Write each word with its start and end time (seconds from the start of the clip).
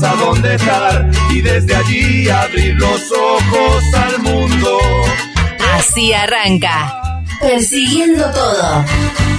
terraza 0.00 0.24
donde 0.24 0.54
estar 0.54 1.10
y 1.30 1.40
desde 1.40 1.74
allí 1.74 2.28
abrir 2.28 2.74
los 2.76 3.00
ojos 3.12 3.84
al 3.94 4.18
mundo. 4.20 4.78
Así 5.74 6.12
arranca. 6.12 7.22
Persiguiendo 7.40 8.24
todo. 8.32 8.84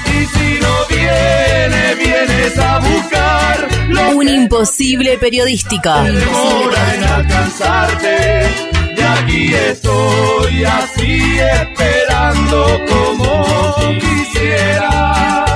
Y 0.05 0.25
si 0.25 0.59
no 0.59 0.85
viene, 0.89 1.95
vienes 1.95 2.57
a 2.57 2.79
buscar 2.79 3.67
lo 3.89 4.09
Un 4.11 4.29
imposible 4.29 5.17
periodístico. 5.17 5.89
demora 6.03 6.95
en 6.95 7.03
alcanzarte. 7.03 8.49
Y 8.95 9.01
aquí 9.01 9.53
estoy 9.53 10.63
así 10.63 11.39
esperando 11.39 12.79
como 12.89 13.45
quisiera. 13.99 15.46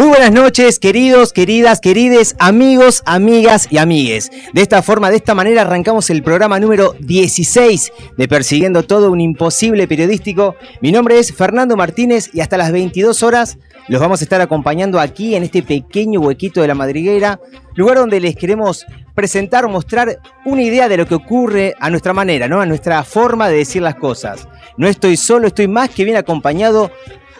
Muy 0.00 0.08
buenas 0.08 0.32
noches, 0.32 0.78
queridos, 0.78 1.34
queridas, 1.34 1.78
querides, 1.78 2.34
amigos, 2.38 3.02
amigas 3.04 3.68
y 3.70 3.76
amigues. 3.76 4.30
De 4.54 4.62
esta 4.62 4.80
forma, 4.80 5.10
de 5.10 5.16
esta 5.16 5.34
manera, 5.34 5.60
arrancamos 5.60 6.08
el 6.08 6.22
programa 6.22 6.58
número 6.58 6.94
16 7.00 7.92
de 8.16 8.26
Persiguiendo 8.26 8.82
Todo, 8.82 9.10
un 9.10 9.20
imposible 9.20 9.86
periodístico. 9.86 10.56
Mi 10.80 10.90
nombre 10.90 11.18
es 11.18 11.34
Fernando 11.34 11.76
Martínez 11.76 12.30
y 12.32 12.40
hasta 12.40 12.56
las 12.56 12.72
22 12.72 13.22
horas 13.22 13.58
los 13.88 14.00
vamos 14.00 14.22
a 14.22 14.24
estar 14.24 14.40
acompañando 14.40 14.98
aquí 14.98 15.34
en 15.34 15.42
este 15.42 15.62
pequeño 15.62 16.20
huequito 16.20 16.62
de 16.62 16.68
la 16.68 16.74
madriguera, 16.74 17.38
lugar 17.74 17.98
donde 17.98 18.20
les 18.20 18.36
queremos 18.36 18.86
presentar, 19.14 19.68
mostrar 19.68 20.18
una 20.46 20.62
idea 20.62 20.88
de 20.88 20.96
lo 20.96 21.04
que 21.04 21.14
ocurre 21.14 21.74
a 21.78 21.90
nuestra 21.90 22.14
manera, 22.14 22.48
¿no? 22.48 22.62
A 22.62 22.64
nuestra 22.64 23.04
forma 23.04 23.50
de 23.50 23.58
decir 23.58 23.82
las 23.82 23.96
cosas. 23.96 24.48
No 24.78 24.88
estoy 24.88 25.18
solo, 25.18 25.46
estoy 25.46 25.68
más 25.68 25.90
que 25.90 26.04
bien 26.04 26.16
acompañado 26.16 26.90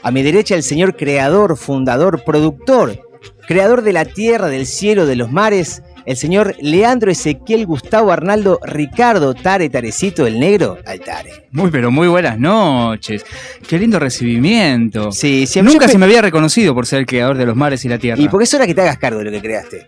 a 0.02 0.10
mi 0.10 0.22
derecha 0.22 0.54
el 0.54 0.62
señor 0.62 0.96
creador, 0.96 1.56
fundador, 1.56 2.22
productor, 2.24 3.00
creador 3.46 3.82
de 3.82 3.92
la 3.92 4.04
tierra, 4.04 4.48
del 4.48 4.66
cielo, 4.66 5.06
de 5.06 5.16
los 5.16 5.30
mares, 5.30 5.82
el 6.06 6.16
señor 6.16 6.56
Leandro 6.60 7.10
Ezequiel 7.10 7.66
Gustavo 7.66 8.10
Arnaldo 8.10 8.58
Ricardo 8.62 9.34
Tare 9.34 9.68
Tarecito 9.68 10.26
el 10.26 10.40
Negro 10.40 10.78
Altare. 10.86 11.48
Muy, 11.52 11.70
pero 11.70 11.90
muy 11.90 12.08
buenas 12.08 12.38
noches. 12.38 13.24
Qué 13.68 13.78
lindo 13.78 13.98
recibimiento. 13.98 15.12
Sí, 15.12 15.46
siempre 15.46 15.72
Nunca 15.72 15.88
se 15.88 15.98
me 15.98 16.06
había 16.06 16.22
reconocido 16.22 16.74
por 16.74 16.86
ser 16.86 17.00
el 17.00 17.06
creador 17.06 17.36
de 17.36 17.46
los 17.46 17.56
mares 17.56 17.84
y 17.84 17.88
la 17.88 17.98
tierra. 17.98 18.20
Y 18.20 18.28
porque 18.28 18.44
es 18.44 18.54
hora 18.54 18.66
que 18.66 18.74
te 18.74 18.80
hagas 18.80 18.98
cargo 18.98 19.18
de 19.18 19.26
lo 19.26 19.30
que 19.30 19.40
creaste. 19.40 19.86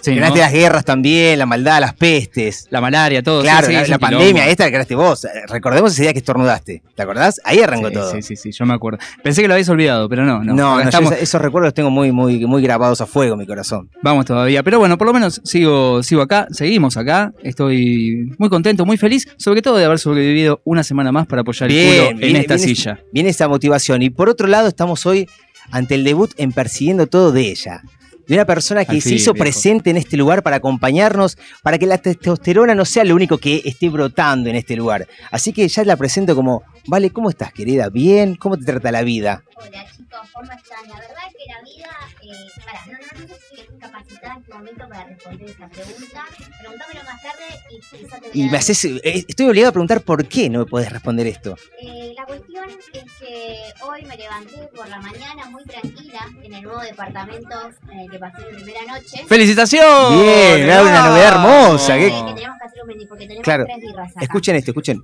Sí, 0.00 0.12
creaste 0.14 0.38
¿no? 0.38 0.44
las 0.44 0.52
guerras 0.52 0.84
también, 0.84 1.38
la 1.38 1.46
maldad, 1.46 1.80
las 1.80 1.94
pestes. 1.94 2.66
La 2.70 2.80
malaria, 2.80 3.22
todo. 3.22 3.42
Claro, 3.42 3.66
sí, 3.66 3.74
sí, 3.84 3.90
la, 3.90 3.98
pandemia, 3.98 4.48
esta 4.48 4.64
la 4.64 4.70
creaste 4.70 4.94
vos. 4.94 5.26
Recordemos 5.48 5.92
ese 5.92 6.02
día 6.02 6.12
que 6.12 6.20
estornudaste. 6.20 6.82
¿Te 6.94 7.02
acordás? 7.02 7.40
Ahí 7.44 7.60
arrancó 7.60 7.90
todo. 7.90 8.10
Sí, 8.12 8.22
sí, 8.22 8.36
sí, 8.36 8.52
yo 8.52 8.64
me 8.66 8.74
acuerdo. 8.74 8.98
Pensé 9.22 9.42
que 9.42 9.48
lo 9.48 9.54
habías 9.54 9.68
olvidado, 9.68 10.08
pero 10.08 10.24
no, 10.24 10.42
no. 10.42 10.80
Estamos, 10.80 11.12
esos 11.12 11.40
recuerdos 11.40 11.68
los 11.68 11.74
tengo 11.74 11.90
muy, 11.90 12.12
muy, 12.12 12.46
muy 12.46 12.62
grabados 12.62 13.00
a 13.00 13.06
fuego 13.06 13.36
mi 13.36 13.46
corazón. 13.46 13.90
Vamos 14.02 14.26
todavía. 14.26 14.62
Pero 14.62 14.78
bueno, 14.78 14.96
por 14.96 15.06
lo 15.06 15.12
menos 15.12 15.40
sigo, 15.44 16.02
sigo 16.02 16.22
acá, 16.22 16.46
seguimos 16.50 16.96
acá. 16.96 17.32
Estoy 17.42 18.32
muy 18.38 18.48
contento, 18.48 18.86
muy 18.86 18.96
feliz, 18.96 19.28
sobre 19.36 19.62
todo 19.62 19.76
de 19.76 19.84
haber 19.84 19.98
sobrevivido 19.98 20.60
una 20.64 20.82
semana 20.84 21.12
más 21.12 21.26
para 21.26 21.42
apoyar 21.42 21.70
el 21.70 21.86
culo 21.88 22.26
en 22.26 22.36
esta 22.36 22.54
viene- 22.54 22.74
silla. 22.74 23.00
Viene 23.12 23.30
esa 23.30 23.48
motivación. 23.48 24.02
Y 24.02 24.10
por 24.10 24.28
otro 24.28 24.46
lado, 24.46 24.68
estamos 24.68 25.04
hoy 25.06 25.28
ante 25.70 25.94
el 25.94 26.04
debut 26.04 26.32
en 26.36 26.52
Persiguiendo 26.52 27.06
Todo 27.06 27.32
de 27.32 27.50
ella. 27.50 27.82
De 28.30 28.36
una 28.36 28.44
persona 28.44 28.84
que 28.84 29.00
se 29.00 29.12
hizo 29.12 29.32
viejo. 29.32 29.42
presente 29.42 29.90
en 29.90 29.96
este 29.96 30.16
lugar 30.16 30.44
para 30.44 30.54
acompañarnos, 30.54 31.36
para 31.64 31.78
que 31.78 31.86
la 31.86 31.98
testosterona 31.98 32.76
no 32.76 32.84
sea 32.84 33.02
lo 33.02 33.16
único 33.16 33.38
que 33.38 33.60
esté 33.64 33.88
brotando 33.88 34.48
en 34.48 34.54
este 34.54 34.76
lugar. 34.76 35.08
Así 35.32 35.52
que 35.52 35.66
ya 35.66 35.82
la 35.82 35.96
presento 35.96 36.36
como, 36.36 36.62
vale, 36.86 37.10
¿cómo 37.10 37.28
estás, 37.28 37.52
querida? 37.52 37.88
¿Bien? 37.88 38.36
¿Cómo 38.36 38.56
te 38.56 38.64
trata 38.64 38.92
la 38.92 39.02
vida? 39.02 39.42
Hola 39.56 39.84
chicos, 40.10 40.28
¿cómo 40.32 40.52
están? 40.52 40.88
La 40.88 40.94
verdad 40.96 41.16
es 41.28 41.34
que 41.34 41.52
la 41.52 41.60
vida, 41.62 41.90
eh, 42.22 42.50
pará, 42.64 42.80
no, 42.86 42.92
no, 42.92 43.20
no 43.20 43.34
sé 43.34 43.40
si 43.54 43.60
estoy 43.60 43.78
capacitada 43.78 44.34
en 44.34 44.40
este 44.40 44.54
momento 44.54 44.88
para 44.88 45.04
responder 45.04 45.50
esa 45.50 45.68
pregunta. 45.68 46.24
Pregúntamelo 46.60 47.00
más 47.04 47.22
tarde 47.22 47.44
y 47.70 47.80
quizá 47.96 48.16
te 48.20 48.28
voy 48.28 48.30
Y 48.40 48.48
a 48.48 48.50
me 48.50 48.58
haces, 48.58 48.84
eh, 48.84 49.00
estoy 49.28 49.46
obligado 49.46 49.68
a 49.70 49.72
preguntar 49.72 50.00
por 50.02 50.26
qué 50.26 50.50
no 50.50 50.60
me 50.60 50.66
puedes 50.66 50.90
responder 50.90 51.26
esto. 51.26 51.56
Eh, 51.82 52.12
la 52.16 52.24
cuestión 52.26 52.68
es 52.92 53.04
que 53.18 53.56
hoy 53.82 54.04
me 54.04 54.16
levanté 54.16 54.68
por 54.76 54.88
la 54.88 55.00
mañana 55.00 55.46
muy 55.50 55.64
tranquila 55.64 56.20
en 56.42 56.54
el 56.54 56.62
nuevo 56.62 56.80
departamento 56.80 57.70
en 57.90 58.00
el 58.00 58.10
que 58.10 58.18
pasé 58.18 58.38
mi 58.50 58.62
primera 58.62 58.80
noche. 58.92 59.24
¡Felicitaciones! 59.26 60.20
Bien, 60.22 60.60
me 60.66 60.72
da 60.72 60.82
una 60.82 61.08
novedad 61.08 61.28
hermosa, 61.34 61.96
Eh, 61.96 62.00
¿qué? 62.00 62.06
que 62.10 62.34
teníamos 62.34 62.58
que 62.58 62.66
hacer 62.66 62.80
un 62.82 62.86
brindis 62.88 63.08
porque 63.08 63.24
tenemos 63.26 63.44
Claro. 63.44 63.64
tres 63.66 63.78
birras 63.80 64.10
acá. 64.10 64.20
Escuchen 64.22 64.56
esto, 64.56 64.70
escuchen. 64.72 64.98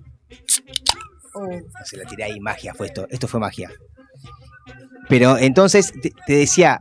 Uh, 1.34 1.60
No 1.60 1.84
se 1.84 1.96
la 1.98 2.04
tiré 2.06 2.24
ahí, 2.24 2.40
magia 2.40 2.72
fue 2.74 2.86
esto. 2.86 3.06
Esto 3.10 3.28
fue 3.28 3.38
magia. 3.38 3.70
Pero 5.08 5.38
entonces 5.38 5.92
te, 6.26 6.32
decía, 6.32 6.80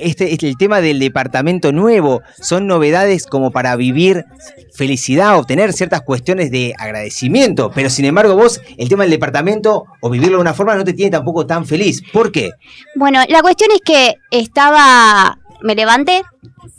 este, 0.00 0.32
este- 0.32 0.48
el 0.48 0.56
tema 0.56 0.80
del 0.80 0.98
departamento 0.98 1.72
nuevo 1.72 2.22
son 2.40 2.66
novedades 2.66 3.26
como 3.26 3.50
para 3.50 3.76
vivir 3.76 4.24
felicidad, 4.74 5.38
obtener 5.38 5.74
ciertas 5.74 6.00
cuestiones 6.00 6.50
de 6.50 6.74
agradecimiento. 6.78 7.70
Pero 7.74 7.90
sin 7.90 8.06
embargo, 8.06 8.34
vos, 8.34 8.62
el 8.78 8.88
tema 8.88 9.04
del 9.04 9.10
departamento 9.10 9.84
o 10.00 10.08
vivirlo 10.08 10.38
de 10.38 10.40
una 10.42 10.54
forma 10.54 10.74
no 10.74 10.84
te 10.84 10.94
tiene 10.94 11.10
tampoco 11.10 11.46
tan 11.46 11.66
feliz. 11.66 12.02
¿Por 12.12 12.32
qué? 12.32 12.52
Bueno, 12.94 13.20
la 13.28 13.42
cuestión 13.42 13.70
es 13.72 13.80
que 13.84 14.14
estaba, 14.30 15.38
me 15.62 15.74
levanté, 15.74 16.22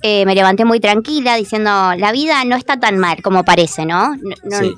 eh, 0.01 0.25
me 0.25 0.33
levanté 0.33 0.65
muy 0.65 0.79
tranquila 0.79 1.35
diciendo, 1.35 1.93
la 1.95 2.11
vida 2.11 2.43
no 2.45 2.55
está 2.55 2.79
tan 2.79 2.97
mal 2.97 3.21
como 3.21 3.43
parece, 3.43 3.85
¿no? 3.85 4.15
No- 4.15 4.35
no- 4.43 4.59
Sí. 4.59 4.73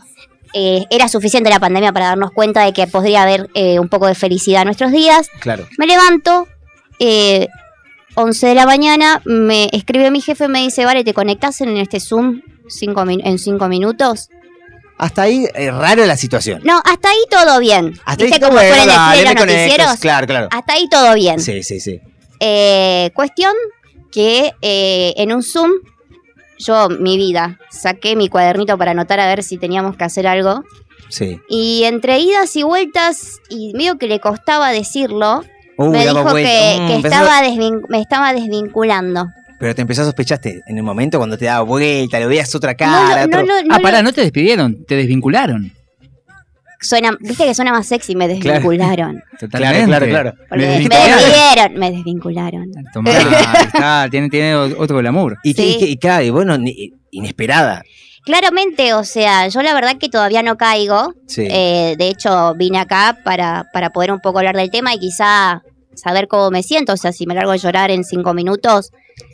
Eh, 0.54 0.86
era 0.90 1.08
suficiente 1.08 1.50
la 1.50 1.60
pandemia 1.60 1.92
para 1.92 2.08
darnos 2.08 2.32
cuenta 2.32 2.64
de 2.64 2.74
que 2.74 2.88
podría 2.88 3.24
haber 3.24 3.50
eh, 3.54 3.80
un 3.80 3.90
poco 3.90 4.08
de 4.08 4.16
felicidad 4.16 4.62
en 4.62 4.68
nuestros 4.68 4.92
días. 4.92 5.30
Claro. 5.40 5.68
Me 5.78 5.86
levanto, 5.86 6.48
eh, 7.00 7.48
11 8.16 8.48
de 8.48 8.56
la 8.56 8.66
mañana, 8.66 9.22
me 9.26 9.70
escribe 9.72 10.12
mi 10.12 10.22
jefe, 10.22 10.48
me 10.48 10.60
dice, 10.60 10.86
vale, 10.86 11.04
¿te 11.04 11.14
conectas 11.14 11.62
en 11.62 11.78
este 11.78 12.00
Zoom 12.00 12.42
cinco 12.68 13.04
en 13.08 13.40
5 13.40 13.68
minutos? 13.68 14.30
Hasta 14.98 15.24
ahí, 15.24 15.48
eh, 15.56 15.72
raro 15.72 16.06
la 16.06 16.18
situación. 16.18 16.62
No, 16.64 16.81
hasta 16.84 17.10
ahí 17.10 17.24
todo 17.30 17.60
bien. 17.60 17.94
Hasta 18.04 18.24
ahí 18.24 18.30
¿Viste 18.30 18.40
todo 18.40 18.50
cómo 18.50 18.62
bueno, 18.62 18.76
suelen 18.76 19.36
decir 19.36 19.38
conectas. 19.38 20.00
Claro, 20.00 20.28
claro. 20.28 20.48
Hasta 20.52 20.74
ahí 20.74 20.90
todo 20.90 21.14
bien. 21.14 21.40
Sí, 21.40 21.64
sí, 21.64 21.80
sí. 21.80 22.02
Cuestión 23.14 23.54
que 24.12 24.52
en 24.62 25.31
un 25.31 25.42
Zoom, 25.42 25.72
yo, 26.59 26.90
mi 26.90 27.18
vida, 27.18 27.58
saqué 27.72 28.16
mi 28.16 28.30
cuadernito 28.30 28.78
para 28.78 28.92
anotar 28.92 29.20
a 29.20 29.25
ver 29.28 29.42
si 29.44 29.58
teníamos 29.58 29.97
que 29.97 30.03
hacer 30.03 30.28
algo. 30.28 30.64
Sí. 31.09 31.40
Y 31.50 31.84
entre 31.86 32.20
idas 32.20 32.56
y 32.56 32.62
vueltas, 32.64 33.40
y 33.50 33.74
medio 33.74 33.97
que 33.97 34.08
le 34.08 34.20
costaba 34.20 34.69
decirlo, 34.69 35.44
Uh, 35.78 35.90
me 35.92 36.00
dijo 36.06 36.36
que, 36.36 36.78
Mm, 36.81 36.88
que 36.88 36.96
estaba 37.08 37.42
me 37.90 38.02
estaba 38.02 38.34
desvinculando. 38.34 39.28
Pero 39.59 39.74
te 39.75 39.81
empezó 39.81 40.02
a 40.02 40.06
sospechaste 40.06 40.62
en 40.68 40.78
el 40.78 40.84
momento 40.84 41.18
cuando 41.18 41.38
te 41.38 41.46
daba 41.46 41.64
vuelta, 41.64 42.19
lo 42.19 42.28
veías 42.28 42.53
otra 42.53 42.74
No 42.74 42.78
cara. 42.78 43.25
no 43.28 43.38
otro- 43.40 43.46
lo- 43.46 43.64
no 43.64 43.75
Ah, 43.75 43.80
pará, 43.81 44.02
no 44.02 44.12
te 44.14 44.22
despidieron, 44.22 44.86
te 44.86 44.96
desvincularon. 44.96 45.72
Suena, 46.81 47.17
Viste 47.19 47.45
que 47.45 47.53
suena 47.53 47.72
más 47.72 47.88
sexy, 47.88 48.16
me 48.16 48.25
Claro. 48.28 48.40
desvincularon. 48.59 49.23
Totalmente. 49.40 49.85
claro, 49.88 50.06
claro. 50.07 50.34
Porque 50.50 50.66
Me 50.66 50.67
me 50.67 50.74
desvincularon. 50.80 51.74
me 51.80 51.92
desvincularon. 51.92 52.71
Tomá, 52.94 53.12
está, 53.65 54.07
tiene, 54.09 54.30
tiene 54.30 54.56
otro 54.56 54.98
glamour. 54.98 55.38
Y, 55.44 55.54
que- 55.54 55.62
Sí. 55.62 55.69
y 55.75 55.80
que- 55.80 55.86
y 55.92 55.98
claro, 55.98 56.24
y 56.24 56.30
bueno, 56.30 56.57
ni- 56.57 56.94
inesperada. 57.12 57.83
Claramente, 58.25 58.94
o 58.94 59.04
sea, 59.04 59.48
yo 59.48 59.62
la 59.62 59.74
verdad 59.74 59.98
que 59.98 60.09
todavía 60.09 60.44
no 60.44 60.57
caigo. 60.57 61.13
Sí. 61.25 61.48
Eh, 61.50 61.95
de 61.98 62.07
hecho, 62.09 62.54
vine 62.56 62.77
acá 62.80 63.18
para, 63.24 63.68
para 63.74 63.89
poder 63.92 64.12
un 64.12 64.19
poco 64.19 64.39
hablar 64.39 64.56
del 64.56 64.69
tema 64.69 64.94
y 64.94 65.00
quizá 65.00 65.63
saber 65.95 66.27
cómo 66.27 66.51
me 66.51 66.62
siento. 66.62 66.94
O 66.94 66.98
sea, 66.98 67.12
si 67.12 67.25
me 67.25 67.33
largo 67.33 67.51
a 67.51 67.56
llorar 67.56 67.92
en 67.92 68.04
cinco 68.04 68.33
minutos. 68.33 68.92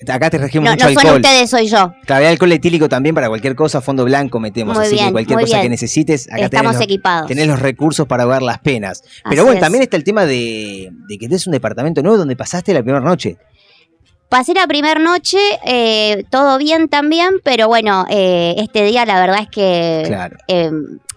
Acá 0.08 0.30
te 0.30 0.38
regimos 0.38 0.66
No, 0.66 0.72
mucho 0.72 0.86
no 0.86 0.90
son 0.94 1.00
alcohol. 1.00 1.22
ustedes, 1.22 1.50
soy 1.50 1.68
yo. 1.68 1.94
Claro, 2.06 2.28
alcohol 2.28 2.52
etílico 2.52 2.88
también 2.90 3.16
para 3.16 3.28
cualquier 3.28 3.56
cosa, 3.56 3.82
fondo 3.82 4.04
blanco 4.06 4.40
metemos. 4.40 4.76
Muy 4.78 4.86
así 4.86 4.96
que 4.96 5.02
bien, 5.02 5.12
cualquier 5.14 5.36
muy 5.38 5.44
cosa 5.46 5.56
bien. 5.58 5.66
que 5.66 5.70
necesites, 5.70 6.28
acá 6.28 6.36
tenés 6.36 6.46
Estamos 6.52 6.74
los, 6.74 6.82
equipados. 6.84 7.28
tenés 7.28 7.48
los 7.48 7.60
recursos 7.60 8.08
para 8.08 8.24
ahogar 8.24 8.42
las 8.42 8.60
penas. 8.60 9.02
Pero 9.24 9.42
Así 9.42 9.42
bueno, 9.42 9.54
es. 9.54 9.60
también 9.60 9.84
está 9.84 9.98
el 9.98 10.04
tema 10.04 10.26
de, 10.26 10.90
de 11.08 11.18
que 11.18 11.28
tenés 11.28 11.48
un 11.48 11.54
departamento 11.54 12.02
nuevo 12.04 12.18
donde 12.18 12.36
pasaste 12.36 12.74
la 12.74 12.82
primera 12.84 13.04
noche. 13.04 13.38
Pasé 14.30 14.54
la 14.56 14.66
primera 14.68 15.00
noche, 15.00 15.38
eh, 15.66 16.26
todo 16.32 16.58
bien 16.58 16.90
también, 16.90 17.30
pero 17.44 17.68
bueno, 17.68 18.06
eh, 18.10 18.56
este 18.58 18.84
día 18.84 19.06
la 19.06 19.20
verdad 19.20 19.40
es 19.42 19.50
que 19.50 20.04
Claro. 20.08 20.36
eh, 20.48 20.72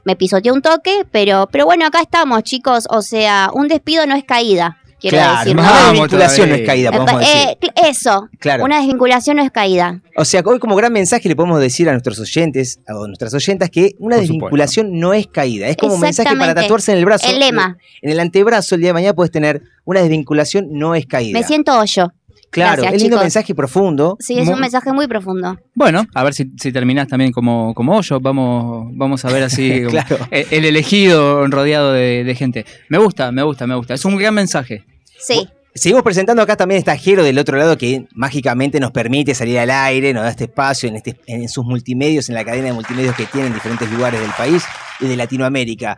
me 0.04 0.14
pisoteó 0.14 0.52
un 0.52 0.60
toque, 0.62 1.04
pero, 1.10 1.48
pero 1.50 1.64
bueno, 1.64 1.86
acá 1.86 2.00
estamos, 2.02 2.42
chicos. 2.42 2.86
O 2.90 3.00
sea, 3.02 3.50
un 3.54 3.66
despido 3.66 4.06
no 4.06 4.14
es 4.14 4.24
caída, 4.24 4.76
quiero 5.00 5.16
claro, 5.16 5.38
decir. 5.44 5.56
una 5.58 5.90
desvinculación 5.90 6.48
no 6.48 6.54
es 6.56 6.66
caída, 6.66 6.90
podemos 6.92 7.22
Eh, 7.22 7.56
decir. 7.60 7.72
eso, 7.88 8.28
Claro. 8.38 8.64
una 8.64 8.78
desvinculación 8.78 9.36
no 9.36 9.42
es 9.42 9.50
caída. 9.50 10.00
O 10.16 10.24
sea, 10.24 10.42
hoy 10.44 10.58
como 10.58 10.74
gran 10.76 10.92
mensaje 10.92 11.28
le 11.28 11.36
podemos 11.36 11.60
decir 11.60 11.88
a 11.88 11.92
nuestros 11.92 12.18
oyentes, 12.20 12.80
a 12.86 12.92
nuestras 13.06 13.32
oyentas, 13.34 13.70
que 13.70 13.94
una 13.98 14.16
Por 14.16 14.20
desvinculación 14.22 14.98
no 14.98 15.14
es 15.14 15.26
caída. 15.26 15.68
Es 15.68 15.76
como 15.76 15.94
un 15.94 16.00
mensaje 16.00 16.36
para 16.36 16.54
tatuarse 16.54 16.92
en 16.92 16.98
el 16.98 17.04
brazo. 17.04 17.28
El 17.28 17.38
lema. 17.38 17.78
En 18.02 18.10
el 18.10 18.20
antebrazo 18.20 18.74
el 18.74 18.80
día 18.80 18.90
de 18.90 18.94
mañana 18.94 19.14
puedes 19.14 19.30
tener 19.30 19.62
una 19.84 20.00
desvinculación 20.00 20.66
no 20.70 20.94
es 20.94 21.06
caída. 21.06 21.38
Me 21.38 21.46
siento 21.46 21.78
hoyo. 21.78 22.12
Claro, 22.50 22.82
Gracias, 22.82 22.94
es 22.94 23.02
lindo 23.02 23.16
chicos. 23.16 23.24
mensaje 23.24 23.54
profundo. 23.54 24.16
Sí, 24.20 24.38
es 24.38 24.48
un 24.48 24.58
mensaje 24.58 24.92
muy 24.92 25.06
profundo. 25.06 25.58
Bueno, 25.74 26.06
a 26.14 26.24
ver 26.24 26.32
si, 26.34 26.50
si 26.56 26.72
terminás 26.72 27.06
también 27.08 27.30
como, 27.30 27.74
como 27.74 27.96
Hoyo. 27.96 28.20
Vamos, 28.20 28.88
vamos 28.94 29.24
a 29.24 29.28
ver 29.30 29.42
así 29.42 29.82
Claro. 29.88 30.16
el, 30.30 30.46
el 30.50 30.64
elegido 30.64 31.46
rodeado 31.48 31.92
de, 31.92 32.24
de 32.24 32.34
gente. 32.34 32.64
Me 32.88 32.98
gusta, 32.98 33.30
me 33.32 33.42
gusta, 33.42 33.66
me 33.66 33.74
gusta. 33.74 33.94
Es 33.94 34.04
un 34.04 34.16
gran 34.16 34.34
mensaje. 34.34 34.84
Sí. 35.18 35.46
Seguimos 35.74 36.02
presentando 36.02 36.42
acá 36.42 36.56
también 36.56 36.78
está 36.78 36.96
Jero 36.96 37.22
del 37.22 37.38
otro 37.38 37.56
lado 37.56 37.78
que 37.78 38.06
mágicamente 38.12 38.80
nos 38.80 38.90
permite 38.90 39.32
salir 39.34 39.58
al 39.60 39.70
aire, 39.70 40.12
nos 40.12 40.24
da 40.24 40.30
este 40.30 40.44
espacio 40.44 40.88
en, 40.88 40.96
este, 40.96 41.16
en 41.26 41.48
sus 41.48 41.64
multimedios, 41.64 42.28
en 42.28 42.34
la 42.34 42.44
cadena 42.44 42.68
de 42.68 42.72
multimedios 42.72 43.14
que 43.14 43.26
tiene 43.26 43.46
en 43.48 43.54
diferentes 43.54 43.88
lugares 43.92 44.20
del 44.20 44.30
país 44.32 44.64
y 44.98 45.06
de 45.06 45.16
Latinoamérica. 45.16 45.96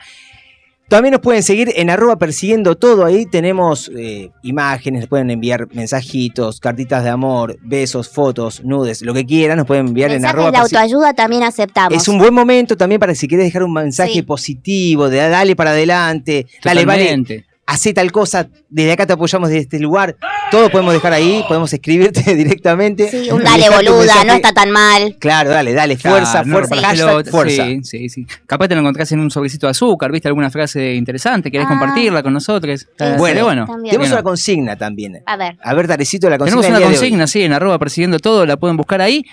También 0.91 1.13
nos 1.13 1.21
pueden 1.21 1.45
seguir 1.45 1.73
en 1.77 1.89
arroba 1.89 2.17
persiguiendo 2.17 2.75
todo. 2.75 3.05
Ahí 3.05 3.25
tenemos 3.25 3.89
eh, 3.97 4.33
imágenes, 4.43 5.03
nos 5.03 5.09
pueden 5.09 5.31
enviar 5.31 5.69
mensajitos, 5.73 6.59
cartitas 6.59 7.05
de 7.05 7.11
amor, 7.11 7.57
besos, 7.63 8.09
fotos, 8.09 8.65
nudes, 8.65 9.01
lo 9.01 9.15
que 9.15 9.25
quieran, 9.25 9.57
nos 9.59 9.69
pueden 9.69 9.87
enviar 9.87 10.11
en 10.11 10.27
arroba 10.27 10.51
de 10.51 10.59
autoayuda 10.59 11.15
también 11.15 11.45
aceptamos. 11.45 11.97
Es 11.97 12.09
un 12.09 12.19
buen 12.19 12.35
momento 12.35 12.77
también 12.77 12.99
para 12.99 13.15
si 13.15 13.29
quieres 13.29 13.47
dejar 13.47 13.63
un 13.63 13.73
mensaje 13.73 14.15
Sí. 14.15 14.23
positivo, 14.23 15.09
de 15.09 15.19
dale 15.29 15.55
para 15.55 15.71
adelante, 15.71 16.47
dale, 16.65 16.85
vale, 16.85 17.03
Totalmente. 17.05 17.50
Hace 17.71 17.95
tal 17.95 18.11
cosa, 18.11 18.49
desde 18.69 18.93
acá 18.93 19.07
te 19.07 19.13
apoyamos 19.13 19.49
desde 19.49 19.63
este 19.63 19.79
lugar. 19.79 20.17
Todo 20.51 20.69
podemos 20.71 20.93
dejar 20.93 21.13
ahí, 21.13 21.45
podemos 21.47 21.73
escribirte 21.73 22.35
directamente. 22.35 23.09
Sí, 23.09 23.31
un 23.31 23.45
dale 23.45 23.71
boluda, 23.71 24.25
no 24.25 24.33
está 24.33 24.53
tan 24.53 24.71
mal. 24.73 25.17
Claro, 25.21 25.51
dale, 25.51 25.73
dale, 25.73 25.97
fuerza, 25.97 26.43
Claro, 26.43 26.67
fuerza, 26.67 26.77
hashtag 26.77 27.31
fuerza. 27.31 27.65
Sí, 27.67 27.81
sí, 27.85 28.09
sí. 28.09 28.27
Capaz 28.47 28.67
te 28.69 28.75
lo 28.75 28.81
encontrás 28.81 29.13
en 29.13 29.21
un 29.21 29.31
sobrecito 29.31 29.69
de 29.69 29.71
azúcar, 29.71 30.11
viste 30.11 30.27
alguna 30.27 30.51
frase 30.51 30.95
interesante, 30.95 31.51
querés 31.51 31.67
Ah. 31.67 31.71
compartirla 31.71 32.23
con 32.25 32.33
nosotros. 32.33 32.89
Bueno, 33.17 33.45
bueno. 33.45 33.67
también. 33.67 33.93
Tenemos 33.93 34.11
una 34.13 34.23
consigna 34.25 34.77
también. 34.77 35.23
A 35.25 35.37
ver. 35.37 35.57
A 35.63 35.73
ver, 35.75 35.87
Tarecito, 35.87 36.29
la 36.29 36.39
consigna. 36.39 36.63
Tenemos 36.63 36.81
una 36.81 36.91
consigna, 36.91 37.27
sí, 37.29 37.43
en 37.43 37.53
arroba 37.53 37.79
persiguiendo 37.79 38.19
todo, 38.19 38.45
la 38.47 38.57
pueden 38.57 38.77
buscar 38.77 39.01
ahí. 39.01 39.25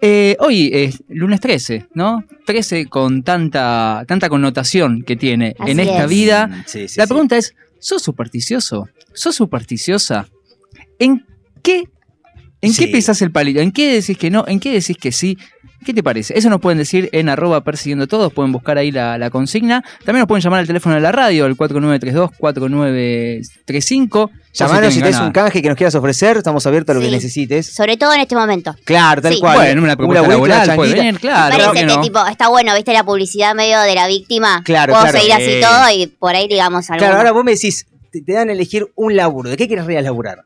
Eh, 0.00 0.36
hoy 0.40 0.70
es 0.72 1.02
lunes 1.08 1.40
13, 1.40 1.86
¿no? 1.94 2.24
13 2.46 2.86
con 2.86 3.22
tanta, 3.22 4.04
tanta 4.06 4.28
connotación 4.28 5.02
que 5.02 5.16
tiene 5.16 5.54
Así 5.58 5.72
en 5.72 5.80
esta 5.80 6.04
es. 6.04 6.10
vida. 6.10 6.46
Mm, 6.46 6.64
sí, 6.66 6.88
sí, 6.88 6.98
La 7.00 7.06
sí. 7.06 7.08
pregunta 7.12 7.36
es, 7.36 7.54
¿sos 7.78 8.02
supersticioso? 8.02 8.88
¿Sos 9.12 9.34
supersticiosa? 9.34 10.28
¿En 10.98 11.24
qué, 11.62 11.88
en 12.60 12.72
Sí. 12.72 12.86
qué 12.86 12.92
pisás 12.92 13.22
el 13.22 13.30
palito? 13.30 13.60
¿En 13.60 13.70
qué 13.72 13.94
decís 13.94 14.18
que 14.18 14.30
no? 14.30 14.44
¿En 14.48 14.58
qué 14.60 14.72
decís 14.72 14.96
que 14.96 15.12
sí? 15.12 15.38
¿Qué 15.86 15.94
te 15.94 16.02
parece? 16.02 16.36
Eso 16.36 16.50
nos 16.50 16.60
pueden 16.60 16.76
decir 16.78 17.08
en 17.12 17.28
arroba 17.28 17.62
persiguiendo 17.62 18.08
todos, 18.08 18.32
pueden 18.32 18.50
buscar 18.50 18.78
ahí 18.78 18.90
la, 18.90 19.16
la 19.16 19.30
consigna. 19.30 19.84
También 20.04 20.20
nos 20.22 20.26
pueden 20.28 20.42
llamar 20.42 20.58
al 20.60 20.66
teléfono 20.66 20.96
de 20.96 21.00
la 21.00 21.12
radio, 21.12 21.44
al 21.44 21.56
4932-4935. 21.56 24.30
Llamanos 24.54 24.92
si 24.94 25.00
tenés 25.00 25.20
un 25.20 25.30
canje 25.30 25.62
que 25.62 25.68
nos 25.68 25.76
quieras 25.76 25.94
ofrecer, 25.94 26.36
estamos 26.38 26.66
abiertos 26.66 26.96
a 26.96 26.98
lo 26.98 27.04
que 27.04 27.10
necesites. 27.12 27.66
Sobre 27.72 27.96
todo 27.96 28.12
en 28.12 28.20
este 28.20 28.34
momento. 28.34 28.74
Claro, 28.84 29.22
tal 29.22 29.34
Sí. 29.34 29.40
cual. 29.40 29.56
Bueno, 29.56 29.82
una 29.82 29.96
propuesta 29.96 30.22
una 30.22 30.28
laboral 30.34 30.74
puede 30.76 30.94
venir, 30.94 31.20
claro. 31.20 31.50
Parece 31.50 31.66
¿por 31.68 31.74
qué 31.74 31.80
que 31.80 31.86
no? 31.86 32.00
tipo, 32.00 32.26
está 32.26 32.48
bueno, 32.48 32.74
viste 32.74 32.92
la 32.92 33.04
publicidad 33.04 33.54
medio 33.54 33.78
de 33.80 33.94
la 33.94 34.08
víctima. 34.08 34.62
Claro, 34.64 34.94
Puedo 34.94 35.04
claro. 35.04 35.18
seguir 35.18 35.32
así 35.34 35.44
Eh. 35.50 35.60
todo 35.60 35.90
y 35.94 36.06
por 36.08 36.34
ahí 36.34 36.48
digamos 36.48 36.90
algo. 36.90 36.98
Claro, 36.98 37.18
ahora 37.18 37.30
vos 37.32 37.44
me 37.44 37.52
decís, 37.52 37.86
te, 38.10 38.20
te 38.20 38.32
dan 38.32 38.48
a 38.48 38.52
elegir 38.52 38.86
un 38.96 39.14
laburo. 39.14 39.48
¿De 39.50 39.56
qué 39.56 39.68
quieres 39.68 39.86
laburar? 40.02 40.38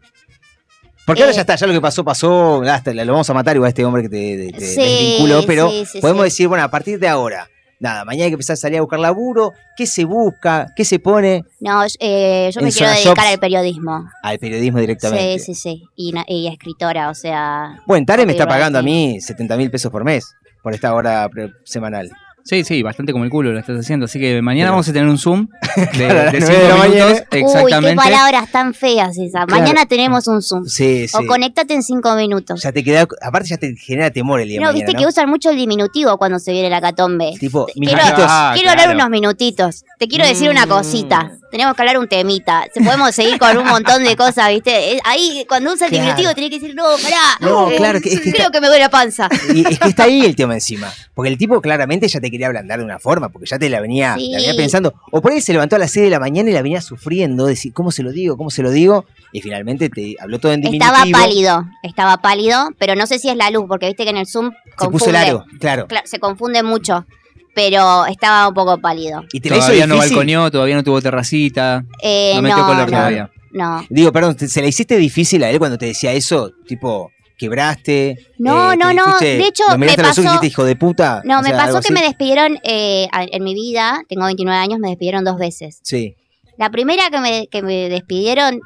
Porque 1.07 1.23
ahora 1.23 1.33
Eh. 1.33 1.35
ya 1.37 1.41
está, 1.43 1.57
ya 1.57 1.67
lo 1.67 1.73
que 1.73 1.81
pasó, 1.81 2.05
pasó. 2.05 2.63
Hasta 2.63 2.93
lo 2.95 3.13
vamos 3.13 3.29
a 3.29 3.35
matar 3.35 3.57
igual 3.57 3.67
a 3.67 3.71
este 3.71 3.85
hombre 3.85 4.03
que 4.03 4.09
te, 4.09 4.53
te- 4.53 4.59
te 4.59 4.67
Sí, 4.67 4.81
desvinculó, 4.81 5.43
pero 5.47 5.71
sí, 5.71 5.85
sí, 5.87 6.01
podemos 6.01 6.25
decir, 6.25 6.49
bueno, 6.49 6.63
a 6.65 6.69
partir 6.69 6.99
de 7.01 7.09
ahora, 7.09 7.49
nada, 7.81 8.05
mañana 8.05 8.25
hay 8.27 8.31
que 8.31 8.35
empezar 8.35 8.55
a 8.55 8.57
salir 8.57 8.79
a 8.79 8.83
buscar 8.83 9.01
laburo. 9.01 9.53
¿Qué 9.77 9.87
se 9.87 10.05
busca? 10.05 10.69
¿Qué 10.77 10.85
se 10.85 11.01
pone? 11.01 11.45
No, 11.61 11.83
eh, 11.99 12.51
yo 12.55 12.61
me 12.61 12.71
quiero 12.71 12.93
dedicar 12.93 13.17
Shops. 13.17 13.33
al 13.33 13.39
periodismo. 13.41 14.09
Al 14.23 14.39
periodismo 14.39 14.79
directamente. 14.79 15.39
Sí, 15.41 15.55
sí, 15.55 15.61
sí. 15.61 15.83
Y, 15.97 16.15
y 16.29 16.47
escritora, 16.49 17.11
o 17.11 17.15
sea. 17.15 17.81
Bueno, 17.87 18.07
Tare 18.07 18.25
me 18.25 18.33
está 18.33 18.47
pagando 18.47 18.79
a 18.79 18.83
mí 18.83 19.21
70 19.21 19.57
mil 19.57 19.71
pesos 19.71 19.91
por 19.91 20.05
mes 20.05 20.33
por 20.63 20.73
esta 20.73 20.95
hora 20.95 21.29
semanal. 21.65 22.11
Sí, 22.45 22.65
sí, 22.65 22.83
bastante 22.83 23.13
como 23.13 23.25
el 23.25 23.31
culo 23.31 23.53
lo 23.53 23.59
estás 23.59 23.79
haciendo. 23.79 24.07
Así 24.07 24.19
que 24.19 24.43
mañana 24.43 24.71
vamos 24.71 24.89
a 24.89 24.93
tener 24.93 25.09
un 25.09 25.17
Zoom 25.19 25.49
de, 25.77 26.07
Claro, 26.07 26.31
cinco 26.33 26.49
la 26.51 26.51
minutos. 26.61 26.79
mañana. 26.79 27.63
Uy, 27.63 27.73
qué 27.81 27.95
palabras 27.97 28.51
tan 28.51 28.75
feas 28.75 29.17
esas. 29.17 29.47
Claro. 29.47 29.63
Mañana 29.63 29.87
tenemos 29.87 30.27
un 30.29 30.43
Zoom. 30.43 30.67
Sí, 30.67 31.07
sí. 31.09 31.17
O 31.17 31.27
conectate 31.27 31.75
en 31.75 31.83
cinco 31.83 32.15
minutos. 32.17 32.63
Ya 32.63 32.73
te 32.73 32.83
queda, 32.83 33.07
aparte 33.23 33.49
ya 33.49 33.57
te 33.59 33.75
genera 33.77 34.11
temor 34.11 34.41
el 34.41 34.49
día 34.49 34.57
de 34.59 34.61
No, 34.61 34.67
mañana, 34.73 34.85
viste 34.87 34.93
¿no? 34.93 34.99
que 35.01 35.07
usan 35.07 35.29
mucho 35.31 35.51
el 35.51 35.57
diminutivo 35.57 36.17
cuando 36.19 36.39
se 36.39 36.53
viene 36.53 36.69
la 36.69 36.81
catombe. 36.81 37.33
Tipo, 37.39 37.67
Quiero. 37.67 38.01
Ah, 38.03 38.53
quiero 38.55 38.67
claro. 38.73 38.81
hablar 38.83 38.97
unos 38.97 39.11
minutitos. 39.11 39.85
Te 39.99 40.09
quiero 40.09 40.27
decir 40.27 40.51
una 40.51 40.67
Mm. 40.67 40.69
cosita. 40.69 41.33
Tenemos 41.51 41.77
que 41.77 41.83
hablar 41.83 41.99
un 41.99 42.09
temita. 42.09 42.65
Se 42.73 42.81
podemos 42.83 43.15
seguir 43.15 43.39
con 43.39 43.57
un 43.59 43.67
montón 43.67 44.03
de 44.03 44.17
cosas, 44.17 44.49
¿viste? 44.49 44.95
Eh, 44.95 44.99
Ahí, 45.05 45.45
cuando 45.49 45.73
usa 45.73 45.87
el 45.87 45.91
Claro. 45.93 46.05
diminutivo, 46.07 46.35
tenés 46.35 46.51
que 46.51 46.59
decir, 46.61 46.75
no, 46.75 46.85
pará. 47.03 47.17
No, 47.41 47.71
eh, 47.71 47.77
claro, 47.77 48.01
que 48.01 48.09
es 48.09 48.21
que 48.21 48.31
creo 48.33 48.47
está- 48.47 48.51
que 48.53 48.61
me 48.61 48.69
duele 48.69 48.83
la 48.83 48.89
panza. 48.91 49.29
Y 49.55 49.61
es 49.71 49.79
que 49.79 49.89
está 49.89 50.05
ahí 50.05 50.25
el 50.25 50.35
tema 50.35 50.55
encima. 50.55 50.91
Porque 51.15 51.29
el 51.31 51.37
tipo 51.37 51.61
claramente 51.61 52.09
ya 52.09 52.21
te 52.21 52.31
quería 52.33 52.49
ablandar 52.49 52.81
de 52.81 52.85
una 52.85 52.99
forma, 52.99 53.29
porque 53.29 53.47
ya 53.49 53.59
te 53.61 53.71
la 53.71 53.81
venía, 53.81 54.17
Sí. 54.19 54.31
la 54.33 54.39
venía 54.39 54.55
pensando. 54.57 54.93
O 55.13 55.23
por 55.23 55.31
ahí 55.31 55.41
se 55.41 55.53
levantó 55.53 55.77
a 55.77 55.79
las 55.79 55.93
6 55.93 56.07
de 56.07 56.11
la 56.11 56.19
mañana 56.19 56.51
y 56.51 56.53
la 56.53 56.63
venía 56.63 56.81
sufriendo, 56.81 57.47
decir, 57.47 57.73
¿cómo 57.73 57.93
se 57.93 58.03
lo 58.03 58.11
digo? 58.11 58.37
¿Cómo 58.37 58.51
se 58.51 58.63
lo 58.65 58.71
digo? 58.73 59.05
Y 59.33 59.41
finalmente 59.43 59.89
te 59.89 60.17
habló 60.19 60.41
todo 60.41 60.53
en 60.53 60.63
diminutivo. 60.63 60.93
Estaba 60.93 61.25
pálido, 61.25 61.65
estaba 61.85 62.17
pálido, 62.17 62.69
pero 62.79 62.97
no 62.97 63.07
sé 63.07 63.21
si 63.21 63.29
es 63.29 63.37
la 63.37 63.51
luz, 63.51 63.67
porque 63.69 63.87
viste 63.87 64.03
que 64.03 64.11
en 64.11 64.17
el 64.17 64.27
Zoom 64.27 64.51
Se 64.51 64.71
confunde. 64.77 64.99
puso 64.99 65.11
el 65.11 65.17
aro, 65.17 65.45
claro. 65.61 65.87
Claro, 65.87 66.07
se 66.09 66.19
confunde 66.19 66.63
mucho, 66.65 67.07
pero 67.55 68.07
estaba 68.07 68.49
un 68.49 68.55
poco 68.55 68.79
pálido. 68.79 69.23
Y 69.33 69.41
te 69.41 69.51
Todavía 69.51 69.87
no 69.87 69.99
balconeó, 69.99 70.51
todavía 70.51 70.75
no 70.77 70.83
tuvo 70.83 71.01
terracita. 71.03 71.85
Eh, 72.03 72.33
no 72.37 72.43
metió 72.43 72.59
no, 72.59 72.67
color 72.67 72.91
no, 72.91 72.97
todavía. 72.97 73.31
no. 73.53 73.87
Digo, 73.91 74.11
perdón, 74.13 74.37
¿te- 74.37 74.49
¿se 74.49 74.63
la 74.63 74.69
hiciste 74.69 74.97
difícil 74.97 75.45
a 75.45 75.51
él 75.51 75.59
cuando 75.59 75.77
te 75.79 75.87
decía 75.87 76.13
eso? 76.13 76.51
Tipo, 76.67 77.11
quebraste. 77.47 78.17
No, 78.39 78.73
eh, 78.73 78.77
no, 78.77 78.93
no, 78.93 79.05
fuiste- 79.05 79.37
de 79.39 79.47
hecho, 79.47 79.65
me 79.79 79.87
pasó- 79.95 80.23
dijiste, 80.23 80.47
hijo 80.47 80.65
de 80.65 80.77
puta. 80.77 81.21
No, 81.25 81.39
o 81.41 81.43
me 81.43 81.49
sea, 81.49 81.57
pasó 81.59 81.81
que 81.81 81.93
me 81.93 82.01
despidieron 82.03 82.59
eh, 82.65 83.09
en 83.13 83.45
mi 83.45 83.55
vida, 83.55 84.03
tengo 84.09 84.25
29 84.27 84.59
años, 84.59 84.79
me 84.79 84.89
despidieron 84.89 85.25
dos 85.25 85.39
veces. 85.39 85.81
Sí. 85.83 86.17
La 86.59 86.71
primera 86.71 87.11
que 87.11 87.19
me, 87.21 87.47
que 87.49 87.63
me 87.63 87.89
despidieron, 87.89 88.61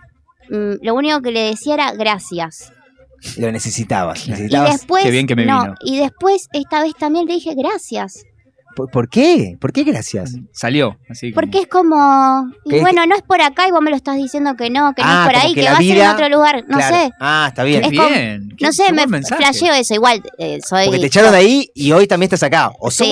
mm, 0.50 0.74
lo 0.84 0.94
único 0.94 1.20
que 1.22 1.30
le 1.32 1.40
decía 1.40 1.74
era 1.74 1.92
gracias. 1.92 2.72
Lo 3.38 3.50
necesitabas. 3.50 4.26
Y 4.28 4.30
necesitabas 4.32 4.72
después, 4.72 5.02
Qué 5.04 5.10
bien 5.10 5.26
que 5.26 5.34
me 5.36 5.46
no, 5.46 5.62
vino. 5.62 5.74
y 5.82 5.98
después 5.98 6.48
esta 6.52 6.82
vez 6.82 6.92
también 6.98 7.26
le 7.26 7.34
dije 7.34 7.54
gracias. 7.56 8.24
¿Por, 8.76 8.90
por 8.90 9.08
qué? 9.08 9.56
¿Por 9.58 9.72
qué 9.72 9.82
gracias? 9.84 10.34
Salió. 10.52 10.98
Así 11.08 11.32
como- 11.32 11.40
Porque 11.40 11.58
es 11.60 11.66
como, 11.66 12.46
y 12.66 12.70
¿Qué? 12.70 12.80
bueno, 12.80 13.06
no 13.06 13.16
es 13.16 13.22
por 13.22 13.40
acá 13.40 13.66
y 13.66 13.70
vos 13.72 13.80
me 13.80 13.90
lo 13.90 13.96
estás 13.96 14.16
diciendo 14.16 14.54
que 14.54 14.68
no, 14.70 14.92
que 14.94 15.02
no 15.02 15.08
Ah, 15.10 15.22
es 15.26 15.32
por 15.32 15.42
ahí, 15.44 15.54
que 15.54 15.64
va 15.64 15.72
a 15.72 15.76
ser 15.78 15.98
en 15.98 16.08
otro 16.08 16.28
lugar, 16.28 16.64
no 16.68 16.76
Claro. 16.76 16.94
sé. 16.96 17.10
Ah, 17.18 17.46
está 17.48 17.64
bien. 17.64 17.82
Es 17.84 17.90
Qué 17.90 17.96
como- 17.96 18.08
bien. 18.10 18.54
No 18.60 18.72
sé, 18.72 18.92
me 18.92 19.06
mensaje. 19.06 19.42
flasheo 19.42 19.72
eso, 19.74 19.94
igual 19.94 20.22
eh, 20.38 20.58
soy... 20.64 20.84
Porque 20.86 21.00
te 21.00 21.06
echaron 21.06 21.32
de 21.32 21.38
ahí 21.38 21.70
y 21.74 21.90
hoy 21.92 22.06
también 22.06 22.26
estás 22.28 22.42
acá. 22.42 22.70
O 22.78 22.90
Sí. 22.90 23.04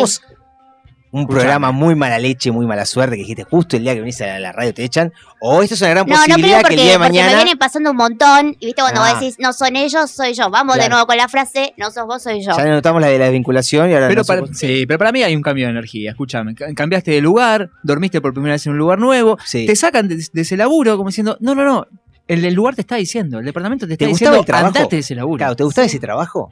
Un 1.14 1.20
Escuchame. 1.20 1.40
programa 1.42 1.70
muy 1.72 1.94
mala 1.94 2.18
leche, 2.18 2.50
muy 2.50 2.66
mala 2.66 2.84
suerte, 2.84 3.14
que 3.14 3.22
dijiste 3.22 3.44
justo 3.44 3.76
el 3.76 3.84
día 3.84 3.94
que 3.94 4.00
venís 4.00 4.20
a 4.20 4.38
la 4.40 4.50
radio 4.50 4.74
te 4.74 4.82
echan. 4.84 5.12
O 5.40 5.62
esto 5.62 5.74
es 5.76 5.80
una 5.80 5.90
gran 5.90 6.06
No, 6.06 6.14
no 6.14 6.20
posibilidad 6.20 6.58
creo 6.60 6.68
que 6.68 6.74
el 6.74 6.80
día 6.80 6.84
porque, 6.86 6.90
de 6.90 6.98
porque 6.98 7.12
me 7.12 7.20
mañana. 7.22 7.36
vienen 7.44 7.58
pasando 7.58 7.90
un 7.92 7.96
montón. 7.96 8.56
Y 8.58 8.66
viste 8.66 8.82
cuando 8.82 9.00
Ah. 9.00 9.10
vos 9.12 9.20
decís, 9.20 9.36
no 9.38 9.52
son 9.52 9.76
ellos, 9.76 10.10
soy 10.10 10.34
yo. 10.34 10.50
Vamos 10.50 10.76
de 10.76 10.88
nuevo 10.88 11.06
con 11.06 11.16
la 11.16 11.28
frase, 11.28 11.72
no 11.76 11.90
sos 11.92 12.06
vos, 12.06 12.22
soy 12.22 12.42
yo. 12.44 12.56
Ya 12.56 12.64
notamos 12.66 13.00
la 13.00 13.06
de 13.08 13.18
la 13.18 13.24
desvinculación 13.26 13.90
y 13.90 13.94
ahora 13.94 14.08
Pero 14.08 14.22
no 14.22 14.24
para, 14.26 14.40
somos- 14.40 14.58
sí, 14.58 14.86
pero 14.86 14.98
para 14.98 15.12
mí 15.12 15.22
hay 15.22 15.36
un 15.36 15.42
cambio 15.42 15.66
de 15.66 15.70
energía. 15.70 16.10
Escúchame, 16.10 16.54
ca- 16.56 16.66
cambiaste 16.74 17.12
de 17.12 17.20
lugar, 17.20 17.70
dormiste 17.84 18.20
por 18.20 18.32
primera 18.34 18.54
vez 18.54 18.66
en 18.66 18.72
un 18.72 18.78
lugar 18.78 18.98
nuevo, 18.98 19.38
Sí. 19.44 19.66
te 19.66 19.76
sacan 19.76 20.08
de, 20.08 20.16
de 20.32 20.40
ese 20.42 20.56
laburo 20.56 20.96
como 20.96 21.10
diciendo, 21.10 21.36
no, 21.40 21.54
no, 21.54 21.64
no, 21.64 21.86
el, 22.26 22.44
el 22.44 22.54
lugar 22.54 22.74
te 22.74 22.80
está 22.80 22.96
diciendo, 22.96 23.38
el 23.38 23.44
departamento 23.44 23.86
te 23.86 23.92
está 23.92 24.04
¿Te 24.06 24.10
gustaba 24.10 24.30
diciendo, 24.36 24.40
el 24.40 24.46
trabajo? 24.46 24.66
andate 24.78 24.96
de 24.96 25.00
ese 25.00 25.14
laburo. 25.14 25.38
Claro, 25.38 25.54
¿te 25.56 25.62
gustaba 25.64 25.86
ese 25.86 26.00
trabajo? 26.00 26.50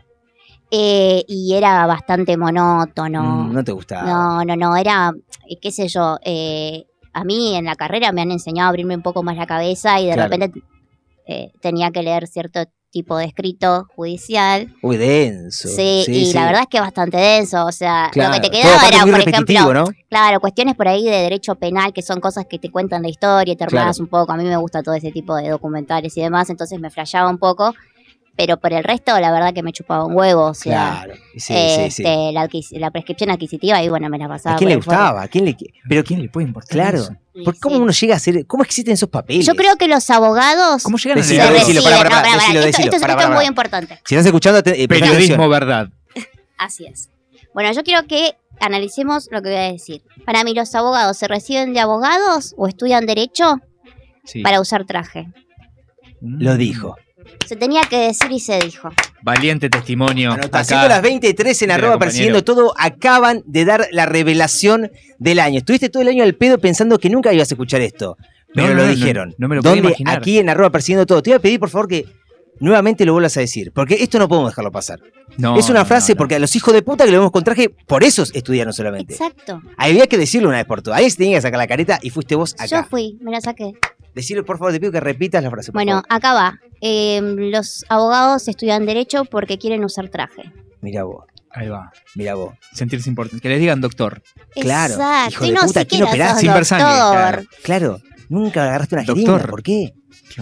Eh, 0.75 1.23
y 1.29 1.55
era 1.55 1.87
bastante 1.87 2.35
monótono. 2.39 3.23
Mm, 3.23 3.53
no 3.53 3.63
te 3.63 3.73
gustaba. 3.73 4.09
No, 4.09 4.43
no, 4.45 4.57
no, 4.57 4.75
era, 4.77 5.13
eh, 5.49 5.59
qué 5.61 5.71
sé 5.71 5.87
yo, 5.89 6.17
eh, 6.25 6.87
a 7.13 7.25
mí 7.25 7.55
en 7.57 7.67
la 7.67 7.75
carrera 7.77 8.11
me 8.11 8.23
han 8.23 8.31
enseñado 8.31 8.69
a 8.69 8.71
abrirme 8.71 8.97
un 8.97 9.03
poco 9.03 9.23
más 9.23 9.37
la 9.37 9.47
cabeza 9.47 10.01
y 10.01 10.07
de 10.07 10.15
Claro. 10.15 10.31
repente 10.31 10.63
eh, 11.27 11.53
tenía 11.61 11.91
que 11.91 12.03
leer 12.03 12.27
cierto 12.27 12.65
tipo 12.91 13.17
de 13.17 13.25
escrito 13.27 13.87
judicial. 13.97 14.75
Uy, 14.83 14.97
denso. 14.99 15.69
Sí, 15.69 16.05
y 16.09 16.33
la 16.33 16.45
verdad 16.47 16.63
es 16.63 16.69
que 16.69 16.81
bastante 16.81 17.17
denso, 17.17 17.65
o 17.67 17.73
sea, 17.73 18.09
Claro. 18.13 18.35
lo 18.35 18.41
que 18.41 18.49
te 18.49 18.51
quedaba 18.51 18.87
era, 18.89 19.03
por 19.07 19.21
ejemplo, 19.21 19.75
¿no? 19.75 19.85
claro, 20.11 20.41
cuestiones 20.41 20.75
por 20.75 20.89
ahí 20.89 21.05
de 21.05 21.11
derecho 21.17 21.55
penal, 21.55 21.93
que 21.95 22.03
son 22.03 22.21
cosas 22.21 22.45
que 22.49 22.59
te 22.59 22.71
cuentan 22.71 23.01
la 23.03 23.09
historia, 23.09 23.55
te 23.57 23.67
Claro. 23.67 23.91
un 23.99 24.07
poco, 24.09 24.33
a 24.33 24.37
mí 24.37 24.45
me 24.45 24.57
gusta 24.57 24.83
todo 24.83 24.95
ese 24.95 25.11
tipo 25.11 25.35
de 25.37 25.49
documentales 25.51 26.15
y 26.19 26.21
demás, 26.23 26.51
entonces 26.51 26.79
me 26.81 26.91
flasheaba 26.91 27.31
un 27.31 27.39
poco, 27.39 27.75
pero 28.37 28.57
por 28.59 28.73
el 28.73 28.83
resto 28.83 29.19
la 29.21 29.31
verdad 29.31 29.53
que 29.55 29.63
me 29.63 29.73
chupaba 29.73 30.05
un 30.07 30.17
huevo, 30.17 30.47
o 30.47 30.55
sea... 30.55 31.03
Claro. 31.05 31.15
Sí, 31.35 31.41
sí, 31.41 31.91
sí. 31.91 32.03
este, 32.03 32.33
La, 32.33 32.49
la 32.81 32.91
prescripción 32.91 33.31
adquisitiva 33.31 33.83
y 33.83 33.89
bueno, 33.89 34.09
me 34.09 34.19
la 34.19 34.29
pasaba. 34.29 34.57
¿A 34.57 34.59
quién 34.59 34.71
le 34.71 34.77
gustaba? 34.77 35.23
¿A 35.23 35.29
quién 35.29 35.45
le... 35.45 35.57
Pero 35.89 36.03
¿Quién 36.05 36.23
le 36.23 36.29
puede 36.29 36.47
importar 36.47 36.71
Claro. 36.71 36.99
eso? 36.99 37.17
Sí, 37.35 37.43
¿Por 37.45 37.59
¿Cómo 37.59 37.77
sí. 37.77 37.83
uno 37.83 37.93
llega 37.93 38.15
a 38.15 38.17
hacer... 38.17 38.47
¿Cómo 38.47 38.63
existen 38.63 38.95
esos 38.95 39.09
papeles? 39.09 39.47
Yo 39.47 39.55
creo 39.55 39.77
que 39.77 39.89
los 39.89 40.09
abogados 40.11 40.83
¿Cómo 40.83 40.97
llegan 40.99 41.19
a 41.19 41.21
No, 41.23 41.83
pará, 41.83 42.09
pará, 42.09 42.23
decilo, 42.35 42.61
esto, 42.61 42.67
decilo, 42.83 42.97
esto 42.97 43.21
es- 43.23 43.31
muy 43.31 43.45
importante. 43.47 44.01
Si 44.05 44.15
estás 44.15 44.27
escuchando... 44.27 44.63
te- 44.63 44.83
eh, 44.83 44.89
Periodismo 44.89 45.49
verdad. 45.49 45.89
Así 46.59 46.87
es. 46.87 47.09
Bueno, 47.55 47.71
yo 47.73 47.83
quiero 47.83 48.07
que 48.07 48.35
analicemos 48.61 49.29
lo 49.31 49.43
que 49.43 49.49
voy 49.51 49.59
a 49.59 49.73
decir. 49.73 50.03
Para 50.25 50.43
mí, 50.45 50.55
los 50.55 50.75
abogados 50.75 51.17
se 51.19 51.29
reciben 51.29 51.73
de 51.75 51.81
abogados 51.81 52.55
o 52.57 52.67
estudian 52.69 53.05
derecho 53.07 53.57
Sí. 54.25 54.41
para 54.43 54.61
usar 54.61 54.85
traje. 54.87 55.29
Lo 56.21 56.57
dijo. 56.57 56.97
Se 57.47 57.57
tenía 57.57 57.83
que 57.83 57.99
decir 57.99 58.31
y 58.33 58.41
se 58.41 58.59
dijo. 58.59 58.89
Valiente 59.23 59.69
testimonio. 59.71 60.37
Siendo 60.65 60.89
las 60.89 61.03
23 61.03 61.63
en 61.63 61.71
arroba 61.71 61.99
persiguiendo 61.99 62.43
todo, 62.45 62.75
acaban 62.79 63.43
de 63.47 63.65
dar 63.65 63.89
la 63.93 64.07
revelación 64.07 64.91
del 65.19 65.39
año. 65.41 65.59
Estuviste 65.59 65.89
todo 65.89 66.03
el 66.03 66.09
año 66.09 66.25
al 66.25 66.35
pedo 66.35 66.59
pensando 66.59 66.99
que 66.99 67.11
nunca 67.11 67.33
ibas 67.33 67.51
a 67.51 67.55
escuchar 67.55 67.81
esto. 67.81 68.17
Pero 68.55 68.69
No, 68.69 68.75
lo 68.75 68.83
no, 68.85 68.89
dijeron. 68.95 69.35
no 69.39 69.49
me 69.49 69.57
lo 69.57 69.63
podía 69.63 69.79
imaginar. 69.79 70.19
Aquí 70.19 70.39
en 70.39 70.49
arroba 70.49 70.71
persiguiendo 70.71 71.07
todo. 71.07 71.23
Te 71.23 71.31
voy 71.31 71.37
a 71.37 71.41
pedir, 71.41 71.59
por 71.61 71.71
favor, 71.71 71.89
que 71.89 72.05
nuevamente 72.61 73.05
lo 73.07 73.13
vuelvas 73.15 73.37
a 73.37 73.41
decir. 73.41 73.73
Porque 73.73 73.95
esto 74.03 74.19
no 74.19 74.29
podemos 74.29 74.51
dejarlo 74.51 74.71
pasar. 74.71 75.01
No, 75.39 75.57
es 75.59 75.71
una 75.71 75.85
frase 75.87 76.13
no, 76.13 76.17
no. 76.17 76.19
porque 76.19 76.35
a 76.35 76.39
los 76.39 76.55
hijos 76.57 76.75
de 76.75 76.83
puta 76.83 77.05
que 77.07 77.11
lo 77.11 77.19
vemos 77.19 77.33
con 77.33 77.43
traje, 77.45 77.71
por 77.71 78.05
eso 78.05 78.23
estudiaron 78.35 78.73
solamente. 78.75 79.15
Exacto. 79.15 79.63
Había 79.79 80.07
que 80.07 80.19
decirlo 80.19 80.49
una 80.49 80.59
vez 80.59 80.67
por 80.67 80.83
todas. 80.83 80.99
Ahí 81.01 81.09
se 81.11 81.17
tenía 81.17 81.39
que 81.39 81.43
sacar 81.43 81.59
la 81.59 81.67
careta 81.67 81.99
y 82.03 82.11
fuiste 82.11 82.35
vos 82.35 82.55
Yo 82.69 82.77
acá. 82.79 82.87
fui, 82.91 83.17
me 83.23 83.31
la 83.31 83.41
saqué. 83.41 83.73
Decirlo, 84.15 84.45
por 84.45 84.59
favor, 84.59 84.73
te 84.73 84.81
pido 84.81 84.93
que 84.93 85.01
repitas 85.01 85.43
la 85.43 85.51
frase. 85.51 85.73
por 85.73 85.75
Bueno, 85.79 85.93
favor. 85.93 86.07
acá 86.09 86.33
va. 86.35 86.59
Eh, 86.81 87.21
los 87.23 87.85
abogados 87.89 88.47
estudian 88.49 88.85
derecho 88.87 89.25
porque 89.25 89.59
quieren 89.59 89.85
usar 89.85 90.09
traje. 90.09 90.53
Mira 90.81 91.05
vos, 91.05 91.25
Ahí 91.51 91.69
va. 91.69 91.91
mira 92.15 92.35
vos. 92.35 92.55
Sentirse 92.73 93.09
importante. 93.09 93.41
Que 93.43 93.49
les 93.49 93.61
digan 93.61 93.81
doctor. 93.81 94.23
Claro, 94.55 94.95
Exacto. 94.95 95.31
hijo 95.31 95.45
de 95.47 95.53
no 95.53 95.61
puta, 95.63 95.85
¿quién 95.85 96.03
operás? 96.03 96.41
Sin 96.41 96.53
ver 96.53 96.65
sangre, 96.65 96.87
claro. 96.89 97.43
Claro, 97.63 98.01
nunca 98.29 98.65
agarraste 98.65 98.97
una 98.97 99.05
Doctor. 99.05 99.25
jeringa. 99.27 99.47
¿Por 99.51 99.63
qué? 99.63 99.93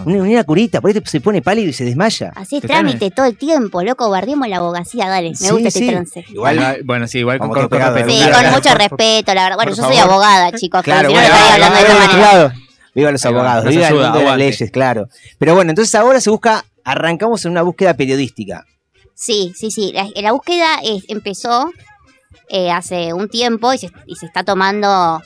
Una, 0.05 0.23
una 0.23 0.45
curita, 0.45 0.81
por 0.81 0.91
ahí 0.91 1.03
se 1.05 1.21
pone 1.21 1.43
pálido 1.43 1.69
y 1.69 1.73
se 1.73 1.85
desmaya. 1.85 2.33
Así 2.37 2.61
Totalmente. 2.61 2.99
trámite 2.99 3.15
todo 3.15 3.27
el 3.27 3.37
tiempo, 3.37 3.83
loco. 3.83 4.07
Guardemos 4.07 4.47
la 4.49 4.59
abogacía, 4.59 5.09
dale. 5.09 5.31
Me 5.31 5.35
Sí, 5.37 5.50
gusta 5.50 5.69
este 5.69 5.81
sí. 5.81 5.89
trance. 5.89 6.25
Igual, 6.29 6.79
bueno, 6.85 7.07
sí, 7.09 7.19
igual 7.19 7.39
con 7.41 7.49
corto 7.49 7.69
todos 7.69 7.83
pegados, 7.91 8.00
Sí, 8.12 8.19
Claro, 8.19 8.33
con 8.33 8.41
claro, 8.41 8.57
mucho 8.57 8.69
por- 8.71 8.79
respeto, 8.79 9.35
la 9.35 9.43
verdad. 9.43 9.57
Bueno, 9.57 9.71
yo 9.73 9.83
soy 9.83 9.97
favor. 9.97 10.12
abogada, 10.12 10.53
chicos. 10.53 10.83
Claro, 10.83 11.09
pero 11.09 11.21
si 11.21 11.29
no, 11.29 11.35
bueno, 11.35 11.35
no 11.35 11.45
estaría 11.45 11.67
hablando 11.67 11.77
de 11.77 12.05
esta 12.05 12.17
manera. 12.17 12.55
Viva 12.95 13.13
los 13.13 13.25
abogados, 13.25 13.65
viva 13.67 13.89
el 13.89 13.95
mundo 13.95 14.19
de 14.19 14.25
las 14.25 14.39
leyes, 14.39 14.71
claro. 14.71 15.09
Pero 15.39 15.55
bueno, 15.55 15.71
entonces 15.71 15.95
ahora 15.95 16.21
se 16.21 16.31
busca, 16.31 16.65
arrancamos 16.85 17.45
en 17.45 17.53
una 17.53 17.63
búsqueda 17.63 17.95
periodística. 17.95 18.65
Sí, 19.15 19.53
sí, 19.55 19.71
sí. 19.71 19.93
La, 19.95 20.09
la 20.17 20.33
búsqueda 20.33 20.81
eh, 20.83 21.01
empezó 21.09 21.71
eh, 22.49 22.71
hace 22.71 23.13
un 23.13 23.29
tiempo 23.29 23.73
y 23.73 23.79
se, 23.79 23.91
y 24.07 24.17
se 24.17 24.27
está 24.27 24.43
tomando 24.45 25.23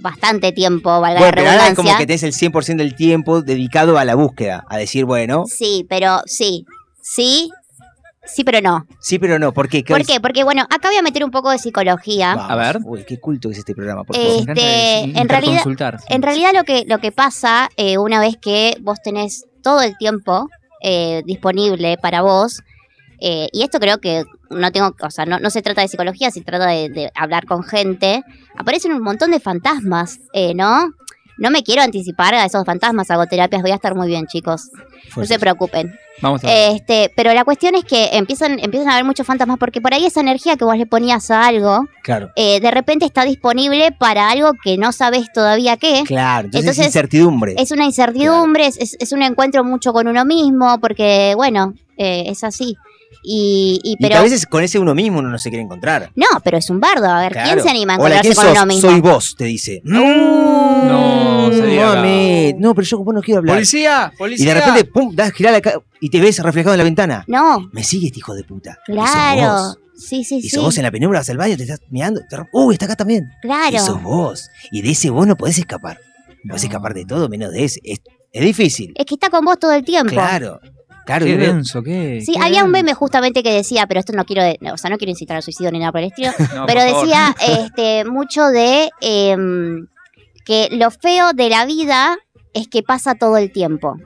bastante 0.00 0.52
tiempo, 0.52 1.00
valga 1.00 1.18
Bueno, 1.20 1.26
la 1.26 1.34
pero 1.34 1.50
ahora 1.50 1.68
es 1.68 1.74
como 1.74 1.88
redundancia. 1.88 1.98
que 1.98 2.06
tenés 2.06 2.22
el 2.22 2.52
100% 2.52 2.76
del 2.76 2.94
tiempo 2.94 3.42
dedicado 3.42 3.98
a 3.98 4.04
la 4.04 4.14
búsqueda, 4.14 4.64
a 4.68 4.76
decir, 4.78 5.04
bueno, 5.04 5.44
Sí, 5.46 5.84
pero 5.88 6.20
sí. 6.26 6.64
Sí, 7.02 7.50
sí, 8.26 8.44
pero 8.44 8.60
no. 8.60 8.86
sí, 9.00 9.18
pero 9.18 9.38
no, 9.38 9.52
¿por 9.52 9.68
qué? 9.68 9.82
¿Por 9.82 10.04
qué? 10.04 10.20
Porque, 10.20 10.44
bueno, 10.44 10.62
acá 10.62 10.88
voy 10.88 10.96
a 10.96 11.02
meter 11.02 11.24
un 11.24 11.30
poco 11.30 11.50
de 11.50 11.58
psicología. 11.58 12.34
Vamos. 12.34 12.50
A 12.50 12.56
ver. 12.56 12.78
Uy, 12.84 13.04
qué 13.04 13.18
culto 13.18 13.50
es 13.50 13.58
este 13.58 13.74
programa, 13.74 14.04
por 14.04 14.16
favor. 14.16 14.30
Este, 14.50 15.00
en 15.00 15.14
realidad- 15.28 15.52
interconsultar. 15.52 15.98
En 16.08 16.22
realidad 16.22 16.50
lo 16.54 16.64
que, 16.64 16.84
lo 16.86 16.98
que 16.98 17.12
pasa 17.12 17.68
eh, 17.76 17.98
una 17.98 18.20
vez 18.20 18.36
que 18.40 18.76
vos 18.80 18.98
tenés 19.02 19.44
todo 19.62 19.80
el 19.82 19.96
tiempo 19.96 20.48
eh, 20.82 21.22
disponible 21.24 21.96
para 21.98 22.22
vos, 22.22 22.62
eh, 23.20 23.48
y 23.52 23.62
esto 23.62 23.80
creo 23.80 23.98
que 23.98 24.24
no 24.50 24.70
tengo, 24.72 24.94
o 25.00 25.10
sea, 25.10 25.24
no, 25.24 25.38
no 25.40 25.48
se 25.50 25.62
trata 25.62 25.80
de 25.80 25.88
psicología, 25.88 26.30
se 26.30 26.42
trata 26.42 26.66
de, 26.66 26.88
de 26.90 27.10
hablar 27.14 27.46
con 27.46 27.62
gente, 27.64 28.22
aparecen 28.56 28.92
un 28.92 29.02
montón 29.02 29.30
de 29.30 29.40
fantasmas, 29.40 30.20
eh, 30.34 30.54
¿no? 30.54 30.90
No 31.38 31.50
me 31.50 31.62
quiero 31.62 31.82
anticipar 31.82 32.34
a 32.34 32.44
esos 32.46 32.64
fantasmas, 32.64 33.10
hago 33.10 33.26
terapias, 33.26 33.60
voy 33.62 33.70
a 33.70 33.74
estar 33.74 33.94
muy 33.94 34.08
bien, 34.08 34.26
chicos. 34.26 34.70
No 35.16 35.24
se 35.26 35.38
preocupen. 35.38 35.94
Vamos 36.22 36.42
a 36.44 36.46
ver. 36.46 36.76
Este, 36.76 37.12
pero 37.14 37.34
la 37.34 37.44
cuestión 37.44 37.74
es 37.74 37.84
que 37.84 38.08
empiezan, 38.12 38.58
empiezan 38.58 38.88
a 38.88 38.92
haber 38.94 39.04
muchos 39.04 39.26
fantasmas 39.26 39.58
porque 39.58 39.82
por 39.82 39.92
ahí 39.92 40.06
esa 40.06 40.20
energía 40.20 40.56
que 40.56 40.64
vos 40.64 40.76
le 40.78 40.86
ponías 40.86 41.30
a 41.30 41.46
algo, 41.46 41.86
Claro, 42.02 42.30
eh, 42.36 42.58
de 42.60 42.70
repente 42.70 43.04
está 43.04 43.24
disponible 43.26 43.92
para 43.92 44.30
algo 44.30 44.52
que 44.64 44.78
no 44.78 44.92
sabes 44.92 45.26
todavía 45.34 45.76
qué. 45.76 46.04
claro. 46.06 46.46
Entonces, 46.46 46.60
Entonces, 46.70 46.78
es 46.78 46.86
incertidumbre. 46.86 47.54
Es 47.58 47.70
una 47.70 47.84
incertidumbre, 47.84 48.66
es, 48.66 48.78
es- 48.78 48.96
es 48.98 49.12
un 49.12 49.22
encuentro 49.22 49.62
mucho 49.62 49.92
con 49.92 50.08
uno 50.08 50.24
mismo, 50.24 50.78
porque, 50.80 51.34
bueno, 51.36 51.74
eh, 51.98 52.24
es 52.28 52.44
así. 52.44 52.76
Y, 53.28 53.80
y 53.82 53.92
y 53.92 53.96
pero 53.96 54.18
a 54.18 54.22
veces 54.22 54.46
con 54.46 54.62
ese 54.62 54.78
uno 54.78 54.94
mismo 54.94 55.18
uno 55.18 55.28
no 55.30 55.38
se 55.38 55.48
quiere 55.50 55.62
encontrar. 55.64 56.10
no, 56.14 56.26
pero 56.44 56.58
es 56.58 56.70
un 56.70 56.78
bardo. 56.80 57.06
A 57.08 57.20
ver, 57.22 57.32
¿quién 57.32 57.44
Claro. 57.44 57.62
se 57.62 57.70
anima 57.70 57.94
a 57.94 57.96
Hola, 57.98 58.16
encontrarse 58.20 58.28
¿quién 58.28 58.34
con 58.36 58.44
sos? 58.44 58.52
uno 58.56 58.66
mismo? 58.66 58.90
Soy 58.90 59.00
vos, 59.00 59.34
te 59.36 59.44
dice. 59.46 59.80
No, 59.84 61.50
mami. 61.50 62.54
No, 62.58 62.74
pero 62.74 62.86
yo 62.86 62.98
vos 62.98 63.14
no 63.14 63.20
quiero 63.22 63.38
hablar. 63.40 63.56
¡Policía! 63.56 64.10
Y 64.14 64.16
¡Policía! 64.16 64.54
de 64.54 64.60
repente, 64.60 64.84
pum, 64.84 65.14
das 65.14 65.32
girar 65.32 65.52
la 65.52 65.60
ca- 65.60 65.80
y 66.00 66.10
te 66.10 66.20
ves 66.20 66.38
reflejado 66.40 66.74
en 66.74 66.78
la 66.78 66.84
ventana. 66.84 67.24
No, 67.26 67.68
Me 67.72 67.82
sigue 67.82 68.06
este 68.08 68.18
hijo 68.20 68.34
de 68.34 68.44
puta. 68.44 68.78
Y 68.86 68.92
sos 68.94 69.04
claro. 69.10 69.52
vos. 69.52 69.78
Sí, 69.96 70.24
sí, 70.24 70.36
Y 70.38 70.42
sí. 70.42 70.48
sos 70.50 70.62
vos 70.64 70.76
en 70.76 70.82
la 70.84 70.90
penumbra, 70.90 71.20
vas 71.20 71.30
al 71.30 71.38
baño, 71.38 71.56
te 71.56 71.62
estás 71.62 71.80
mirando. 71.90 72.20
te 72.28 72.36
Uy, 72.52 72.74
está 72.74 72.84
acá 72.84 72.96
también. 72.96 73.24
Y 73.42 73.46
Claro. 73.46 73.78
sos 73.78 74.02
vos. 74.02 74.48
Y 74.70 74.82
de 74.82 74.90
ese 74.90 75.10
vos 75.10 75.26
no 75.26 75.36
podés 75.36 75.58
escapar. 75.58 75.98
Podés 76.48 76.64
escapar 76.64 76.94
de 76.94 77.04
todo 77.04 77.28
menos 77.28 77.50
de 77.52 77.64
ese. 77.64 77.80
Es, 77.82 78.00
es 78.32 78.44
difícil. 78.44 78.92
Es 78.96 79.06
que 79.06 79.14
está 79.14 79.30
con 79.30 79.44
vos 79.44 79.58
todo 79.58 79.72
el 79.72 79.84
tiempo. 79.84 80.10
Claro. 80.12 80.60
Claro. 81.06 81.24
Qué 81.24 81.36
denso, 81.38 81.82
qué. 81.82 82.20
Sí, 82.24 82.32
qué 82.34 82.42
había 82.42 82.64
un 82.64 82.70
meme 82.72 82.92
justamente 82.92 83.42
que 83.42 83.52
decía, 83.52 83.86
pero 83.86 84.00
esto 84.00 84.12
no 84.12 84.24
quiero, 84.26 84.42
de- 84.42 84.58
o 84.72 84.76
sea, 84.76 84.90
no 84.90 84.98
quiero 84.98 85.10
incitar 85.12 85.36
al 85.36 85.42
suicidio 85.42 85.70
ni 85.72 85.78
nada 85.78 85.92
por 85.92 86.00
el 86.02 86.08
estilo, 86.08 86.32
No, 86.54 86.66
pero 86.66 86.82
decía 86.82 87.34
este 87.48 88.04
mucho 88.04 88.48
de 88.48 88.90
em, 89.00 89.86
que 90.44 90.68
lo 90.72 90.90
feo 90.90 91.32
de 91.32 91.48
la 91.48 91.64
vida 91.64 92.16
es 92.52 92.68
que 92.68 92.82
pasa 92.82 93.14
todo 93.14 93.36
el 93.38 93.52
tiempo. 93.52 93.96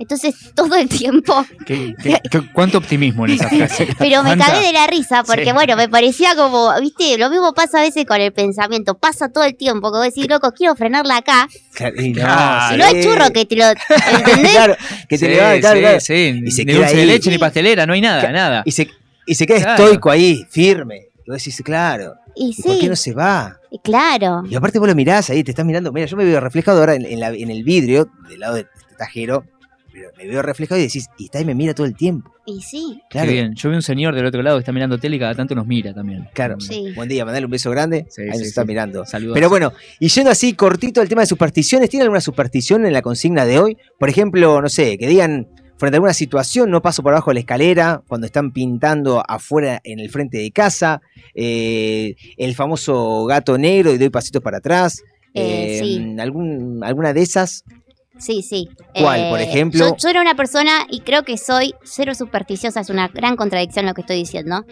Entonces, 0.00 0.34
todo 0.56 0.74
el 0.74 0.88
tiempo. 0.88 1.46
¿Qué- 1.66 1.94
qué- 2.02 2.18
qué- 2.28 2.52
¿Cuánto 2.52 2.78
optimismo 2.78 3.26
en 3.26 3.32
esa 3.34 3.48
frase? 3.50 3.86
Pero 3.98 4.22
me 4.24 4.30
¿Cuánta? 4.30 4.46
cagué 4.46 4.66
de 4.66 4.72
la 4.72 4.86
risa 4.88 5.22
porque, 5.24 5.44
Sí. 5.44 5.52
bueno, 5.52 5.76
me 5.76 5.88
parecía 5.88 6.34
como, 6.34 6.72
viste, 6.80 7.16
lo 7.18 7.30
mismo 7.30 7.52
pasa 7.54 7.78
a 7.78 7.82
veces 7.82 8.04
con 8.06 8.20
el 8.20 8.32
pensamiento. 8.32 8.94
Pasa 8.98 9.28
todo 9.28 9.44
el 9.44 9.54
tiempo. 9.56 9.92
Que 9.92 9.98
vos 9.98 10.04
decís, 10.06 10.26
loco, 10.28 10.50
quiero 10.52 10.74
frenarla 10.74 11.18
acá. 11.18 11.46
Claro, 11.74 12.02
y 12.02 12.08
no, 12.14 12.22
Claro. 12.22 12.72
Si 12.72 12.78
no 12.80 12.84
hay 12.86 12.94
sí. 13.02 13.08
churro 13.08 13.30
que 13.30 13.44
te 13.44 13.56
lo. 13.56 13.64
¿Entendés? 13.68 14.52
Claro, 14.52 14.76
que 15.08 15.18
te 15.18 15.26
Sí, 15.26 15.28
levanta, 15.32 15.60
claro, 15.60 15.76
sí, 15.76 15.80
claro. 15.82 16.00
sí. 16.00 16.42
Y 16.46 16.50
se 16.50 16.64
ni 16.64 16.72
queda 16.72 16.78
dulce 16.80 16.94
de 16.96 17.00
ahí. 17.02 17.06
leche, 17.06 17.30
ni 17.30 17.38
pastelera, 17.38 17.86
no 17.86 17.92
hay 17.92 18.00
nada, 18.00 18.32
nada. 18.32 18.62
Y 18.64 18.72
se, 18.72 18.88
y 19.26 19.34
se 19.34 19.46
queda 19.46 19.58
Claro. 19.60 19.84
estoico 19.84 20.10
ahí, 20.10 20.44
firme. 20.50 21.08
Vos 21.26 21.36
decís, 21.36 21.60
claro. 21.62 22.14
Y 22.34 22.54
¿Y 22.56 22.62
por 22.62 22.78
qué 22.78 22.88
no 22.88 22.96
se 22.96 23.12
va? 23.12 23.58
y 23.70 23.78
claro. 23.80 24.42
Y 24.48 24.54
aparte 24.54 24.78
vos 24.78 24.88
lo 24.88 24.94
mirás 24.94 25.28
ahí, 25.30 25.44
te 25.44 25.50
estás 25.50 25.66
mirando. 25.66 25.92
Mira, 25.92 26.06
yo 26.06 26.16
me 26.16 26.24
veo 26.24 26.40
reflejado 26.40 26.80
ahora 26.80 26.94
en, 26.94 27.04
en 27.04 27.20
la- 27.20 27.28
en 27.34 27.50
el 27.50 27.62
vidrio 27.64 28.08
del 28.28 28.40
lado 28.40 28.54
del 28.56 28.66
tajero. 28.98 29.44
Pero 30.00 30.12
me 30.16 30.26
veo 30.26 30.40
reflejado 30.40 30.80
y 30.80 30.84
decís, 30.84 31.10
y 31.18 31.24
está 31.24 31.38
ahí 31.38 31.44
me 31.44 31.54
mira 31.54 31.74
todo 31.74 31.86
el 31.86 31.94
tiempo. 31.94 32.32
Y 32.46 32.62
sí. 32.62 33.02
Claro. 33.10 33.28
Qué 33.28 33.34
bien. 33.34 33.54
Yo 33.54 33.68
vi 33.68 33.76
un 33.76 33.82
señor 33.82 34.14
del 34.14 34.24
otro 34.24 34.42
lado 34.42 34.56
que 34.56 34.60
está 34.60 34.72
mirando 34.72 34.98
tele 34.98 35.16
y 35.16 35.18
cada 35.18 35.34
tanto 35.34 35.54
nos 35.54 35.66
mira 35.66 35.92
también. 35.92 36.26
Claro. 36.32 36.58
Sí. 36.58 36.92
Buen 36.96 37.08
día, 37.08 37.24
mandale 37.24 37.44
un 37.44 37.50
beso 37.50 37.70
grande. 37.70 38.06
Sí, 38.08 38.22
ahí 38.22 38.32
sí, 38.32 38.38
nos 38.38 38.48
está 38.48 38.62
sí. 38.62 38.68
mirando. 38.68 39.04
Saludos. 39.04 39.34
Pero 39.34 39.50
bueno, 39.50 39.72
y 39.98 40.08
yendo 40.08 40.30
así 40.30 40.54
cortito 40.54 41.02
al 41.02 41.08
tema 41.08 41.20
de 41.20 41.26
supersticiones, 41.26 41.90
¿tiene 41.90 42.04
alguna 42.04 42.20
superstición 42.22 42.86
en 42.86 42.94
la 42.94 43.02
consigna 43.02 43.44
de 43.44 43.58
hoy? 43.58 43.76
Por 43.98 44.08
ejemplo, 44.08 44.62
no 44.62 44.68
sé, 44.70 44.96
que 44.96 45.06
digan 45.06 45.48
frente 45.76 45.96
a 45.96 45.98
alguna 45.98 46.14
situación, 46.14 46.70
no 46.70 46.82
paso 46.82 47.02
por 47.02 47.12
abajo 47.12 47.30
de 47.30 47.34
la 47.34 47.40
escalera, 47.40 48.02
cuando 48.06 48.26
están 48.26 48.52
pintando 48.52 49.22
afuera 49.26 49.80
en 49.84 49.98
el 49.98 50.10
frente 50.10 50.38
de 50.38 50.50
casa, 50.50 51.00
eh, 51.34 52.16
el 52.36 52.54
famoso 52.54 53.24
gato 53.26 53.58
negro 53.58 53.92
y 53.92 53.98
doy 53.98 54.10
pasitos 54.10 54.42
para 54.42 54.58
atrás. 54.58 55.02
Eh, 55.32 55.78
sí. 55.80 56.16
algún, 56.18 56.82
¿Alguna 56.82 57.12
de 57.12 57.22
esas? 57.22 57.64
Sí, 58.20 58.42
sí. 58.42 58.68
¿Cuál, 58.94 59.28
por 59.30 59.40
ejemplo? 59.40 59.80
Yo, 59.90 59.96
yo 59.96 60.08
era 60.08 60.20
una 60.20 60.34
persona 60.34 60.86
y 60.90 61.00
creo 61.00 61.22
que 61.24 61.36
soy 61.38 61.74
cero 61.82 62.14
supersticiosa, 62.14 62.80
es 62.80 62.90
una 62.90 63.08
gran 63.08 63.34
contradicción 63.36 63.86
lo 63.86 63.94
que 63.94 64.02
estoy 64.02 64.16
diciendo. 64.16 64.64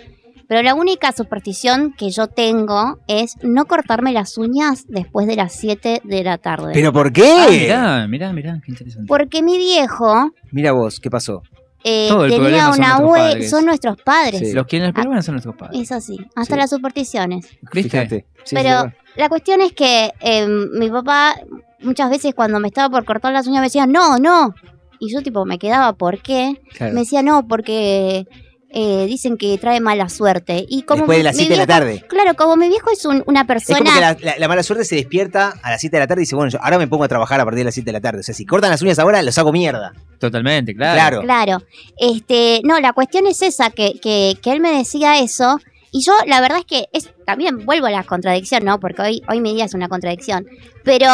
Pero 0.48 0.62
la 0.62 0.74
única 0.74 1.12
superstición 1.12 1.92
que 1.92 2.10
yo 2.10 2.26
tengo 2.26 2.98
es 3.06 3.34
no 3.42 3.66
cortarme 3.66 4.12
las 4.12 4.38
uñas 4.38 4.86
después 4.88 5.26
de 5.26 5.36
las 5.36 5.52
7 5.52 6.00
de 6.04 6.24
la 6.24 6.38
tarde. 6.38 6.70
¿Pero 6.72 6.90
por 6.90 7.08
Ah, 7.08 7.12
qué? 7.12 7.46
mirá, 7.50 8.06
mirá, 8.08 8.32
mirá, 8.32 8.60
qué 8.64 8.72
interesante. 8.72 9.06
Porque 9.08 9.42
mi 9.42 9.58
viejo 9.58 10.30
Mira 10.50 10.72
vos, 10.72 11.00
¿qué 11.00 11.10
pasó? 11.10 11.42
Eh, 11.88 12.28
tenía 12.28 12.70
una 12.70 12.98
padres. 12.98 13.50
son 13.50 13.64
nuestros 13.66 13.96
padres. 14.02 14.40
Sí. 14.40 14.52
Los 14.52 14.66
que 14.66 14.76
en 14.78 14.84
el 14.84 14.92
programa 14.92 15.22
son 15.22 15.34
nuestros 15.34 15.56
padres. 15.56 15.80
Es 15.80 15.92
así, 15.92 16.18
hasta 16.36 16.54
Sí. 16.54 16.60
las 16.60 16.70
supersticiones. 16.70 17.46
¿Viste? 17.72 17.90
Fíjate. 17.90 18.26
Sí, 18.44 18.54
Pero 18.54 18.82
sí, 18.84 18.88
la 19.16 19.28
cuestión 19.28 19.60
es 19.60 19.72
que 19.72 20.12
eh, 20.20 20.46
mi 20.46 20.90
papá 20.90 21.34
muchas 21.80 22.10
veces 22.10 22.34
cuando 22.34 22.60
me 22.60 22.68
estaba 22.68 22.90
por 22.90 23.04
cortar 23.04 23.32
las 23.32 23.46
uñas 23.46 23.60
me 23.60 23.66
decía, 23.66 23.86
no, 23.86 24.18
no. 24.18 24.54
Y 25.00 25.12
yo 25.12 25.22
tipo 25.22 25.44
me 25.44 25.58
quedaba, 25.58 25.92
¿por 25.92 26.20
qué? 26.22 26.60
Claro. 26.76 26.92
Me 26.94 27.00
decía, 27.00 27.22
no, 27.22 27.46
porque 27.46 28.26
eh, 28.70 29.06
dicen 29.06 29.36
que 29.38 29.56
trae 29.58 29.80
mala 29.80 30.08
suerte. 30.08 30.64
Y 30.68 30.82
como 30.82 31.02
Después 31.02 31.16
de 31.18 31.20
mi- 31.20 31.24
las 31.24 31.34
mi 31.36 31.42
7 31.44 31.52
de 31.54 31.56
la 31.58 31.66
viejo- 31.66 31.80
tarde. 31.80 32.06
Claro, 32.08 32.34
como 32.34 32.56
mi 32.56 32.68
viejo 32.68 32.90
es 32.90 33.04
un- 33.04 33.22
una 33.26 33.40
Es 33.42 33.46
persona... 33.46 33.78
como 33.78 33.92
que 33.94 34.00
la, 34.00 34.16
la- 34.20 34.38
la 34.38 34.48
mala 34.48 34.62
suerte 34.62 34.84
se 34.84 34.96
despierta 34.96 35.54
a 35.62 35.70
las 35.70 35.80
7 35.80 35.96
de 35.96 36.00
la 36.00 36.06
tarde 36.06 36.22
y 36.22 36.24
dice, 36.24 36.36
bueno, 36.36 36.50
yo 36.50 36.58
ahora 36.62 36.78
me 36.78 36.86
pongo 36.88 37.04
a 37.04 37.08
trabajar 37.08 37.40
a 37.40 37.44
partir 37.44 37.58
de 37.60 37.64
las 37.64 37.74
7 37.74 37.86
de 37.86 37.92
la 37.92 38.00
tarde. 38.00 38.20
O 38.20 38.22
sea, 38.22 38.34
si 38.34 38.44
cortan 38.44 38.70
las 38.70 38.82
uñas 38.82 38.98
ahora, 38.98 39.22
los 39.22 39.36
hago 39.38 39.52
mierda. 39.52 39.92
Totalmente, 40.18 40.74
claro. 40.74 41.22
Claro. 41.22 41.22
Claro. 41.22 41.62
Este, 41.96 42.60
no, 42.64 42.78
la 42.80 42.92
cuestión 42.92 43.26
es 43.26 43.40
esa, 43.42 43.70
que, 43.70 43.98
que, 44.00 44.36
que 44.42 44.52
él 44.52 44.60
me 44.60 44.76
decía 44.76 45.18
eso. 45.18 45.58
Y 45.90 46.02
yo, 46.02 46.12
la 46.26 46.40
verdad 46.42 46.58
es 46.58 46.66
que 46.66 46.88
es, 46.92 47.08
también 47.24 47.64
vuelvo 47.64 47.86
a 47.86 47.90
la 47.90 48.04
contradicción, 48.04 48.64
¿no? 48.64 48.78
Porque 48.78 49.00
hoy, 49.00 49.22
hoy 49.28 49.40
mi 49.40 49.54
día 49.54 49.64
es 49.64 49.72
una 49.74 49.88
contradicción. 49.88 50.46
Pero 50.84 51.06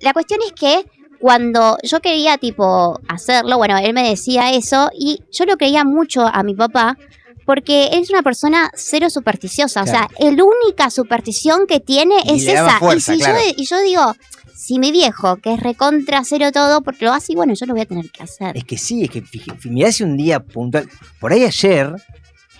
la 0.00 0.12
cuestión 0.14 0.40
es 0.46 0.52
que 0.52 0.86
cuando 1.24 1.78
yo 1.82 2.02
quería, 2.02 2.36
tipo, 2.36 3.00
hacerlo, 3.08 3.56
bueno, 3.56 3.78
él 3.78 3.94
me 3.94 4.06
decía 4.06 4.52
eso 4.52 4.90
y 4.94 5.22
yo 5.32 5.46
lo 5.46 5.56
creía 5.56 5.82
mucho 5.82 6.26
a 6.26 6.42
mi 6.42 6.54
papá 6.54 6.98
porque 7.46 7.86
él 7.92 8.02
es 8.02 8.10
una 8.10 8.22
persona 8.22 8.70
cero 8.74 9.08
supersticiosa. 9.08 9.84
Claro. 9.84 10.06
O 10.06 10.18
sea, 10.18 10.30
la 10.30 10.44
única 10.44 10.90
superstición 10.90 11.66
que 11.66 11.80
tiene 11.80 12.16
Y 12.26 12.32
es 12.32 12.48
esa. 12.48 12.78
fuerza, 12.78 13.14
y, 13.14 13.16
si 13.16 13.24
claro. 13.24 13.38
yo, 13.38 13.54
y 13.56 13.64
yo 13.64 13.80
digo, 13.80 14.14
si 14.54 14.78
mi 14.78 14.92
viejo, 14.92 15.36
que 15.36 15.54
es 15.54 15.60
recontra 15.60 16.24
cero 16.24 16.52
todo, 16.52 16.82
porque 16.82 17.06
lo 17.06 17.14
hace 17.14 17.32
y 17.32 17.36
bueno, 17.36 17.54
yo 17.54 17.64
lo 17.64 17.72
voy 17.72 17.80
a 17.80 17.86
tener 17.86 18.10
que 18.10 18.22
hacer. 18.22 18.54
Es 18.54 18.64
que 18.64 18.76
sí, 18.76 19.04
es 19.04 19.10
que 19.10 19.24
mirá 19.70 19.90
si 19.92 20.02
un 20.02 20.18
día 20.18 20.40
puntual. 20.40 20.90
Por 21.20 21.32
ahí 21.32 21.44
ayer, 21.44 21.90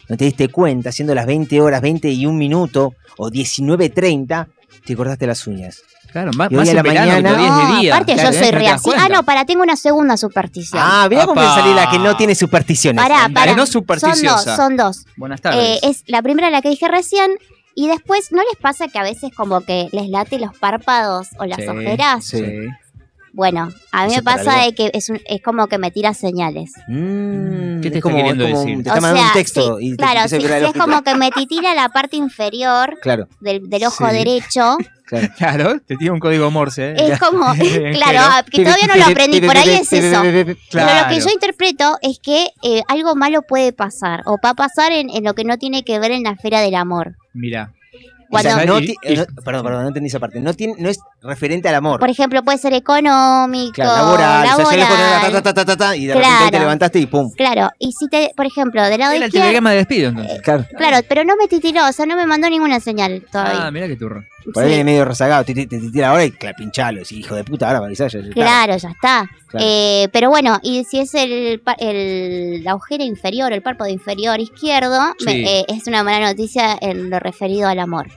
no 0.08 0.16
te 0.16 0.24
diste 0.24 0.48
cuenta, 0.48 0.90
siendo 0.90 1.14
las 1.14 1.26
20 1.26 1.60
horas, 1.60 1.82
20 1.82 2.08
y 2.08 2.24
un 2.24 2.38
minuto, 2.38 2.94
o 3.18 3.28
19.30, 3.28 4.48
te 4.86 4.96
cortaste 4.96 5.26
las 5.26 5.46
uñas. 5.46 5.82
Claro, 6.14 6.30
más, 6.36 6.48
Y 6.48 6.54
hoy 6.54 6.60
más 6.60 6.68
a 6.68 6.74
la 6.74 6.82
mañana- 6.84 7.20
No, 7.32 7.80
día. 7.80 7.92
aparte 7.92 8.14
Claro, 8.14 8.30
yo 8.30 8.36
¿eh? 8.36 8.38
soy 8.38 8.44
No 8.44 8.50
te 8.52 8.58
re 8.58 8.64
das 8.66 8.74
así. 8.86 8.90
Ah, 8.96 9.08
no, 9.10 9.22
para, 9.24 9.44
tengo 9.44 9.62
una 9.64 9.74
segunda 9.74 10.16
superstición. 10.16 10.80
Ah, 10.80 11.08
mira 11.10 11.26
cómo 11.26 11.42
salir 11.42 11.74
la 11.74 11.90
que 11.90 11.98
no 11.98 12.16
tiene 12.16 12.36
supersticiones. 12.36 13.02
Pará, 13.02 13.26
la 13.26 13.34
pará. 13.34 13.50
que 13.50 13.56
no 13.56 13.66
Son 13.66 13.72
supersticiosa. 13.72 14.50
dos, 14.50 14.56
son 14.56 14.76
dos. 14.76 15.06
Buenas 15.16 15.40
Eh, 15.40 15.42
tardes. 15.42 15.80
es 15.82 16.04
la 16.06 16.22
primera 16.22 16.50
la 16.50 16.62
que 16.62 16.68
dije 16.68 16.86
recién. 16.86 17.32
Y 17.74 17.88
después, 17.88 18.30
¿no 18.30 18.38
les 18.42 18.56
pasa 18.62 18.86
que 18.86 18.96
a 19.00 19.02
veces 19.02 19.32
como 19.36 19.60
que 19.62 19.88
les 19.90 20.08
late 20.08 20.38
los 20.38 20.56
párpados 20.56 21.30
o 21.40 21.44
las 21.46 21.58
Sí, 21.58 21.66
ojeras? 21.66 22.24
Sí. 22.24 22.44
Bueno, 23.36 23.68
a 23.90 24.06
mí 24.06 24.12
¿Eso 24.12 24.20
me 24.20 24.22
pasa 24.22 24.62
de 24.64 24.74
que 24.76 24.92
es, 24.94 25.10
un- 25.10 25.20
es 25.26 25.42
como 25.42 25.66
que 25.66 25.76
me 25.76 25.90
tira 25.90 26.14
señales. 26.14 26.70
Mm, 26.86 27.80
¿Qué 27.80 27.82
te 27.82 27.88
es 27.88 27.94
está 27.96 28.00
como- 28.00 28.16
queriendo 28.16 28.44
es 28.44 28.50
como- 28.52 28.64
decir? 28.64 28.82
Te 28.84 28.88
está 28.88 29.00
mandando 29.00 29.26
un 29.28 29.32
texto. 29.34 29.78
sí, 29.78 29.86
y 29.86 29.90
te 29.90 29.96
claro, 29.96 30.28
sí, 30.28 30.36
sí, 30.40 30.46
es 30.46 30.72
como 30.72 31.02
que 31.02 31.14
me 31.16 31.30
titila 31.32 31.74
la 31.74 31.88
parte 31.88 32.16
inferior 32.16 32.96
Claro, 33.02 33.26
del, 33.40 33.68
del 33.68 33.84
ojo 33.86 34.08
Sí. 34.08 34.14
derecho. 34.14 34.76
claro. 35.06 35.28
Claro, 35.36 35.80
te 35.84 35.96
tiene 35.96 36.12
un 36.12 36.20
código 36.20 36.48
Morse. 36.52 36.92
¿eh? 36.92 36.94
Es 37.12 37.18
como, 37.18 37.44
claro, 37.92 38.20
ah, 38.22 38.44
que 38.48 38.62
todavía 38.62 38.86
no 38.86 38.94
lo 38.96 39.04
aprendí, 39.06 39.40
por 39.40 39.56
ahí 39.56 39.70
es 39.70 39.92
eso. 39.92 40.22
Pero 40.22 40.84
lo 41.02 41.08
que 41.08 41.20
yo 41.20 41.28
interpreto 41.32 41.98
es 42.02 42.20
que 42.20 42.46
eh, 42.62 42.82
algo 42.86 43.16
malo 43.16 43.42
puede 43.42 43.72
pasar, 43.72 44.22
o 44.26 44.36
va 44.44 44.50
a 44.50 44.54
pasar 44.54 44.92
en, 44.92 45.10
en 45.10 45.24
lo 45.24 45.34
que 45.34 45.42
no 45.44 45.58
tiene 45.58 45.82
que 45.84 45.98
ver 45.98 46.12
en 46.12 46.22
la 46.22 46.30
esfera 46.30 46.60
del 46.60 46.76
amor. 46.76 47.16
Mira. 47.32 47.72
O 48.30 48.38
sea, 48.38 48.54
Cuando- 48.54 48.74
no 48.74 48.80
Y- 48.80 48.86
ti- 48.86 48.96
y- 49.04 49.16
no- 49.16 49.24
perdón, 49.44 49.62
perdón, 49.64 49.82
no 49.82 49.88
entendí 49.88 50.08
esa 50.08 50.18
parte. 50.18 50.40
No, 50.40 50.54
tiene, 50.54 50.74
no 50.78 50.88
es 50.88 50.98
referente 51.22 51.68
al 51.68 51.74
amor. 51.76 52.00
Por 52.00 52.10
ejemplo, 52.10 52.42
puede 52.42 52.58
ser 52.58 52.72
económico, 52.74 53.72
claro, 53.74 53.92
laboral. 53.96 54.44
O 54.44 54.56
sea, 54.56 54.64
yo 54.64 54.70
le 54.78 54.86
pongo 54.86 55.00
laboral. 55.00 55.32
ta, 55.32 55.42
ta, 55.42 55.54
ta, 55.54 55.64
ta, 55.64 55.76
ta, 55.76 55.96
y 55.96 56.06
de 56.06 56.14
repente 56.14 56.34
ahí 56.36 56.44
te 56.44 56.50
Claro. 56.50 56.64
levantaste 56.64 56.98
y 56.98 57.06
pum. 57.06 57.30
Claro, 57.36 57.70
y 57.78 57.92
si 57.92 58.08
te, 58.08 58.32
por 58.36 58.46
ejemplo, 58.46 58.82
del 58.82 58.98
lado 58.98 59.12
Era 59.12 59.24
el 59.24 59.28
izquierdo. 59.28 59.44
telegrama 59.46 59.70
de 59.70 59.76
despido 59.76 60.08
entonces. 60.10 60.42
Claro. 60.42 60.66
Claro, 60.76 60.96
pero 61.08 61.24
no 61.24 61.36
me 61.36 61.46
titiló, 61.48 61.86
o 61.88 61.92
sea, 61.92 62.06
no 62.06 62.16
me 62.16 62.26
mandó 62.26 62.48
ninguna 62.50 62.80
señal 62.80 63.22
Ah, 63.26 63.30
todavía. 63.30 63.70
mira 63.70 63.86
qué 63.88 63.96
turro. 63.96 64.22
Por 64.52 64.62
ahí 64.62 64.68
Sí, 64.70 64.74
viene 64.76 64.84
medio 64.84 65.04
rezagado. 65.04 65.44
Te, 65.44 65.54
te, 65.54 65.66
te 65.66 65.78
tira 65.80 66.10
ahora 66.10 66.24
y 66.24 66.32
pinchalo. 66.56 67.04
Sí, 67.04 67.20
hijo 67.20 67.34
de 67.34 67.44
puta, 67.44 67.66
ahora 67.68 67.84
avisá, 67.86 68.08
ya, 68.08 68.18
ya 68.20 68.28
está. 68.28 68.34
Claro, 68.34 68.76
ya 68.76 68.88
está. 68.90 69.30
Claro. 69.48 69.66
Eh, 69.68 70.08
pero 70.12 70.30
bueno, 70.30 70.58
y 70.62 70.84
si 70.84 70.98
es 71.00 71.14
el, 71.14 71.62
el- 71.78 72.64
la 72.64 72.74
ojera 72.74 73.04
inferior, 73.04 73.52
el 73.52 73.62
párpado 73.62 73.90
inferior 73.90 74.40
izquierdo, 74.40 75.00
me- 75.24 75.60
eh, 75.60 75.64
es 75.68 75.86
una 75.86 76.02
mala 76.04 76.26
noticia 76.28 76.76
en 76.80 77.10
lo 77.10 77.18
referido 77.20 77.68
al 77.68 77.78
amor. 77.78 78.08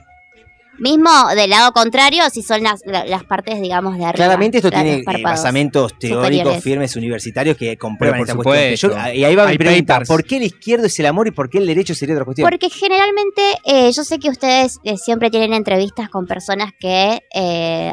Mismo 0.78 1.10
del 1.34 1.50
lado 1.50 1.72
contrario, 1.72 2.22
si 2.30 2.42
son 2.42 2.62
las, 2.62 2.80
la- 2.86 3.04
las 3.04 3.24
partes, 3.24 3.60
digamos, 3.60 3.96
de 3.98 4.04
arriba. 4.04 4.12
Claramente 4.26 4.58
esto 4.58 4.70
tiene 4.70 4.94
eh, 4.98 5.22
basamentos 5.22 5.98
teóricos 5.98 6.62
firmes 6.62 6.94
universitarios 6.96 7.56
que 7.56 7.76
comprueban 7.76 8.18
por 8.20 8.28
esta 8.28 8.42
cuestión. 8.42 8.92
yo- 8.92 9.12
y 9.14 9.24
ahí 9.24 9.34
va 9.34 9.46
mi 9.48 9.58
pregunta. 9.58 9.94
papers. 9.94 10.08
¿Por 10.08 10.24
qué 10.24 10.36
el 10.36 10.42
izquierdo 10.44 10.86
es 10.86 10.98
el 11.00 11.06
amor 11.06 11.26
y 11.28 11.30
por 11.32 11.50
qué 11.50 11.58
el 11.58 11.66
derecho 11.66 11.94
sería 11.94 12.14
otra 12.14 12.24
cuestión? 12.24 12.48
Porque 12.48 12.70
generalmente, 12.70 13.42
eh, 13.64 13.90
yo 13.92 14.04
sé 14.04 14.18
que 14.18 14.28
ustedes 14.30 14.78
eh, 14.84 14.96
siempre 14.96 15.30
tienen 15.30 15.52
entrevistas 15.52 16.08
con 16.08 16.26
personas 16.26 16.72
que 16.78 17.22
eh, 17.34 17.92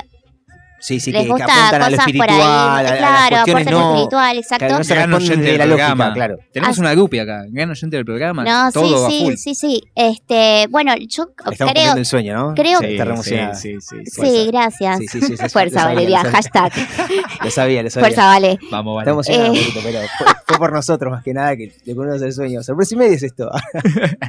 sí, 0.79 0.99
sí, 0.99 1.11
les 1.11 1.21
que, 1.21 1.25
que 1.27 1.31
gusta 1.31 1.45
apuntan 1.45 1.81
a 1.81 1.89
lo 1.89 1.95
cosas 1.97 2.05
por 2.05 2.15
espiritual, 2.15 2.41
a- 2.41 2.75
a, 2.75 2.77
ahí. 2.77 2.83
las 2.85 2.97
claro, 2.97 3.37
aportan 3.37 3.65
lo 3.73 3.79
no... 3.79 3.91
espiritual, 3.93 4.37
exacto. 4.37 4.65
Claro, 4.65 4.77
no 4.77 4.83
se 4.83 5.35
de 5.37 5.57
la 5.57 5.63
del 5.63 5.69
lógica, 5.69 5.87
programa. 5.87 6.13
claro. 6.13 6.37
Tenemos 6.53 6.77
Ah, 6.77 6.81
una 6.81 6.91
grupi 6.93 7.19
acá, 7.19 7.45
gran 7.49 7.69
oyente 7.71 7.95
del 7.95 8.05
programa. 8.05 8.43
No, 8.43 8.71
todo 8.71 9.09
sí, 9.09 9.19
a 9.19 9.23
full. 9.25 9.33
sí, 9.33 9.37
sí, 9.37 9.55
sí. 9.55 9.83
Este, 9.95 10.67
bueno, 10.69 10.93
yo 11.07 11.27
Estamos 11.51 11.73
creo. 11.73 11.95
el 11.95 12.05
sueño, 12.05 12.35
¿no? 12.35 12.53
creo- 12.55 12.79
Sí, 12.79 12.95
emocionada. 12.97 13.55
sí, 13.55 13.75
sí, 13.81 13.97
sí. 14.05 14.21
Sí, 14.21 14.47
gracias. 14.51 14.97
Sí, 14.99 15.07
sí, 15.07 15.21
sí, 15.21 15.27
sí, 15.27 15.37
sí, 15.37 15.49
Fuerza, 15.49 15.79
sabía, 15.81 15.95
Valeria, 15.95 16.23
lo 16.23 16.29
hashtag. 16.31 16.71
Lo 17.43 17.49
sabía, 17.51 17.83
lo 17.83 17.89
sabía. 17.89 18.07
Fuerza, 18.07 18.25
Vale. 18.27 18.59
Vamos, 18.71 18.95
vale. 18.95 19.11
Emocionado, 19.11 19.45
Eh. 19.53 19.57
Burrito, 19.59 19.79
pero 19.83 19.99
fue, 20.17 20.27
fue 20.47 20.57
por 20.57 20.71
nosotros 20.73 21.11
más 21.11 21.23
que 21.23 21.33
nada 21.33 21.55
que 21.55 21.71
le 21.85 21.95
ponemos 21.95 22.21
el 22.21 22.33
sueño. 22.33 22.63
Sorpresa 22.63 22.95
y 22.95 22.97
media 22.97 23.15
es 23.15 23.23
esto. 23.23 23.49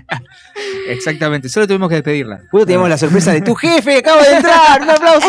Exactamente, 0.89 1.49
solo 1.49 1.67
tuvimos 1.67 1.89
que 1.89 1.97
despedirla. 1.97 2.41
Justo 2.51 2.67
tenemos 2.67 2.89
la 2.89 2.99
sorpresa 2.99 3.33
de 3.33 3.41
tu 3.41 3.55
jefe, 3.55 3.99
acaba 3.99 4.23
de 4.23 4.37
entrar. 4.37 4.83
Un 4.83 4.91
aplauso. 4.91 5.27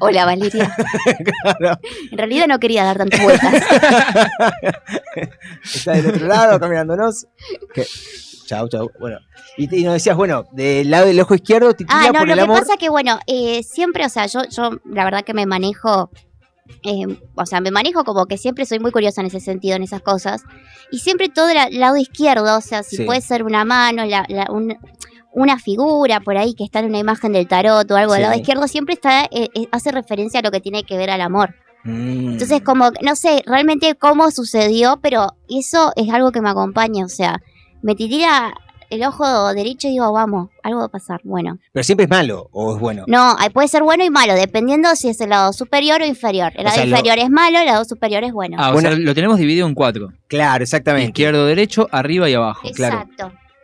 Hola, 0.00 0.24
Valeria. 0.24 0.74
Claro. 1.42 1.78
En 2.10 2.18
realidad 2.18 2.46
no 2.48 2.58
quería 2.58 2.84
dar 2.84 2.98
tantas 2.98 3.22
vueltas. 3.22 3.52
Está 5.64 5.92
del 5.92 6.06
otro 6.10 6.26
lado, 6.26 6.54
acá 6.54 6.68
mirándonos. 6.68 7.26
Que- 7.74 7.86
Chau, 8.46 8.68
chau. 8.68 8.90
Bueno, 9.00 9.18
y, 9.56 9.74
y 9.80 9.84
nos 9.84 9.94
decías, 9.94 10.16
bueno, 10.16 10.44
del 10.52 10.90
lado 10.90 11.06
del 11.06 11.18
ojo 11.20 11.34
izquierdo, 11.34 11.72
titila 11.74 11.98
Ah, 12.00 12.06
no, 12.08 12.18
por 12.18 12.26
lo 12.26 12.32
el 12.34 12.38
que 12.38 12.42
amor. 12.44 12.58
pasa 12.58 12.76
que, 12.76 12.88
bueno, 12.90 13.18
eh, 13.26 13.62
siempre, 13.62 14.04
o 14.04 14.08
sea, 14.08 14.26
yo, 14.26 14.40
yo 14.50 14.70
la 14.84 15.04
verdad 15.04 15.22
que 15.24 15.32
me 15.32 15.46
manejo, 15.46 16.10
eh, 16.82 17.06
o 17.34 17.46
sea, 17.46 17.60
me 17.60 17.70
manejo 17.70 18.04
como 18.04 18.26
que 18.26 18.36
siempre 18.36 18.66
soy 18.66 18.78
muy 18.80 18.90
curiosa 18.90 19.20
en 19.22 19.28
ese 19.28 19.40
sentido, 19.40 19.76
en 19.76 19.84
esas 19.84 20.02
cosas. 20.02 20.42
Y 20.90 20.98
siempre 20.98 21.28
todo 21.30 21.48
el 21.48 21.78
lado 21.80 21.96
izquierdo, 21.96 22.58
o 22.58 22.60
sea, 22.60 22.82
si 22.82 22.96
Sí. 22.96 23.04
puede 23.04 23.20
ser 23.22 23.42
una 23.44 23.64
mano, 23.64 24.04
la- 24.04 24.26
la- 24.28 24.48
un- 24.50 24.76
una 25.32 25.58
figura 25.58 26.20
por 26.20 26.36
ahí 26.36 26.54
que 26.54 26.64
está 26.64 26.80
en 26.80 26.86
una 26.86 26.98
imagen 26.98 27.32
del 27.32 27.48
tarot 27.48 27.90
o 27.90 27.96
algo 27.96 28.12
del 28.12 28.20
Sí. 28.22 28.26
lado 28.28 28.38
izquierdo, 28.38 28.68
siempre 28.68 28.94
está 28.94 29.24
eh, 29.24 29.48
eh, 29.54 29.66
hace 29.72 29.90
referencia 29.92 30.40
a 30.40 30.42
lo 30.42 30.50
que 30.50 30.60
tiene 30.60 30.84
que 30.84 30.96
ver 30.96 31.10
al 31.10 31.20
amor. 31.22 31.54
Mm. 31.84 32.32
Entonces, 32.32 32.60
como, 32.62 32.90
no 33.02 33.16
sé 33.16 33.42
realmente 33.46 33.94
cómo 33.96 34.30
sucedió, 34.30 34.98
pero 35.02 35.28
eso 35.48 35.92
es 35.96 36.10
algo 36.12 36.30
que 36.32 36.40
me 36.40 36.50
acompaña, 36.50 37.04
o 37.04 37.08
sea, 37.08 37.40
me 37.82 37.94
titila 37.94 38.54
el 38.90 39.02
ojo 39.04 39.54
derecho 39.54 39.88
y 39.88 39.92
digo, 39.92 40.12
vamos, 40.12 40.50
algo 40.62 40.80
va 40.80 40.84
a 40.84 40.88
pasar, 40.90 41.20
bueno. 41.24 41.56
Pero 41.72 41.82
siempre 41.82 42.04
es 42.04 42.10
malo 42.10 42.50
o 42.52 42.74
es 42.74 42.78
bueno. 42.80 43.04
No, 43.08 43.34
ahí 43.38 43.48
puede 43.48 43.66
ser 43.68 43.82
bueno 43.82 44.04
y 44.04 44.10
malo, 44.10 44.34
dependiendo 44.34 44.94
si 44.96 45.08
es 45.08 45.18
el 45.22 45.30
lado 45.30 45.54
superior 45.54 46.02
o 46.02 46.04
inferior. 46.04 46.52
El 46.54 46.60
O 46.60 46.64
lado 46.64 46.74
sea, 46.76 46.84
lo- 46.84 46.90
inferior 46.90 47.18
es 47.18 47.30
malo, 47.30 47.58
el 47.58 47.64
lado 47.66 47.84
superior 47.86 48.22
es 48.22 48.32
bueno. 48.34 48.58
Ah, 48.60 48.68
o 48.68 48.74
Bueno. 48.74 48.90
sea, 48.90 48.98
lo 48.98 49.14
tenemos 49.14 49.38
dividido 49.38 49.66
en 49.66 49.74
cuatro. 49.74 50.12
Claro, 50.28 50.62
exactamente. 50.62 51.06
Izquierdo, 51.08 51.46
derecho, 51.46 51.88
arriba 51.90 52.28
y 52.28 52.34
abajo. 52.34 52.68
claro. 52.76 53.08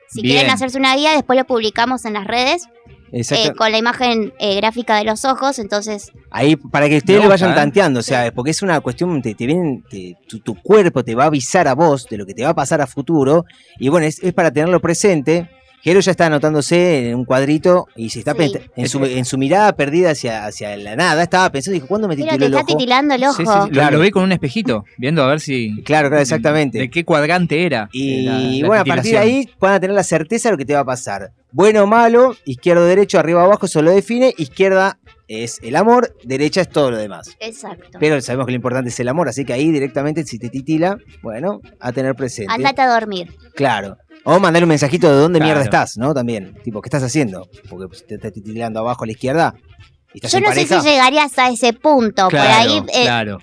Si 0.09 0.23
Bien. 0.23 0.37
quieren 0.37 0.51
hacerse 0.53 0.79
una 0.79 0.97
guía, 0.97 1.13
después 1.13 1.39
lo 1.39 1.45
publicamos 1.47 2.05
en 2.05 2.15
las 2.15 2.27
redes 2.27 2.67
eh, 3.13 3.53
con 3.57 3.73
la 3.73 3.79
imagen 3.79 4.33
eh, 4.39 4.57
gráfica 4.57 4.97
de 4.97 5.05
los 5.05 5.25
ojos. 5.25 5.59
Entonces, 5.59 6.11
Ahí, 6.31 6.57
para 6.57 6.89
que 6.89 6.99
ustedes 6.99 7.23
lo 7.23 7.29
vayan 7.29 7.53
¿eh? 7.53 7.55
tanteando, 7.55 8.01
o 8.01 8.03
sea, 8.03 8.33
porque 8.33 8.51
es 8.51 8.63
una 8.63 8.81
cuestión, 8.81 9.21
te, 9.23 9.35
te 9.35 9.47
vienen, 9.47 9.83
te- 9.89 10.17
tu, 10.29 10.41
tu 10.41 10.55
cuerpo 10.63 11.03
te 11.05 11.15
va 11.15 11.25
a 11.25 11.27
avisar 11.29 11.69
a 11.69 11.75
vos 11.75 12.07
de 12.11 12.17
lo 12.19 12.27
que 12.27 12.35
te 12.35 12.43
va 12.45 12.51
a 12.51 12.55
pasar 12.55 12.81
a 12.81 12.87
futuro, 12.87 13.45
y 13.79 13.89
bueno, 13.89 14.07
es, 14.07 14.19
es 14.23 14.33
para 14.35 14.51
tenerlo 14.51 14.81
presente. 14.81 15.51
Jero 15.83 16.01
ya 16.01 16.11
está 16.11 16.27
anotándose 16.27 17.11
en 17.11 17.15
un 17.17 17.25
cuadrito 17.25 17.87
y 17.97 18.11
se 18.11 18.19
está 18.19 18.35
Sí. 18.35 18.53
en, 18.77 18.89
su, 18.89 19.05
en 19.05 19.25
su 19.25 19.39
mirada 19.39 19.73
perdida 19.75 20.11
hacia, 20.11 20.45
hacia 20.47 20.77
la 20.77 20.97
nada, 20.97 21.23
estaba 21.23 21.51
pensando, 21.51 21.75
dijo, 21.75 21.87
¿cuándo 21.87 22.09
me 22.09 22.17
pero 22.17 22.27
titiló 22.27 22.39
te 22.39 22.45
el 22.47 22.53
está 22.53 22.65
ojo? 22.65 22.77
titilando 22.79 23.15
el 23.15 23.25
ojo. 23.25 23.33
Sí, 23.35 23.45
sí, 23.47 23.53
sí. 23.53 23.59
Lo- 23.59 23.69
Claro. 23.71 23.97
Lo, 23.99 24.03
vi 24.03 24.11
con 24.11 24.23
un 24.25 24.33
espejito, 24.33 24.85
viendo 24.97 25.23
a 25.23 25.29
ver 25.29 25.41
si. 25.41 25.83
Claro, 25.85 26.09
claro, 26.09 26.23
exactamente. 26.23 26.79
De 26.79 26.91
qué 26.91 27.05
cuadrante 27.05 27.65
era. 27.65 27.89
Y 27.93 28.23
la- 28.23 28.39
la 28.39 28.67
bueno, 28.67 28.83
a 28.83 28.85
partir 28.85 29.13
de 29.13 29.19
ahí 29.19 29.49
van 29.61 29.75
a 29.75 29.81
tener 29.81 29.95
la 29.95 30.03
certeza 30.05 30.49
de 30.49 30.53
lo 30.55 30.59
que 30.59 30.65
te 30.65 30.75
va 30.75 30.81
a 30.81 30.85
pasar. 30.85 31.33
Bueno 31.51 31.85
o 31.85 31.87
malo, 31.87 32.37
izquierdo 32.45 32.85
derecho, 32.85 33.19
arriba 33.19 33.43
abajo, 33.43 33.67
eso 33.67 33.81
lo 33.81 33.91
define. 33.91 34.35
Izquierda 34.37 34.99
es 35.29 35.59
el 35.63 35.77
amor, 35.77 36.15
derecha 36.25 36.61
es 36.61 36.69
todo 36.69 36.91
lo 36.91 36.99
demás. 36.99 37.37
Exacto. 37.41 37.99
Pero 37.99 38.21
sabemos 38.21 38.47
que 38.47 38.53
lo 38.53 38.57
importante 38.57 38.91
es 38.91 39.01
el 39.01 39.09
amor, 39.09 39.29
así 39.29 39.45
que 39.47 39.53
ahí 39.55 39.71
directamente 39.71 40.25
si 40.25 40.39
te 40.39 40.51
titila, 40.51 40.99
bueno, 41.23 41.61
a 41.81 41.93
tener 41.93 42.15
presente. 42.17 42.53
Andate 42.53 42.83
a 42.83 42.89
dormir. 42.93 43.35
Claro. 43.55 43.97
O 44.31 44.39
mandar 44.39 44.63
un 44.63 44.69
mensajito 44.69 45.09
de 45.11 45.17
dónde 45.23 45.39
Claro. 45.39 45.47
mierda 45.55 45.65
estás, 45.65 45.97
¿no? 45.97 46.13
También. 46.13 46.55
Tipo, 46.63 46.83
¿qué 46.83 46.89
estás 46.89 47.03
haciendo? 47.03 47.49
Porque 47.71 47.89
pues, 47.89 48.07
te 48.07 48.17
estás 48.17 48.31
titilando 48.33 48.81
abajo 48.81 49.05
a 49.05 49.07
la 49.07 49.13
izquierda. 49.13 49.55
Y 50.13 50.19
estás 50.19 50.33
Yo 50.33 50.39
en 50.39 50.45
no 50.45 50.53
sé 50.53 50.67
si 50.67 50.81
llegarías 50.81 51.39
a 51.39 51.49
ese 51.49 51.73
punto. 51.73 52.29
Claro, 52.29 52.49
por 52.49 52.61
ahí, 52.61 52.83
eh, 52.93 53.03
claro. 53.05 53.39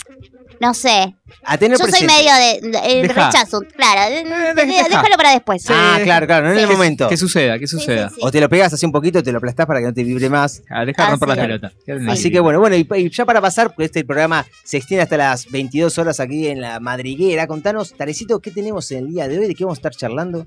no 0.60 0.74
sé. 0.76 1.16
A 1.44 1.58
tener 1.58 1.78
Yo 1.80 1.86
soy 1.88 2.06
medio 2.06 2.32
de, 2.72 3.08
rechazo. 3.08 3.62
Claro, 3.76 4.12
de- 4.16 4.24
deja. 4.66 4.84
déjalo 4.88 5.16
para 5.18 5.32
después. 5.32 5.66
Ah, 5.70 6.00
claro, 6.04 6.28
claro, 6.28 6.48
no 6.48 6.54
en 6.54 6.60
el 6.60 6.68
momento. 6.68 7.10
Que 7.10 7.18
suceda, 7.18 7.58
que 7.58 7.66
suceda. 7.68 8.10
sí, 8.10 8.16
sí. 8.16 8.22
O 8.24 8.32
te 8.32 8.40
lo 8.40 8.48
pegas 8.48 8.72
así 8.74 8.86
un 8.86 8.92
poquito, 8.92 9.24
te 9.24 9.32
lo 9.32 9.40
aplastás 9.40 9.66
para 9.66 9.80
que 9.80 9.88
no 9.88 9.94
te 9.94 10.04
vibre 10.04 10.30
más. 10.30 10.62
Ah, 10.70 10.86
deja 10.86 11.04
de 11.04 11.10
romper 11.12 11.30
la 11.30 11.36
pelota. 11.36 11.72
Así 12.10 12.32
que 12.32 12.40
bueno, 12.40 12.60
bueno, 12.60 12.76
y, 12.76 12.88
y 12.96 13.10
ya 13.10 13.26
para 13.26 13.42
pasar, 13.42 13.70
porque 13.70 13.86
este 13.86 14.06
programa 14.06 14.46
se 14.64 14.78
extiende 14.78 15.02
hasta 15.04 15.18
las 15.18 15.50
22 15.52 15.98
horas 15.98 16.20
aquí 16.20 16.48
en 16.48 16.62
la 16.62 16.80
madriguera, 16.80 17.48
contanos, 17.48 17.94
Tarecito, 17.96 18.40
¿qué 18.40 18.52
tenemos 18.52 18.90
en 18.92 19.00
el 19.00 19.08
día 19.10 19.28
de 19.28 19.40
hoy? 19.40 19.48
¿De 19.48 19.56
qué 19.56 19.64
vamos 19.64 19.78
a 19.78 19.82
estar 19.82 19.94
charlando? 19.96 20.46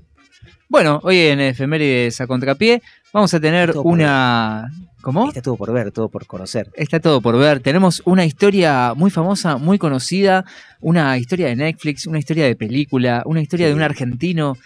Bueno, 0.67 0.99
hoy 1.03 1.17
en 1.17 1.39
Efemérides 1.39 2.21
a 2.21 2.27
Contrapié 2.27 2.81
vamos 3.11 3.33
a 3.33 3.39
tener 3.39 3.73
Todo 3.73 3.83
una. 3.83 4.69
¿Cómo? 5.01 5.29
Está 5.29 5.41
todo 5.41 5.55
por 5.55 5.71
ver, 5.71 5.91
todo 5.91 6.09
por 6.09 6.25
conocer. 6.25 6.69
Está 6.75 6.99
todo 6.99 7.21
por 7.21 7.37
ver. 7.37 7.61
Tenemos 7.61 8.01
una 8.05 8.25
historia 8.25 8.93
muy 8.95 9.09
famosa, 9.09 9.57
muy 9.57 9.77
conocida, 9.77 10.43
una 10.81 11.17
historia 11.17 11.47
de 11.47 11.55
Netflix, 11.55 12.05
una 12.05 12.19
historia 12.19 12.45
de 12.45 12.55
película, 12.57 13.23
una 13.25 13.41
historia 13.41 13.67
de 13.67 13.73
un 13.73 13.81
argentino 13.81 14.57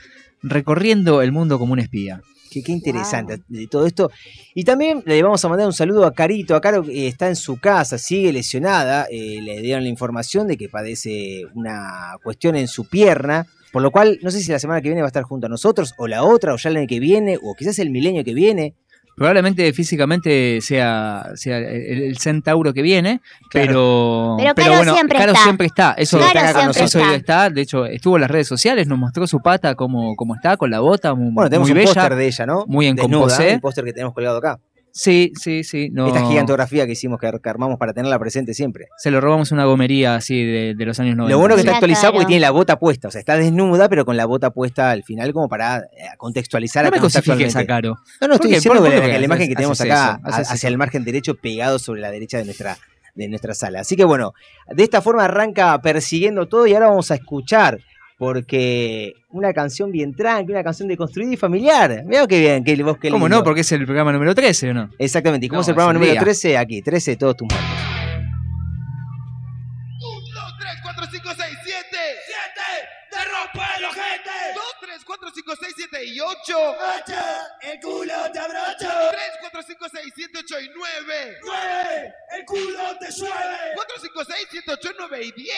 recorriendo 0.41 1.21
el 1.21 1.31
mundo 1.31 1.59
como 1.59 1.73
un 1.73 1.79
espía. 1.79 2.21
Qué, 2.49 2.63
qué 2.63 2.71
interesante 2.71 3.41
de 3.47 3.67
todo 3.67 3.85
esto. 3.85 4.11
Y 4.55 4.63
también 4.63 5.03
le 5.05 5.21
vamos 5.21 5.43
a 5.45 5.49
mandar 5.49 5.67
un 5.67 5.73
saludo 5.73 6.05
a 6.05 6.13
Carito. 6.13 6.55
A 6.55 6.61
Caro 6.61 6.83
que 6.83 7.07
está 7.07 7.27
en 7.27 7.35
su 7.35 7.59
casa, 7.59 7.97
sigue 7.97 8.33
lesionada. 8.33 9.05
eh, 9.11 9.39
le 9.41 9.61
dieron 9.61 9.83
la 9.83 9.89
información 9.89 10.47
de 10.47 10.57
que 10.57 10.67
padece 10.67 11.43
una 11.53 12.15
cuestión 12.23 12.55
en 12.55 12.67
su 12.67 12.85
pierna. 12.89 13.45
Por 13.73 13.81
lo 13.81 13.91
cual, 13.91 14.19
no 14.21 14.31
sé 14.31 14.39
si 14.39 14.51
la 14.51 14.59
semana 14.59 14.79
que 14.81 14.87
viene 14.87 15.01
va 15.01 15.07
a 15.07 15.09
estar 15.09 15.23
junto 15.23 15.47
a 15.47 15.49
nosotros, 15.49 15.93
o 15.97 16.07
la 16.07 16.23
otra, 16.23 16.53
o 16.53 16.57
ya 16.57 16.69
el 16.69 16.77
año 16.77 16.87
que 16.87 16.99
viene, 16.99 17.37
o 17.41 17.55
quizás 17.55 17.79
el 17.79 17.89
milenio 17.89 18.23
que 18.23 18.33
viene. 18.35 18.75
Probablemente 19.15 19.71
físicamente 19.73 20.59
sea, 20.61 21.31
sea 21.35 21.57
el, 21.57 22.01
el 22.03 22.17
centauro 22.17 22.73
que 22.73 22.81
viene, 22.81 23.19
pero, 23.51 24.37
Pero 24.39 24.53
Caro 24.55 24.93
siempre 24.93 25.17
Caro 25.19 25.31
está. 25.33 25.43
siempre 25.43 25.67
está. 25.67 25.93
Eso, 25.97 26.17
Caro 26.19 26.29
está 26.39 26.53
con 26.53 26.73
siempre 26.73 26.81
nosotros, 26.83 27.03
está. 27.03 27.15
está. 27.45 27.49
De 27.49 27.61
hecho, 27.61 27.85
estuvo 27.85 28.15
en 28.17 28.21
las 28.21 28.31
redes 28.31 28.47
sociales, 28.47 28.87
nos 28.87 28.97
mostró 28.97 29.27
su 29.27 29.39
pata 29.41 29.75
como, 29.75 30.15
como 30.15 30.33
está, 30.35 30.57
con 30.57 30.71
la 30.71 30.79
bota, 30.79 31.13
muy, 31.13 31.31
Bueno, 31.31 31.49
tenemos 31.49 31.67
muy 31.67 31.71
un 31.73 31.77
bella. 31.85 31.93
póster 31.93 32.15
de 32.15 32.25
ella, 32.27 32.45
¿no? 32.47 32.65
muy 32.67 32.87
en 32.87 32.95
Desnuda, 32.95 33.19
composé. 33.21 33.51
el 33.53 33.59
póster 33.59 33.83
que 33.85 33.93
tenemos 33.93 34.13
colgado 34.13 34.37
acá. 34.37 34.59
Sí, 34.95 35.31
sí, 35.39 35.63
sí. 35.63 35.89
No, 35.91 36.05
Esta 36.05 36.23
gigantografía 36.27 36.85
que 36.85 36.91
hicimos, 36.91 37.19
que, 37.19 37.31
que 37.41 37.49
armamos 37.49 37.79
para 37.79 37.93
tenerla 37.93 38.19
presente 38.19 38.53
siempre. 38.53 38.89
Se 38.97 39.09
lo 39.09 39.19
robamos 39.21 39.51
una 39.51 39.65
gomería 39.65 40.13
así 40.13 40.45
de, 40.45 40.75
de 40.75 40.85
los 40.85 40.99
años 40.99 41.15
90. 41.17 41.33
Lo 41.33 41.39
bueno 41.39 41.55
que 41.55 41.61
está 41.61 41.73
actualizado 41.73 42.13
porque 42.13 42.27
tiene 42.27 42.41
la 42.41 42.51
bota 42.51 42.77
puesta, 42.77 43.07
o 43.07 43.11
sea, 43.11 43.17
está 43.17 43.35
desnuda, 43.35 43.89
pero 43.89 44.05
con 44.05 44.17
la 44.17 44.27
bota 44.27 44.51
puesta 44.51 44.91
al 44.91 45.03
final 45.03 45.33
como 45.33 45.49
para 45.49 45.79
eh, 45.79 45.85
contextualizar 46.17 46.83
no 46.83 46.89
a 46.89 46.91
me 46.91 46.97
cómo 46.97 47.07
está 47.07 47.21
cosifiques 47.21 47.55
a. 47.55 47.65
Caro. 47.65 47.95
No, 48.21 48.27
no, 48.27 48.35
estoy 48.35 48.51
diciendo 48.51 48.81
¿Por- 48.81 48.91
que 48.91 48.99
por 49.01 49.09
la, 49.09 49.19
imagen 49.19 49.49
que 49.49 49.55
tenemos 49.55 49.81
acá 49.81 50.19
hacia 50.23 50.53
eso. 50.55 50.67
el 50.67 50.77
margen 50.77 51.03
derecho 51.03 51.33
pegado 51.35 51.79
sobre 51.79 51.99
la 51.99 52.11
derecha 52.11 52.37
de 52.37 52.45
nuestra, 52.45 52.77
de 53.15 53.27
nuestra 53.29 53.55
sala. 53.55 53.79
Así 53.79 53.95
que 53.95 54.03
bueno, 54.05 54.33
de 54.67 54.83
esta 54.83 55.01
forma 55.01 55.25
arranca 55.25 55.81
persiguiendo 55.81 56.47
todo 56.47 56.67
y 56.67 56.73
ahora 56.75 56.89
vamos 56.89 57.09
a 57.09 57.15
escuchar 57.15 57.79
porque 58.23 59.15
una 59.31 59.51
canción 59.51 59.91
bien 59.91 60.13
tranqui, 60.15 60.53
una 60.53 60.63
canción 60.63 60.87
de 60.87 60.95
construida 60.95 61.33
y 61.33 61.35
familiar. 61.35 62.05
Veo 62.05 62.25
que 62.25 62.39
bien, 62.39 62.63
que 62.63 62.81
vos 62.81 62.97
qué 62.97 63.09
¿Cómo 63.09 63.25
lindo. 63.25 63.39
no? 63.39 63.43
Porque 63.43 63.61
es 63.61 63.71
el 63.73 63.83
programa 63.85 64.13
número 64.13 64.33
13, 64.33 64.69
¿o 64.69 64.73
no? 64.73 64.89
Exactamente, 64.97 65.45
¿y 65.47 65.49
cómo 65.49 65.57
No, 65.57 65.61
es 65.63 65.67
el 65.67 65.75
programa 65.75 65.91
número 65.91 66.13
día. 66.13 66.21
13? 66.21 66.57
Aquí, 66.57 66.81
13 66.81 67.11
de 67.11 67.17
todos 67.17 67.35
tus 67.35 67.49
muertos. 67.49 67.92
5, 75.43 75.55
6, 75.59 75.73
7 75.75 76.05
y 76.05 76.19
8. 76.21 76.75
8. 77.05 77.13
El 77.61 77.79
culo 77.81 78.31
te 78.31 78.39
abrocho. 78.39 78.89
3, 79.11 79.31
4, 79.41 79.63
5, 79.67 79.85
6, 79.91 80.13
7, 80.15 80.39
8 80.39 80.59
y 80.61 80.71
9. 80.73 81.37
9. 81.43 82.15
El 82.31 82.45
culo 82.45 82.97
te 82.97 83.11
llueve. 83.11 83.57
4, 83.75 83.95
5, 84.01 84.25
6, 84.25 84.47
7, 84.51 84.71
8, 84.71 84.91
9 84.99 85.23
y 85.23 85.31
10. 85.33 85.55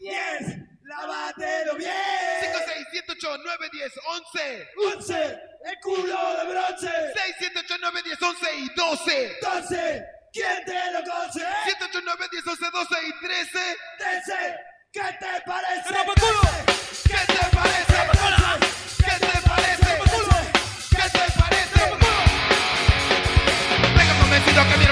10. 0.00 0.58
Lávátelo 0.82 1.76
bien. 1.76 1.92
5, 2.40 2.58
6, 2.66 2.86
7, 2.90 3.12
8, 3.12 3.38
9, 3.44 3.68
10, 3.72 3.92
11. 4.06 4.68
11. 4.94 5.40
El 5.64 5.80
culo 5.82 6.36
de 6.36 6.50
bronce. 6.50 6.92
6, 7.14 7.36
7, 7.38 7.60
8, 7.60 7.74
9, 7.80 8.02
10, 8.02 8.22
11 8.22 8.54
y 8.56 8.68
12. 8.74 9.38
12. 9.40 10.06
¿Quién 10.32 10.64
te 10.64 10.92
lo 10.92 11.00
conoce? 11.04 11.46
7, 11.64 11.84
8, 11.90 12.00
9, 12.04 12.28
10, 12.32 12.46
11, 12.46 12.70
12 12.72 12.94
y 13.06 13.12
13. 13.20 13.76
13. 13.98 14.56
¿Qué 14.90 15.00
te 15.00 15.40
parece? 15.46 15.82
¿Qué 15.86 15.94
te 15.94 16.04
parece? 16.04 16.64
¿Qué 17.08 17.32
te 17.32 17.56
parece? 17.56 18.87
Convencido 24.58 24.82
que 24.82 24.87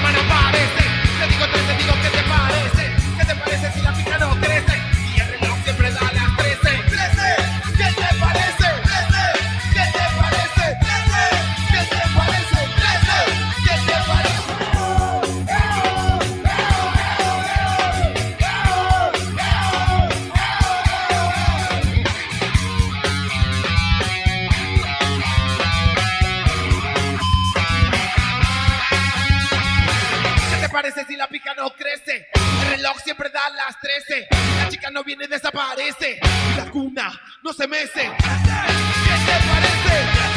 El 32.05 32.69
reloj 32.69 32.95
siempre 33.03 33.29
da 33.29 33.49
las 33.49 33.79
13. 33.79 34.27
La 34.57 34.69
chica 34.69 34.91
no 34.91 35.03
viene 35.03 35.27
desaparece. 35.27 36.19
La 36.55 36.69
cuna 36.69 37.19
no 37.43 37.53
se 37.53 37.67
mece. 37.67 38.03
¿Qué 38.03 39.13
te 39.25 39.47
parece? 39.49 40.36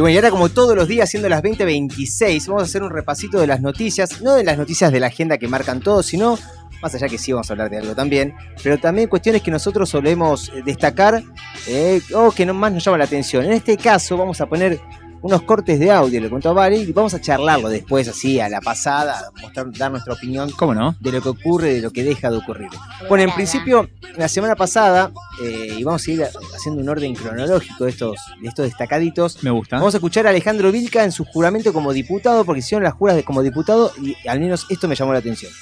Y 0.00 0.02
bueno, 0.02 0.14
y 0.14 0.16
ahora 0.16 0.30
como 0.30 0.48
todos 0.48 0.74
los 0.74 0.88
días, 0.88 1.10
siendo 1.10 1.28
las 1.28 1.42
20.26, 1.42 2.46
vamos 2.46 2.62
a 2.62 2.64
hacer 2.64 2.82
un 2.82 2.88
repasito 2.88 3.38
de 3.38 3.46
las 3.46 3.60
noticias, 3.60 4.22
no 4.22 4.34
de 4.34 4.44
las 4.44 4.56
noticias 4.56 4.90
de 4.90 4.98
la 4.98 5.08
agenda 5.08 5.36
que 5.36 5.46
marcan 5.46 5.82
todos, 5.82 6.06
sino, 6.06 6.38
más 6.80 6.94
allá 6.94 7.06
que 7.06 7.18
sí 7.18 7.32
vamos 7.32 7.50
a 7.50 7.52
hablar 7.52 7.68
de 7.68 7.76
algo 7.76 7.94
también, 7.94 8.32
pero 8.62 8.78
también 8.78 9.10
cuestiones 9.10 9.42
que 9.42 9.50
nosotros 9.50 9.90
solemos 9.90 10.48
eh, 10.54 10.62
destacar 10.64 11.22
eh, 11.68 12.00
o 12.14 12.30
que 12.30 12.46
más 12.46 12.72
nos 12.72 12.82
llama 12.82 12.96
la 12.96 13.04
atención. 13.04 13.44
En 13.44 13.52
este 13.52 13.76
caso 13.76 14.16
vamos 14.16 14.40
a 14.40 14.46
poner 14.46 14.80
unos 15.22 15.42
cortes 15.42 15.78
de 15.78 15.90
audio, 15.90 16.20
le 16.20 16.30
contó 16.30 16.50
a 16.50 16.52
Vale, 16.52 16.76
y 16.76 16.92
vamos 16.92 17.14
a 17.14 17.20
charlarlo 17.20 17.68
después, 17.68 18.08
así, 18.08 18.40
a 18.40 18.48
la 18.48 18.60
pasada, 18.60 19.30
mostrar, 19.40 19.70
dar 19.72 19.90
nuestra 19.90 20.14
opinión 20.14 20.50
¿Cómo 20.52 20.74
no? 20.74 20.96
de 21.00 21.12
lo 21.12 21.20
que 21.20 21.28
ocurre, 21.28 21.74
de 21.74 21.80
lo 21.80 21.90
que 21.90 22.04
deja 22.04 22.30
de 22.30 22.38
ocurrir. 22.38 22.68
Bueno, 23.08 23.24
en 23.24 23.34
principio, 23.34 23.88
la 24.16 24.28
semana 24.28 24.56
pasada, 24.56 25.10
eh, 25.42 25.76
y 25.78 25.84
vamos 25.84 26.06
a 26.06 26.10
ir 26.10 26.26
haciendo 26.54 26.80
un 26.80 26.88
orden 26.88 27.14
cronológico 27.14 27.84
de 27.84 27.90
estos, 27.90 28.16
de 28.40 28.48
estos 28.48 28.64
destacaditos, 28.66 29.42
Me 29.42 29.50
gusta. 29.50 29.76
Vamos 29.76 29.94
a 29.94 29.98
escuchar 29.98 30.26
a 30.26 30.30
Alejandro 30.30 30.72
Vilca 30.72 31.04
en 31.04 31.12
su 31.12 31.24
juramento 31.24 31.72
como 31.72 31.92
diputado, 31.92 32.44
porque 32.44 32.60
hicieron 32.60 32.84
las 32.84 32.94
juras 32.94 33.16
de 33.16 33.24
como 33.24 33.42
diputado 33.42 33.92
y 34.00 34.16
al 34.28 34.40
menos 34.40 34.66
esto 34.70 34.88
me 34.88 34.94
llamó 34.94 35.12
la 35.12 35.18
atención. 35.18 35.52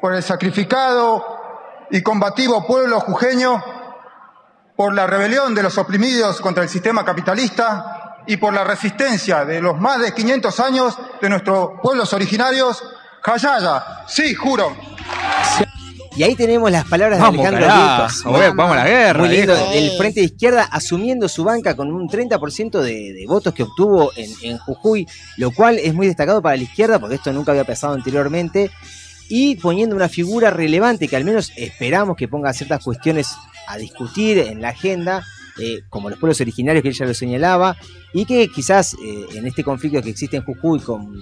Por 0.00 0.14
el 0.14 0.22
sacrificado 0.22 1.24
y 1.90 2.02
combativo 2.02 2.66
pueblo 2.66 3.00
jujeño, 3.00 3.62
por 4.76 4.94
la 4.94 5.06
rebelión 5.06 5.54
de 5.54 5.62
los 5.62 5.76
oprimidos 5.78 6.40
contra 6.40 6.62
el 6.62 6.68
sistema 6.68 7.04
capitalista 7.04 8.01
y 8.26 8.36
por 8.36 8.54
la 8.54 8.64
resistencia 8.64 9.44
de 9.44 9.60
los 9.60 9.78
más 9.78 10.00
de 10.00 10.12
500 10.12 10.60
años 10.60 10.98
de 11.20 11.28
nuestros 11.28 11.70
pueblos 11.82 12.12
originarios, 12.12 12.82
Jayaya, 13.22 14.04
sí, 14.06 14.34
juro. 14.34 14.74
Y 16.14 16.24
ahí 16.24 16.34
tenemos 16.34 16.70
las 16.70 16.84
palabras 16.84 17.18
Vamos, 17.18 17.40
de 17.40 17.48
Alejandro 17.48 17.66
carajo, 17.68 18.14
Vilca. 18.14 18.30
vamos, 18.30 18.56
vamos 18.56 18.76
a 18.76 18.84
la 18.84 18.88
guerra. 18.88 19.18
Muy 19.20 19.28
lindo, 19.30 19.54
viejo. 19.54 19.70
del 19.72 19.90
frente 19.96 20.20
de 20.20 20.26
izquierda 20.26 20.68
asumiendo 20.70 21.26
su 21.28 21.42
banca 21.42 21.74
con 21.74 21.90
un 21.90 22.06
30% 22.06 22.80
de, 22.80 23.14
de 23.14 23.26
votos 23.26 23.54
que 23.54 23.62
obtuvo 23.62 24.12
en, 24.16 24.30
en 24.42 24.58
Jujuy, 24.58 25.08
lo 25.38 25.52
cual 25.52 25.78
es 25.78 25.94
muy 25.94 26.06
destacado 26.06 26.42
para 26.42 26.56
la 26.56 26.62
izquierda 26.64 26.98
porque 26.98 27.14
esto 27.14 27.32
nunca 27.32 27.52
había 27.52 27.64
pasado 27.64 27.94
anteriormente, 27.94 28.70
y 29.28 29.56
poniendo 29.56 29.96
una 29.96 30.10
figura 30.10 30.50
relevante 30.50 31.08
que 31.08 31.16
al 31.16 31.24
menos 31.24 31.52
esperamos 31.56 32.16
que 32.16 32.28
ponga 32.28 32.52
ciertas 32.52 32.84
cuestiones 32.84 33.34
a 33.66 33.78
discutir 33.78 34.38
en 34.38 34.60
la 34.60 34.70
agenda, 34.70 35.24
eh, 35.58 35.82
como 35.88 36.10
los 36.10 36.18
pueblos 36.18 36.40
originarios 36.40 36.82
que 36.82 36.90
ella 36.90 37.06
lo 37.06 37.14
señalaba, 37.14 37.76
y 38.12 38.24
que 38.24 38.48
quizás 38.48 38.94
eh, 38.94 39.26
en 39.34 39.46
este 39.46 39.64
conflicto 39.64 40.02
que 40.02 40.10
existe 40.10 40.36
en 40.36 40.44
Jujuy 40.44 40.80
con, 40.80 41.14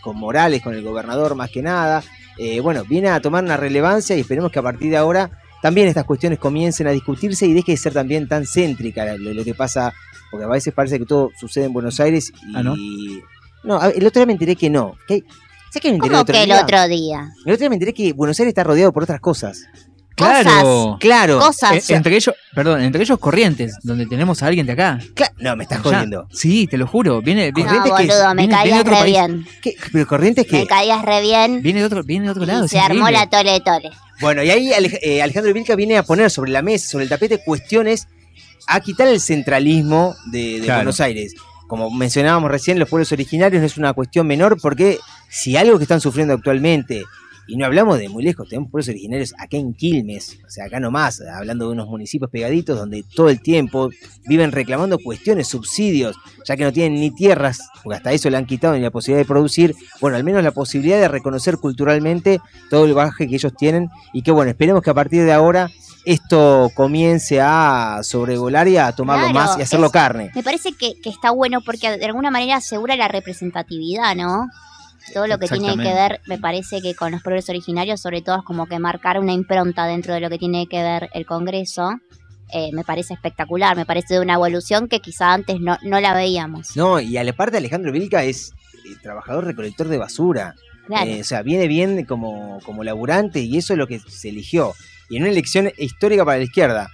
con 0.00 0.16
Morales, 0.16 0.62
con 0.62 0.74
el 0.74 0.82
gobernador 0.82 1.34
más 1.34 1.50
que 1.50 1.62
nada, 1.62 2.02
eh, 2.38 2.60
bueno, 2.60 2.84
viene 2.84 3.08
a 3.08 3.20
tomar 3.20 3.42
una 3.44 3.56
relevancia 3.56 4.16
y 4.16 4.20
esperemos 4.20 4.52
que 4.52 4.58
a 4.58 4.62
partir 4.62 4.90
de 4.90 4.96
ahora 4.96 5.30
también 5.60 5.88
estas 5.88 6.04
cuestiones 6.04 6.38
comiencen 6.38 6.86
a 6.86 6.92
discutirse 6.92 7.46
y 7.46 7.52
deje 7.52 7.72
de 7.72 7.78
ser 7.78 7.92
también 7.92 8.28
tan 8.28 8.46
céntrica 8.46 9.16
lo, 9.16 9.34
lo 9.34 9.44
que 9.44 9.54
pasa, 9.54 9.92
porque 10.30 10.44
a 10.44 10.48
veces 10.48 10.72
parece 10.72 10.98
que 10.98 11.06
todo 11.06 11.30
sucede 11.38 11.64
en 11.64 11.72
Buenos 11.72 11.98
Aires 12.00 12.32
y... 12.48 12.56
Ah, 12.56 12.62
¿no? 12.62 12.76
No, 13.64 13.82
el 13.82 14.06
otro 14.06 14.20
día 14.20 14.26
me 14.26 14.34
enteré 14.34 14.54
que 14.54 14.70
no, 14.70 14.94
que 15.08 15.24
¿Sabes 15.70 15.82
qué 15.82 15.88
me 15.90 15.96
enteré 15.96 16.12
¿Cómo 16.12 16.22
otro 16.22 16.32
que 16.32 16.40
el 16.42 16.46
día? 16.46 16.62
otro 16.62 16.88
día? 16.88 17.32
El 17.44 17.52
otro 17.52 17.58
día 17.58 17.68
me 17.68 17.74
enteré 17.74 17.92
que 17.92 18.12
Buenos 18.14 18.40
Aires 18.40 18.52
está 18.52 18.64
rodeado 18.64 18.90
por 18.90 19.02
otras 19.02 19.20
cosas. 19.20 19.64
Claro. 20.18 20.96
Claro. 21.00 21.38
Cosas. 21.38 21.88
Eh, 21.90 21.94
entre 21.94 22.16
ellos, 22.16 22.34
perdón, 22.54 22.82
entre 22.82 23.02
ellos 23.02 23.18
Corrientes, 23.18 23.76
donde 23.82 24.06
tenemos 24.06 24.42
a 24.42 24.46
alguien 24.48 24.66
de 24.66 24.72
acá. 24.72 24.98
Cla- 25.14 25.32
no, 25.38 25.56
me 25.56 25.62
estás 25.64 25.78
Ya. 25.78 25.84
jodiendo. 25.84 26.26
Sí, 26.32 26.66
te 26.66 26.76
lo 26.76 26.86
juro. 26.86 27.22
Viene, 27.22 27.52
viene, 27.52 27.70
No, 27.70 27.76
Corrientes 27.78 28.06
que 28.06 28.12
boludo, 28.14 28.34
me 28.34 28.42
viene- 28.42 28.54
caías 28.54 28.84
re 28.84 28.90
país. 28.90 29.04
bien. 29.04 29.46
¿Qué? 29.62 29.74
¿Pero 29.92 30.06
Corrientes 30.06 30.46
qué? 30.46 30.58
Me 30.58 30.66
caías 30.66 31.02
re 31.04 31.20
bien. 31.22 31.62
viene 31.62 31.80
de 31.80 31.86
otro, 31.86 32.02
viene 32.02 32.24
de 32.26 32.30
otro 32.32 32.44
lado. 32.44 32.64
y 32.64 32.68
se 32.68 32.78
armó 32.78 33.08
la 33.10 33.28
tole 33.28 33.52
de 33.52 33.60
tole. 33.60 33.90
Bueno, 34.20 34.42
y 34.42 34.50
ahí 34.50 34.72
eh, 35.02 35.22
Alejandro 35.22 35.52
Vilca 35.54 35.76
viene 35.76 35.96
a 35.96 36.02
poner 36.02 36.30
sobre 36.30 36.50
la 36.50 36.60
mesa, 36.62 36.88
sobre 36.88 37.04
el 37.04 37.08
tapete, 37.10 37.38
cuestiones 37.44 38.08
a 38.66 38.80
quitar 38.80 39.06
el 39.08 39.20
centralismo 39.20 40.14
de, 40.26 40.54
de 40.58 40.64
Claro. 40.64 40.78
Buenos 40.80 41.00
Aires. 41.00 41.34
Como 41.68 41.90
mencionábamos 41.90 42.50
recién, 42.50 42.78
los 42.78 42.88
pueblos 42.88 43.12
originarios 43.12 43.60
no 43.60 43.66
es 43.66 43.76
una 43.76 43.92
cuestión 43.92 44.26
menor 44.26 44.58
porque 44.60 44.98
si 45.28 45.56
algo 45.56 45.76
que 45.78 45.84
están 45.84 46.00
sufriendo 46.00 46.34
actualmente, 46.34 47.04
y 47.48 47.56
no 47.56 47.64
hablamos 47.66 47.98
de 47.98 48.08
muy 48.08 48.22
lejos, 48.22 48.48
tenemos 48.48 48.70
pueblos 48.70 48.88
originarios 48.88 49.34
acá 49.38 49.56
en 49.56 49.74
Quilmes, 49.74 50.38
o 50.46 50.50
sea, 50.50 50.66
acá 50.66 50.78
nomás, 50.78 51.20
hablando 51.22 51.66
de 51.66 51.72
unos 51.72 51.88
municipios 51.88 52.30
pegaditos 52.30 52.78
donde 52.78 53.02
todo 53.14 53.28
el 53.30 53.40
tiempo 53.42 53.88
viven 54.26 54.52
reclamando 54.52 54.98
cuestiones, 54.98 55.48
subsidios, 55.48 56.16
ya 56.46 56.56
que 56.56 56.64
no 56.64 56.72
tienen 56.72 57.00
ni 57.00 57.10
tierras, 57.10 57.58
porque 57.82 57.96
hasta 57.96 58.12
eso 58.12 58.28
le 58.30 58.36
han 58.36 58.46
quitado 58.46 58.74
ni 58.74 58.80
la 58.80 58.90
posibilidad 58.90 59.24
de 59.24 59.28
producir, 59.28 59.74
bueno, 60.00 60.16
al 60.16 60.24
menos 60.24 60.42
la 60.44 60.52
posibilidad 60.52 61.00
de 61.00 61.08
reconocer 61.08 61.56
culturalmente 61.56 62.40
todo 62.70 62.84
el 62.84 62.94
bagaje 62.94 63.26
que 63.28 63.34
ellos 63.36 63.52
tienen 63.56 63.88
y 64.12 64.22
que 64.22 64.30
bueno, 64.30 64.50
esperemos 64.50 64.82
que 64.82 64.90
a 64.90 64.94
partir 64.94 65.24
de 65.24 65.32
ahora 65.32 65.70
esto 66.04 66.70
comience 66.74 67.40
a 67.40 68.00
sobrevolar 68.02 68.66
y 68.68 68.76
a 68.78 68.92
tomarlo 68.92 69.30
Claro, 69.30 69.48
más 69.48 69.58
y 69.58 69.62
hacerlo 69.62 69.86
es- 69.86 69.92
carne. 69.92 70.30
Me 70.34 70.42
parece 70.42 70.72
que, 70.72 70.94
que 71.02 71.10
está 71.10 71.30
bueno 71.32 71.60
porque 71.60 71.98
de 71.98 72.04
alguna 72.06 72.30
manera 72.30 72.56
asegura 72.56 72.96
la 72.96 73.08
representatividad, 73.08 74.14
¿no? 74.16 74.48
Todo 75.12 75.26
lo 75.26 75.38
que 75.38 75.48
tiene 75.48 75.76
que 75.76 75.94
ver, 75.94 76.20
me 76.26 76.38
parece 76.38 76.80
que 76.80 76.94
con 76.94 77.12
los 77.12 77.22
pueblos 77.22 77.48
originarios, 77.48 78.00
sobre 78.00 78.22
todo 78.22 78.38
es 78.38 78.44
como 78.44 78.66
que 78.66 78.78
marcar 78.78 79.18
una 79.18 79.32
impronta 79.32 79.86
dentro 79.86 80.14
de 80.14 80.20
lo 80.20 80.30
que 80.30 80.38
tiene 80.38 80.66
que 80.66 80.82
ver 80.82 81.10
el 81.12 81.26
Congreso, 81.26 81.90
eh, 82.52 82.70
me 82.72 82.84
parece 82.84 83.14
espectacular, 83.14 83.76
me 83.76 83.84
parece 83.84 84.14
de 84.14 84.20
una 84.20 84.34
evolución 84.34 84.88
que 84.88 85.00
quizá 85.00 85.34
antes 85.34 85.60
no, 85.60 85.76
no 85.82 86.00
la 86.00 86.14
veíamos. 86.14 86.76
No, 86.76 86.98
y 87.00 87.16
a 87.16 87.24
la 87.24 87.34
parte 87.34 87.58
Alejandro 87.58 87.92
Vilca 87.92 88.24
es 88.24 88.52
eh, 88.86 88.96
trabajador 89.02 89.44
recolector 89.44 89.88
de 89.88 89.98
basura. 89.98 90.54
Claro. 90.86 91.10
Eh, 91.10 91.20
o 91.20 91.24
sea, 91.24 91.42
viene 91.42 91.68
bien 91.68 92.04
como, 92.06 92.60
como 92.64 92.84
laburante 92.84 93.40
y 93.40 93.58
eso 93.58 93.74
es 93.74 93.78
lo 93.78 93.86
que 93.86 93.98
se 93.98 94.30
eligió. 94.30 94.72
Y 95.10 95.16
en 95.16 95.24
una 95.24 95.32
elección 95.32 95.70
histórica 95.76 96.24
para 96.24 96.38
la 96.38 96.44
izquierda, 96.44 96.88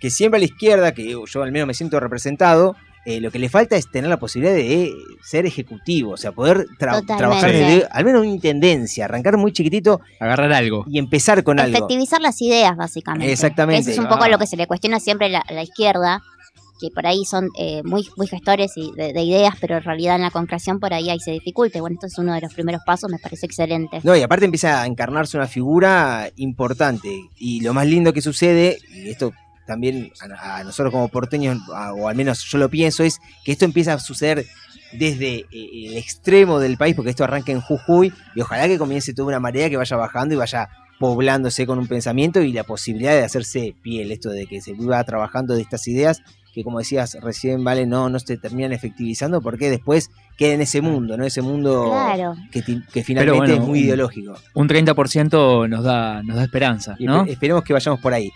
que 0.00 0.10
siempre 0.10 0.38
a 0.38 0.40
la 0.40 0.46
izquierda, 0.46 0.92
que 0.92 1.14
yo 1.26 1.42
al 1.42 1.52
menos 1.52 1.68
me 1.68 1.74
siento 1.74 2.00
representado, 2.00 2.76
eh, 3.06 3.20
lo 3.20 3.30
que 3.30 3.38
le 3.38 3.48
falta 3.48 3.76
es 3.76 3.90
tener 3.90 4.10
la 4.10 4.18
posibilidad 4.18 4.54
de 4.54 4.92
ser 5.22 5.46
ejecutivo, 5.46 6.10
o 6.12 6.16
sea, 6.16 6.32
poder 6.32 6.66
tra- 6.78 7.00
Totalmente. 7.00 7.16
trabajar 7.16 7.52
desde 7.52 7.86
al 7.90 8.04
menos 8.04 8.20
una 8.22 8.30
intendencia, 8.30 9.04
arrancar 9.06 9.36
muy 9.38 9.52
chiquitito 9.52 10.00
Agarrar 10.20 10.52
algo. 10.52 10.84
y 10.88 10.98
empezar 10.98 11.42
con 11.44 11.58
algo. 11.60 11.76
Efectivizar 11.76 12.20
las 12.20 12.42
ideas, 12.42 12.76
básicamente. 12.76 13.32
Exactamente. 13.32 13.80
Eso 13.80 13.90
es 13.92 13.98
un 13.98 14.06
Ah. 14.06 14.10
poco 14.10 14.28
lo 14.28 14.38
que 14.38 14.46
se 14.46 14.56
le 14.56 14.66
cuestiona 14.66 15.00
siempre 15.00 15.28
a 15.28 15.30
la, 15.30 15.38
a 15.38 15.52
la 15.52 15.62
izquierda, 15.62 16.20
que 16.78 16.90
por 16.90 17.06
ahí 17.06 17.24
son 17.24 17.48
eh, 17.58 17.80
muy, 17.84 18.06
muy 18.18 18.26
gestores 18.26 18.72
y 18.76 18.92
de, 18.96 19.14
de 19.14 19.22
ideas, 19.22 19.54
pero 19.58 19.78
en 19.78 19.82
realidad 19.82 20.16
en 20.16 20.20
la 20.22 20.30
concreción 20.30 20.78
por 20.78 20.92
ahí 20.92 21.08
ahí 21.08 21.18
se 21.20 21.30
dificulta. 21.30 21.78
Y 21.78 21.80
Bueno, 21.80 21.94
esto 21.94 22.06
es 22.06 22.18
uno 22.18 22.34
de 22.34 22.42
los 22.42 22.52
primeros 22.52 22.82
pasos, 22.84 23.10
me 23.10 23.18
parece 23.18 23.46
excelente. 23.46 24.00
No, 24.02 24.14
y 24.14 24.20
aparte 24.20 24.44
empieza 24.44 24.82
a 24.82 24.86
encarnarse 24.86 25.38
una 25.38 25.46
figura 25.46 26.28
importante. 26.36 27.08
Y 27.38 27.60
lo 27.62 27.72
más 27.72 27.86
lindo 27.86 28.12
que 28.12 28.20
sucede, 28.20 28.78
y 28.92 29.08
esto 29.08 29.32
también 29.66 30.12
a, 30.40 30.58
a 30.58 30.64
nosotros 30.64 30.92
como 30.92 31.08
porteños, 31.08 31.58
a- 31.74 31.92
o 31.92 32.08
al 32.08 32.16
menos 32.16 32.44
yo 32.44 32.58
lo 32.58 32.68
pienso, 32.68 33.02
es 33.02 33.18
que 33.44 33.52
esto 33.52 33.64
empieza 33.64 33.92
a 33.94 33.98
suceder 33.98 34.46
desde 34.92 35.40
eh, 35.50 35.86
el 35.88 35.96
extremo 35.96 36.58
del 36.60 36.76
país, 36.76 36.94
porque 36.94 37.10
esto 37.10 37.24
arranca 37.24 37.52
en 37.52 37.60
Jujuy, 37.60 38.12
y 38.34 38.40
ojalá 38.40 38.66
que 38.68 38.78
comience 38.78 39.12
toda 39.14 39.28
una 39.28 39.40
marea 39.40 39.68
que 39.68 39.76
vaya 39.76 39.96
bajando 39.96 40.34
y 40.34 40.38
vaya 40.38 40.68
poblándose 40.98 41.66
con 41.66 41.78
un 41.78 41.86
pensamiento 41.86 42.40
y 42.40 42.52
la 42.52 42.64
posibilidad 42.64 43.12
de 43.12 43.22
hacerse 43.24 43.74
piel, 43.82 44.12
esto 44.12 44.30
de 44.30 44.46
que 44.46 44.60
se 44.62 44.72
viva 44.72 45.02
trabajando 45.04 45.54
de 45.54 45.60
estas 45.62 45.86
ideas 45.88 46.22
que 46.54 46.64
como 46.64 46.78
decías 46.78 47.18
recién, 47.20 47.62
Vale, 47.64 47.84
no, 47.84 48.08
no 48.08 48.18
se 48.18 48.38
terminan 48.38 48.72
efectivizando 48.72 49.42
porque 49.42 49.68
después 49.68 50.08
queda 50.38 50.54
en 50.54 50.62
ese 50.62 50.80
mundo, 50.80 51.18
¿no? 51.18 51.26
Ese 51.26 51.42
mundo 51.42 51.90
Claro. 51.90 52.34
que, 52.50 52.62
ti- 52.62 52.82
que 52.94 53.04
finalmente 53.04 53.36
bueno, 53.38 53.54
es 53.56 53.60
muy 53.60 53.80
un- 53.80 53.84
ideológico. 53.84 54.38
Un 54.54 54.66
30% 54.66 55.68
nos 55.68 55.84
da, 55.84 56.22
nos 56.22 56.36
da 56.36 56.42
esperanza, 56.44 56.96
Y 56.98 57.04
¿no? 57.04 57.26
espe- 57.26 57.32
esperemos 57.32 57.62
que 57.62 57.74
vayamos 57.74 58.00
por 58.00 58.14
ahí. 58.14 58.30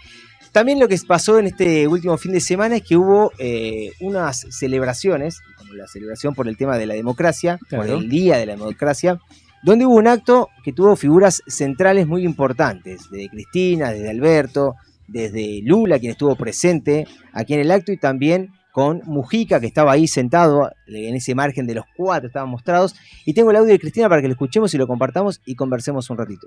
También 0.53 0.81
lo 0.81 0.89
que 0.89 0.97
pasó 1.07 1.39
en 1.39 1.47
este 1.47 1.87
último 1.87 2.17
fin 2.19 2.33
de 2.33 2.41
semana 2.41 2.77
es 2.77 2.83
que 2.83 2.97
hubo 2.97 3.31
eh, 3.39 3.93
unas 4.01 4.47
celebraciones, 4.51 5.41
como 5.57 5.75
la 5.75 5.87
celebración 5.87 6.35
por 6.35 6.49
el 6.49 6.57
tema 6.57 6.77
de 6.77 6.87
la 6.87 6.95
democracia, 6.95 7.59
por 7.59 7.69
Claro. 7.85 7.99
el 7.99 8.09
Día 8.09 8.37
de 8.37 8.47
la 8.47 8.57
Democracia, 8.57 9.21
donde 9.63 9.87
hubo 9.87 9.95
un 9.95 10.09
acto 10.09 10.49
que 10.65 10.73
tuvo 10.73 10.97
figuras 10.97 11.43
centrales 11.47 12.07
muy 12.07 12.25
importantes, 12.25 13.03
desde 13.11 13.29
Cristina, 13.29 13.93
desde 13.93 14.11
Alberto, 14.11 14.75
desde 15.07 15.61
Lula, 15.63 15.99
quien 15.99 16.13
estuvo 16.13 16.35
presente 16.35 17.07
aquí 17.33 17.55
en 17.55 17.61
el 17.61 17.71
acto, 17.71 17.93
y 17.93 17.97
también 17.97 18.49
con 18.73 19.03
Mujica, 19.05 19.61
que 19.61 19.67
estaba 19.67 19.93
ahí 19.93 20.07
sentado 20.07 20.71
en 20.87 21.15
ese 21.15 21.35
margen 21.35 21.67
de 21.67 21.75
los 21.75 21.85
cuatro, 21.97 22.29
estaban 22.29 22.49
mostrados. 22.49 22.95
Y 23.27 23.35
tengo 23.35 23.51
el 23.51 23.57
audio 23.57 23.73
de 23.73 23.79
Cristina 23.81 24.09
para 24.09 24.23
que 24.23 24.29
lo 24.29 24.33
escuchemos 24.33 24.73
y 24.75 24.79
lo 24.79 24.87
compartamos 24.87 25.41
y 25.45 25.57
conversemos 25.57 26.09
un 26.11 26.19
ratito. 26.19 26.47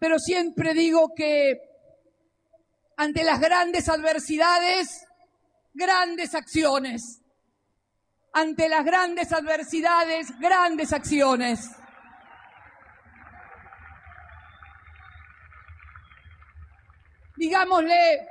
pero 0.00 0.18
siempre 0.18 0.74
digo 0.74 1.12
que 1.16 1.58
ante 2.96 3.24
las 3.24 3.40
grandes 3.40 3.88
adversidades, 3.88 5.06
grandes 5.74 6.34
acciones. 6.34 7.20
Ante 8.32 8.68
las 8.68 8.84
grandes 8.84 9.32
adversidades, 9.32 10.28
grandes 10.38 10.92
acciones. 10.92 11.70
Digámosle 17.36 18.28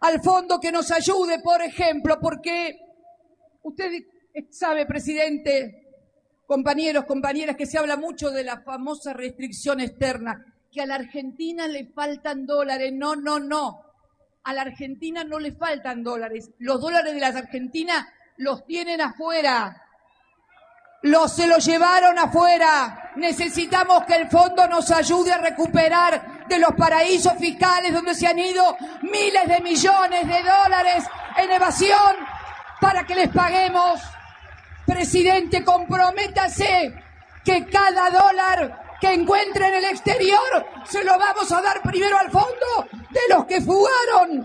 al 0.00 0.20
fondo 0.20 0.58
que 0.58 0.72
nos 0.72 0.90
ayude, 0.90 1.38
por 1.40 1.62
ejemplo, 1.62 2.18
porque 2.20 2.80
usted 3.62 4.02
sabe, 4.50 4.86
presidente, 4.86 5.82
compañeros, 6.46 7.04
compañeras, 7.04 7.56
que 7.56 7.66
se 7.66 7.78
habla 7.78 7.96
mucho 7.96 8.30
de 8.30 8.42
la 8.42 8.62
famosa 8.62 9.12
restricción 9.12 9.80
externa, 9.80 10.44
que 10.72 10.80
a 10.80 10.86
la 10.86 10.94
Argentina 10.94 11.68
le 11.68 11.86
faltan 11.92 12.46
dólares. 12.46 12.92
No, 12.94 13.14
no, 13.14 13.38
no. 13.38 13.82
A 14.44 14.54
la 14.54 14.62
Argentina 14.62 15.22
no 15.22 15.38
le 15.38 15.52
faltan 15.52 16.02
dólares. 16.02 16.50
Los 16.58 16.80
dólares 16.80 17.14
de 17.14 17.20
la 17.20 17.28
Argentina 17.28 18.08
los 18.38 18.64
tienen 18.64 19.00
afuera. 19.00 19.82
Los 21.02 21.36
se 21.36 21.46
los 21.46 21.64
llevaron 21.64 22.18
afuera. 22.18 23.12
Necesitamos 23.16 24.04
que 24.06 24.14
el 24.14 24.30
fondo 24.30 24.66
nos 24.66 24.90
ayude 24.90 25.32
a 25.32 25.38
recuperar 25.38 26.46
de 26.48 26.58
los 26.58 26.72
paraísos 26.72 27.34
fiscales 27.34 27.92
donde 27.92 28.14
se 28.14 28.26
han 28.26 28.38
ido 28.38 28.76
miles 29.02 29.46
de 29.46 29.60
millones 29.60 30.26
de 30.26 30.42
dólares 30.42 31.04
en 31.36 31.50
evasión 31.50 32.16
para 32.80 33.04
que 33.04 33.14
les 33.14 33.28
paguemos. 33.28 34.00
Presidente, 34.86 35.62
comprométase 35.64 36.94
que 37.44 37.66
cada 37.66 38.10
dólar 38.10 38.81
que 39.02 39.12
encuentre 39.12 39.66
en 39.66 39.74
el 39.74 39.84
exterior 39.86 40.38
se 40.88 41.02
lo 41.02 41.18
vamos 41.18 41.50
a 41.50 41.60
dar 41.60 41.82
primero 41.82 42.16
al 42.16 42.30
fondo 42.30 42.86
de 43.10 43.20
los 43.30 43.46
que 43.46 43.60
fugaron, 43.60 44.44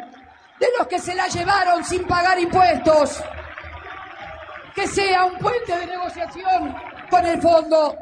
de 0.60 0.68
los 0.80 0.88
que 0.88 0.98
se 0.98 1.14
la 1.14 1.28
llevaron 1.28 1.86
sin 1.86 2.04
pagar 2.06 2.40
impuestos. 2.40 3.24
Que 4.74 4.88
sea 4.88 5.26
un 5.26 5.38
puente 5.38 5.78
de 5.78 5.86
negociación 5.86 6.76
con 7.08 7.24
el 7.28 7.40
fondo. 7.40 7.96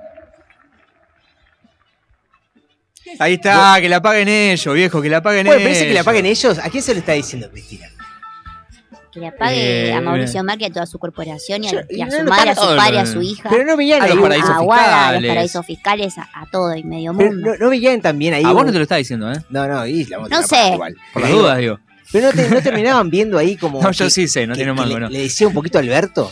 Ahí 3.20 3.34
está, 3.34 3.76
que 3.82 3.90
la 3.90 4.02
paguen 4.02 4.30
ellos, 4.30 4.74
viejo, 4.74 5.02
que 5.02 5.10
la 5.10 5.22
paguen 5.22 5.48
Bueno, 5.48 5.60
ellos. 5.60 5.70
parece 5.72 5.88
que 5.90 5.94
la 5.94 6.04
paguen 6.06 6.26
ellos. 6.26 6.58
¿A 6.58 6.70
quién 6.70 6.82
se 6.82 6.94
lo 6.94 7.00
está 7.00 7.12
diciendo 7.12 7.52
Cristina? 7.52 7.88
Que 9.16 9.20
le 9.22 9.32
pague 9.32 9.88
Eh, 9.90 9.94
a 9.94 10.02
Mauricio 10.02 10.44
Macri, 10.44 10.66
a 10.66 10.70
toda 10.70 10.86
su 10.86 11.00
corporación 11.00 11.64
y 11.64 11.68
a, 11.70 11.86
y 11.90 12.12
su 12.12 12.24
madre, 12.26 12.50
a 12.52 12.56
su 12.56 12.76
padre, 12.76 13.00
a 13.00 13.06
su 13.06 13.22
hija, 13.22 13.50
Pero 13.50 13.64
no 13.64 13.78
veían 13.78 14.02
A 14.02 14.08
los 14.08 14.20
paraísos 14.20 14.50
a 14.50 14.56
Aguada, 14.58 14.84
a 14.84 15.12
los 15.14 15.22
fiscales. 15.22 15.32
paraísos 15.32 15.66
fiscales, 15.66 16.18
a, 16.18 16.30
a 16.34 16.46
todo 16.52 16.76
y 16.76 16.84
medio 16.84 17.14
pero 17.16 17.32
mundo. 17.32 17.52
no, 17.52 17.56
no 17.58 17.70
veían 17.70 18.02
también 18.02 18.34
ahí. 18.34 18.44
A 18.44 18.52
vos 18.52 18.66
no 18.66 18.72
te 18.74 18.78
lo 18.78 18.84
está 18.84 18.98
diciendo, 18.98 19.32
¿eh? 19.32 19.38
No, 19.50 19.68
no, 19.68 19.88
y 19.88 20.04
la 20.06 20.18
vamos 20.18 20.32
a 20.34 20.42
No 20.42 20.46
sé. 20.46 20.70
igual. 20.74 20.96
Por 21.14 21.22
las 21.22 21.32
dudas, 21.32 21.58
digo. 21.58 21.80
Pero 22.12 22.28
no, 22.28 22.34
te- 22.34 22.50
no 22.50 22.62
terminaban 22.62 23.10
viendo 23.10 23.38
ahí 23.38 23.56
como. 23.56 23.82
No, 23.82 23.92
yo 23.92 24.10
sí 24.10 24.28
sé, 24.28 24.46
no 24.46 24.54
que- 24.54 24.58
tiene 24.60 24.74
mango, 24.74 24.94
le, 24.96 25.00
no. 25.00 25.10
le 25.10 25.20
decía 25.22 25.48
un 25.48 25.54
poquito 25.54 25.78
a 25.78 25.82
Alberto. 25.82 26.30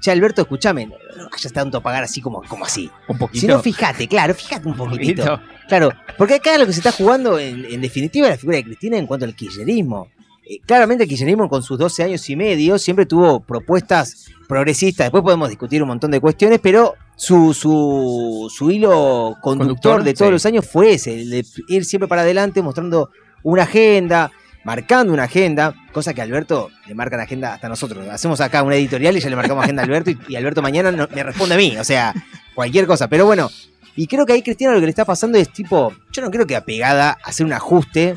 Che, 0.00 0.10
Alberto, 0.10 0.42
escúchame, 0.42 0.86
no 0.86 0.94
no 1.16 1.28
vayas 1.30 1.52
tanto 1.52 1.78
a 1.78 1.80
pagar 1.82 2.04
así 2.04 2.20
como, 2.20 2.42
como 2.44 2.64
así. 2.64 2.90
Un 3.08 3.18
poquito. 3.18 3.40
Si 3.40 3.46
no, 3.46 3.60
fíjate, 3.60 4.06
claro, 4.08 4.34
fíjate 4.34 4.66
un 4.66 4.72
un 4.72 4.78
poquitito. 4.78 5.24
poquito. 5.24 5.40
Claro, 5.68 5.90
porque 6.18 6.34
acá 6.34 6.56
lo 6.58 6.66
que 6.66 6.72
se 6.72 6.80
está 6.80 6.90
jugando, 6.92 7.38
en, 7.38 7.64
en 7.66 7.80
definitiva, 7.80 8.26
es 8.28 8.32
la 8.32 8.36
figura 8.38 8.56
de 8.58 8.64
Cristina 8.64 8.96
en 8.96 9.06
cuanto 9.06 9.24
al 9.26 9.34
kirchnerismo. 9.36 10.08
Eh, 10.48 10.58
claramente 10.66 11.04
el 11.04 11.08
kirchnerismo 11.08 11.48
con 11.48 11.62
sus 11.62 11.78
12 11.78 12.02
años 12.04 12.28
y 12.28 12.36
medio 12.36 12.78
siempre 12.78 13.06
tuvo 13.06 13.40
propuestas 13.40 14.26
progresistas. 14.48 15.06
Después 15.06 15.22
podemos 15.22 15.48
discutir 15.48 15.82
un 15.82 15.88
montón 15.88 16.10
de 16.10 16.20
cuestiones, 16.20 16.58
pero 16.62 16.94
su, 17.16 17.54
su, 17.54 18.50
su 18.54 18.70
hilo 18.70 19.36
conductor, 19.40 19.56
Conductor, 20.00 20.02
de 20.04 20.14
todos 20.14 20.28
sí. 20.28 20.32
los 20.32 20.46
años 20.46 20.66
fue 20.66 20.94
ese, 20.94 21.20
el 21.20 21.30
de 21.30 21.46
ir 21.68 21.84
siempre 21.84 22.08
para 22.08 22.22
adelante 22.22 22.60
mostrando 22.62 23.10
una 23.44 23.62
agenda, 23.62 24.30
marcando 24.64 25.12
una 25.12 25.24
agenda, 25.24 25.74
cosa 25.92 26.12
que 26.14 26.22
Alberto 26.22 26.70
le 26.86 26.94
marca 26.94 27.16
la 27.16 27.22
agenda 27.24 27.54
hasta 27.54 27.68
nosotros. 27.68 28.06
Hacemos 28.08 28.40
acá 28.40 28.62
una 28.62 28.76
editorial 28.76 29.16
y 29.16 29.20
ya 29.20 29.30
le 29.30 29.36
marcamos 29.36 29.62
agenda 29.64 29.82
a 29.82 29.84
Alberto 29.86 30.10
y, 30.10 30.18
y 30.28 30.36
Alberto 30.36 30.60
mañana 30.62 30.90
no- 30.92 31.08
me 31.14 31.22
responde 31.22 31.54
a 31.54 31.58
mí. 31.58 31.76
O 31.78 31.84
sea, 31.84 32.12
cualquier 32.54 32.86
cosa. 32.86 33.08
Pero 33.08 33.26
bueno, 33.26 33.48
y 33.96 34.06
creo 34.06 34.26
que 34.26 34.32
ahí 34.32 34.42
Cristina 34.42 34.72
lo 34.72 34.80
que 34.80 34.86
le 34.86 34.90
está 34.90 35.04
pasando 35.04 35.38
es 35.38 35.52
tipo, 35.52 35.92
yo 36.12 36.22
no 36.22 36.30
creo 36.30 36.46
que 36.46 36.56
apegada 36.56 37.10
a 37.10 37.28
hacer 37.28 37.46
un 37.46 37.52
ajuste 37.52 38.16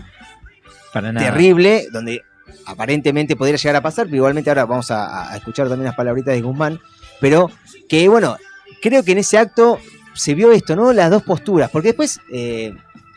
Para 0.95 1.11
nada. 1.11 1.27
terrible, 1.29 1.87
donde 1.91 2.21
aparentemente 2.65 3.35
podría 3.35 3.57
llegar 3.57 3.75
a 3.75 3.81
pasar, 3.81 4.05
pero 4.05 4.17
igualmente 4.17 4.49
ahora 4.49 4.65
vamos 4.65 4.89
a, 4.91 5.31
a 5.31 5.37
escuchar 5.37 5.67
también 5.67 5.85
las 5.85 5.95
palabritas 5.95 6.33
de 6.33 6.41
Guzmán, 6.41 6.79
pero 7.19 7.49
que 7.89 8.07
bueno, 8.07 8.37
creo 8.81 9.03
que 9.03 9.11
en 9.11 9.19
ese 9.19 9.37
acto 9.37 9.77
se 10.13 10.33
vio 10.33 10.51
esto, 10.51 10.75
¿no? 10.75 10.93
Las 10.93 11.09
dos 11.11 11.23
posturas, 11.23 11.69
porque 11.69 11.89
después 11.89 12.19
eh, 12.31 12.73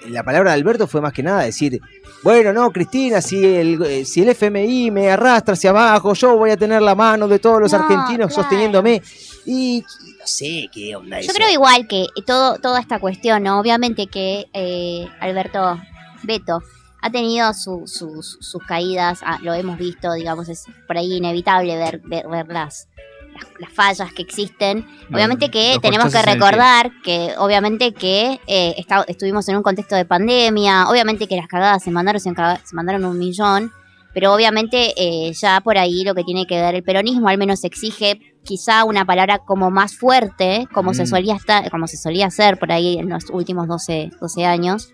la 0.08 0.22
palabra 0.22 0.50
de 0.50 0.56
Alberto 0.58 0.86
fue 0.86 1.00
más 1.00 1.12
que 1.12 1.22
nada 1.22 1.42
decir, 1.44 1.80
bueno, 2.22 2.52
no, 2.52 2.70
Cristina, 2.72 3.20
si 3.20 3.44
el, 3.44 3.82
eh, 3.84 4.04
si 4.04 4.22
el 4.22 4.30
FMI 4.30 4.90
me 4.90 5.10
arrastra 5.10 5.54
hacia 5.54 5.70
abajo, 5.70 6.14
yo 6.14 6.36
voy 6.36 6.50
a 6.50 6.56
tener 6.56 6.82
la 6.82 6.94
mano 6.94 7.28
de 7.28 7.38
todos 7.38 7.60
los 7.60 7.72
No, 7.72 7.78
argentinos 7.78 8.28
claro. 8.28 8.42
sosteniéndome. 8.42 9.02
Y, 9.46 9.78
y 9.78 10.12
no 10.18 10.26
sé 10.26 10.68
qué 10.72 10.96
onda 10.96 11.20
Yo 11.20 11.26
eso. 11.26 11.32
creo 11.34 11.48
igual 11.50 11.86
que 11.86 12.06
todo, 12.26 12.58
toda 12.58 12.80
esta 12.80 12.98
cuestión, 12.98 13.44
¿no? 13.44 13.60
Obviamente 13.60 14.08
que 14.08 14.46
eh, 14.52 15.06
Alberto 15.20 15.80
Beto 16.24 16.60
ha 17.00 17.10
tenido 17.10 17.52
su- 17.54 17.86
sus- 17.86 18.38
sus 18.40 18.62
caídas, 18.64 19.20
ah, 19.24 19.38
lo 19.42 19.54
hemos 19.54 19.78
visto, 19.78 20.12
digamos, 20.12 20.48
es 20.48 20.64
por 20.86 20.96
ahí 20.98 21.14
inevitable 21.16 21.76
ver, 21.76 22.00
ver, 22.04 22.26
ver 22.28 22.48
las, 22.48 22.88
las, 23.34 23.46
las 23.60 23.72
fallas 23.72 24.12
que 24.12 24.22
existen. 24.22 24.84
Obviamente 25.12 25.50
que 25.50 25.74
los 25.74 25.82
tenemos 25.82 26.12
que 26.12 26.22
recordar 26.22 26.90
que 27.04 27.34
obviamente 27.38 27.92
que 27.94 28.40
eh, 28.46 28.74
está- 28.78 29.04
estuvimos 29.06 29.48
en 29.48 29.56
un 29.56 29.62
contexto 29.62 29.94
de 29.94 30.04
pandemia, 30.04 30.88
obviamente 30.88 31.28
que 31.28 31.36
las 31.36 31.46
cagadas 31.48 31.82
se 31.82 31.90
mandaron, 31.90 32.20
se, 32.20 32.30
se 32.30 32.74
mandaron 32.76 33.04
un 33.04 33.18
millón, 33.18 33.70
pero 34.14 34.34
obviamente 34.34 34.94
eh, 34.96 35.32
ya 35.34 35.60
por 35.60 35.78
ahí 35.78 36.02
lo 36.02 36.14
que 36.14 36.24
tiene 36.24 36.46
que 36.46 36.60
ver 36.60 36.74
el 36.74 36.82
peronismo 36.82 37.28
al 37.28 37.38
menos 37.38 37.62
exige 37.62 38.20
quizá 38.42 38.82
una 38.84 39.04
palabra 39.04 39.38
como 39.38 39.70
más 39.70 39.96
fuerte, 39.96 40.66
como 40.72 40.94
se 40.94 41.02
Mm. 41.02 41.06
solía 41.06 41.34
estar, 41.36 41.70
como 41.70 41.86
se 41.86 41.96
solía 41.98 42.26
hacer 42.26 42.58
por 42.58 42.72
ahí 42.72 42.98
en 42.98 43.08
los 43.10 43.30
últimos 43.30 43.68
12, 43.68 44.10
12 44.20 44.46
años. 44.46 44.88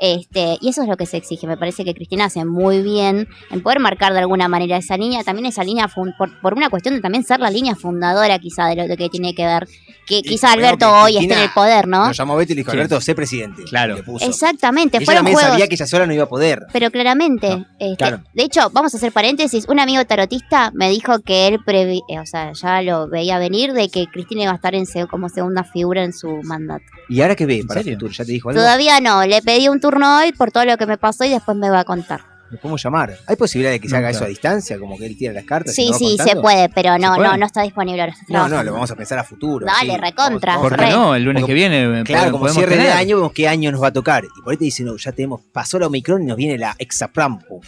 Este, 0.00 0.56
y 0.60 0.68
eso 0.70 0.82
es 0.82 0.88
lo 0.88 0.96
que 0.96 1.06
se 1.06 1.16
exige. 1.18 1.46
Me 1.46 1.56
parece 1.56 1.84
que 1.84 1.94
Cristina 1.94 2.24
hace 2.24 2.44
muy 2.44 2.82
bien 2.82 3.28
en 3.50 3.62
poder 3.62 3.80
marcar 3.80 4.12
de 4.14 4.20
alguna 4.20 4.48
manera 4.48 4.76
esa 4.78 4.96
línea. 4.96 5.22
También 5.24 5.46
esa 5.46 5.62
línea, 5.62 5.88
fun- 5.88 6.14
por, 6.16 6.40
por 6.40 6.54
una 6.54 6.70
cuestión 6.70 6.94
de 6.94 7.00
también 7.00 7.22
ser 7.24 7.40
la 7.40 7.50
línea 7.50 7.74
fundadora 7.74 8.38
quizá 8.38 8.66
de 8.66 8.76
lo 8.76 8.88
de 8.88 8.96
que 8.96 9.08
tiene 9.10 9.34
que 9.34 9.44
ver. 9.44 9.68
Que 10.06 10.22
quizá 10.22 10.52
Alberto 10.52 10.86
que 10.86 10.92
hoy 10.92 11.16
esté 11.18 11.34
en 11.34 11.40
el 11.40 11.50
poder, 11.50 11.86
¿no? 11.86 12.06
Lo 12.06 12.12
llamó 12.12 12.34
Beto 12.36 12.52
y 12.52 12.56
le 12.56 12.60
dijo, 12.62 12.70
Sí. 12.72 12.76
Alberto, 12.78 13.00
sé 13.00 13.14
presidente. 13.14 13.62
Claro. 13.64 13.92
Y 13.94 13.96
le 13.98 14.02
puso. 14.02 14.24
Exactamente, 14.26 14.96
Ella 14.96 15.06
también 15.14 15.34
juegos. 15.36 15.52
sabía 15.52 15.68
que 15.68 15.74
ella 15.74 15.86
sola 15.86 16.06
no 16.06 16.14
iba 16.14 16.24
a 16.24 16.28
poder. 16.28 16.66
Pero 16.72 16.90
claramente, 16.90 17.50
No, 17.50 17.66
este, 17.78 17.96
claro. 17.96 18.22
de 18.34 18.42
hecho, 18.42 18.70
vamos 18.72 18.92
a 18.94 18.96
hacer 18.96 19.12
paréntesis, 19.12 19.66
un 19.68 19.78
amigo 19.78 20.04
tarotista 20.06 20.72
me 20.74 20.88
dijo 20.90 21.20
que 21.20 21.46
él, 21.46 21.58
previ- 21.64 22.02
eh, 22.08 22.18
o 22.18 22.26
sea, 22.26 22.52
ya 22.54 22.82
lo 22.82 23.08
veía 23.08 23.38
venir 23.38 23.72
de 23.72 23.88
que 23.88 24.06
Cristina 24.06 24.42
iba 24.44 24.52
a 24.52 24.56
estar 24.56 24.74
en 24.74 24.86
como 25.08 25.28
segunda 25.28 25.62
figura 25.62 26.02
en 26.02 26.12
su 26.12 26.40
mandato. 26.42 26.84
¿Y 27.08 27.20
ahora 27.20 27.36
qué 27.36 27.46
ve 27.46 27.58
¿En 27.60 27.66
para 27.68 27.80
el 27.80 27.90
futuro? 27.92 28.12
¿Ya 28.12 28.24
te 28.24 28.32
dijo 28.32 28.48
algo? 28.48 28.60
Todavía 28.60 28.98
no, 29.00 29.24
le 29.26 29.42
pedí 29.42 29.68
un 29.68 29.78
turno 29.80 29.89
hoy 29.96 30.32
por 30.32 30.50
todo 30.50 30.64
lo 30.64 30.76
que 30.76 30.86
me 30.86 30.98
pasó 30.98 31.24
y 31.24 31.30
después 31.30 31.56
me 31.56 31.70
va 31.70 31.80
a 31.80 31.84
contar. 31.84 32.20
¿Lo 32.50 32.58
podemos 32.58 32.82
llamar? 32.82 33.16
¿Hay 33.28 33.36
posibilidad 33.36 33.70
de 33.70 33.78
que 33.78 33.88
se 33.88 33.96
haga 33.96 34.10
eso 34.10 34.24
a 34.24 34.26
distancia? 34.26 34.76
Como 34.76 34.98
que 34.98 35.06
él 35.06 35.16
tira 35.16 35.32
las 35.32 35.44
cartas. 35.44 35.78
y 35.78 35.86
Sí, 35.86 35.92
sí, 35.96 36.16
se 36.18 36.34
puede, 36.34 36.68
pero 36.68 36.98
no, 36.98 37.14
puede? 37.14 37.28
no, 37.28 37.36
no 37.36 37.46
está 37.46 37.62
disponible 37.62 38.00
ahora. 38.02 38.14
No, 38.28 38.48
no, 38.48 38.62
lo 38.64 38.72
vamos 38.72 38.90
a 38.90 38.96
pensar 38.96 39.20
a 39.20 39.24
futuro. 39.24 39.64
Dale, 39.66 39.92
sí. 39.92 39.96
recontra, 40.00 40.56
Vamos- 40.56 40.68
¿Por 40.70 40.76
vamos- 40.78 40.92
qué 40.92 40.98
no? 41.00 41.14
El 41.14 41.22
lunes 41.22 41.42
Porque- 41.42 41.50
que 41.52 41.54
viene. 41.54 42.02
Claro, 42.02 42.32
como 42.32 42.48
cierre 42.48 42.76
de 42.76 42.90
año, 42.90 43.16
vemos 43.18 43.32
qué 43.32 43.46
año 43.46 43.70
nos 43.70 43.80
va 43.80 43.86
a 43.88 43.92
tocar. 43.92 44.24
Y 44.24 44.42
por 44.42 44.50
ahí 44.50 44.56
te 44.56 44.64
dicen, 44.64 44.86
no, 44.86 44.96
ya 44.96 45.12
tenemos, 45.12 45.42
pasó 45.52 45.78
la 45.78 45.86
Omicron 45.86 46.22
y 46.22 46.26
nos 46.26 46.36
viene 46.36 46.58
la 46.58 46.74
Exaprampo. 46.76 47.60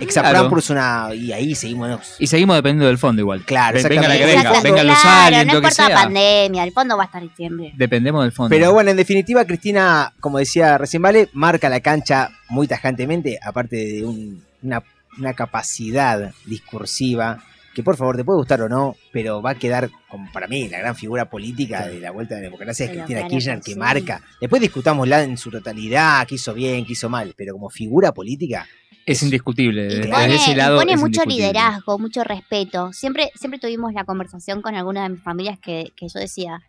Exaprampo 0.00 0.58
es 0.58 0.70
una. 0.70 1.08
Y 1.14 1.32
ahí 1.32 1.54
seguimos. 1.54 1.88
¿no? 1.88 2.00
Y 2.18 2.26
seguimos 2.26 2.56
dependiendo 2.56 2.86
del 2.86 2.98
fondo 2.98 3.20
igual. 3.22 3.44
Claro, 3.44 3.76
Ve- 3.82 3.88
venga 3.88 4.08
la 4.08 4.16
que 4.16 4.26
venga, 4.26 4.60
vengan 4.62 4.86
los 4.86 5.00
claro, 5.00 5.26
aliens, 5.26 5.46
no 5.46 5.52
lo 5.54 5.60
que 5.60 5.66
importa 5.68 5.86
sea. 5.86 5.96
pandemia, 6.02 6.64
el 6.64 6.72
fondo 6.72 6.96
va 6.96 7.02
a 7.04 7.06
estar 7.06 7.22
siempre. 7.36 7.72
Dependemos 7.76 8.22
del 8.24 8.32
fondo. 8.32 8.50
Pero 8.50 8.72
bueno, 8.72 8.90
en 8.90 8.96
definitiva, 8.96 9.44
Cristina, 9.44 10.12
como 10.20 10.38
decía 10.38 10.78
recién 10.78 11.02
Vale, 11.02 11.28
marca 11.32 11.68
la 11.68 11.80
cancha 11.80 12.30
muy 12.48 12.66
tajantemente, 12.66 13.38
aparte 13.42 13.76
de 13.76 14.04
un- 14.04 14.42
una, 14.62 14.82
una 15.18 15.34
capacidad 15.34 16.32
discursiva 16.46 17.42
que 17.74 17.82
por 17.82 17.96
favor 17.96 18.16
te 18.16 18.22
puede 18.24 18.38
gustar 18.38 18.62
o 18.62 18.68
no, 18.68 18.94
pero 19.12 19.42
va 19.42 19.50
a 19.50 19.54
quedar 19.56 19.90
como 20.08 20.30
para 20.30 20.46
mí 20.46 20.68
la 20.68 20.78
gran 20.78 20.94
figura 20.94 21.28
política 21.28 21.88
de 21.88 21.98
la 21.98 22.12
vuelta 22.12 22.36
de 22.36 22.42
la 22.42 22.44
democracia 22.46 22.84
es 22.84 22.90
Pero 22.90 23.00
Cristina 23.02 23.20
claro 23.22 23.30
Kirchner 23.34 23.56
que 23.58 23.64
que 23.64 23.72
sí. 23.72 23.78
marca. 23.78 24.20
Después 24.40 24.62
discutámosla 24.62 25.22
en 25.24 25.36
su 25.36 25.50
totalidad, 25.50 26.24
qué 26.28 26.36
hizo 26.36 26.54
bien, 26.54 26.84
qué 26.86 26.92
hizo 26.92 27.08
mal, 27.08 27.34
pero 27.36 27.52
como 27.54 27.68
figura 27.70 28.12
política, 28.14 28.64
es 29.06 29.22
indiscutible. 29.22 29.84
Y 29.84 29.88
Desde 29.96 30.08
pone, 30.08 30.34
ese 30.34 30.54
lado. 30.56 30.78
pone 30.78 30.92
es 30.92 31.00
mucho 31.00 31.24
liderazgo, 31.24 31.98
mucho 31.98 32.24
respeto. 32.24 32.92
Siempre, 32.92 33.30
siempre 33.34 33.58
tuvimos 33.60 33.92
la 33.92 34.04
conversación 34.04 34.62
con 34.62 34.74
alguna 34.74 35.02
de 35.04 35.10
mis 35.10 35.22
familias 35.22 35.58
que, 35.58 35.92
que 35.96 36.06
yo 36.08 36.18
decía, 36.20 36.60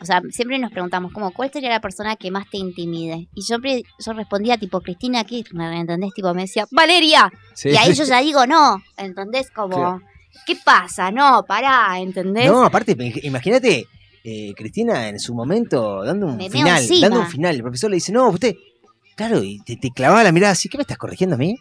o 0.00 0.04
sea, 0.04 0.22
siempre 0.30 0.58
nos 0.58 0.70
preguntamos 0.70 1.12
como, 1.12 1.32
¿cuál 1.32 1.50
sería 1.52 1.70
la 1.70 1.80
persona 1.80 2.16
que 2.16 2.30
más 2.30 2.48
te 2.50 2.58
intimide? 2.58 3.28
Y 3.34 3.42
yo, 3.42 3.56
yo 3.58 4.12
respondía 4.12 4.56
tipo, 4.58 4.80
Cristina 4.80 5.24
Kirchner, 5.24 5.72
¿entendés? 5.72 6.12
Tipo, 6.14 6.32
me 6.34 6.42
decía, 6.42 6.66
¡Valeria! 6.70 7.32
Sí. 7.54 7.70
Y 7.70 7.76
ahí 7.76 7.92
yo 7.94 8.04
ya 8.04 8.18
digo, 8.22 8.46
no, 8.46 8.82
¿entendés? 8.96 9.50
Como, 9.50 9.76
Claro. 9.76 10.02
¿qué 10.46 10.56
pasa? 10.64 11.10
No, 11.10 11.44
pará, 11.48 11.98
¿entendés? 11.98 12.46
No, 12.46 12.62
aparte, 12.64 12.96
imagínate, 13.22 13.86
eh, 14.22 14.52
Cristina 14.54 15.08
en 15.08 15.18
su 15.18 15.34
momento 15.34 16.04
dando 16.04 16.26
un 16.26 16.36
Me 16.36 16.50
final, 16.50 16.86
dando 17.00 17.20
un 17.20 17.26
final. 17.26 17.56
El 17.56 17.62
profesor 17.62 17.90
le 17.90 17.96
dice, 17.96 18.12
no, 18.12 18.28
usted, 18.28 18.54
claro, 19.16 19.42
y 19.42 19.58
te, 19.64 19.76
te 19.76 19.90
clavaba 19.90 20.22
la 20.22 20.30
mirada 20.32 20.52
así, 20.52 20.68
¿qué 20.68 20.76
me 20.78 20.82
estás 20.82 20.98
corrigiendo 20.98 21.34
a 21.34 21.38
mí? 21.38 21.56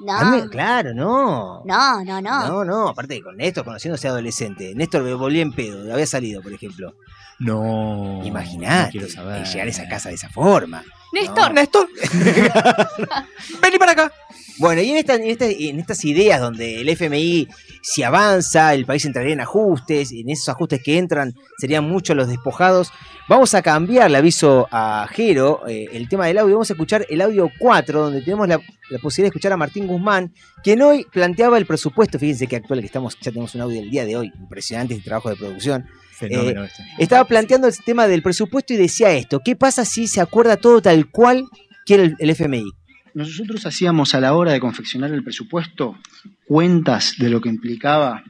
No, 0.00 0.48
claro, 0.50 0.94
no. 0.94 1.62
no, 1.64 2.04
no, 2.04 2.20
no. 2.20 2.46
No, 2.48 2.64
no, 2.64 2.88
aparte 2.88 3.20
con 3.22 3.36
Néstor, 3.36 3.64
conociéndose 3.64 4.08
adolescente. 4.08 4.74
Néstor 4.74 5.02
me 5.02 5.14
volvió 5.14 5.42
en 5.42 5.52
pedo, 5.52 5.92
había 5.92 6.06
salido, 6.06 6.42
por 6.42 6.52
ejemplo. 6.52 6.94
No. 7.38 8.20
Imaginate 8.24 8.98
no 8.98 9.08
saber. 9.08 9.46
llegar 9.46 9.66
a 9.66 9.70
esa 9.70 9.88
casa 9.88 10.08
de 10.10 10.14
esa 10.16 10.28
forma. 10.28 10.82
Néstor, 11.12 11.52
Néstor. 11.54 11.88
Vení 13.62 13.78
para 13.78 13.92
acá. 13.92 14.12
Bueno, 14.58 14.82
y 14.82 14.90
en, 14.90 14.96
esta- 14.98 15.14
en 15.14 15.24
esta- 15.24 15.46
en 15.46 15.78
estas 15.80 16.04
ideas 16.04 16.40
donde 16.40 16.80
el 16.80 16.88
FMI, 16.90 17.48
si 17.82 18.02
avanza, 18.02 18.74
el 18.74 18.86
país 18.86 19.04
entraría 19.04 19.32
en 19.32 19.40
ajustes, 19.40 20.12
y 20.12 20.20
en 20.20 20.30
esos 20.30 20.48
ajustes 20.48 20.82
que 20.82 20.98
entran 20.98 21.34
serían 21.58 21.84
muchos 21.84 22.16
los 22.16 22.28
despojados, 22.28 22.92
vamos 23.28 23.54
a 23.54 23.62
cambiar, 23.62 24.10
le 24.10 24.18
aviso 24.18 24.68
a 24.70 25.06
Jero, 25.10 25.66
eh, 25.68 25.88
el 25.92 26.08
tema 26.08 26.26
del 26.26 26.38
audio, 26.38 26.54
vamos 26.54 26.70
a 26.70 26.74
escuchar 26.74 27.06
el 27.08 27.20
audio 27.20 27.50
4, 27.58 28.02
donde 28.02 28.22
tenemos 28.22 28.48
la, 28.48 28.60
la 28.90 28.98
posibilidad 28.98 29.26
de 29.26 29.36
escuchar 29.36 29.52
a 29.52 29.56
Martín 29.56 29.86
Guzmán, 29.86 30.32
quien 30.62 30.82
hoy 30.82 31.06
planteaba 31.10 31.58
el 31.58 31.66
presupuesto, 31.66 32.18
fíjense 32.18 32.46
que 32.46 32.56
actual 32.56 32.80
que 32.80 32.86
estamos, 32.86 33.16
ya 33.20 33.30
tenemos 33.30 33.54
un 33.54 33.62
audio 33.62 33.80
del 33.80 33.90
día 33.90 34.04
de 34.04 34.16
hoy, 34.16 34.32
impresionante 34.38 34.94
este 34.94 35.04
trabajo 35.04 35.30
de 35.30 35.36
producción, 35.36 35.86
Fenómeno 36.12 36.64
este. 36.64 36.82
estaba 36.98 37.24
planteando 37.24 37.66
el 37.66 37.74
tema 37.84 38.06
del 38.06 38.22
presupuesto 38.22 38.74
y 38.74 38.76
decía 38.76 39.10
esto, 39.12 39.40
¿qué 39.42 39.56
pasa 39.56 39.86
si 39.86 40.06
se 40.06 40.20
acuerda 40.20 40.58
todo 40.58 40.82
tal 40.82 41.10
cual 41.10 41.46
quiere 41.86 42.04
el, 42.04 42.16
el 42.18 42.30
FMI? 42.30 42.79
Nosotros 43.14 43.66
hacíamos 43.66 44.14
a 44.14 44.20
la 44.20 44.34
hora 44.34 44.52
de 44.52 44.60
confeccionar 44.60 45.12
el 45.12 45.24
presupuesto 45.24 45.98
cuentas 46.46 47.14
de 47.18 47.30
lo 47.30 47.40
que 47.40 47.48
implicaba 47.48 48.22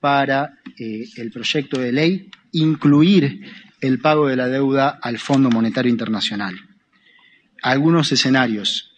para 0.00 0.58
eh, 0.78 1.08
el 1.16 1.30
proyecto 1.30 1.80
de 1.80 1.92
ley 1.92 2.30
incluir 2.52 3.40
el 3.80 3.98
pago 4.00 4.28
de 4.28 4.36
la 4.36 4.48
deuda 4.48 4.98
al 5.00 5.18
Fondo 5.18 5.50
Monetario 5.50 5.90
Internacional. 5.90 6.56
Algunos 7.62 8.10
escenarios. 8.12 8.92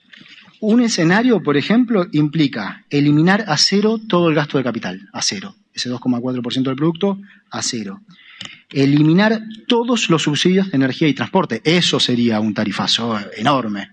Un 0.61 0.81
escenario, 0.81 1.43
por 1.43 1.57
ejemplo, 1.57 2.07
implica 2.13 2.85
eliminar 2.91 3.45
a 3.49 3.57
cero 3.59 4.01
todo 4.09 4.29
el 4.29 4.35
gasto 4.35 4.59
de 4.59 4.65
capital, 4.65 5.09
a 5.13 5.21
cero. 5.21 5.55
Ese 5.75 5.91
2,4% 5.91 6.63
del 6.63 6.77
producto, 6.77 7.19
a 7.51 7.63
cero. 7.63 8.01
Eliminar 8.71 9.43
todos 9.69 10.09
los 10.09 10.23
subsidios 10.23 10.71
de 10.71 10.77
energía 10.77 11.09
y 11.09 11.15
transporte. 11.15 11.61
Eso 11.65 12.01
sería 12.01 12.41
un 12.41 12.55
tarifazo 12.55 13.19
enorme. 13.37 13.89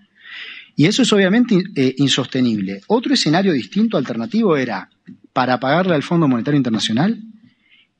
Y 0.76 0.86
eso 0.86 1.02
es 1.02 1.12
obviamente 1.12 1.62
eh, 1.76 1.94
insostenible. 1.98 2.80
Otro 2.86 3.14
escenario 3.14 3.52
distinto, 3.52 3.96
alternativo, 3.96 4.56
era, 4.56 4.88
para 5.32 5.60
pagarle 5.60 5.94
al 5.94 6.02
Fondo 6.02 6.28
Monetario 6.28 6.56
Internacional, 6.56 7.20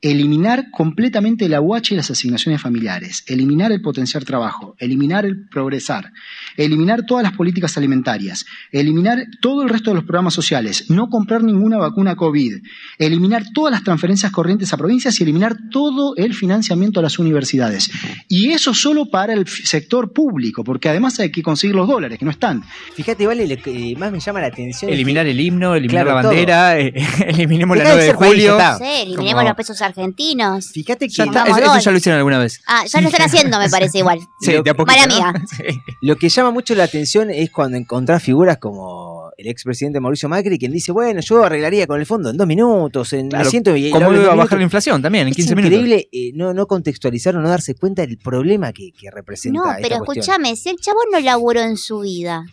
eliminar 0.01 0.69
completamente 0.69 1.45
el 1.45 1.53
aguache 1.53 1.93
y 1.93 1.97
las 1.97 2.11
asignaciones 2.11 2.61
familiares, 2.61 3.23
eliminar 3.27 3.71
el 3.71 3.81
potenciar 3.81 4.25
trabajo, 4.25 4.75
eliminar 4.77 5.25
el 5.25 5.47
progresar, 5.47 6.11
eliminar 6.57 7.03
todas 7.05 7.23
las 7.23 7.33
políticas 7.33 7.77
alimentarias, 7.77 8.45
eliminar 8.71 9.25
todo 9.41 9.63
el 9.63 9.69
resto 9.69 9.91
de 9.91 9.95
los 9.95 10.03
programas 10.05 10.33
sociales, 10.33 10.89
no 10.89 11.09
comprar 11.09 11.43
ninguna 11.43 11.77
vacuna 11.77 12.15
COVID, 12.15 12.57
eliminar 12.97 13.43
todas 13.53 13.71
las 13.71 13.83
transferencias 13.83 14.31
corrientes 14.31 14.71
a 14.73 14.77
provincias 14.77 15.19
y 15.19 15.23
eliminar 15.23 15.55
todo 15.71 16.15
el 16.15 16.33
financiamiento 16.33 16.99
a 16.99 17.03
las 17.03 17.19
universidades. 17.19 17.89
Y 18.27 18.49
eso 18.51 18.73
solo 18.73 19.05
para 19.09 19.33
el 19.33 19.47
sector 19.47 20.13
público, 20.13 20.63
porque 20.63 20.89
además 20.89 21.19
hay 21.19 21.31
que 21.31 21.41
conseguir 21.43 21.75
los 21.75 21.87
dólares, 21.87 22.19
que 22.19 22.25
no 22.25 22.31
están. 22.31 22.63
Fíjate, 22.95 23.25
vale, 23.27 23.47
lo 23.47 23.57
que 23.61 23.95
más 23.97 24.11
me 24.11 24.19
llama 24.19 24.41
la 24.41 24.47
atención 24.47 24.91
Eliminar 24.91 25.25
el 25.27 25.39
himno, 25.39 25.75
eliminar 25.75 26.05
Claro, 26.05 26.21
la 26.21 26.27
bandera, 26.27 26.79
eh, 26.79 26.93
eliminemos 27.27 27.77
la 27.77 27.83
Deja 27.83 27.95
de 27.95 28.01
9 28.13 28.13
de 28.13 28.17
país, 28.19 28.31
julio. 28.31 28.57
Sí, 28.77 29.01
eliminemos 29.03 29.33
Como- 29.41 29.47
los 29.49 29.57
pesos 29.57 29.81
argentinos. 29.81 30.71
Fíjate 30.71 31.07
que 31.07 31.13
Ya 31.13 31.23
está, 31.25 31.43
eso, 31.45 31.79
ya 31.79 31.91
lo 31.91 31.97
hicieron 31.97 32.17
alguna 32.17 32.37
vez. 32.39 32.61
Ah, 32.67 32.83
ya 32.87 33.01
lo 33.01 33.07
están 33.09 33.25
haciendo, 33.25 33.59
me 33.59 33.69
parece 33.69 33.99
igual. 33.99 34.19
Sí, 34.39 34.51
Lo- 34.53 34.63
de 34.63 34.69
a 34.69 34.73
poquito, 34.75 34.99
Mala 34.99 35.07
¿no? 35.07 35.31
mía. 35.33 35.43
Sí. 35.57 35.79
lo 36.01 36.15
que 36.17 36.29
llama 36.29 36.42
mucho 36.51 36.75
la 36.75 36.83
atención 36.83 37.29
es 37.29 37.49
cuando 37.51 37.77
encontrás 37.77 38.21
figuras 38.23 38.57
como 38.57 39.31
el 39.37 39.47
expresidente 39.47 39.99
Mauricio 39.99 40.29
Macri, 40.29 40.59
quien 40.59 40.71
dice, 40.71 40.91
bueno, 40.91 41.19
yo 41.21 41.43
arreglaría 41.43 41.87
con 41.87 41.99
el 41.99 42.05
fondo 42.05 42.29
en 42.29 42.37
dos 42.37 42.45
minutos, 42.47 43.13
en 43.13 43.29
Claro, 43.29 43.49
y 43.75 43.89
¿Cómo 43.89 44.13
iba 44.13 44.23
a 44.31 44.35
bajar 44.35 44.35
la 44.35 44.35
minutos". 44.35 44.61
inflación 44.61 45.01
también 45.01 45.23
en 45.23 45.29
Es 45.31 45.35
15 45.37 45.55
minutos? 45.55 45.73
increíble 45.79 46.09
eh, 46.11 46.31
no, 46.35 46.53
no 46.53 46.67
contextualizar 46.67 47.35
o 47.35 47.41
no 47.41 47.49
darse 47.49 47.73
cuenta 47.75 48.05
del 48.05 48.17
problema 48.17 48.71
que, 48.73 48.91
que 48.91 49.09
representa 49.09 49.59
No, 49.59 49.65
pero 49.81 49.95
escúchame, 49.95 50.55
si 50.55 50.69
el 50.69 50.77
chabón 50.77 51.05
no 51.11 51.19
laburó 51.19 51.61
en 51.61 51.77
su 51.77 52.01
vida, 52.01 52.45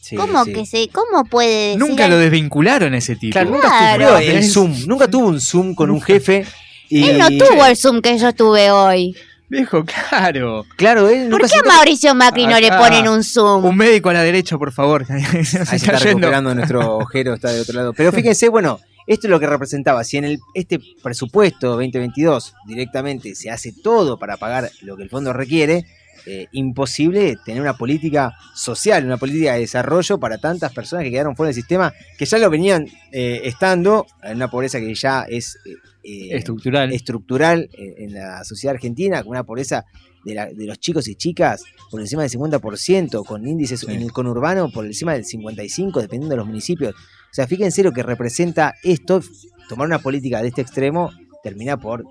Sí, 0.00 0.16
¿cómo 0.16 0.44
sí. 0.44 0.52
que 0.52 0.66
se, 0.66 0.88
cómo 0.88 1.24
puede 1.24 1.68
decir 1.68 1.78
Nunca 1.78 2.04
al- 2.04 2.10
lo 2.10 2.18
desvincularon 2.18 2.92
a 2.92 2.98
ese 2.98 3.16
tipo. 3.16 3.32
Claro, 3.32 3.50
nunca 3.50 3.68
Claro. 3.68 4.08
sufrió 4.16 4.36
el 4.36 4.44
Zoom, 4.44 4.74
nunca 4.86 5.08
tuvo 5.08 5.28
un 5.28 5.40
Zoom 5.40 5.74
con 5.74 5.90
un 5.90 6.00
jefe. 6.02 6.44
Y, 6.88 7.04
Él 7.08 7.18
no 7.18 7.28
tuvo 7.28 7.64
el 7.64 7.76
Zoom 7.76 8.02
que 8.02 8.18
yo 8.18 8.34
tuve 8.34 8.70
hoy. 8.70 9.16
Viejo, 9.52 9.84
claro. 9.84 10.64
Claro, 10.76 11.10
él 11.10 11.28
¿Por 11.28 11.42
qué 11.42 11.58
a 11.58 11.68
Mauricio 11.68 12.14
Macri 12.14 12.46
no 12.46 12.58
le 12.58 12.70
ponen 12.70 13.06
un 13.06 13.22
Zoom? 13.22 13.66
Un 13.66 13.76
médico 13.76 14.08
a 14.08 14.14
la 14.14 14.22
derecha, 14.22 14.56
por 14.56 14.72
favor. 14.72 15.04
Se 15.06 15.12
Ahí 15.12 15.44
se 15.44 15.58
está 15.58 15.76
está 15.76 15.98
yendo. 15.98 16.04
recuperando 16.04 16.54
nuestro 16.54 16.96
ojero, 16.96 17.34
está 17.34 17.52
de 17.52 17.60
otro 17.60 17.74
lado. 17.74 17.92
Pero 17.92 18.12
fíjense, 18.12 18.48
bueno, 18.48 18.80
esto 19.06 19.26
es 19.26 19.30
lo 19.30 19.38
que 19.38 19.46
representaba. 19.46 20.04
Si 20.04 20.16
en 20.16 20.24
el, 20.24 20.38
este 20.54 20.80
presupuesto 21.02 21.68
2022 21.72 22.54
directamente 22.66 23.34
se 23.34 23.50
hace 23.50 23.74
todo 23.74 24.18
para 24.18 24.38
pagar 24.38 24.70
lo 24.80 24.96
que 24.96 25.02
el 25.02 25.10
fondo 25.10 25.34
requiere, 25.34 25.84
eh, 26.24 26.46
imposible 26.52 27.36
tener 27.44 27.60
una 27.60 27.76
política 27.76 28.34
social, 28.54 29.04
una 29.04 29.18
política 29.18 29.52
de 29.52 29.60
desarrollo 29.60 30.18
para 30.18 30.38
tantas 30.38 30.72
personas 30.72 31.04
que 31.04 31.10
quedaron 31.10 31.36
fuera 31.36 31.48
del 31.48 31.56
sistema, 31.56 31.92
que 32.16 32.24
ya 32.24 32.38
lo 32.38 32.48
venían 32.48 32.86
eh, 33.10 33.42
estando 33.44 34.06
en 34.22 34.36
una 34.36 34.48
pobreza 34.48 34.80
que 34.80 34.94
ya 34.94 35.26
es 35.28 35.58
eh, 35.66 35.74
eh, 36.04 36.36
Estructural. 36.36 36.92
estructural 36.92 37.68
en, 37.72 38.04
en 38.10 38.14
la 38.14 38.44
sociedad 38.44 38.74
argentina, 38.74 39.22
con 39.22 39.30
una 39.30 39.44
pobreza 39.44 39.84
de, 40.24 40.34
la- 40.34 40.46
de 40.46 40.66
los 40.66 40.78
chicos 40.78 41.08
y 41.08 41.14
chicas 41.16 41.62
por 41.90 42.00
encima 42.00 42.22
del 42.22 42.30
50%, 42.30 43.24
con 43.24 43.46
índices 43.46 43.80
Sí. 43.80 43.86
en 43.90 44.02
el 44.02 44.12
conurbano 44.12 44.70
por 44.70 44.84
encima 44.86 45.12
del 45.14 45.24
55%, 45.24 46.00
dependiendo 46.00 46.28
de 46.30 46.36
los 46.36 46.46
municipios. 46.46 46.94
O 46.94 47.34
sea, 47.34 47.46
fíjense 47.46 47.82
lo 47.82 47.92
que 47.92 48.02
representa 48.02 48.74
esto, 48.82 49.20
tomar 49.68 49.86
una 49.86 49.98
política 50.00 50.42
de 50.42 50.48
este 50.48 50.60
extremo 50.60 51.10
termina 51.42 51.76
por 51.76 52.04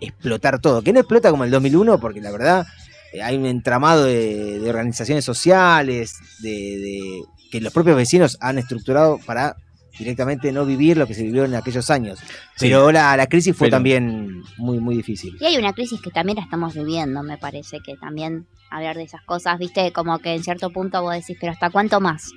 explotar 0.00 0.60
todo, 0.60 0.82
que 0.82 0.92
no 0.92 1.00
explota 1.00 1.30
como 1.30 1.44
el 1.44 1.50
2001, 1.50 1.98
porque 1.98 2.20
la 2.20 2.30
verdad 2.30 2.66
eh, 3.12 3.22
hay 3.22 3.36
un 3.36 3.46
entramado 3.46 4.04
de, 4.04 4.60
de 4.60 4.70
organizaciones 4.70 5.24
sociales, 5.24 6.14
de, 6.40 6.50
de- 6.50 7.22
que 7.50 7.60
los 7.60 7.72
propios 7.72 7.96
vecinos 7.96 8.36
han 8.40 8.58
estructurado 8.58 9.18
para 9.26 9.56
directamente 9.98 10.52
no 10.52 10.64
vivir 10.64 10.96
lo 10.96 11.06
que 11.06 11.14
se 11.14 11.22
vivió 11.22 11.44
en 11.44 11.54
aquellos 11.54 11.90
años. 11.90 12.18
Pero 12.58 12.90
la, 12.92 13.16
la 13.16 13.26
crisis 13.26 13.56
fue 13.56 13.66
Pero- 13.66 13.76
también 13.76 14.42
muy, 14.56 14.78
muy 14.80 14.96
difícil. 14.96 15.36
Y 15.40 15.44
hay 15.44 15.56
una 15.56 15.72
crisis 15.72 16.00
que 16.00 16.10
también 16.10 16.36
la 16.36 16.42
estamos 16.44 16.74
viviendo, 16.74 17.22
me 17.22 17.38
parece, 17.38 17.78
que 17.84 17.96
también 17.96 18.46
hablar 18.70 18.96
de 18.96 19.02
esas 19.04 19.22
cosas, 19.24 19.58
viste, 19.58 19.92
como 19.92 20.18
que 20.20 20.34
en 20.34 20.42
cierto 20.44 20.70
punto 20.70 21.02
vos 21.02 21.14
decís, 21.14 21.36
pero 21.40 21.52
¿hasta 21.52 21.70
cuánto 21.70 22.00
más? 22.00 22.30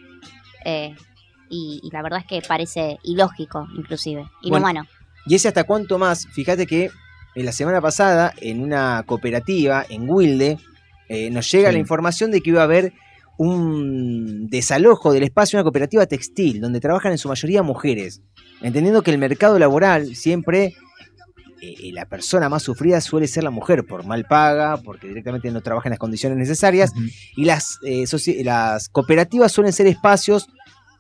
Eh, 0.65 0.95
y, 1.49 1.79
y 1.83 1.89
la 1.91 2.01
verdad 2.01 2.19
es 2.19 2.25
que 2.25 2.41
parece 2.47 2.97
ilógico, 3.03 3.67
inclusive, 3.77 4.25
inhumano. 4.41 4.85
Y 5.25 5.35
ese 5.35 5.47
hasta 5.49 5.63
cuánto 5.65 5.97
más, 5.99 6.25
fíjate 6.33 6.65
que 6.65 6.89
en 7.35 7.45
la 7.45 7.51
semana 7.51 7.81
pasada, 7.81 8.33
en 8.41 8.61
una 8.61 9.03
cooperativa, 9.05 9.85
en 9.89 10.09
Wilde, 10.09 10.57
eh, 11.09 11.29
nos 11.29 11.51
llega 11.51 11.69
Sí. 11.69 11.73
la 11.73 11.79
información 11.79 12.31
de 12.31 12.41
que 12.41 12.49
iba 12.51 12.61
a 12.61 12.65
haber 12.65 12.93
un 13.37 14.47
desalojo 14.49 15.11
del 15.11 15.23
espacio 15.23 15.57
de 15.57 15.61
una 15.61 15.63
cooperativa 15.63 16.05
textil, 16.05 16.61
donde 16.61 16.79
trabajan 16.79 17.11
en 17.11 17.17
su 17.17 17.27
mayoría 17.27 17.63
mujeres. 17.63 18.21
Entendiendo 18.61 19.01
que 19.01 19.11
el 19.11 19.17
mercado 19.17 19.57
laboral 19.59 20.15
siempre, 20.15 20.73
eh, 21.61 21.91
la 21.93 22.05
persona 22.05 22.49
más 22.49 22.63
sufrida 22.63 23.01
suele 23.01 23.27
ser 23.27 23.43
la 23.43 23.49
mujer, 23.49 23.85
por 23.85 24.05
mal 24.05 24.25
paga, 24.25 24.77
porque 24.77 25.07
directamente 25.07 25.51
no 25.51 25.61
trabaja 25.61 25.89
en 25.89 25.91
las 25.91 25.99
condiciones 25.99 26.37
necesarias, 26.37 26.93
y 27.35 27.45
las, 27.45 27.79
eh, 27.85 28.05
las 28.43 28.89
cooperativas 28.89 29.51
suelen 29.51 29.73
ser 29.73 29.87
espacios 29.87 30.47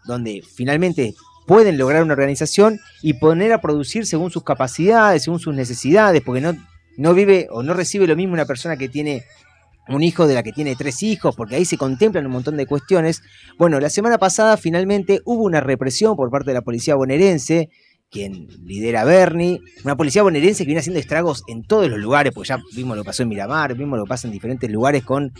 donde 0.05 0.43
finalmente 0.55 1.13
pueden 1.45 1.77
lograr 1.77 2.03
una 2.03 2.13
organización 2.13 2.79
y 3.01 3.13
poner 3.13 3.53
a 3.53 3.61
producir 3.61 4.05
según 4.05 4.31
sus 4.31 4.43
capacidades, 4.43 5.23
según 5.23 5.39
sus 5.39 5.53
necesidades, 5.53 6.21
porque 6.21 6.41
no, 6.41 6.55
no 6.97 7.13
vive 7.13 7.47
o 7.51 7.63
no 7.63 7.73
recibe 7.73 8.07
lo 8.07 8.15
mismo 8.15 8.33
una 8.33 8.45
persona 8.45 8.77
que 8.77 8.89
tiene 8.89 9.23
un 9.89 10.03
hijo 10.03 10.27
de 10.27 10.33
la 10.33 10.43
que 10.43 10.51
tiene 10.51 10.75
tres 10.75 11.03
hijos, 11.03 11.35
porque 11.35 11.55
ahí 11.55 11.65
se 11.65 11.77
contemplan 11.77 12.25
un 12.25 12.31
montón 12.31 12.57
de 12.57 12.65
cuestiones. 12.65 13.21
Bueno, 13.57 13.79
la 13.79 13.89
semana 13.89 14.17
pasada 14.17 14.57
finalmente 14.57 15.21
hubo 15.25 15.43
una 15.43 15.61
represión 15.61 16.15
por 16.15 16.29
parte 16.29 16.51
de 16.51 16.55
la 16.55 16.61
policía 16.61 16.95
bonaerense, 16.95 17.69
quien 18.09 18.47
lidera 18.63 19.03
Bernie, 19.03 19.59
una 19.83 19.97
policía 19.97 20.23
bonaerense 20.23 20.63
que 20.63 20.67
viene 20.67 20.79
haciendo 20.79 20.99
estragos 20.99 21.43
en 21.47 21.63
todos 21.63 21.89
los 21.89 21.99
lugares, 21.99 22.31
porque 22.33 22.49
ya 22.49 22.59
vimos 22.75 22.95
lo 22.95 23.03
que 23.03 23.07
pasó 23.07 23.23
en 23.23 23.29
Miramar, 23.29 23.75
vimos 23.75 23.97
lo 23.97 24.05
que 24.05 24.09
pasa 24.09 24.27
en 24.27 24.33
diferentes 24.33 24.69
lugares 24.69 25.03
con 25.03 25.33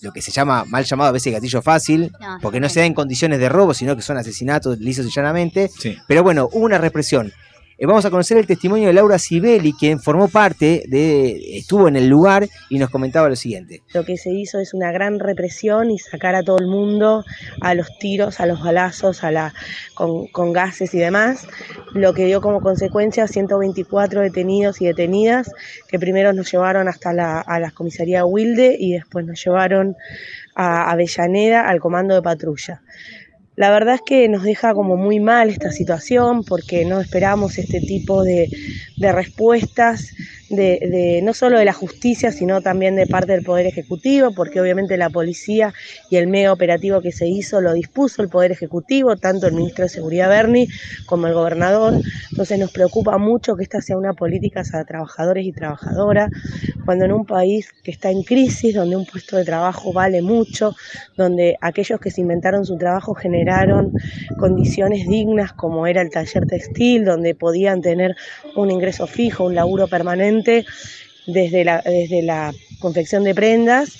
lo 0.00 0.12
que 0.12 0.22
se 0.22 0.30
llama, 0.30 0.64
mal 0.66 0.84
llamado 0.84 1.08
a 1.08 1.12
veces 1.12 1.32
gatillo 1.32 1.62
fácil, 1.62 2.12
No, 2.20 2.38
porque 2.42 2.60
no 2.60 2.68
se 2.68 2.80
da 2.80 2.86
en 2.86 2.94
condiciones 2.94 3.38
de 3.38 3.48
robo, 3.48 3.74
sino 3.74 3.96
que 3.96 4.02
son 4.02 4.16
asesinatos 4.16 4.78
lisos 4.78 5.06
y 5.06 5.10
llanamente. 5.10 5.68
Sí. 5.68 5.96
Pero 6.06 6.22
bueno, 6.22 6.48
hubo 6.52 6.64
una 6.64 6.78
represión. 6.78 7.32
Eh, 7.76 7.86
vamos 7.86 8.04
a 8.04 8.10
conocer 8.10 8.38
el 8.38 8.46
testimonio 8.46 8.86
de 8.86 8.92
Laura 8.92 9.18
Sibeli, 9.18 9.72
quien 9.72 9.98
formó 9.98 10.28
parte 10.28 10.84
de, 10.86 11.58
estuvo 11.58 11.88
en 11.88 11.96
el 11.96 12.08
lugar 12.08 12.48
y 12.70 12.78
nos 12.78 12.88
comentaba 12.90 13.28
lo 13.28 13.34
siguiente. 13.34 13.82
Lo 13.92 14.04
que 14.04 14.16
se 14.16 14.30
hizo 14.30 14.60
es 14.60 14.74
una 14.74 14.92
gran 14.92 15.18
represión 15.18 15.90
y 15.90 15.98
sacar 15.98 16.36
a 16.36 16.44
todo 16.44 16.58
el 16.58 16.68
mundo 16.68 17.24
a 17.60 17.74
los 17.74 17.98
tiros, 17.98 18.38
a 18.38 18.46
los 18.46 18.62
balazos, 18.62 19.24
a 19.24 19.32
la, 19.32 19.54
con, 19.94 20.52
gases 20.52 20.94
y 20.94 20.98
demás, 20.98 21.48
lo 21.94 22.14
que 22.14 22.26
dio 22.26 22.40
como 22.40 22.60
consecuencia 22.60 23.26
124 23.26 24.20
detenidos 24.20 24.80
y 24.80 24.86
detenidas, 24.86 25.50
que 25.88 25.98
primero 25.98 26.32
nos 26.32 26.50
llevaron 26.52 26.86
hasta 26.86 27.12
la, 27.12 27.40
a 27.40 27.58
la 27.58 27.72
comisaría 27.72 28.24
Wilde 28.24 28.76
y 28.78 28.92
después 28.92 29.26
nos 29.26 29.44
llevaron 29.44 29.96
a 30.54 30.92
Avellaneda 30.92 31.68
al 31.68 31.80
comando 31.80 32.14
de 32.14 32.22
patrulla. 32.22 32.82
La 33.56 33.70
verdad 33.70 33.96
es 33.96 34.02
que 34.04 34.28
nos 34.28 34.42
deja 34.42 34.74
como 34.74 34.96
muy 34.96 35.20
mal 35.20 35.48
esta 35.48 35.70
situación 35.70 36.42
porque 36.44 36.84
no 36.84 37.00
esperamos 37.00 37.56
este 37.58 37.80
tipo 37.80 38.24
de, 38.24 38.48
de 38.96 39.12
respuestas, 39.12 40.12
de, 40.48 40.78
de- 40.82 41.20
no 41.22 41.32
solo 41.34 41.58
de 41.58 41.64
la 41.64 41.72
justicia, 41.72 42.30
sino 42.30 42.60
también 42.60 42.96
de 42.96 43.06
parte 43.06 43.32
del 43.32 43.42
Poder 43.42 43.66
Ejecutivo, 43.66 44.32
porque 44.34 44.60
obviamente 44.60 44.96
la 44.96 45.10
policía 45.10 45.72
y 46.10 46.16
el 46.16 46.26
mega 46.26 46.52
operativo 46.52 47.00
que 47.00 47.12
se 47.12 47.26
hizo 47.26 47.60
lo 47.60 47.72
dispuso 47.72 48.22
el 48.22 48.28
Poder 48.28 48.52
Ejecutivo, 48.52 49.16
tanto 49.16 49.46
el 49.46 49.54
ministro 49.54 49.84
de 49.84 49.88
Seguridad 49.88 50.28
Berni 50.28 50.68
como 51.06 51.26
el 51.26 51.34
gobernador. 51.34 51.98
Entonces 52.28 52.58
nos 52.58 52.70
preocupa 52.72 53.16
mucho 53.18 53.56
que 53.56 53.62
esta 53.62 53.80
sea 53.80 53.96
una 53.96 54.12
política 54.14 54.60
hacia 54.60 54.84
trabajadores 54.84 55.46
y 55.46 55.52
trabajadoras, 55.52 56.30
cuando 56.84 57.04
en 57.06 57.12
un 57.12 57.24
país 57.24 57.72
que 57.82 57.90
está 57.90 58.10
en 58.10 58.22
crisis, 58.22 58.74
donde 58.74 58.96
un 58.96 59.06
puesto 59.06 59.36
de 59.36 59.44
trabajo 59.44 59.92
vale 59.92 60.20
mucho, 60.20 60.74
donde 61.16 61.56
aquellos 61.60 61.98
que 62.00 62.10
se 62.10 62.20
inventaron 62.20 62.66
su 62.66 62.76
trabajo 62.76 63.14
generaron 63.14 63.94
condiciones 64.36 65.06
dignas 65.08 65.52
como 65.54 65.86
era 65.86 66.02
el 66.02 66.10
taller 66.10 66.44
textil, 66.46 67.04
donde 67.04 67.34
podían 67.34 67.80
tener 67.80 68.14
un 68.56 68.70
ingreso 68.70 69.06
fijo, 69.06 69.44
un 69.44 69.54
laburo 69.54 69.88
permanente 69.88 70.33
desde 70.42 71.64
la, 71.64 71.82
desde 71.82 72.22
la 72.22 72.52
confección 72.80 73.24
de 73.24 73.34
prendas. 73.34 73.98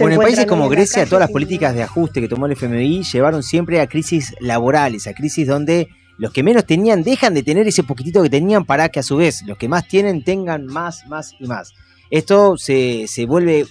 Bueno, 0.00 0.16
en 0.16 0.22
países 0.22 0.46
como 0.46 0.64
en 0.64 0.70
Grecia, 0.70 1.04
todas 1.04 1.20
las 1.20 1.30
políticas 1.30 1.74
de 1.74 1.82
ajuste 1.82 2.20
que 2.20 2.28
tomó 2.28 2.46
el 2.46 2.52
FMI 2.52 3.02
llevaron 3.02 3.42
siempre 3.42 3.80
a 3.80 3.86
crisis 3.86 4.34
laborales, 4.40 5.06
a 5.06 5.14
crisis 5.14 5.46
donde 5.46 5.88
los 6.16 6.32
que 6.32 6.42
menos 6.42 6.64
tenían 6.64 7.02
dejan 7.02 7.34
de 7.34 7.42
tener 7.42 7.68
ese 7.68 7.84
poquitito 7.84 8.22
que 8.22 8.30
tenían 8.30 8.64
para 8.64 8.88
que 8.88 9.00
a 9.00 9.02
su 9.02 9.16
vez 9.16 9.42
los 9.46 9.58
que 9.58 9.68
más 9.68 9.86
tienen 9.86 10.24
tengan 10.24 10.66
más, 10.66 11.06
más 11.06 11.34
y 11.38 11.46
más. 11.46 11.74
Esto 12.10 12.56
se, 12.56 13.06
se 13.06 13.26
vuelve 13.26 13.66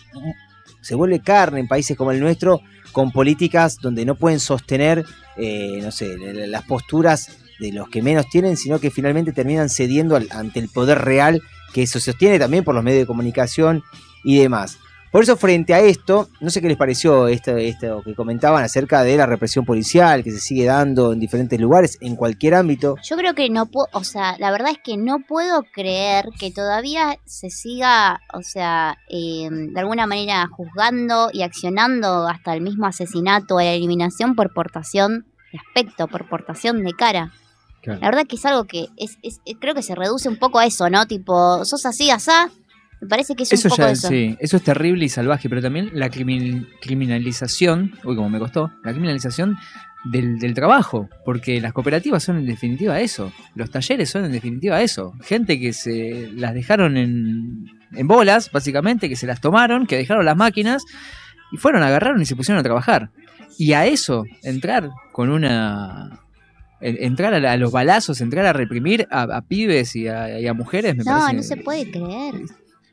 se 0.82 0.96
vuelve 0.96 1.20
carne 1.20 1.60
en 1.60 1.68
países 1.68 1.98
como 1.98 2.12
el 2.12 2.20
nuestro 2.20 2.62
con 2.94 3.12
políticas 3.12 3.78
donde 3.82 4.06
no 4.06 4.16
pueden 4.16 4.40
sostener, 4.40 5.04
eh, 5.36 5.80
no 5.82 5.92
sé, 5.92 6.18
las 6.48 6.64
posturas 6.64 7.30
de 7.60 7.72
los 7.72 7.90
que 7.90 8.02
menos 8.02 8.28
tienen, 8.30 8.58
sino 8.58 8.80
que 8.80 8.92
finalmente 8.92 9.32
terminan 9.32 9.70
cediendo 9.70 10.16
al- 10.16 10.28
ante 10.32 10.60
el 10.60 10.70
poder 10.70 11.00
real 11.00 11.42
que 11.74 11.86
se 11.88 12.00
sostiene 12.00 12.40
también 12.40 12.64
por 12.64 12.76
los 12.76 12.84
medios 12.84 13.02
de 13.02 13.08
comunicación 13.08 13.84
y 14.24 14.38
demás. 14.40 14.78
Por 15.10 15.24
eso, 15.24 15.38
frente 15.38 15.74
a 15.74 15.80
esto, 15.80 16.28
no 16.42 16.50
sé 16.50 16.62
qué 16.62 16.68
les 16.68 16.76
pareció 16.78 17.30
esto, 17.30 17.56
esto 17.56 18.02
que 18.04 18.14
comentaban 18.14 18.62
acerca 18.64 19.04
de 19.04 19.16
la 19.16 19.26
represión 19.26 19.64
policial 19.66 20.22
que 20.22 20.32
se 20.32 20.40
sigue 20.40 20.66
dando 20.66 21.14
en 21.14 21.20
diferentes 21.20 21.58
lugares, 21.60 21.98
en 22.02 22.18
cualquier 22.18 22.56
ámbito. 22.56 22.96
Yo 23.04 23.16
creo 23.16 23.34
que 23.34 23.50
no 23.50 23.68
puedo, 23.68 23.88
o 23.94 24.04
sea, 24.04 24.36
la 24.38 24.52
verdad 24.52 24.72
es 24.72 24.80
que 24.84 24.98
no 24.98 25.20
puedo 25.28 25.64
creer 25.74 26.26
que 26.38 26.52
todavía 26.52 27.18
se 27.26 27.50
siga, 27.50 28.20
o 28.34 28.44
sea, 28.44 28.98
eh, 29.10 29.48
de 29.50 29.80
alguna 29.80 30.08
manera 30.08 30.46
juzgando 30.52 31.30
y 31.32 31.42
accionando 31.42 32.28
hasta 32.28 32.54
el 32.54 32.62
mismo 32.62 32.86
asesinato 32.86 33.56
o 33.56 33.60
la 33.62 33.72
eliminación 33.74 34.36
por 34.36 34.54
portación 34.54 35.26
de 35.54 35.60
aspecto, 35.66 36.08
por 36.10 36.28
portación 36.28 36.84
de 36.84 36.92
cara. 36.92 37.32
Claro. 37.88 38.02
La 38.02 38.08
verdad 38.10 38.26
que 38.28 38.36
es 38.36 38.46
algo 38.46 38.66
que 38.66 38.88
es, 38.98 39.18
es- 39.24 39.40
creo 39.62 39.74
que 39.74 39.82
se 39.82 39.96
reduce 39.96 40.28
un 40.28 40.36
poco 40.38 40.60
a 40.60 40.66
eso, 40.66 40.90
¿no? 40.90 41.06
Tipo, 41.06 41.64
sos 41.64 41.86
así, 41.86 42.10
asá. 42.10 42.50
Me 43.00 43.08
parece 43.08 43.34
que 43.36 43.44
es 43.44 43.54
Eso 43.54 43.68
un 43.68 43.70
poco 43.70 43.84
ya, 43.84 43.92
eso. 43.92 44.08
sí, 44.10 44.36
eso 44.40 44.58
es 44.58 44.64
terrible 44.64 45.06
y 45.06 45.10
salvaje, 45.10 45.48
pero 45.48 45.62
también 45.62 45.92
la 45.94 46.10
crimin- 46.10 46.68
criminalización, 46.82 47.94
uy, 48.04 48.16
como 48.16 48.30
me 48.30 48.40
costó, 48.40 48.72
la 48.84 48.92
criminalización 48.92 49.56
del, 50.04 50.40
del 50.40 50.54
trabajo, 50.54 51.08
porque 51.24 51.62
las 51.62 51.74
cooperativas 51.74 52.24
son 52.24 52.38
en 52.38 52.46
definitiva 52.46 53.00
eso, 53.00 53.32
los 53.56 53.70
talleres 53.70 54.10
son 54.10 54.26
en 54.26 54.32
definitiva 54.32 54.82
eso, 54.82 55.14
gente 55.22 55.60
que 55.60 55.74
se 55.74 56.30
las 56.34 56.54
dejaron 56.56 56.98
en, 56.98 57.66
en 57.94 58.08
bolas, 58.08 58.52
básicamente, 58.52 59.10
que 59.10 59.16
se 59.16 59.28
las 59.28 59.42
tomaron, 59.42 59.86
que 59.86 59.96
dejaron 59.96 60.26
las 60.26 60.36
máquinas 60.36 60.84
y 61.52 61.58
fueron, 61.58 61.84
agarraron 61.84 62.22
y 62.22 62.26
se 62.26 62.36
pusieron 62.36 62.60
a 62.60 62.64
trabajar. 62.64 63.12
Y 63.60 63.74
a 63.74 63.86
eso, 63.86 64.24
entrar 64.44 64.90
con 65.14 65.30
una. 65.30 66.20
En- 66.82 66.98
Entrar 67.04 67.34
a, 67.34 67.58
los 67.58 67.72
balazos, 67.72 68.22
entrar 68.22 68.46
a 68.46 68.54
reprimir 68.54 69.08
a, 69.12 69.24
a 69.24 69.42
pibes 69.42 69.96
y 69.96 70.08
a, 70.08 70.40
y 70.40 70.48
a 70.48 70.54
mujeres, 70.54 70.96
me 70.96 71.04
No, 71.04 71.18
parece. 71.20 71.34
no 71.36 71.44
se 71.44 71.58
puede 71.58 71.90
creer. 71.92 72.36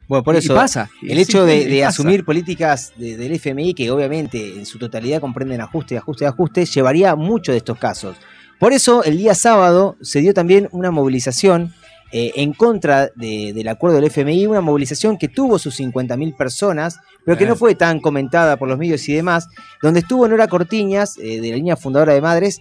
Bueno, 0.06 0.22
por 0.22 0.34
y 0.34 0.38
eso 0.38 0.54
pasa, 0.54 0.90
el 1.02 1.18
hecho 1.18 1.46
de, 1.46 1.82
asumir 1.84 2.24
políticas 2.26 2.92
de- 2.98 3.16
del 3.16 3.32
FMI 3.32 3.72
que 3.74 3.90
obviamente 3.90 4.58
en 4.58 4.66
su 4.66 4.78
totalidad 4.78 5.20
comprenden 5.20 5.60
ajuste, 5.62 5.96
ajuste, 5.96 6.26
ajuste, 6.26 6.66
llevaría 6.66 7.12
a 7.12 7.16
muchos 7.16 7.54
de 7.54 7.58
estos 7.58 7.78
casos. 7.78 8.16
Por 8.60 8.72
eso 8.74 9.02
el 9.04 9.16
día 9.18 9.34
sábado 9.34 9.96
se 10.02 10.20
dio 10.20 10.34
también 10.34 10.68
una 10.72 10.90
movilización 10.90 11.72
eh, 12.12 12.32
en 12.36 12.52
contra 12.52 13.08
de- 13.16 13.52
del 13.54 13.66
acuerdo 13.66 13.96
del 13.96 14.04
FMI, 14.04 14.46
una 14.46 14.60
movilización 14.60 15.16
que 15.16 15.26
tuvo 15.28 15.58
sus 15.58 15.74
50.000 15.80 16.36
personas, 16.36 16.98
pero 17.24 17.36
que 17.36 17.46
no 17.46 17.56
fue 17.56 17.74
tan 17.74 17.98
comentada 17.98 18.56
por 18.56 18.68
los 18.68 18.78
medios 18.78 19.08
y 19.08 19.14
demás, 19.14 19.48
donde 19.82 20.00
estuvo 20.00 20.28
Nora 20.28 20.46
Cortiñas, 20.46 21.16
eh, 21.18 21.40
de 21.40 21.50
la 21.50 21.56
línea 21.56 21.76
fundadora 21.76 22.12
de 22.14 22.20
Madres, 22.20 22.60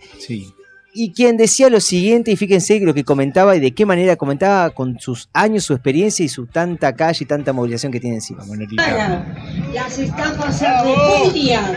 y 0.94 1.12
quien 1.12 1.38
decía 1.38 1.70
lo 1.70 1.80
siguiente, 1.80 2.32
y 2.32 2.36
fíjense 2.36 2.80
lo 2.80 2.94
que 2.94 3.04
comentaba 3.04 3.56
y 3.56 3.60
de 3.60 3.74
qué 3.74 3.86
manera 3.86 4.16
comentaba 4.16 4.70
con 4.70 5.00
sus 5.00 5.28
años, 5.34 5.64
su 5.64 5.74
experiencia 5.74 6.24
y 6.24 6.30
su 6.30 6.46
tanta 6.46 6.94
calle 6.96 7.24
y 7.24 7.26
tanta 7.26 7.52
movilización 7.52 7.92
que 7.92 8.00
tiene 8.00 8.18
encima. 8.18 8.44
Las 9.74 9.98
estafas 9.98 10.60
se 10.60 10.68
repudian. 10.68 11.76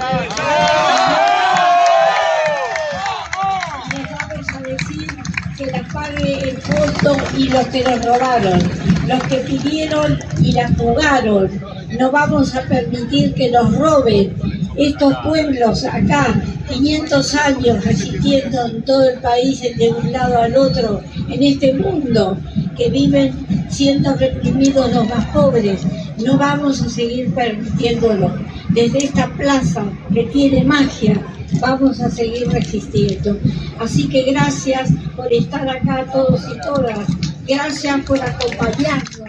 Y 3.87 3.97
les 3.97 4.11
vamos 4.11 4.49
a 4.55 4.61
decir 4.61 5.07
que 5.57 5.67
las 5.67 5.93
pague 5.93 6.51
el 6.51 6.59
fondo 6.59 7.17
y 7.39 7.49
los 7.49 7.67
que 7.69 7.83
nos 7.85 8.05
robaron, 8.05 8.61
los 9.07 9.23
que 9.25 9.37
pidieron 9.39 10.19
y 10.41 10.53
las 10.53 10.77
jugaron. 10.77 11.51
No 11.99 12.11
vamos 12.11 12.55
a 12.55 12.63
permitir 12.63 13.35
que 13.35 13.51
nos 13.51 13.77
roben 13.77 14.35
estos 14.77 15.15
pueblos 15.25 15.85
acá, 15.85 16.43
500 16.69 17.35
años 17.35 17.85
resistiendo 17.85 18.67
en 18.67 18.83
todo 18.83 19.09
el 19.09 19.19
país 19.21 19.61
de 19.61 19.91
un 19.91 20.13
lado 20.13 20.39
al 20.39 20.57
otro, 20.57 21.01
en 21.31 21.43
este 21.43 21.73
mundo, 21.75 22.37
que 22.77 22.91
viven 22.91 23.33
siendo 23.71 24.15
reprimidos 24.15 24.93
los 24.93 25.09
más 25.09 25.27
pobres. 25.27 25.83
No 26.25 26.37
vamos 26.37 26.83
a 26.83 26.89
seguir 26.89 27.33
permitiéndolo. 27.35 28.35
Desde 28.71 28.99
esta 28.99 29.29
plaza 29.29 29.85
que 30.13 30.25
tiene 30.25 30.65
magia, 30.65 31.21
vamos 31.61 32.01
a 32.01 32.11
seguir 32.11 32.49
resistiendo. 32.49 33.39
Así 33.79 34.09
que 34.09 34.25
gracias 34.25 34.91
por 35.15 35.33
estar 35.33 35.69
acá 35.69 36.05
todos 36.13 36.43
y 36.55 36.61
todas. 36.61 37.07
Gracias 37.49 38.01
por 38.05 38.21
acompañarnos. 38.23 39.21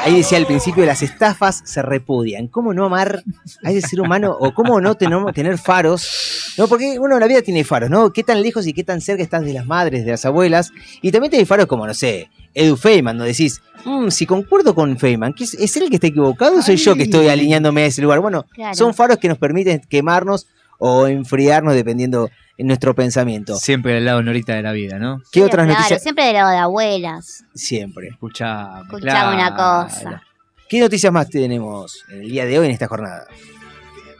Ahí 0.00 0.16
decía 0.16 0.38
al 0.38 0.46
principio, 0.46 0.84
las 0.86 1.02
estafas 1.02 1.60
se 1.64 1.82
repudian. 1.82 2.46
¿Cómo 2.48 2.72
no 2.72 2.86
amar 2.86 3.22
a 3.62 3.70
ese 3.70 3.86
ser 3.86 4.00
humano? 4.00 4.34
¿O 4.38 4.54
cómo 4.54 4.80
no 4.80 4.94
tener, 4.94 5.18
tener 5.34 5.58
faros? 5.58 6.54
No, 6.56 6.68
porque 6.68 6.98
uno 6.98 7.14
en 7.16 7.20
la 7.20 7.26
vida 7.26 7.42
tiene 7.42 7.64
faros, 7.64 7.90
¿no? 7.90 8.12
¿Qué 8.12 8.24
tan 8.24 8.42
lejos 8.42 8.66
y 8.66 8.72
qué 8.72 8.82
tan 8.82 9.00
cerca 9.00 9.22
estás 9.22 9.44
de 9.44 9.52
las 9.52 9.66
madres, 9.66 10.04
de 10.04 10.10
las 10.12 10.24
abuelas? 10.24 10.72
Y 11.02 11.12
también 11.12 11.30
tiene 11.30 11.44
faros 11.46 11.66
como, 11.66 11.86
no 11.86 11.94
sé, 11.94 12.30
Edu 12.54 12.76
Feynman, 12.76 13.18
donde 13.18 13.32
decís, 13.32 13.60
"Mm, 13.84 14.08
si 14.08 14.26
concuerdo 14.26 14.74
con 14.74 14.98
Feynman, 14.98 15.32
¿qué 15.34 15.44
es, 15.44 15.54
¿es 15.54 15.76
él 15.76 15.84
el 15.84 15.90
que 15.90 15.96
está 15.96 16.06
equivocado 16.08 16.58
o 16.58 16.62
soy 16.62 16.76
yo 16.76 16.94
que 16.96 17.04
estoy 17.04 17.28
alineándome 17.28 17.82
a 17.82 17.86
ese 17.86 18.02
lugar? 18.02 18.20
Bueno, 18.20 18.46
Claro. 18.54 18.74
son 18.74 18.94
faros 18.94 19.18
que 19.18 19.28
nos 19.28 19.38
permiten 19.38 19.80
quemarnos 19.88 20.46
o 20.80 21.06
enfriarnos 21.06 21.74
dependiendo 21.74 22.28
en 22.58 22.66
nuestro 22.66 22.94
pensamiento. 22.94 23.56
Siempre 23.56 23.94
del 23.94 24.04
lado 24.04 24.22
norita 24.22 24.54
de 24.54 24.62
la 24.62 24.72
vida, 24.72 24.98
¿no? 24.98 25.22
¿Qué 25.30 25.42
otras 25.42 25.64
claro, 25.66 25.78
noticias? 25.78 26.02
siempre 26.02 26.24
de 26.24 26.32
lado 26.32 26.50
de 26.50 26.56
abuelas. 26.58 27.44
Siempre. 27.54 28.08
Escuchame. 28.08 28.82
Escuchame 28.82 29.34
una 29.36 29.54
claro. 29.54 29.88
cosa. 29.88 30.22
¿Qué 30.68 30.80
noticias 30.80 31.12
más 31.12 31.28
tenemos 31.30 32.04
en 32.10 32.22
el 32.22 32.30
día 32.30 32.44
de 32.46 32.58
hoy 32.58 32.66
en 32.66 32.72
esta 32.72 32.86
jornada? 32.88 33.26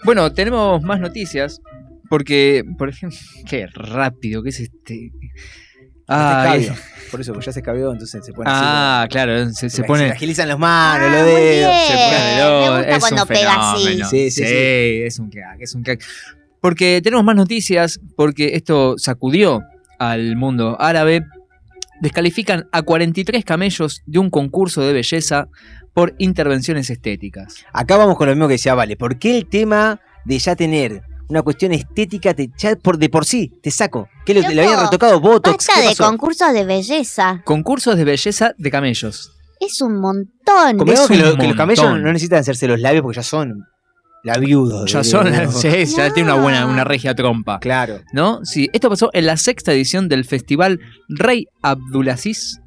Bueno, 0.04 0.32
tenemos 0.32 0.82
más 0.82 1.00
noticias. 1.00 1.60
Porque, 2.08 2.64
por 2.78 2.88
ejemplo, 2.88 3.18
qué 3.48 3.66
rápido 3.72 4.42
que 4.42 4.48
es 4.48 4.60
este. 4.60 5.12
Ah, 6.08 6.42
Ah, 6.48 6.56
escabio. 6.56 6.82
Por 7.12 7.20
eso, 7.20 7.32
porque 7.32 7.46
ya 7.46 7.52
se 7.52 7.60
escabió, 7.60 7.92
entonces 7.92 8.24
se 8.24 8.32
pone 8.32 8.50
ah 8.52 9.02
así. 9.02 9.10
claro, 9.10 9.46
se, 9.50 9.54
se 9.54 9.70
Se 9.70 9.84
pone. 9.84 10.06
Se 10.08 10.12
agilizan 10.14 10.48
las 10.48 10.58
manos, 10.58 11.08
Ah, 11.08 11.12
los 11.12 11.22
muy 11.22 11.40
dedos. 11.40 11.72
bien. 11.72 11.86
se 11.86 11.92
pone 11.92 12.24
de 12.24 12.42
loco, 12.42 12.72
Me 12.72 12.76
gusta 12.78 12.90
es 12.90 12.98
cuando 13.00 13.22
un 13.22 13.28
pega 13.28 13.52
así. 13.72 13.84
fenómeno. 13.84 14.08
Sí, 14.08 14.30
sí, 14.32 14.42
sí. 14.44 15.02
es 15.04 15.18
un 15.20 15.30
crack, 15.30 15.60
es 15.60 15.74
un 15.76 15.82
crack. 15.84 16.02
Porque 16.60 17.00
tenemos 17.02 17.24
más 17.24 17.36
noticias, 17.36 18.00
porque 18.16 18.54
esto 18.54 18.96
sacudió 18.98 19.62
al 19.98 20.36
mundo 20.36 20.76
árabe. 20.80 21.24
Descalifican 22.00 22.66
a 22.72 22.82
43 22.82 23.44
camellos 23.44 24.02
de 24.06 24.18
un 24.18 24.30
concurso 24.30 24.80
de 24.82 24.92
belleza 24.94 25.48
por 25.92 26.14
intervenciones 26.18 26.88
estéticas. 26.88 27.56
Acá 27.72 27.96
vamos 27.98 28.16
con 28.16 28.26
lo 28.28 28.34
mismo 28.34 28.48
que 28.48 28.54
decía 28.54 28.74
Vale. 28.74 28.96
¿Por 28.96 29.18
qué 29.18 29.36
el 29.36 29.46
tema 29.48 30.00
de 30.24 30.38
ya 30.38 30.56
tener 30.56 31.02
una 31.28 31.42
cuestión 31.42 31.72
estética 31.72 32.32
te, 32.32 32.50
ya 32.56 32.74
por, 32.76 32.96
de 32.96 33.10
por 33.10 33.26
sí 33.26 33.52
te 33.62 33.70
saco? 33.70 34.08
¿Qué 34.24 34.32
le, 34.32 34.40
Loco, 34.42 34.54
le 34.54 34.64
habían 34.64 34.80
retocado 34.80 35.20
Botox? 35.20 35.66
Basta 35.66 35.72
¿Qué 35.74 35.80
de 35.80 35.86
pasó? 35.94 36.04
concursos 36.06 36.52
de 36.54 36.64
belleza. 36.64 37.42
Concursos 37.44 37.96
de 37.96 38.04
belleza 38.04 38.54
de 38.56 38.70
camellos. 38.70 39.32
Es 39.60 39.82
un 39.82 40.00
montón. 40.00 40.78
Convengamos 40.78 41.10
es 41.10 41.18
que, 41.18 41.22
un 41.22 41.30
lo- 41.32 41.36
que 41.36 41.48
los 41.48 41.56
camellos 41.56 41.84
no 41.84 42.12
necesitan 42.12 42.38
hacerse 42.38 42.66
los 42.66 42.80
labios 42.80 43.02
porque 43.02 43.16
ya 43.16 43.22
son 43.22 43.66
Ya 44.24 44.34
de- 44.34 45.04
son, 45.04 45.24
de- 45.32 45.48
sí, 45.86 45.96
ya 45.96 46.12
tiene 46.12 46.32
una 46.32 46.40
buena, 46.42 46.66
una 46.66 46.84
regia 46.84 47.14
trompa. 47.14 47.58
Claro. 47.60 48.00
¿No? 48.12 48.40
Sí, 48.44 48.68
esto 48.72 48.88
pasó 48.90 49.10
en 49.12 49.26
la 49.26 49.36
sexta 49.36 49.72
edición 49.72 50.08
del 50.08 50.24
festival 50.24 50.80
Rey 51.08 51.46
Abdulaziz 51.62 52.60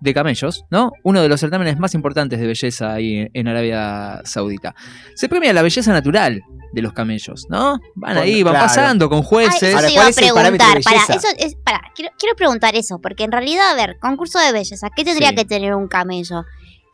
de 0.00 0.14
camellos, 0.14 0.64
¿no? 0.70 0.92
Uno 1.02 1.22
de 1.22 1.28
los 1.28 1.40
certámenes 1.40 1.78
más 1.78 1.94
importantes 1.94 2.38
de 2.38 2.46
belleza 2.46 2.92
ahí 2.92 3.26
en 3.32 3.48
Arabia 3.48 4.20
Saudita. 4.24 4.74
Se 5.14 5.28
premia 5.28 5.52
la 5.52 5.62
belleza 5.62 5.92
natural 5.92 6.40
de 6.72 6.82
los 6.82 6.92
camellos, 6.92 7.46
¿no? 7.48 7.80
Van 7.96 8.14
Con- 8.14 8.22
ahí, 8.22 8.42
van 8.44 8.52
claro. 8.52 8.66
pasando 8.66 9.08
con 9.08 9.18
Ay, 9.18 9.24
jueces. 9.24 9.62
eso 9.62 9.76
Ahora, 9.76 9.88
te 9.88 9.92
iba 9.94 10.02
¿cuál 10.02 10.12
a 10.46 10.50
preguntar. 10.50 10.82
Para, 10.84 11.16
eso 11.16 11.28
es, 11.38 11.54
para, 11.64 11.80
quiero, 11.96 12.12
quiero 12.18 12.36
preguntar 12.36 12.76
eso, 12.76 13.00
porque 13.00 13.24
en 13.24 13.32
realidad, 13.32 13.70
a 13.70 13.74
ver, 13.74 13.96
concurso 14.00 14.38
de 14.38 14.52
belleza, 14.52 14.88
¿qué 14.94 15.02
tendría 15.04 15.30
Sí. 15.30 15.34
que 15.34 15.44
tener 15.44 15.74
un 15.74 15.88
camello? 15.88 16.44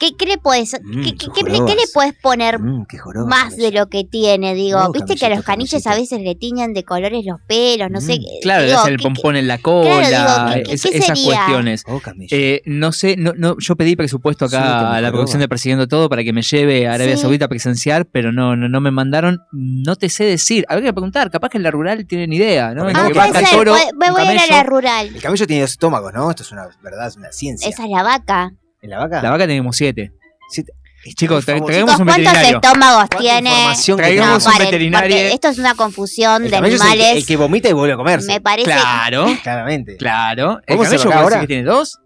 ¿Qué, 0.04 0.16
qué 0.18 0.26
le 0.26 0.38
puedes, 0.38 0.74
Mm, 0.82 1.02
qué, 1.02 1.12
qué 1.12 1.16
qué- 1.16 1.26
qué 1.34 1.42
le- 1.44 1.50
jorobas. 1.58 1.74
qué 1.74 1.80
le 1.80 1.86
puedes 1.92 2.12
poner 2.22 2.58
Mm, 2.60 2.84
más 3.26 3.56
de 3.56 3.72
lo 3.72 3.88
que 3.88 4.04
tiene? 4.04 4.54
Digo, 4.54 4.78
No, 4.80 4.92
viste 4.92 5.14
que 5.16 5.26
a 5.26 5.28
los 5.30 5.42
caniches 5.44 5.86
a 5.86 5.94
veces 5.94 6.20
le 6.20 6.34
tiñan 6.34 6.74
de 6.74 6.84
colores 6.84 7.24
los 7.24 7.40
pelos, 7.48 7.90
no 7.90 8.00
sé. 8.00 8.14
Mm, 8.14 8.20
qué- 8.20 8.38
Claro, 8.42 8.60
le 8.62 8.66
digo, 8.68 8.80
hacen 8.80 8.92
el 8.92 8.98
¿qué- 8.98 9.02
pompón 9.04 9.36
en 9.36 9.48
la 9.48 9.58
cola, 9.58 10.08
Claro, 10.08 10.54
digo, 10.54 10.66
¿qué- 10.68 10.74
es- 10.74 10.82
qué 10.82 10.96
esas 10.98 11.18
cuestiones. 11.20 11.84
Oh. 11.86 12.00
Eh, 12.30 12.62
no 12.66 12.92
sé, 12.92 13.16
no, 13.16 13.32
no, 13.36 13.56
yo 13.58 13.76
pedí 13.76 13.96
presupuesto 13.96 14.44
acá 14.44 14.60
Sí, 14.90 14.96
a 14.96 15.00
la 15.00 15.10
producción 15.10 15.40
de 15.40 15.48
Persiguiendo 15.48 15.88
Todo 15.88 16.08
para 16.08 16.22
que 16.22 16.32
me 16.32 16.42
lleve 16.42 16.86
a 16.86 16.94
Arabia 16.94 17.16
Sí. 17.16 17.22
Saudita 17.22 17.46
a 17.46 17.48
presenciar, 17.48 18.06
pero 18.06 18.32
no, 18.32 18.56
no, 18.56 18.68
no 18.68 18.80
me 18.80 18.90
mandaron. 18.90 19.40
No 19.52 19.96
te 19.96 20.08
sé 20.10 20.24
decir. 20.24 20.64
Habría 20.68 20.90
que 20.90 20.94
preguntar, 20.94 21.30
capaz 21.30 21.48
que 21.48 21.56
en 21.58 21.62
la 21.62 21.70
rural 21.70 22.06
tienen 22.06 22.32
idea, 22.32 22.74
¿no? 22.74 22.84
Ah, 22.88 22.92
Ah, 22.94 23.08
vaca, 23.14 23.40
ser, 23.40 23.58
toro, 23.58 23.72
voy- 23.72 23.80
a 23.80 23.84
ir 23.84 24.12
a 24.12 24.14
camello. 24.24 24.46
la 24.50 24.62
rural. 24.64 25.06
El 25.14 25.22
camello 25.22 25.46
tiene 25.46 25.62
dos 25.62 25.70
estómagos, 25.70 26.12
¿no? 26.12 26.28
Esto 26.30 26.42
es 26.42 26.52
una 26.52 26.68
verdad, 26.82 27.08
es 27.08 27.16
una 27.16 27.32
ciencia. 27.32 27.68
Esa 27.68 27.84
es 27.84 27.90
la 27.90 28.02
vaca. 28.02 28.52
¿En 28.84 28.90
la 28.90 28.98
vaca? 28.98 29.22
La 29.22 29.30
vaca 29.30 29.46
tenemos 29.46 29.76
siete. 29.76 30.12
Chicos, 31.16 31.42
tra- 31.46 31.46
traigamos 31.64 31.70
Chicos, 31.70 32.00
un 32.00 32.06
¿cuántos 32.06 32.16
veterinario. 32.16 32.56
estómagos 32.56 32.98
¿Cuánta 33.10 33.18
tiene? 33.18 33.50
Traigamos 33.96 34.46
un 34.46 34.58
veterinario. 34.58 35.16
Esto 35.16 35.48
es 35.48 35.58
una 35.58 35.74
confusión 35.74 36.44
El 36.44 36.50
de 36.50 36.56
el 36.58 36.62
que- 36.64 36.70
animales. 36.70 37.16
el 37.16 37.26
que 37.26 37.36
vomita 37.36 37.68
y 37.68 37.72
vuelve 37.72 37.92
a 37.94 37.96
comerse. 37.96 38.28
Me 38.32 38.40
parece. 38.40 38.66
Claro, 38.70 39.26
Claramente. 39.42 39.96
claro. 39.96 40.60
El 40.66 40.76
¿Cómo 40.76 40.88
se 40.88 40.96
camello 40.96 41.12
ahora? 41.18 41.40
que 41.40 41.46
tiene 41.46 41.62
dos. 41.64 41.98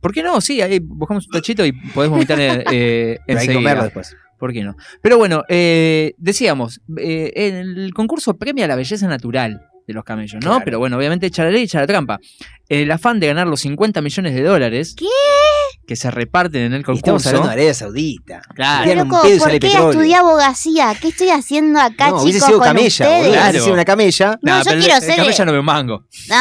¿Por 0.00 0.12
qué 0.12 0.22
no? 0.22 0.40
Sí, 0.40 0.60
ahí 0.62 0.78
buscamos 0.78 1.26
un 1.26 1.32
tachito 1.32 1.64
y 1.64 1.72
podés 1.72 2.10
vomitar 2.10 2.38
eh, 2.40 2.64
eh, 2.72 3.18
Pero 3.26 3.40
hay 3.40 3.46
que 3.48 3.54
comerlo 3.54 3.84
después. 3.84 4.14
¿Por 4.38 4.52
qué 4.52 4.62
no? 4.62 4.76
Pero 5.02 5.18
bueno, 5.18 5.42
eh, 5.48 6.14
decíamos, 6.16 6.80
eh, 6.98 7.32
el 7.34 7.92
concurso 7.94 8.36
premia 8.38 8.66
la 8.68 8.76
belleza 8.76 9.06
natural 9.08 9.62
de 9.86 9.94
los 9.94 10.04
camellos, 10.04 10.34
¿no? 10.44 10.50
Claro. 10.50 10.62
Pero 10.64 10.78
bueno, 10.78 10.96
obviamente 10.96 11.26
echa 11.26 11.44
la 11.44 11.50
ley, 11.50 11.64
echa 11.64 11.80
la 11.80 11.86
trampa. 11.86 12.20
El 12.68 12.90
afán 12.90 13.18
de 13.20 13.26
ganar 13.28 13.46
los 13.46 13.60
50 13.60 14.00
millones 14.02 14.34
de 14.34 14.42
dólares 14.42 14.94
¿Qué? 14.96 15.06
Que 15.88 15.96
se 15.96 16.10
reparten 16.10 16.62
en 16.64 16.74
el 16.74 16.82
Y 16.82 16.84
concurso. 16.84 17.16
estamos 17.16 17.26
hablando 17.26 17.48
de 17.48 17.52
Arabia 17.54 17.72
Saudita. 17.74 18.42
Claro. 18.54 18.84
Pero, 18.86 19.04
loco, 19.04 19.22
¿por 19.22 19.50
qué 19.50 19.58
petróleo. 19.60 19.90
estudié 19.90 20.14
abogacía? 20.16 20.94
¿Qué 21.00 21.08
estoy 21.08 21.30
haciendo 21.30 21.80
acá, 21.80 22.10
no, 22.10 22.18
chicos, 22.18 22.22
hubiese 22.24 22.40
sido 22.40 22.58
con 22.58 22.66
camella, 22.68 22.86
ustedes? 22.88 23.18
boludo. 23.18 23.32
Claro. 23.32 23.48
Hubiese 23.48 23.64
sido 23.64 23.74
una 23.74 23.84
camella. 23.86 24.38
No, 24.42 24.58
yo 24.58 24.64
quiero 24.64 24.94
el 24.96 25.02
ser- 25.02 25.16
camella 25.16 25.44
no 25.46 25.52
me 25.52 25.62
mango. 25.62 26.04
No, 26.28 26.36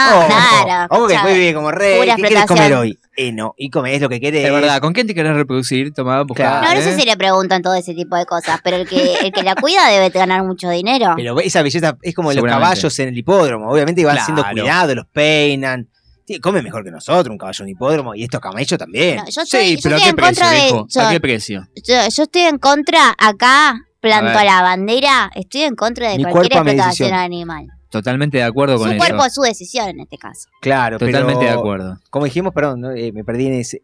Oh, 0.90 1.08
claro. 1.08 1.26
Que 1.26 1.34
vive 1.34 1.54
como 1.54 1.72
rey. 1.72 2.00
Pura 2.02 2.16
¿Qué 2.18 2.22
querés 2.24 2.46
comer 2.46 2.74
hoy? 2.74 3.00
Eh, 3.16 3.32
no. 3.32 3.56
Y 3.58 3.70
comés 3.72 4.00
lo 4.02 4.10
que 4.10 4.20
querés. 4.20 4.46
Es 4.46 4.52
verdad, 4.52 4.80
¿con 4.82 4.94
quién 4.94 5.08
te 5.08 5.16
querés 5.16 5.34
reproducir? 5.34 5.92
Toma, 5.94 6.22
buscá, 6.24 6.60
Claro. 6.60 6.68
No, 6.68 6.76
no 6.76 6.82
sé 6.82 6.94
¿eh? 6.94 7.00
si 7.00 7.06
le 7.06 7.16
preguntan 7.18 7.62
todo 7.64 7.74
ese 7.74 7.94
tipo 7.96 8.16
de 8.18 8.26
cosas, 8.26 8.60
pero 8.64 8.76
el 8.78 8.88
que, 8.88 9.16
el 9.24 9.32
que 9.32 9.42
la 9.44 9.56
cuida 9.56 9.88
debe 9.90 10.10
ganar 10.10 10.44
mucho 10.44 10.70
dinero. 10.70 11.14
Pero 11.16 11.40
esa 11.40 11.62
belleza 11.64 11.98
es 12.02 12.14
como 12.14 12.32
los 12.34 12.44
caballos 12.44 13.00
en 13.00 13.08
el 13.08 13.18
hipódromo. 13.18 13.72
Obviamente 13.72 14.04
van 14.06 14.20
siendo 14.24 14.44
cuidados, 14.52 14.94
los 14.96 15.06
peinan. 15.08 15.88
Sí, 16.28 16.40
come 16.42 16.62
mejor 16.62 16.84
que 16.84 16.92
nosotros, 16.92 17.30
un 17.32 17.38
caballo 17.38 17.64
en 17.64 17.70
hipódromo. 17.70 18.14
Y 18.14 18.24
estos 18.24 18.42
camellos 18.42 18.78
también. 18.78 19.16
No, 19.16 19.24
yo 19.30 19.42
estoy, 19.44 19.62
Sí, 19.62 19.76
yo 19.78 19.80
pero 19.84 19.96
¿a 19.96 19.98
estoy 20.00 20.04
qué 20.04 20.10
en 20.10 20.16
precio, 20.36 20.50
de. 20.50 20.86
Yo, 20.90 21.02
¿A 21.02 21.10
qué 21.12 21.20
precio? 21.22 21.68
yo- 21.86 22.10
yo 22.10 22.24
estoy 22.24 22.42
en 22.42 22.58
contra 22.58 23.16
acá, 23.18 23.80
planto 24.02 24.44
la 24.44 24.62
bandera, 24.62 25.32
estoy 25.36 25.62
en 25.62 25.76
contra 25.76 26.10
de 26.12 26.18
Mi 26.18 26.24
cualquier 26.24 26.54
explotación 26.62 27.14
animal. 27.14 27.68
Totalmente 27.90 28.38
de 28.40 28.44
acuerdo 28.44 28.78
con 28.78 28.90
Su 28.90 28.96
eso. 28.96 29.06
cuerpo, 29.06 29.30
su 29.30 29.42
decisión 29.44 29.88
en 29.88 30.02
este 30.02 30.18
caso. 30.18 30.50
Claro, 30.62 31.00
Totalmente 31.00 31.40
pero, 31.40 31.52
de 31.54 31.58
acuerdo. 31.58 31.98
Como 32.10 32.26
dijimos, 32.26 32.54
perdón. 32.54 32.84
Eh, 32.98 33.14
me 33.14 33.24
perdí 33.24 33.48
en 33.48 33.54
ese. 33.54 33.82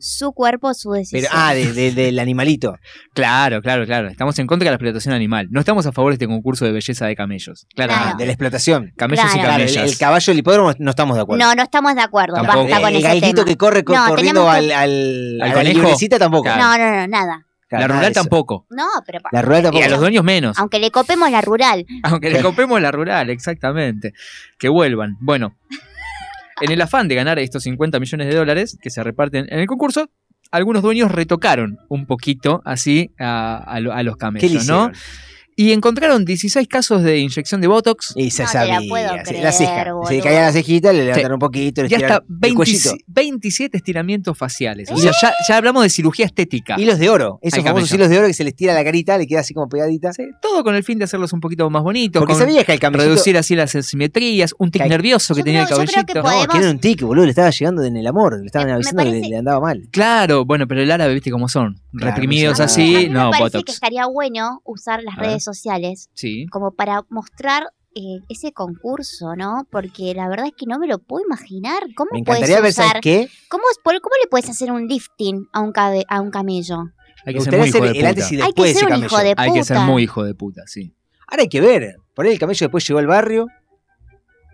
Su 0.00 0.32
cuerpo, 0.32 0.74
su 0.74 0.90
decisión. 0.92 1.22
Pero, 1.22 1.32
ah, 1.36 1.54
de- 1.54 1.72
de- 1.72 1.92
del 1.92 2.18
animalito. 2.18 2.76
Claro, 3.14 3.60
claro, 3.60 3.84
claro. 3.86 4.08
Estamos 4.08 4.38
en 4.38 4.46
contra 4.46 4.64
de 4.64 4.70
la 4.70 4.76
explotación 4.76 5.14
animal. 5.14 5.48
No 5.50 5.60
estamos 5.60 5.84
a 5.86 5.92
favor 5.92 6.12
de 6.12 6.14
este 6.14 6.26
concurso 6.26 6.64
de 6.64 6.72
belleza 6.72 7.06
de 7.06 7.14
camellos. 7.16 7.66
Claro. 7.74 7.92
Claro. 7.92 8.16
De 8.16 8.26
la 8.26 8.32
explotación. 8.32 8.92
Camellos 8.96 9.24
y. 9.26 9.38
Claro, 9.38 9.62
el, 9.62 9.68
camellas. 9.68 9.92
el 9.92 9.98
caballo 9.98 10.30
del 10.30 10.38
hipódromo 10.38 10.72
no 10.78 10.90
estamos 10.90 11.16
de 11.16 11.22
acuerdo. 11.22 11.44
no, 11.44 11.54
no 11.54 11.62
estamos 11.62 11.94
de 11.94 12.00
acuerdo. 12.02 12.34
Tampoco. 12.36 12.62
Basta 12.64 12.80
con 12.80 12.94
el 12.94 13.02
gallito 13.02 13.26
tema. 13.34 13.44
que 13.44 13.56
corre 13.56 13.84
co- 13.84 13.94
No, 13.94 14.06
corriendo 14.08 14.48
al, 14.48 14.70
al, 14.72 15.38
¿Al 15.42 15.50
a 15.50 15.54
conejo? 15.54 15.88
tampoco. 16.18 16.42
Claro. 16.44 16.62
No, 16.62 16.78
no, 16.78 16.96
no, 17.00 17.06
nada. 17.08 17.46
Claro, 17.68 17.86
la 17.88 17.94
rural 17.94 18.12
tampoco. 18.12 18.66
No, 18.70 18.86
pero 19.06 19.20
La 19.30 19.42
rural 19.42 19.60
Y 19.60 19.62
tampoco. 19.64 19.84
a 19.84 19.88
los 19.88 20.00
dueños 20.00 20.24
menos. 20.24 20.58
aunque 20.58 20.78
le 20.80 20.90
copemos 20.90 21.30
la 21.30 21.40
rural. 21.40 21.86
Aunque 22.02 22.30
le 22.30 22.42
copemos 22.42 22.80
la 22.80 22.90
rural, 22.90 23.30
exactamente. 23.30 24.12
Que 24.58 24.68
vuelvan. 24.68 25.16
Bueno, 25.20 25.54
en 26.60 26.70
el 26.72 26.80
afán 26.80 27.08
de 27.08 27.14
ganar 27.14 27.38
estos 27.38 27.62
50 27.64 27.98
millones 28.00 28.28
de 28.28 28.34
dólares 28.34 28.76
que 28.80 28.90
se 28.90 29.02
reparten 29.02 29.46
en 29.50 29.58
el 29.60 29.66
concurso, 29.66 30.10
algunos 30.50 30.82
dueños 30.82 31.10
retocaron 31.12 31.78
un 31.88 32.06
poquito 32.06 32.60
así 32.64 33.10
a, 33.18 33.56
a 33.58 33.80
lo- 33.80 33.92
a 33.92 34.02
los 34.02 34.16
¿Qué 34.16 34.26
le 34.26 34.30
camellos, 34.40 34.66
¿no? 34.66 34.90
Y 35.56 35.72
encontraron 35.72 36.24
16 36.24 36.66
casos 36.68 37.02
de 37.02 37.18
inyección 37.18 37.60
de 37.60 37.66
Botox 37.66 38.12
Y 38.16 38.30
se 38.30 38.44
No 38.44 38.48
te 38.50 38.54
la 38.58 38.64
sabía. 38.66 38.88
puedo 38.88 39.08
sí, 39.12 39.18
creer, 39.24 39.44
la 39.44 39.52
ceja. 39.52 39.84
Se 39.84 39.92
boludo. 39.92 40.10
le 40.10 40.20
caía 40.22 40.40
la 40.42 40.52
cejita, 40.52 40.92
le 40.92 41.04
levantaron 41.04 41.32
un 41.34 41.38
poquito, 41.38 41.82
le 41.82 41.88
y 41.88 41.94
hasta 41.94 42.06
estiraron 42.06 42.26
el 42.30 42.38
20 42.40 42.56
cuellito. 42.56 42.90
27 43.06 43.76
estiramientos 43.76 44.38
faciales. 44.38 44.90
O 44.90 44.94
¿Eh? 44.94 44.98
sea, 44.98 45.12
ya, 45.20 45.32
ya 45.46 45.56
hablamos 45.58 45.82
de 45.82 45.90
cirugía 45.90 46.24
estética. 46.26 46.76
Hilos 46.78 46.98
de 46.98 47.10
oro. 47.10 47.38
Esos 47.42 47.58
Al 47.58 47.64
famosos 47.64 47.88
camello. 47.90 47.96
hilos 48.04 48.10
de 48.10 48.18
oro 48.18 48.26
que 48.28 48.34
se 48.34 48.44
les 48.44 48.56
tira 48.56 48.72
la 48.74 48.82
carita, 48.84 49.18
le 49.18 49.26
queda 49.26 49.40
así 49.40 49.52
como 49.52 49.68
pegadita. 49.68 50.12
Sí, 50.14 50.22
todo 50.40 50.64
con 50.64 50.74
el 50.74 50.82
fin 50.84 50.98
de 50.98 51.04
hacerlos 51.04 51.32
un 51.34 51.40
poquito 51.40 51.68
más 51.68 51.82
bonitos. 51.82 52.20
Porque 52.20 52.32
con 52.34 52.40
sabías 52.42 52.64
que 52.64 52.72
el 52.72 52.80
camellito... 52.80 53.10
reducir 53.10 53.36
así 53.36 53.54
las 53.54 53.74
asimetrías, 53.74 54.54
un 54.58 54.70
tic 54.70 54.80
Que 54.80 54.84
hay- 54.84 54.88
nervioso 54.90 55.34
que 55.34 55.40
Yo 55.40 55.44
tenía 55.44 55.66
creo- 55.66 55.80
el 55.82 55.86
cabellito. 55.90 56.06
que 56.12 56.18
No, 56.18 56.22
podemos- 56.24 56.46
que 56.48 56.58
era 56.58 56.70
un 56.70 56.78
tic, 56.78 57.02
boludo, 57.02 57.24
le 57.24 57.30
estaba 57.30 57.50
llegando 57.50 57.82
en 57.84 57.96
el 57.98 58.06
amor, 58.06 58.40
le 58.40 58.46
estaban 58.46 58.70
avisando 58.70 59.02
que 59.04 59.10
le, 59.10 59.36
andaba 59.36 59.60
mal. 59.60 59.88
Claro, 59.90 60.46
bueno, 60.46 60.66
pero 60.66 60.80
el 60.80 60.90
árabe, 60.90 61.12
viste 61.12 61.30
cómo 61.30 61.48
son. 61.48 61.78
Claro, 61.92 62.14
Reprimidos 62.14 62.60
así, 62.60 63.08
no, 63.10 63.30
Botox. 63.38 63.64
que 63.64 63.72
estaría 63.72 64.06
bueno 64.06 64.62
usar 64.64 65.02
las 65.02 65.16
redes 65.16 65.42
sociales 65.44 65.49
Sí. 66.14 66.46
como 66.50 66.72
para 66.72 67.02
mostrar 67.10 67.64
eh, 67.94 68.20
ese 68.28 68.52
concurso, 68.52 69.34
¿no? 69.36 69.66
Porque 69.70 70.14
la 70.14 70.28
verdad 70.28 70.46
es 70.46 70.52
que 70.56 70.66
no 70.66 70.78
me 70.78 70.86
lo 70.86 70.98
puedo 71.00 71.24
imaginar. 71.26 71.82
¿Cómo 71.96 72.10
Me 72.12 72.22
puedes 72.22 72.42
encantaría 72.42 72.60
ver, 72.62 72.72
¿sabes 72.72 72.90
usar? 72.90 73.00
qué? 73.00 73.28
¿Cómo, 73.48 73.64
es- 73.72 73.78
por- 73.82 74.00
¿Cómo 74.00 74.14
le 74.22 74.28
puedes 74.28 74.48
hacer 74.48 74.70
un 74.70 74.86
lifting 74.86 75.48
a 75.52 75.60
un, 75.60 75.72
cabe- 75.72 76.04
a 76.08 76.20
un 76.20 76.30
camello? 76.30 76.76
Hay 77.26 77.34
que 77.34 77.40
ser 77.40 77.58
muy 77.58 77.68
hijo 77.68 77.80
de 77.80 77.90
el 77.90 78.06
antes 78.06 78.24
puta. 78.24 78.34
y 78.34 78.40
Hay 78.40 78.46
después 78.46 78.72
que 78.72 78.78
ser 78.78 78.92
un 78.92 78.98
hijo 79.04 79.18
de 79.18 79.30
puta. 79.30 79.42
Hay 79.42 79.52
que 79.52 79.64
ser 79.64 79.78
muy 79.80 80.02
hijo 80.04 80.24
de 80.24 80.34
puta, 80.34 80.62
sí. 80.66 80.94
Ahora 81.26 81.42
hay 81.42 81.48
que 81.48 81.60
ver. 81.60 81.96
Por 82.14 82.26
ahí 82.26 82.32
el 82.32 82.38
camello 82.38 82.64
después 82.66 82.86
llegó 82.86 82.98
al 83.00 83.06
barrio, 83.06 83.46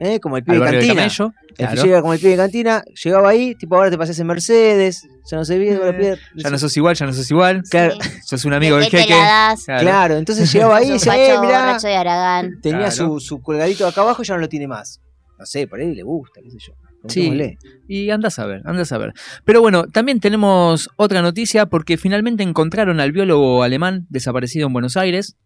¿eh? 0.00 0.20
como 0.20 0.36
el 0.36 0.44
pibe 0.44 0.58
de 0.58 0.64
cantina. 0.64 0.94
camello. 0.94 1.32
El 1.58 1.66
claro. 1.68 1.82
llega 1.84 2.00
como 2.02 2.12
el 2.12 2.18
pibe 2.18 2.30
de 2.32 2.36
cantina, 2.36 2.82
llegaba 3.02 3.28
ahí, 3.30 3.54
tipo 3.54 3.76
ahora 3.76 3.90
te 3.90 3.96
pasás 3.96 4.18
en 4.18 4.26
Mercedes, 4.26 5.08
ya 5.30 5.36
no 5.38 5.44
sé 5.44 5.58
bien, 5.58 5.80
Eh, 5.82 6.16
Ya 6.36 6.50
no 6.50 6.58
sos 6.58 6.76
igual, 6.76 6.94
ya 6.96 7.06
no 7.06 7.12
sos 7.14 7.30
igual. 7.30 7.62
Claro, 7.70 7.94
Sí. 8.00 8.10
Sos 8.26 8.44
un 8.44 8.52
amigo 8.52 8.76
del 8.76 8.86
¿Qué 8.90 8.96
te 8.98 9.02
jeque. 9.04 9.14
Claro. 9.14 9.80
claro, 9.80 10.16
entonces 10.16 10.52
llegaba 10.52 10.76
ahí 10.76 10.88
y 10.88 10.92
decía, 10.92 11.14
eh, 11.16 11.38
mirá, 11.40 11.60
borracho 11.66 11.86
de 11.86 11.96
Aragán. 11.96 12.60
tenía 12.60 12.78
Claro. 12.90 12.92
su, 12.92 13.20
su 13.20 13.40
colgadito 13.40 13.86
acá 13.86 14.02
abajo 14.02 14.22
y 14.22 14.26
ya 14.26 14.34
no 14.34 14.40
lo 14.40 14.48
tiene 14.48 14.66
más. 14.68 15.00
No 15.38 15.46
sé, 15.46 15.66
por 15.66 15.80
ahí 15.80 15.94
le 15.94 16.02
gusta, 16.02 16.40
qué 16.42 16.50
sé 16.50 16.56
yo. 16.58 16.72
Sí. 17.08 17.56
Y 17.86 18.10
andás 18.10 18.38
a 18.40 18.46
ver, 18.46 18.62
andás 18.64 18.90
a 18.90 18.98
ver. 18.98 19.12
Pero 19.44 19.60
bueno, 19.60 19.86
también 19.86 20.18
tenemos 20.18 20.88
otra 20.96 21.22
noticia 21.22 21.66
porque 21.66 21.96
finalmente 21.96 22.42
encontraron 22.42 22.98
al 22.98 23.12
biólogo 23.12 23.62
alemán 23.62 24.06
desaparecido 24.10 24.66
en 24.66 24.72
Buenos 24.72 24.96
Aires, 24.96 25.36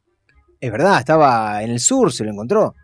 Es 0.61 0.72
verdad, 0.72 0.98
estaba 0.98 1.62
en 1.62 1.70
el 1.70 1.80
sur, 1.80 2.12
se 2.12 2.24
lo 2.24 2.30
encontró. 2.30 2.74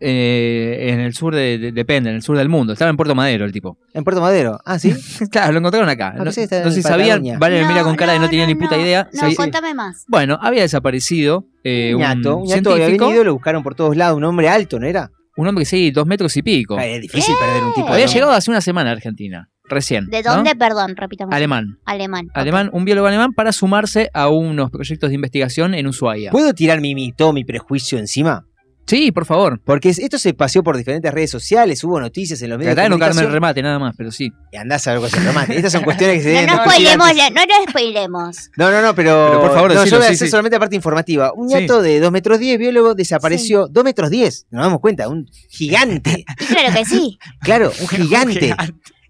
Eh, 0.00 0.90
en 0.92 1.00
el 1.00 1.14
sur 1.14 1.34
de, 1.34 1.58
de- 1.58 1.72
depende, 1.72 2.10
en 2.10 2.16
el 2.16 2.22
sur 2.22 2.36
del 2.36 2.48
mundo. 2.48 2.72
Estaba 2.72 2.90
en 2.90 2.96
Puerto 2.96 3.14
Madero 3.14 3.44
el 3.44 3.52
tipo. 3.52 3.78
En 3.94 4.04
Puerto 4.04 4.20
Madero. 4.20 4.58
Ah, 4.64 4.78
sí. 4.78 4.92
Claro, 5.30 5.52
lo 5.52 5.58
encontraron 5.58 5.88
acá. 5.88 6.14
Ah, 6.16 6.22
no, 6.24 6.30
estaba 6.30 6.62
no 6.62 6.68
en 6.68 6.72
sé 6.74 6.82
si 6.82 6.82
sabían, 6.82 7.22
vale, 7.38 7.62
me 7.62 7.68
mira 7.68 7.82
con 7.82 7.96
cara 7.96 8.12
de 8.12 8.18
no 8.18 8.24
no, 8.24 8.30
tenía 8.30 8.46
ni 8.46 8.54
puta 8.54 8.76
no. 8.76 8.82
idea. 8.82 9.08
No, 9.12 9.28
Sí. 9.30 9.36
contame 9.36 9.74
más. 9.74 10.04
Bueno, 10.08 10.38
había 10.40 10.62
desaparecido 10.62 11.46
eh, 11.64 11.94
un 11.94 11.96
un, 11.96 12.00
ñato, 12.02 12.36
un 12.36 12.46
ñato 12.48 12.70
había 12.72 12.86
científico, 12.86 13.06
venido, 13.06 13.24
lo 13.24 13.34
buscaron 13.34 13.62
por 13.62 13.74
todos 13.74 13.96
lados, 13.96 14.16
un 14.16 14.24
hombre 14.24 14.48
alto, 14.48 14.78
¿no 14.78 14.86
era? 14.86 15.10
un 15.38 15.46
hombre 15.46 15.62
que 15.62 15.66
sí, 15.66 15.90
dos 15.90 16.06
metros 16.06 16.34
y 16.38 16.42
pico. 16.42 16.78
Ah, 16.78 16.86
es 16.86 17.02
difícil 17.02 17.34
perder 17.38 17.62
un 17.62 17.74
tipo 17.74 17.88
Había 17.88 18.06
llegado 18.06 18.32
hace 18.32 18.50
una 18.50 18.62
semana 18.62 18.88
a 18.88 18.92
Argentina, 18.94 19.50
recién. 19.64 20.06
¿De 20.06 20.22
¿no? 20.22 20.34
dónde, 20.36 20.56
perdón? 20.56 20.96
Repitamos. 20.96 21.34
Alemán. 21.34 21.76
Alemán. 21.84 22.28
Alemán, 22.32 22.70
un 22.72 22.86
biólogo 22.86 23.06
alemán 23.06 23.34
para 23.34 23.52
sumarse 23.52 24.08
a 24.14 24.28
unos 24.30 24.70
proyectos 24.70 25.10
de 25.10 25.14
investigación 25.14 25.74
en 25.74 25.88
Ushuaia. 25.88 26.30
¿Puedo 26.30 26.54
tirar 26.54 26.80
mi 26.80 26.94
mito, 26.94 27.34
mi 27.34 27.44
prejuicio 27.44 27.98
encima? 27.98 28.46
Sí, 28.86 29.10
por 29.10 29.26
favor. 29.26 29.60
Porque 29.64 29.88
es- 29.88 29.98
esto 29.98 30.16
se 30.18 30.32
paseó 30.32 30.62
por 30.62 30.76
diferentes 30.76 31.12
redes 31.12 31.30
sociales, 31.30 31.82
hubo 31.82 31.98
noticias 32.00 32.40
en 32.42 32.50
los 32.50 32.58
medios 32.58 32.74
Tratá 32.74 32.84
de 32.84 32.90
no 32.90 32.98
caerme 32.98 33.22
el 33.22 33.32
remate, 33.32 33.60
nada 33.62 33.78
más, 33.80 33.94
pero 33.96 34.12
sí. 34.12 34.30
Y 34.52 34.56
andás 34.56 34.86
a 34.86 34.92
ver 34.92 35.00
cosas 35.00 35.24
remate. 35.24 35.56
Estas 35.56 35.72
son 35.72 35.82
cuestiones 35.82 36.18
que 36.18 36.22
se 36.22 36.28
No 36.28 36.34
deben 36.40 36.46
nos 36.54 36.64
discutir 36.64 36.86
spoilemos, 36.92 37.34
no 37.34 37.40
nos 37.46 37.70
spoilemos. 37.70 38.50
No, 38.56 38.70
no, 38.70 38.82
no, 38.82 38.94
pero. 38.94 39.26
Pero 39.28 39.40
por 39.40 39.54
favor, 39.54 39.74
no, 39.74 39.80
decilo, 39.80 39.96
yo 39.96 39.98
voy 39.98 40.06
a 40.06 40.10
hacer 40.12 40.26
sí. 40.26 40.30
solamente 40.30 40.54
la 40.56 40.60
parte 40.60 40.76
informativa. 40.76 41.32
Un 41.34 41.48
Sí. 41.48 41.54
ñato 41.56 41.82
de 41.82 41.98
2 42.00 42.12
metros 42.12 42.38
10, 42.38 42.58
biólogo, 42.58 42.94
desapareció. 42.94 43.66
2 43.68 43.82
metros 43.84 44.08
10, 44.10 44.46
nos 44.50 44.62
damos 44.64 44.80
cuenta, 44.80 45.08
un 45.08 45.26
gigante. 45.50 46.24
Claro 46.48 46.74
que 46.74 46.84
sí. 46.84 47.18
claro, 47.40 47.72
un 47.80 47.88
gigante. 47.88 48.54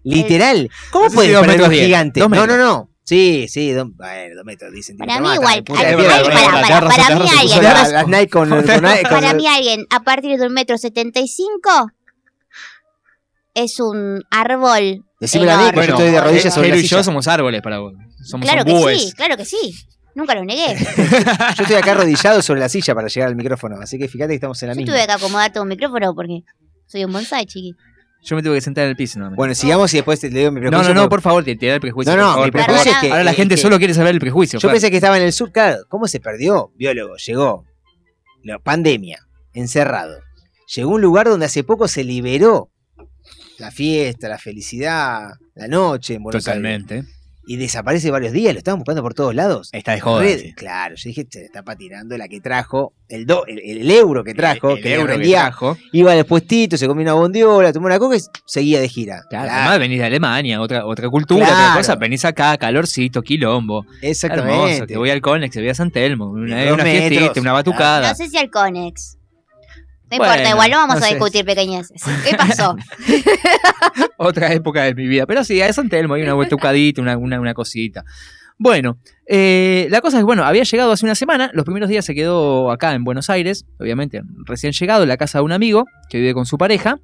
Literal. 0.03 0.69
¿Cómo 0.91 1.05
No 1.05 1.09
sé 1.11 1.15
puede 1.15 1.27
si 1.27 1.33
dos 1.33 1.41
perder 1.41 1.55
metros 1.57 1.67
un 1.67 1.73
10, 1.73 1.85
gigante? 1.85 2.19
No, 2.21 2.47
no, 2.47 2.57
no. 2.57 2.89
Sí, 3.07 3.47
sí, 3.47 3.71
do- 3.71 3.89
bueno, 3.95 4.35
2 4.35 4.43
metros 4.43 4.73
10 4.73 4.91
Para 4.97 5.21
mí 5.21 5.29
igual. 5.33 5.63
la 5.65 5.73
para, 5.73 5.95
Bueno, 5.95 6.09
la 6.11 7.15
mí 7.15 7.29
alguien, 7.39 9.03
Para 9.09 9.33
mí 9.33 9.47
alguien 9.47 9.85
a 9.89 10.01
partir 10.03 10.37
de 10.37 10.45
un 10.45 10.51
metro 10.53 10.77
setenta 10.77 11.21
y 11.21 11.27
cinco 11.29 11.89
es 13.53 13.79
un 13.79 14.23
árbol. 14.29 15.05
Decímelo 15.21 15.53
a 15.53 15.57
mí, 15.57 15.69
que 15.71 15.75
yo 15.77 15.81
estoy 15.83 16.11
de 16.11 16.21
rodillas 16.21 16.53
sobre 16.53 16.67
la 16.67 16.75
Jero 16.75 16.85
y 16.85 16.87
yo 16.89 17.03
somos 17.03 17.27
árboles 17.29 17.61
para 17.61 17.79
vos. 17.79 17.93
Somos 18.23 18.45
Claro 18.45 18.65
que 18.65 18.97
sí, 18.97 19.11
claro 19.13 19.37
que 19.37 19.45
sí. 19.45 19.73
Nunca 20.13 20.35
lo 20.35 20.43
negué. 20.43 20.75
Yo 21.57 21.61
estoy 21.63 21.75
acá 21.75 21.91
arrodillado 21.91 22.41
sobre 22.41 22.59
la 22.59 22.69
silla 22.69 22.95
para 22.95 23.07
llegar 23.07 23.29
al 23.29 23.35
micrófono, 23.35 23.77
así 23.79 23.99
que 23.99 24.07
fíjate 24.07 24.29
que 24.29 24.35
estamos 24.35 24.59
en 24.63 24.69
la 24.69 24.73
Yo 24.73 24.77
misma. 24.79 24.95
tuve 24.95 25.05
que 25.05 25.11
acomodar 25.11 25.53
todo 25.53 25.61
un 25.61 25.69
micrófono 25.69 26.15
porque 26.15 26.39
soy 26.87 27.05
un 27.05 27.13
bonsai, 27.13 27.45
chiqui. 27.45 27.75
Yo 28.23 28.35
me 28.35 28.43
tuve 28.43 28.55
que 28.55 28.61
sentar 28.61 28.83
en 28.83 28.89
el 28.89 28.95
piso. 28.97 29.19
No, 29.19 29.31
Bueno, 29.31 29.55
sigamos 29.55 29.93
y 29.93 29.97
después 29.97 30.19
te 30.19 30.29
le 30.29 30.39
digo 30.39 30.51
mi 30.51 30.59
no, 30.59 30.67
prejuicio. 30.69 30.93
no, 30.93 31.01
no, 31.01 31.01
porque- 31.03 31.09
por 31.09 31.21
favor, 31.21 31.43
te, 31.45 31.55
te 31.55 31.67
da 31.67 31.75
el 31.75 31.81
prejuicio. 31.81 32.11
No, 32.13 32.17
por 32.17 32.25
no, 32.25 32.31
favor, 32.33 32.45
mi 32.47 32.51
prejuicio 32.51 32.91
es 32.91 32.97
que- 32.97 33.11
Ahora 33.11 33.23
la 33.23 33.31
es 33.31 33.37
gente 33.37 33.55
que- 33.55 33.61
solo 33.61 33.77
quiere 33.77 33.93
saber 33.93 34.13
el 34.13 34.19
prejuicio. 34.19 34.59
Yo 34.59 34.69
pensé 34.69 34.89
que 34.91 34.97
estaba 34.97 35.17
en 35.17 35.23
el 35.23 35.31
sur, 35.33 35.51
claro. 35.51 35.77
¿Cómo 35.87 36.07
se 36.07 36.19
perdió? 36.19 36.71
Biólogo, 36.75 37.15
llegó. 37.17 37.65
La 38.43 38.59
pandemia, 38.59 39.19
encerrado. 39.53 40.19
Llegó 40.75 40.91
a 40.91 40.95
un 40.95 41.01
lugar 41.01 41.27
donde 41.29 41.45
hace 41.45 41.63
poco 41.63 41.87
se 41.87 42.03
liberó 42.03 42.69
la 43.59 43.71
fiesta, 43.71 44.27
la 44.27 44.37
felicidad, 44.37 45.29
la 45.55 45.67
noche 45.67 46.15
en 46.15 46.23
Buenos 46.23 46.45
Aires. 46.47 46.61
Y 47.49 47.55
desaparece 47.55 48.11
varios 48.11 48.33
días, 48.33 48.53
lo 48.53 48.57
estaban 48.57 48.79
buscando 48.79 49.01
por 49.01 49.13
todos 49.13 49.33
lados. 49.33 49.69
Está 49.71 49.93
de 49.93 50.01
joda. 50.01 50.21
Red- 50.21 50.39
sí. 50.39 50.53
Claro, 50.53 50.95
yo 50.95 51.07
dije, 51.07 51.25
se 51.29 51.39
le 51.39 51.45
está 51.45 51.63
patinando 51.63 52.17
la 52.17 52.27
que 52.27 52.41
trajo, 52.41 52.93
el, 53.07 53.25
do- 53.25 53.45
el, 53.47 53.59
el 53.59 53.89
euro 53.89 54.23
que 54.25 54.33
trajo, 54.33 54.71
El 54.71 54.83
que 54.83 54.89
le 54.89 54.95
euro 54.95 55.17
que 55.17 55.29
trajo. 55.29 55.77
iba 55.93 56.11
al 56.11 56.25
puestito, 56.25 56.75
se 56.77 56.87
comió 56.87 57.03
una 57.03 57.13
bondiola, 57.13 57.71
tomó 57.71 57.85
una 57.85 57.99
coca 57.99 58.17
y 58.17 58.21
seguía 58.45 58.81
de 58.81 58.89
gira. 58.89 59.21
Claro, 59.29 59.45
Claro, 59.45 59.59
Además 59.61 59.79
venís 59.79 59.99
de 59.99 60.05
Alemania, 60.05 60.59
otra, 60.61 60.85
otra 60.85 61.09
cultura, 61.09 61.45
Claro. 61.45 61.63
otra 61.63 61.77
cosa. 61.77 61.95
Venís 61.95 62.25
acá, 62.25 62.57
calorcito, 62.57 63.21
quilombo. 63.21 63.83
Hermoso. 63.83 63.97
exactamente. 64.01 64.87
Te 64.87 64.97
voy 64.97 65.09
al 65.09 65.21
Conex, 65.21 65.53
te 65.53 65.61
voy 65.61 65.69
a 65.69 65.73
San 65.75 65.89
Telmo. 65.89 66.25
Una, 66.31 66.73
una 66.73 66.83
fiestita, 66.83 67.39
una 67.39 67.53
batucada. 67.53 68.09
No 68.09 68.15
sé 68.15 68.27
si 68.27 68.37
al 68.37 68.49
Conex. 68.49 69.16
No 70.09 70.17
Bueno, 70.17 70.25
importa, 70.33 70.49
igual 70.51 70.71
no 70.71 70.77
vamos 70.77 70.95
no 70.95 71.01
a 71.05 71.07
sé. 71.07 71.13
discutir 71.15 71.45
pequeñeces. 71.45 72.01
¿Qué 72.23 72.35
pasó? 72.35 72.75
Otra 74.17 74.53
época 74.53 74.83
de 74.83 74.95
mi 74.95 75.07
vida. 75.07 75.25
Pero 75.25 75.43
sí, 75.43 75.61
a 75.61 75.71
San 75.73 75.89
Telmo 75.89 76.13
hay 76.13 76.21
una 76.23 76.33
batucadita, 76.33 77.01
una, 77.01 77.17
una, 77.17 77.39
una 77.39 77.53
cosita. 77.53 78.03
Bueno, 78.59 78.97
eh, 79.27 79.87
la 79.91 80.01
cosa 80.01 80.17
es, 80.17 80.23
bueno, 80.23 80.43
había 80.43 80.63
llegado 80.63 80.91
hace 80.91 81.05
una 81.05 81.13
semana, 81.13 81.51
los 81.53 81.63
primeros 81.63 81.89
días 81.89 82.03
se 82.05 82.15
quedó 82.15 82.71
acá 82.71 82.93
en 82.93 83.03
Buenos 83.03 83.29
Aires, 83.29 83.65
obviamente 83.79 84.23
recién 84.45 84.73
llegado, 84.73 85.03
en 85.03 85.09
la 85.09 85.17
casa 85.17 85.37
de 85.37 85.43
un 85.43 85.51
amigo 85.51 85.85
que 86.09 86.17
vive 86.17 86.33
con 86.33 86.47
su 86.47 86.57
pareja, 86.57 86.97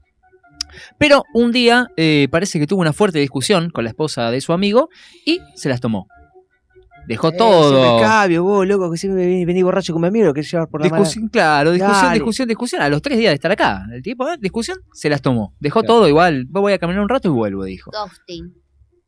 pero 0.98 1.24
un 1.36 1.52
día 1.52 1.90
eh, 1.96 2.28
parece 2.32 2.58
que 2.60 2.66
tuvo 2.66 2.82
una 2.82 2.92
fuerte 2.92 3.20
discusión 3.20 3.70
con 3.70 3.84
la 3.84 3.92
esposa 3.92 4.32
de 4.32 4.42
su 4.42 4.52
amigo 4.52 4.90
y 5.26 5.42
se 5.54 5.70
las 5.70 5.80
tomó. 5.80 6.08
Dejó 7.08 7.30
Eh, 7.30 7.36
todo. 7.38 7.70
siempre 7.82 8.02
cambio, 8.08 8.44
vos, 8.44 8.66
loco, 8.68 8.90
que 8.92 8.98
siempre 8.98 9.26
venís, 9.26 9.46
venís 9.46 9.64
borracho 9.64 9.94
con 9.94 10.02
mi 10.02 10.08
amigo, 10.08 10.34
querés 10.34 10.52
llevar 10.52 10.68
por 10.70 10.82
la 10.82 10.90
mala. 10.90 11.00
Discusión, 11.04 11.28
claro, 11.30 11.72
discusión, 11.72 12.02
Dale. 12.04 12.14
discusión, 12.14 12.48
discusión. 12.48 12.82
A 12.82 12.90
los 12.90 13.02
tres 13.02 13.18
días 13.18 13.32
de 13.32 13.36
estar 13.36 13.52
acá, 13.52 13.84
el 13.94 14.02
tipo, 14.02 14.28
¿eh? 14.30 14.38
discusión, 14.40 14.78
se 14.94 15.10
las 15.10 15.22
tomó. 15.22 15.54
Dejó 15.60 15.82
Claro. 15.82 15.94
todo 15.96 16.08
igual. 16.08 16.46
Voy 16.50 16.74
a 16.74 16.78
caminar 16.80 17.02
un 17.02 17.10
rato 17.10 17.28
y 17.28 17.32
vuelvo, 17.32 17.64
dijo. 17.66 17.92
Ghosting. 17.92 18.54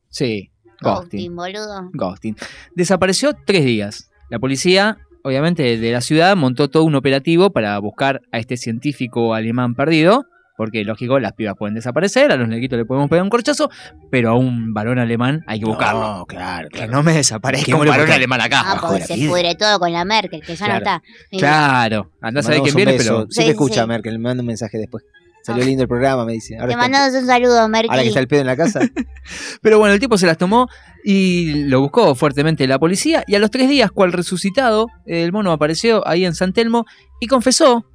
Sí, 0.10 0.52
ghosting. 0.82 1.34
Ghosting, 1.34 1.36
boludo. 1.36 1.90
Ghosting. 1.94 2.36
Desapareció 2.76 3.34
tres 3.46 3.64
días. 3.66 4.10
La 4.30 4.40
policía, 4.40 4.98
obviamente, 5.24 5.78
de 5.78 5.92
la 5.92 6.02
ciudad 6.02 6.36
montó 6.36 6.70
todo 6.70 6.84
un 6.84 6.96
operativo 6.96 7.52
para 7.52 7.78
buscar 7.80 8.22
a 8.32 8.40
este 8.40 8.58
científico 8.58 9.34
alemán 9.34 9.76
perdido. 9.76 10.26
Porque, 10.58 10.84
lógico, 10.86 11.20
las 11.20 11.34
pibas 11.34 11.56
pueden 11.58 11.76
desaparecer, 11.76 12.32
a 12.32 12.38
los 12.38 12.48
neguitos 12.48 12.78
le 12.80 12.86
podemos 12.86 13.10
pegar 13.10 13.24
un 13.24 13.30
corchazo, 13.30 13.70
pero 14.10 14.30
a 14.30 14.36
un 14.38 14.74
varón 14.74 15.00
alemán 15.00 15.44
hay 15.48 15.60
que 15.60 15.66
buscarlo. 15.66 16.00
No, 16.20 16.26
claro, 16.26 16.70
Que 16.70 16.78
claro. 16.78 16.92
no 16.94 17.04
me 17.04 17.14
desaparezca 17.14 17.76
un 17.76 17.86
varón 17.86 18.10
alemán 18.10 18.40
acá. 18.42 18.62
Ah, 18.66 18.78
porque 18.82 19.02
se 19.04 19.28
pudre 19.28 19.56
todo 19.56 19.80
con 19.80 19.92
la 19.92 20.06
Merkel, 20.06 20.42
que 20.42 20.56
ya 20.56 20.66
Claro. 20.66 20.74
no 20.74 20.78
está. 20.78 21.04
Claro, 21.38 22.12
andás 22.22 22.48
a 22.48 22.52
ver 22.52 22.62
quién 22.62 22.76
viene, 22.76 22.94
beso. 22.94 23.04
pero 23.04 23.28
Sí, 23.32 23.44
escucha 23.50 23.74
sí. 23.76 23.80
a 23.82 23.88
Merkel, 23.88 24.18
me 24.18 24.24
manda 24.30 24.42
un 24.42 24.48
mensaje 24.48 24.78
después. 24.78 25.04
Salió 25.44 25.64
lindo 25.64 25.84
el 25.84 25.88
programa, 25.88 26.26
me 26.26 26.32
dice. 26.34 26.56
Ahora, 26.58 26.70
Te 26.70 26.76
mandamos 26.78 27.14
un 27.14 27.28
saludo, 27.28 27.70
Merky. 27.70 27.90
ahora 27.92 28.02
que 28.02 28.08
está 28.08 28.20
el 28.20 28.28
pedo 28.28 28.42
en 28.42 28.48
la 28.48 28.56
casa. 28.58 28.80
Pero 29.62 29.78
bueno, 29.78 29.94
el 29.94 30.00
tipo 30.00 30.18
se 30.18 30.26
las 30.26 30.38
tomó 30.40 30.68
y 31.04 31.66
lo 31.66 31.82
buscó 31.82 32.16
fuertemente 32.16 32.66
la 32.66 32.80
policía. 32.80 33.24
Y 33.28 33.36
a 33.36 33.40
los 33.40 33.52
tres 33.52 33.70
días, 33.70 33.92
cual 33.92 34.12
resucitado, 34.12 34.88
el 35.06 35.32
mono 35.32 35.52
apareció 35.52 36.08
ahí 36.08 36.26
en 36.26 36.34
San 36.34 36.52
Telmo 36.54 36.86
y 37.20 37.28
confesó 37.28 37.86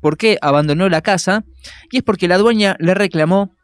por 0.00 0.16
qué 0.16 0.38
abandonó 0.40 0.88
la 0.88 1.02
casa. 1.02 1.44
Y 1.90 1.98
es 1.98 2.02
porque 2.02 2.28
la 2.28 2.38
dueña 2.38 2.76
le 2.78 2.94
reclamó 2.94 3.54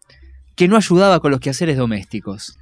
que 0.55 0.69
no 0.69 0.77
ayudaba 0.77 1.21
con 1.21 1.31
los 1.31 1.41
quehaceres 1.41 1.77
domésticos. 1.77 2.57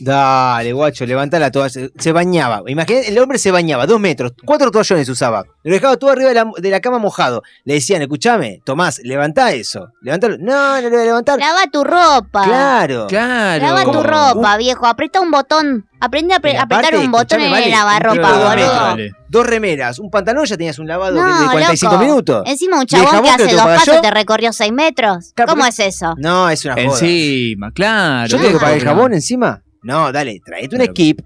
Dale, 0.00 0.72
guacho, 0.72 1.04
levanta 1.04 1.38
la 1.38 1.50
toalla. 1.50 1.88
Se 1.98 2.12
bañaba. 2.12 2.62
Imagínate, 2.66 3.08
el 3.08 3.18
hombre 3.18 3.38
se 3.38 3.50
bañaba, 3.50 3.86
dos 3.86 4.00
metros, 4.00 4.32
cuatro 4.46 4.70
toallones 4.70 5.08
usaba. 5.10 5.44
Lo 5.62 5.72
dejaba 5.72 5.96
todo 5.98 6.10
arriba 6.10 6.30
de 6.30 6.34
la, 6.34 6.50
de 6.56 6.70
la 6.70 6.80
cama 6.80 6.98
mojado. 6.98 7.42
Le 7.64 7.74
decían, 7.74 8.00
escúchame, 8.00 8.62
Tomás, 8.64 9.00
levantá 9.04 9.52
eso. 9.52 9.88
Levántalo. 10.00 10.38
No, 10.38 10.80
no 10.80 10.88
lo 10.88 10.90
voy 10.90 11.00
a 11.00 11.04
levantar. 11.04 11.38
Lava 11.38 11.66
tu 11.70 11.84
ropa. 11.84 12.44
Claro. 12.44 13.06
Claro. 13.08 13.62
Lava 13.62 13.84
tu 13.84 14.02
ropa, 14.02 14.56
viejo. 14.56 14.86
Aprieta 14.86 15.20
un 15.20 15.30
botón. 15.30 15.89
Aprende 16.00 16.32
a 16.34 16.38
apre- 16.38 16.52
Pero 16.52 16.60
apretar 16.62 16.96
un 16.96 17.10
botón 17.12 17.40
en 17.40 17.46
escuchame, 17.46 17.46
el 17.46 17.50
vale, 17.50 17.70
lavarropa, 17.70 18.32
boludo. 18.32 18.80
Vale. 18.80 19.10
Dos 19.28 19.46
remeras, 19.46 19.98
un 19.98 20.10
pantalón, 20.10 20.44
ya 20.46 20.56
tenías 20.56 20.78
un 20.78 20.88
lavado 20.88 21.14
No, 21.16 21.40
de 21.42 21.46
45 21.50 21.92
loco. 21.92 22.04
minutos. 22.04 22.42
Encima 22.46 22.76
un 22.76 22.82
¿Y 22.82 22.84
el 22.84 22.86
chabón 22.88 23.06
jabón 23.06 23.24
que 23.24 23.30
hace 23.44 23.52
dos 23.54 23.62
pasos 23.64 23.94
yo? 23.96 24.00
te 24.00 24.10
recorrió 24.10 24.52
seis 24.52 24.72
metros. 24.72 25.32
Claro, 25.34 25.50
¿Cómo 25.52 25.66
es 25.66 25.78
eso? 25.78 26.14
No, 26.18 26.48
es 26.48 26.64
una 26.64 26.74
joda. 26.74 26.84
Encima, 26.84 27.70
claro. 27.72 28.28
¿Yo 28.28 28.38
tengo 28.38 28.52
que 28.52 28.58
pagar 28.58 28.78
el 28.78 28.84
jabón 28.84 29.12
encima? 29.14 29.62
No, 29.82 30.10
dale, 30.12 30.40
traete 30.44 30.74
un 30.74 30.80
Claro. 30.80 30.92
skip. 30.92 31.20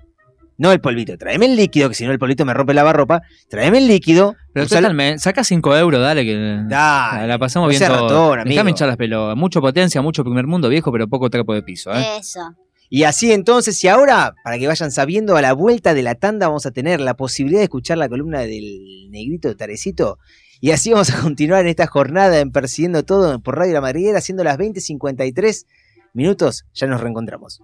No 0.56 0.70
el 0.70 0.80
polvito, 0.80 1.18
tráeme 1.18 1.46
el 1.46 1.56
líquido, 1.56 1.88
que 1.88 1.96
si 1.96 2.04
no 2.06 2.12
el 2.12 2.18
polvito 2.20 2.44
me 2.44 2.54
rompe 2.54 2.70
el 2.72 2.76
lavarropa. 2.76 3.22
Tráeme 3.50 3.78
el 3.78 3.88
líquido. 3.88 4.36
Pero 4.52 4.68
totalmente, 4.68 5.18
saca 5.18 5.42
5 5.42 5.76
euros, 5.76 6.00
dale, 6.00 6.24
que 6.24 6.60
Dale, 6.68 7.26
la 7.26 7.38
pasamos 7.40 7.68
bien 7.70 7.82
todo. 7.82 8.02
ratón, 8.08 8.38
amigo. 8.40 8.50
Déjame 8.54 8.70
hinchar 8.70 8.86
las 8.86 8.96
pelotas. 8.96 9.36
Mucho 9.36 9.60
potencia, 9.60 10.00
mucho 10.00 10.22
primer 10.22 10.46
mundo 10.46 10.68
viejo, 10.68 10.92
pero 10.92 11.08
poco 11.08 11.28
trapo 11.28 11.54
de 11.54 11.62
piso, 11.64 11.92
¿eh? 11.92 12.06
Eso. 12.20 12.54
Y 12.94 13.02
así 13.02 13.32
entonces, 13.32 13.82
y 13.82 13.88
ahora, 13.88 14.36
para 14.44 14.56
que 14.56 14.68
vayan 14.68 14.92
sabiendo, 14.92 15.34
a 15.34 15.42
la 15.42 15.52
vuelta 15.52 15.94
de 15.94 16.04
la 16.04 16.14
tanda 16.14 16.46
vamos 16.46 16.64
a 16.64 16.70
tener 16.70 17.00
la 17.00 17.14
posibilidad 17.14 17.58
de 17.58 17.64
escuchar 17.64 17.98
la 17.98 18.08
columna 18.08 18.42
del 18.42 19.10
negrito 19.10 19.48
de 19.48 19.56
Tarecito. 19.56 20.20
Y 20.60 20.70
así 20.70 20.92
vamos 20.92 21.10
a 21.10 21.20
continuar 21.20 21.62
en 21.62 21.66
esta 21.66 21.88
jornada 21.88 22.38
en 22.38 22.52
Persiguiendo 22.52 23.02
Todo 23.02 23.40
por 23.40 23.58
Radio 23.58 23.72
La 23.72 23.80
Madriguera, 23.80 24.20
siendo 24.20 24.44
las 24.44 24.58
20.53 24.58 25.66
minutos. 26.12 26.66
Ya 26.72 26.86
nos 26.86 27.00
reencontramos. 27.00 27.62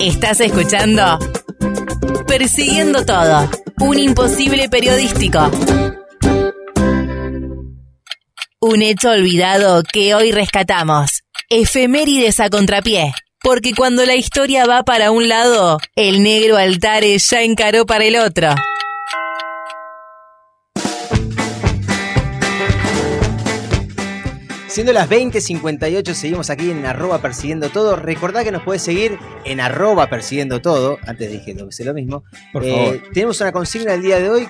Estás 0.00 0.40
escuchando 0.40 1.20
Persiguiendo 2.26 3.06
Todo, 3.06 3.48
un 3.82 4.00
imposible 4.00 4.68
periodístico. 4.68 5.48
Un 8.60 8.82
hecho 8.82 9.10
olvidado 9.10 9.84
que 9.84 10.16
hoy 10.16 10.32
rescatamos. 10.32 11.22
Efemérides 11.48 12.40
a 12.40 12.50
contrapié. 12.50 13.12
Porque 13.42 13.72
cuando 13.74 14.04
la 14.04 14.16
historia 14.16 14.66
va 14.66 14.82
para 14.82 15.10
un 15.10 15.28
lado, 15.28 15.78
el 15.96 16.22
negro 16.22 16.56
Altares 16.58 17.28
ya 17.30 17.42
encaró 17.42 17.86
para 17.86 18.04
el 18.04 18.16
otro. 18.16 18.48
Siendo 24.68 24.92
las 24.92 25.10
20.58, 25.10 26.14
seguimos 26.14 26.48
aquí 26.48 26.70
en 26.70 26.86
arroba 26.86 27.20
persiguiendo 27.20 27.70
todo. 27.70 27.96
Recordá 27.96 28.44
que 28.44 28.52
nos 28.52 28.62
puedes 28.62 28.80
seguir 28.82 29.18
en 29.44 29.58
arroba 29.60 30.08
persiguiendo 30.08 30.62
todo. 30.62 30.96
Antes 31.08 31.28
dije 31.30 31.54
lo 31.54 31.66
que 31.66 31.72
sé 31.72 31.84
lo 31.84 31.92
mismo. 31.92 32.22
Por 32.52 32.64
Eh, 32.64 32.70
favor. 32.70 33.02
tenemos 33.12 33.40
una 33.40 33.50
consigna 33.50 33.92
del 33.92 34.02
día 34.02 34.20
de 34.20 34.30
hoy 34.30 34.48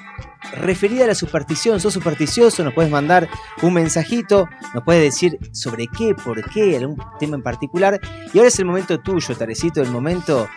referida 0.52 1.04
a 1.04 1.08
la 1.08 1.14
superstición. 1.14 1.80
Sos 1.80 1.92
supersticioso, 1.94 2.64
nos 2.64 2.74
puedes 2.74 2.90
mandar 2.90 3.28
un 3.62 3.74
mensajito, 3.74 4.48
nos 4.74 4.84
puedes 4.84 5.02
decir 5.02 5.38
sobre 5.52 5.86
qué, 5.86 6.14
por 6.14 6.42
qué, 6.50 6.76
algún 6.76 6.96
tema 7.18 7.36
en 7.36 7.42
particular. 7.42 8.00
Y 8.32 8.38
ahora 8.38 8.48
es 8.48 8.58
el 8.58 8.64
momento 8.64 8.98
tuyo, 9.00 9.36
Tarecito, 9.36 9.80
el 9.82 9.90
momento 9.90 10.48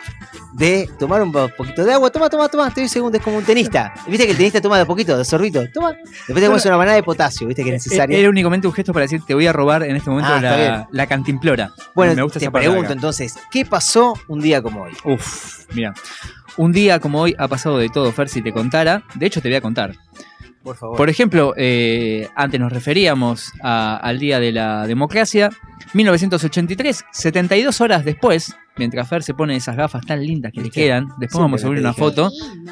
de 0.54 0.88
tomar 0.98 1.22
un 1.22 1.32
po- 1.32 1.48
poquito 1.56 1.84
de 1.84 1.92
agua. 1.92 2.10
Toma, 2.10 2.28
toma, 2.30 2.48
toma. 2.48 2.70
Te 2.70 2.80
doy 2.80 2.88
segundos, 2.88 3.18
es 3.18 3.24
como 3.24 3.38
un 3.38 3.44
tenista. 3.44 3.92
¿Viste 4.06 4.24
que 4.26 4.32
el 4.32 4.36
tenista 4.36 4.60
toma 4.60 4.78
de 4.78 4.86
poquito, 4.86 5.16
de 5.18 5.24
sorbito? 5.24 5.62
Toma. 5.72 5.92
Después 5.92 6.40
te 6.42 6.46
comes 6.46 6.64
una 6.66 6.76
banana 6.76 6.96
de 6.96 7.02
potasio, 7.02 7.46
¿viste 7.46 7.62
que 7.62 7.70
es 7.74 7.84
necesaria? 7.86 8.18
Era 8.18 8.28
únicamente 8.28 8.66
un 8.66 8.72
gesto 8.72 8.92
para 8.92 9.02
decir, 9.04 9.22
te 9.26 9.34
voy 9.34 9.46
a 9.46 9.52
robar 9.52 9.82
en 9.82 9.96
este 9.96 10.10
momento 10.10 10.32
Ah, 10.32 10.40
la, 10.40 10.88
la 10.90 11.06
cantimplora. 11.06 11.72
Bueno, 11.94 12.14
me 12.14 12.22
gusta 12.22 12.38
te 12.38 12.44
esa 12.46 12.52
pregunto 12.52 12.92
entonces, 12.92 13.34
¿qué 13.50 13.64
pasó 13.64 14.14
un 14.28 14.40
día 14.40 14.62
como 14.62 14.82
hoy? 14.82 14.92
Uf, 15.04 15.66
mira. 15.74 15.92
Un 16.56 16.72
día 16.72 17.00
como 17.00 17.20
hoy 17.20 17.34
ha 17.38 17.48
pasado 17.48 17.78
de 17.78 17.88
todo, 17.88 18.12
Fer, 18.12 18.28
si 18.28 18.40
te 18.40 18.52
contara. 18.52 19.02
De 19.16 19.26
hecho, 19.26 19.40
te 19.40 19.48
voy 19.48 19.56
a 19.56 19.60
contar. 19.60 19.94
Por 20.64 20.76
favor. 20.76 20.96
Por 20.96 21.08
ejemplo, 21.10 21.52
eh, 21.56 22.26
antes 22.34 22.58
nos 22.58 22.72
referíamos 22.72 23.52
a- 23.62 23.96
al 23.98 24.18
Día 24.18 24.40
de 24.40 24.50
la 24.50 24.86
Democracia. 24.86 25.50
1983, 25.92 27.04
72 27.12 27.80
horas 27.80 28.04
después, 28.04 28.56
mientras 28.76 29.08
Fer 29.08 29.22
se 29.22 29.34
pone 29.34 29.54
esas 29.56 29.76
gafas 29.76 30.04
tan 30.06 30.24
lindas 30.24 30.52
que 30.52 30.60
le 30.62 30.70
quedan, 30.70 31.04
después 31.18 31.30
Siempre 31.32 31.38
vamos 31.40 31.60
a 31.62 31.66
subir 31.66 31.78
una 31.80 31.92
foto. 31.92 32.30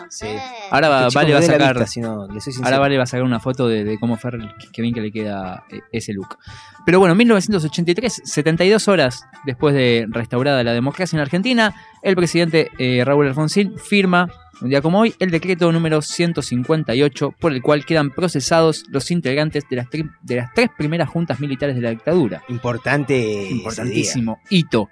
Sí. 0.08 0.26
Ahora 0.70 0.88
va- 0.88 1.06
Este 1.08 1.18
Vale 1.18 1.32
va 1.34 1.38
a 1.38 1.42
sacar. 1.42 1.74
vista, 1.76 1.86
si 1.86 2.00
no, 2.00 2.26
le 2.26 2.40
soy 2.40 2.52
sincero. 2.52 2.66
Ahora 2.66 2.78
Vale 2.78 2.96
va 2.96 3.02
a 3.04 3.06
sacar 3.06 3.24
una 3.24 3.40
foto 3.40 3.68
de, 3.68 3.84
de 3.84 3.98
cómo 3.98 4.16
Fer, 4.16 4.38
qué 4.72 4.82
bien 4.82 4.94
que 4.94 5.00
le 5.00 5.12
queda 5.12 5.64
eh, 5.70 5.80
ese 5.92 6.12
look. 6.12 6.38
Pero 6.86 6.98
bueno, 6.98 7.14
1983, 7.14 8.22
72 8.24 8.88
horas 8.88 9.24
después 9.44 9.74
de 9.74 10.06
restaurada 10.08 10.64
la 10.64 10.72
democracia 10.72 11.16
en 11.16 11.20
Argentina, 11.20 11.74
el 12.02 12.16
presidente 12.16 12.70
eh, 12.78 13.04
Raúl 13.04 13.28
Alfonsín 13.28 13.76
firma, 13.78 14.28
un 14.62 14.70
día 14.70 14.80
como 14.80 15.00
hoy, 15.00 15.14
el 15.18 15.30
decreto 15.30 15.70
número 15.72 16.00
158 16.02 17.34
por 17.38 17.52
el 17.52 17.62
cual 17.62 17.84
quedan 17.84 18.10
procesados 18.10 18.84
los 18.88 19.10
integrantes 19.10 19.64
de 19.68 19.76
las, 19.76 19.86
tri- 19.88 20.10
de 20.22 20.36
las 20.36 20.52
tres 20.54 20.68
primeras 20.76 21.08
juntas 21.08 21.40
militares 21.40 21.74
de 21.76 21.82
la 21.82 21.90
dictadura. 21.90 22.42
Importante. 22.48 23.48
Importantísimo 23.50 24.38
hito 24.50 24.88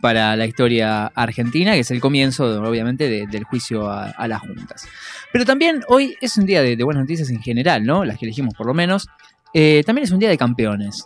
para 0.00 0.34
la 0.36 0.46
historia 0.46 1.06
argentina, 1.14 1.74
que 1.74 1.80
es 1.80 1.90
el 1.90 2.00
comienzo, 2.00 2.44
obviamente, 2.62 3.08
de- 3.08 3.26
del 3.26 3.44
juicio 3.44 3.88
a, 3.90 4.06
a 4.10 4.28
las 4.28 4.40
juntas. 4.40 4.86
Pero 5.32 5.44
también 5.44 5.82
hoy 5.88 6.16
es 6.20 6.36
un 6.38 6.46
día 6.46 6.62
de, 6.62 6.76
de 6.76 6.84
buenas 6.84 7.02
noticias 7.02 7.28
en 7.30 7.42
general, 7.42 7.84
¿no? 7.84 8.04
Las 8.04 8.18
que 8.18 8.24
elegimos 8.26 8.54
por 8.54 8.66
lo 8.66 8.74
menos. 8.74 9.08
Eh, 9.52 9.82
también 9.84 10.04
es 10.04 10.10
un 10.10 10.18
día 10.18 10.28
de 10.28 10.38
campeones. 10.38 11.04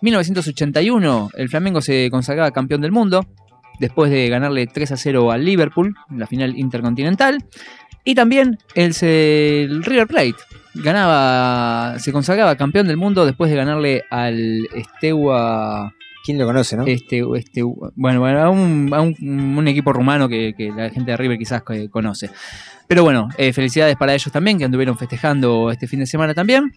1981, 0.00 1.30
el 1.34 1.48
Flamengo 1.48 1.80
se 1.80 2.08
consagraba 2.10 2.50
campeón 2.50 2.80
del 2.82 2.92
mundo, 2.92 3.26
después 3.78 4.10
de 4.10 4.28
ganarle 4.28 4.66
3 4.66 4.92
a 4.92 4.96
0 4.96 5.30
al 5.32 5.44
Liverpool 5.44 5.94
en 6.10 6.18
la 6.18 6.26
final 6.26 6.56
intercontinental. 6.58 7.44
Y 8.04 8.14
también 8.14 8.58
el, 8.74 8.94
River 9.84 10.06
Plate 10.06 10.34
ganaba, 10.74 11.98
se 11.98 12.12
consagraba 12.12 12.56
campeón 12.56 12.86
del 12.86 12.96
mundo 12.96 13.26
después 13.26 13.50
de 13.50 13.56
ganarle 13.56 14.04
al 14.10 14.60
Steaua 14.96 15.92
¿Quién 16.24 16.38
lo 16.38 16.46
conoce, 16.46 16.76
no? 16.76 16.84
este, 16.86 17.22
este, 17.36 17.62
bueno, 17.62 18.20
bueno, 18.20 18.40
a 18.42 18.50
un, 18.50 18.90
a 18.92 19.00
un- 19.00 19.14
un 19.58 19.68
equipo 19.68 19.92
rumano 19.92 20.28
que, 20.28 20.54
que 20.56 20.70
la 20.70 20.90
gente 20.90 21.12
de 21.12 21.16
River 21.16 21.38
quizás 21.38 21.62
conoce. 21.90 22.30
Pero 22.88 23.04
bueno, 23.04 23.28
eh, 23.38 23.52
felicidades 23.52 23.96
para 23.96 24.12
ellos 24.14 24.32
también, 24.32 24.58
que 24.58 24.64
anduvieron 24.64 24.96
festejando 24.98 25.70
este 25.70 25.86
fin 25.86 26.00
de 26.00 26.06
semana 26.06 26.34
también. 26.34 26.72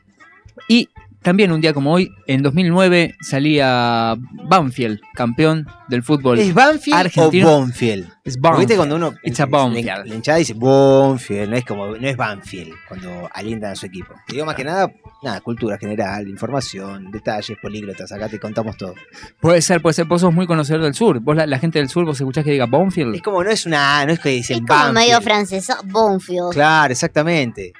Y 0.67 0.89
también 1.21 1.51
un 1.51 1.59
día 1.61 1.73
como 1.73 1.91
hoy, 1.93 2.09
en 2.27 2.41
2009, 2.41 3.15
salía 3.21 4.15
Banfield, 4.47 4.99
campeón 5.13 5.67
del 5.89 6.01
fútbol. 6.03 6.39
¿Es 6.39 6.53
Banfield 6.53 6.97
argentino. 6.97 7.47
o 7.55 7.59
Bonfield? 7.59 8.07
Es 8.23 8.39
Banfield. 8.39 8.59
viste 8.59 8.75
cuando 8.77 8.95
uno. 8.95 9.13
It's 9.23 9.39
a 9.39 9.45
Banfield. 9.45 9.85
La, 10.05 10.15
hinchada 10.15 10.37
dice 10.37 10.53
Bonfield, 10.53 11.49
no 11.49 11.55
es 11.57 11.65
como. 11.65 11.87
No 11.87 12.07
es 12.07 12.15
Banfield 12.15 12.73
cuando 12.87 13.29
alientan 13.33 13.71
a 13.71 13.75
su 13.75 13.85
equipo. 13.87 14.13
Te 14.27 14.33
digo 14.35 14.45
más 14.45 14.55
que 14.55 14.63
nada, 14.63 14.91
nada, 15.21 15.41
cultura 15.41 15.77
general, 15.77 16.27
información, 16.27 17.11
detalles, 17.11 17.57
políglotas, 17.61 18.11
acá 18.11 18.29
te 18.29 18.39
contamos 18.39 18.77
todo. 18.77 18.93
Puede 19.41 19.61
ser, 19.61 19.81
puede 19.81 19.93
ser. 19.95 20.05
Vos 20.05 20.21
sos 20.21 20.33
muy 20.33 20.47
conocedor 20.47 20.83
del 20.83 20.93
sur. 20.93 21.19
Vos, 21.19 21.35
la, 21.35 21.45
la 21.45 21.59
gente 21.59 21.79
del 21.79 21.89
sur, 21.89 22.05
vos 22.05 22.19
escuchás 22.19 22.45
que 22.45 22.51
diga 22.51 22.65
Banfield. 22.65 23.15
Es 23.15 23.21
como, 23.21 23.43
no 23.43 23.49
es 23.49 23.65
una. 23.65 24.05
No 24.05 24.13
es 24.13 24.19
que 24.19 24.29
dicen 24.29 24.57
Es 24.59 24.61
como 24.65 24.79
Banfield. 24.79 24.93
medio 25.07 25.21
francés. 25.21 25.67
Bonfield. 25.85 26.51
Claro, 26.53 26.91
exactamente. 26.93 27.73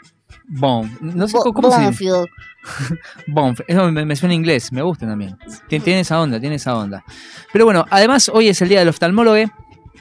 Bon. 0.51 0.89
No 0.99 1.27
sé 1.27 1.37
Bo- 1.37 1.43
cómo, 1.43 1.53
cómo 1.53 1.71
se 1.71 1.89
dice. 1.91 2.13
Bonf. 3.27 3.61
Eso 3.67 3.91
me, 3.91 4.05
me 4.05 4.15
suena 4.15 4.33
inglés, 4.33 4.71
me 4.71 4.81
gusta 4.81 5.07
también. 5.07 5.37
Tien- 5.69 5.83
Tiene 5.83 6.01
esa 6.01 6.19
onda, 6.21 6.39
tiene 6.39 6.55
esa 6.55 6.75
onda. 6.77 7.03
Pero 7.53 7.65
bueno, 7.65 7.85
además 7.89 8.29
hoy 8.33 8.47
es 8.49 8.61
el 8.61 8.69
día 8.69 8.79
del 8.79 8.89
oftalmólogo. 8.89 9.37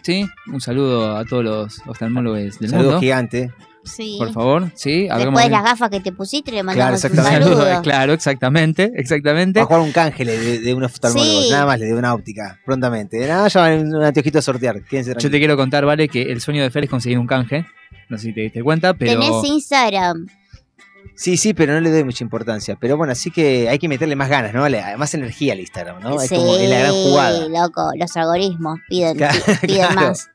¿sí? 0.02 0.26
Un 0.52 0.60
saludo 0.60 1.16
a 1.16 1.24
todos 1.24 1.44
los 1.44 1.82
oftalmólogos 1.86 2.58
del 2.58 2.70
Saludo 2.70 2.84
mundo. 2.86 3.00
gigante. 3.00 3.52
Sí. 3.84 4.16
Por 4.18 4.32
favor, 4.32 4.70
¿sí? 4.74 5.08
Después 5.08 5.44
de 5.44 5.50
las 5.50 5.62
gafas 5.64 5.88
que 5.88 6.00
te 6.00 6.12
pusiste, 6.12 6.50
le 6.52 6.62
mandamos 6.62 7.02
un 7.04 7.10
exactamente. 7.10 7.44
saludo. 7.44 7.82
claro, 7.82 8.12
exactamente, 8.12 8.92
exactamente. 8.96 9.60
Va 9.60 9.64
a 9.64 9.66
jugar 9.66 9.82
un 9.82 9.92
canje 9.92 10.24
de, 10.26 10.58
de 10.60 10.74
un 10.74 10.84
oftalmólogo. 10.84 11.42
Sí. 11.42 11.48
Nada 11.50 11.64
más 11.66 11.78
le 11.80 11.86
de 11.86 11.94
una 11.94 12.12
óptica. 12.12 12.58
Prontamente. 12.66 13.26
Nada, 13.26 13.48
ya 13.48 13.60
van 13.60 13.94
un 13.94 14.02
anteojito 14.02 14.40
a 14.40 14.42
sortear. 14.42 14.82
Quédense 14.82 15.14
Yo 15.18 15.30
te 15.30 15.38
quiero 15.38 15.56
contar, 15.56 15.86
¿vale? 15.86 16.08
Que 16.08 16.22
el 16.22 16.40
sueño 16.42 16.62
de 16.62 16.70
Fer 16.70 16.84
es 16.84 16.90
conseguir 16.90 17.18
un 17.18 17.26
canje. 17.26 17.64
No 18.10 18.18
sé 18.18 18.24
si 18.24 18.32
te 18.34 18.42
diste 18.42 18.62
cuenta, 18.62 18.92
pero... 18.94 19.20
Tenés 19.20 19.44
Instagram. 19.44 20.26
Sí, 21.20 21.36
sí, 21.36 21.52
pero 21.52 21.72
no 21.72 21.80
le 21.80 21.90
doy 21.90 22.04
mucha 22.04 22.22
importancia. 22.22 22.76
Pero 22.80 22.96
bueno, 22.96 23.12
así 23.12 23.32
que 23.32 23.68
hay 23.68 23.78
que 23.80 23.88
meterle 23.88 24.14
más 24.14 24.28
ganas, 24.28 24.54
¿no? 24.54 24.68
Le- 24.68 24.96
Más 24.96 25.12
energía 25.14 25.52
al 25.54 25.58
Instagram, 25.60 26.00
¿no? 26.00 26.20
Es 26.20 26.28
sí, 26.28 26.36
como 26.36 26.56
es 26.56 26.70
la 26.70 26.78
gran 26.78 26.92
jugada. 26.92 27.48
loco. 27.48 27.90
Los 27.98 28.16
algoritmos 28.16 28.78
piden, 28.88 29.16
Claro, 29.16 29.38
piden 29.60 29.76
claro. 29.86 29.94
más. 29.94 30.30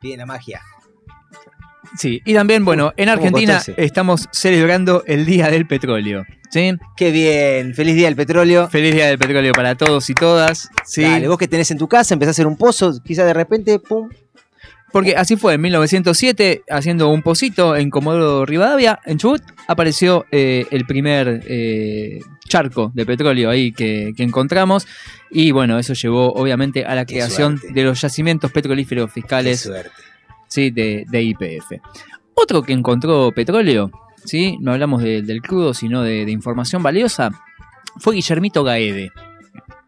Pide 0.00 0.16
la 0.16 0.24
magia. 0.26 0.62
Sí, 1.98 2.20
y 2.24 2.32
también, 2.34 2.64
bueno, 2.64 2.92
en 2.96 3.08
¿cómo 3.10 3.18
Argentina 3.18 3.58
ese? 3.58 3.74
estamos 3.76 4.28
celebrando 4.32 5.04
el 5.06 5.26
Día 5.26 5.48
del 5.50 5.66
Petróleo. 5.66 6.24
¿Sí? 6.50 6.72
Qué 6.96 7.10
bien. 7.10 7.74
Feliz 7.74 7.94
día 7.94 8.06
del 8.06 8.16
petróleo. 8.16 8.68
Feliz 8.68 8.94
día 8.94 9.06
del 9.06 9.18
petróleo 9.18 9.52
para 9.52 9.74
todos 9.74 10.08
y 10.08 10.14
todas. 10.14 10.68
¿sí? 10.84 11.02
Dale, 11.02 11.28
vos 11.28 11.36
que 11.36 11.48
tenés 11.48 11.70
en 11.70 11.78
tu 11.78 11.86
casa, 11.88 12.14
empezás 12.14 12.30
a 12.30 12.34
hacer 12.36 12.46
un 12.46 12.56
pozo, 12.56 12.92
quizás 13.04 13.26
de 13.26 13.34
repente, 13.34 13.78
pum. 13.78 14.08
Porque 14.94 15.16
así 15.16 15.34
fue, 15.34 15.54
en 15.54 15.60
1907, 15.60 16.62
haciendo 16.70 17.08
un 17.08 17.20
pocito 17.22 17.74
en 17.74 17.90
Comodoro 17.90 18.46
Rivadavia, 18.46 19.00
en 19.04 19.18
Chubut, 19.18 19.42
apareció 19.66 20.24
eh, 20.30 20.66
el 20.70 20.86
primer 20.86 21.42
eh, 21.48 22.20
charco 22.48 22.92
de 22.94 23.04
petróleo 23.04 23.50
ahí 23.50 23.72
que, 23.72 24.12
que 24.16 24.22
encontramos. 24.22 24.86
Y 25.32 25.50
bueno, 25.50 25.80
eso 25.80 25.94
llevó 25.94 26.32
obviamente 26.34 26.84
a 26.84 26.94
la 26.94 27.04
Qué 27.06 27.14
creación 27.14 27.58
suerte. 27.58 27.74
de 27.74 27.84
los 27.86 28.00
yacimientos 28.00 28.52
petrolíferos 28.52 29.10
fiscales 29.12 29.68
sí, 30.46 30.70
de, 30.70 31.04
de 31.10 31.22
IPF. 31.24 31.72
Otro 32.34 32.62
que 32.62 32.72
encontró 32.72 33.32
petróleo, 33.32 33.90
¿sí? 34.24 34.56
no 34.60 34.74
hablamos 34.74 35.02
de- 35.02 35.22
del 35.22 35.42
crudo, 35.42 35.74
sino 35.74 36.02
de, 36.04 36.24
de 36.24 36.30
información 36.30 36.84
valiosa, 36.84 37.32
fue 37.98 38.14
Guillermito 38.14 38.62
Gaede. 38.62 39.10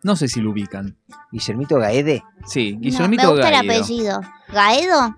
No 0.06 0.14
sé 0.14 0.28
si 0.28 0.40
lo 0.40 0.50
ubican. 0.50 0.96
Guillermito 1.32 1.78
Gaede. 1.80 2.22
Sí, 2.46 2.74
No, 2.74 2.80
Guillermito 2.80 3.22
me 3.24 3.28
gusta 3.32 3.48
el 3.48 3.54
Gaedo. 3.66 3.72
apellido. 3.72 4.20
¿Gaedo? 4.52 5.16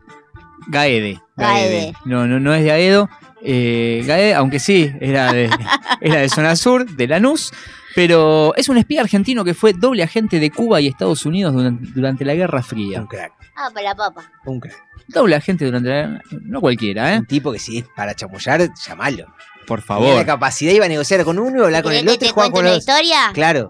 Gaede. 0.69 1.21
Gaede. 1.37 1.93
No, 2.07 2.27
no, 2.27 2.41
no 2.41 2.55
es 2.55 2.65
de 2.65 2.73
Aedo. 2.73 3.11
Eh, 3.43 4.03
Gaede, 4.07 4.35
aunque 4.35 4.59
sí, 4.59 4.91
era 4.99 5.31
de, 5.35 5.51
era 6.01 6.21
de 6.21 6.29
zona 6.31 6.57
sur, 6.57 6.87
de 6.89 7.07
Lanús. 7.07 7.53
Pero 7.95 8.55
es 8.57 8.71
un 8.71 8.79
espía 8.79 9.03
argentino 9.03 9.45
que 9.45 9.53
fue 9.53 9.75
doble 9.75 10.03
agente 10.03 10.41
de 10.41 10.51
Cuba 10.51 10.81
y 10.81 10.87
Estados 10.87 11.27
Unidos 11.27 11.53
durante, 11.53 11.87
durante 11.95 12.25
la 12.25 12.35
Guerra 12.35 12.63
Fría. 12.63 13.03
Un 13.03 13.09
crack. 13.09 13.33
Ah, 13.57 13.69
para 13.75 13.91
la 13.91 13.95
papa. 13.95 14.23
Un 14.47 14.59
crack. 14.59 14.83
Doble 15.09 15.37
agente 15.37 15.67
durante 15.67 15.91
la 15.91 16.23
No 16.41 16.63
cualquiera, 16.63 17.15
¿eh? 17.15 17.19
Un 17.19 17.27
tipo 17.27 17.53
que 17.53 17.59
si 17.59 17.77
es 17.77 17.85
para 17.95 18.15
chamullar, 18.15 18.67
llamalo. 18.87 19.27
Por 19.67 19.83
favor. 19.83 20.15
la 20.17 20.25
capacidad 20.25 20.73
iba 20.73 20.87
a 20.87 20.89
negociar 20.89 21.25
con 21.25 21.39
uno 21.39 21.61
y 21.61 21.65
hablar 21.67 21.83
con 21.83 21.93
¿Querés 21.93 22.05
el 22.05 22.09
otro 22.09 22.25
y 22.25 22.29
te 22.29 22.33
jugar 22.33 22.51
cuente 22.51 22.53
con 22.55 22.61
una 22.65 22.71
los 22.71 22.79
historia? 22.79 23.19
Claro. 23.35 23.69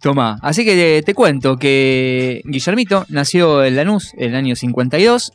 Toma. 0.00 0.38
Así 0.42 0.64
que 0.64 0.98
eh, 0.98 1.02
te 1.02 1.14
cuento 1.14 1.56
que 1.56 2.42
Guillermito 2.44 3.06
nació 3.08 3.64
en 3.64 3.76
Lanús 3.76 4.12
en 4.14 4.30
el 4.30 4.36
año 4.36 4.56
52. 4.56 5.32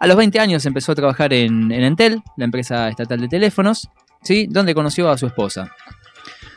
A 0.00 0.06
los 0.06 0.16
20 0.16 0.40
años 0.40 0.66
empezó 0.66 0.92
a 0.92 0.94
trabajar 0.96 1.32
en, 1.32 1.70
en 1.70 1.84
Entel, 1.84 2.22
la 2.36 2.44
empresa 2.44 2.88
estatal 2.88 3.20
de 3.20 3.28
teléfonos, 3.28 3.88
¿sí? 4.22 4.48
donde 4.50 4.74
conoció 4.74 5.10
a 5.10 5.18
su 5.18 5.26
esposa. 5.26 5.70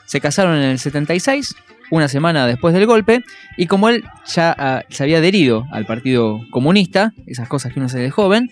Se 0.06 0.20
casaron 0.20 0.56
en 0.58 0.64
el 0.64 0.80
76, 0.80 1.56
una 1.91 2.08
semana 2.08 2.48
después 2.48 2.74
del 2.74 2.86
golpe, 2.86 3.24
y 3.58 3.68
como 3.68 3.89
él 3.89 4.04
ya 4.26 4.56
ah, 4.58 4.84
se 4.89 5.04
había 5.04 5.20
adherido 5.20 5.66
al 5.72 5.86
Partido 5.86 6.39
Comunista, 6.52 7.14
esas 7.28 7.48
cosas 7.48 7.74
que 7.74 7.80
uno 7.80 7.89
se 7.89 8.00
de 8.00 8.10
joven, 8.10 8.52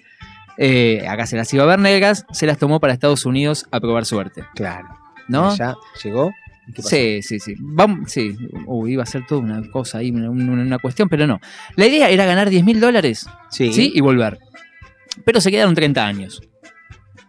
eh, 0.58 1.06
acá 1.08 1.26
se 1.26 1.36
las 1.36 1.52
iba 1.54 1.64
a 1.64 1.68
ver 1.68 1.80
negras, 1.80 2.26
se 2.32 2.46
las 2.46 2.58
tomó 2.58 2.80
para 2.80 2.94
Estados 2.94 3.26
Unidos 3.26 3.66
a 3.72 3.80
probar 3.80 4.06
suerte. 4.06 4.44
Claro. 4.56 4.88
¿No? 5.28 5.56
Ya 5.56 5.76
llegó. 6.04 6.32
¿Y? 6.68 6.82
Sí, 6.82 7.22
sí, 7.22 7.40
sí. 7.40 7.56
Vamos, 7.60 8.12
sí. 8.12 8.36
Uy, 8.68 8.94
iba 8.94 9.04
a 9.04 9.06
ser 9.06 9.26
toda 9.28 9.42
una 9.42 9.70
cosa 9.70 9.98
ahí, 10.00 10.12
una, 10.12 10.30
una- 10.30 10.54
una 10.62 10.80
cuestión, 10.80 11.10
pero 11.10 11.28
no. 11.28 11.40
La 11.76 11.86
idea 11.88 12.10
era 12.10 12.26
ganar 12.26 12.50
10 12.50 12.64
mil 12.64 12.80
dólares, 12.80 13.26
Sí. 13.50 13.74
¿sí? 13.74 13.92
Y 13.94 14.02
volver. 14.02 14.40
Pero 15.26 15.42
se 15.42 15.52
quedaron 15.52 15.76
30 15.76 16.06
años. 16.06 16.42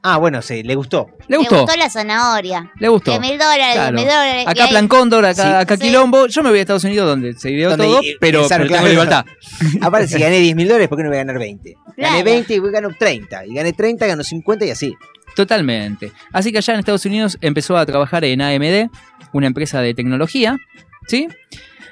Ah, 0.06 0.18
bueno, 0.18 0.42
sí, 0.42 0.62
le 0.62 0.74
gustó. 0.74 1.06
¿Le 1.28 1.38
gustó? 1.38 1.62
gustó 1.62 1.76
la 1.78 1.88
zanahoria. 1.88 2.70
Le 2.78 2.88
gustó. 2.88 3.10
10 3.12 3.20
mil 3.22 3.38
dólares, 3.38 3.64
10 3.68 3.74
Claro. 3.74 3.96
mil 3.96 4.04
dólares. 4.04 4.44
y 4.46 4.50
Acá 4.50 4.68
Plan 4.68 4.86
Cóndor, 4.86 5.24
acá, 5.24 5.42
Sí. 5.42 5.48
acá. 5.62 5.76
Quilombo. 5.78 6.26
Yo 6.26 6.42
me 6.42 6.50
voy 6.50 6.58
a 6.58 6.60
Estados 6.62 6.84
Unidos 6.84 7.06
donde 7.08 7.32
se 7.32 7.50
ideó 7.50 7.70
Donde 7.70 7.86
todo, 7.86 8.02
i- 8.02 8.16
pero, 8.20 8.42
pero 8.46 8.64
tengo 8.66 8.68
claro. 8.68 8.88
libertad. 8.88 9.24
Aparte, 9.80 10.08
si 10.08 10.18
gané 10.20 10.40
10 10.40 10.54
mil 10.56 10.68
dólares, 10.68 10.88
¿por 10.88 10.98
qué 10.98 11.04
no 11.04 11.08
voy 11.08 11.16
a 11.16 11.24
ganar 11.24 11.38
20? 11.38 11.74
Gané 11.74 11.94
Claro. 11.96 12.24
20 12.24 12.54
y 12.54 12.58
voy 12.58 12.68
a 12.68 12.72
ganar 12.72 12.94
30. 12.98 13.46
Y 13.46 13.54
gané 13.54 13.72
30, 13.72 14.06
gano 14.06 14.22
50 14.22 14.66
y 14.66 14.70
así. 14.70 14.94
Totalmente. 15.34 16.12
Así 16.32 16.52
que 16.52 16.58
allá 16.58 16.74
en 16.74 16.80
Estados 16.80 17.04
Unidos 17.06 17.38
empezó 17.40 17.76
a 17.76 17.84
trabajar 17.86 18.24
en 18.24 18.40
AMD, 18.42 18.90
una 19.34 19.46
empresa 19.46 19.80
de 19.82 19.92
tecnología, 19.94 20.58
¿sí? 21.06 21.28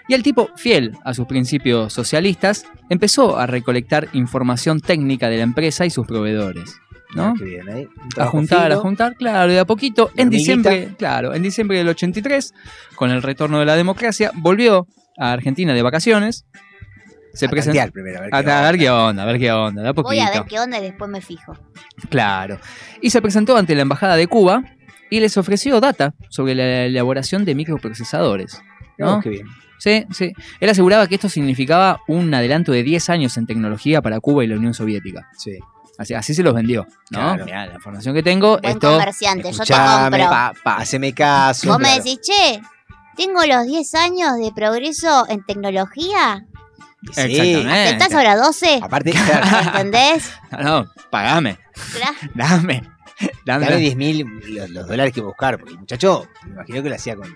Y 0.08 0.14
el 0.14 0.22
tipo, 0.22 0.50
fiel 0.56 0.96
a 1.04 1.14
sus 1.14 1.26
principios 1.26 1.92
socialistas, 1.92 2.64
empezó 2.88 3.38
a 3.38 3.46
recolectar 3.46 4.08
información 4.14 4.80
técnica 4.80 5.28
de 5.28 5.36
la 5.36 5.42
empresa 5.44 5.84
y 5.86 5.90
sus 5.90 6.06
proveedores. 6.06 6.74
¿no? 7.14 7.24
Ah, 7.26 7.34
bien, 7.38 7.68
¿eh? 7.68 7.88
A 8.16 8.26
juntar, 8.26 8.72
a 8.72 8.76
juntar, 8.76 9.14
claro, 9.16 9.50
y 9.50 9.54
de 9.54 9.60
a 9.60 9.64
poquito. 9.66 10.10
En 10.16 10.30
diciembre, 10.30 10.94
claro, 10.98 11.34
en 11.34 11.42
diciembre 11.42 11.76
del 11.76 11.88
83, 11.88 12.54
con 12.96 13.10
el 13.10 13.22
retorno 13.22 13.58
de 13.58 13.66
la 13.66 13.76
democracia, 13.76 14.30
volvió 14.34 14.86
a 15.18 15.32
Argentina 15.32 15.74
de 15.74 15.82
vacaciones. 15.82 16.46
Se 17.34 17.46
A 17.46 17.48
presentó. 17.50 17.92
primero, 17.92 18.18
a 18.18 18.22
ver 18.22 18.34
A, 18.34 18.42
qué 18.42 18.50
a 18.50 18.56
onda. 18.58 18.70
ver 18.70 18.78
qué 18.78 18.90
onda, 18.90 19.22
a 19.22 19.26
ver 19.26 19.38
qué 19.38 19.52
onda, 19.52 19.82
de 19.82 19.88
a 19.88 19.92
Voy 19.92 20.02
poquito. 20.04 20.24
a 20.26 20.30
ver 20.30 20.44
qué 20.48 20.58
onda 20.60 20.78
y 20.78 20.82
después 20.82 21.10
me 21.10 21.20
fijo. 21.20 21.54
Claro. 22.08 22.58
Y 23.02 23.10
se 23.10 23.20
presentó 23.22 23.56
ante 23.56 23.74
la 23.74 23.82
Embajada 23.82 24.16
de 24.16 24.26
Cuba 24.26 24.62
y 25.12 25.20
les 25.20 25.36
ofreció 25.36 25.78
data 25.78 26.14
sobre 26.30 26.54
la 26.54 26.86
elaboración 26.86 27.44
de 27.44 27.54
microprocesadores. 27.54 28.62
¿no? 28.96 29.16
Oh, 29.16 29.20
qué 29.20 29.28
bien. 29.28 29.46
Sí, 29.78 30.06
sí. 30.10 30.32
Él 30.58 30.70
aseguraba 30.70 31.06
que 31.06 31.16
esto 31.16 31.28
significaba 31.28 32.00
un 32.08 32.32
adelanto 32.32 32.72
de 32.72 32.82
10 32.82 33.10
años 33.10 33.36
en 33.36 33.46
tecnología 33.46 34.00
para 34.00 34.20
Cuba 34.20 34.42
y 34.42 34.46
la 34.46 34.56
Unión 34.56 34.72
Soviética. 34.72 35.28
Sí. 35.36 35.58
Así, 35.98 36.14
así 36.14 36.32
se 36.32 36.42
los 36.42 36.54
vendió. 36.54 36.86
¿no? 37.10 37.18
Claro. 37.18 37.44
Mirá, 37.44 37.66
la 37.66 37.74
información 37.74 38.14
que 38.14 38.22
tengo, 38.22 38.58
Buen 38.58 38.72
esto. 38.72 38.90
comerciante, 38.90 39.52
yo 39.52 39.64
te 39.64 39.74
compro. 39.74 40.30
pa, 40.30 40.54
pa, 40.64 40.76
haceme 40.76 41.12
caso. 41.12 41.68
Vos 41.68 41.78
me 41.78 41.94
decís, 41.94 42.18
che, 42.22 42.62
tengo 43.14 43.44
los 43.44 43.66
10 43.66 43.94
años 43.96 44.38
de 44.38 44.50
progreso 44.54 45.26
en 45.28 45.44
tecnología. 45.44 46.46
Sí. 47.12 47.20
Exactamente. 47.20 47.90
¿Estás 47.90 48.14
ahora 48.14 48.36
12? 48.36 48.80
Aparte, 48.82 49.10
claro, 49.26 49.68
¿Entendés? 49.76 50.32
No, 50.52 50.62
no, 50.62 50.92
pagame. 51.10 51.58
Claro. 51.92 52.16
Dame. 52.34 52.82
Dame. 53.44 53.64
dame 53.66 53.76
10 53.78 53.96
mil 53.96 54.26
los, 54.54 54.70
los 54.70 54.86
dólares 54.88 55.12
que 55.12 55.20
buscar. 55.20 55.58
Porque 55.58 55.74
el 55.74 55.80
muchacho, 55.80 56.26
me 56.46 56.52
imagino 56.52 56.82
que 56.82 56.88
lo 56.88 56.94
hacía 56.94 57.16
con, 57.16 57.28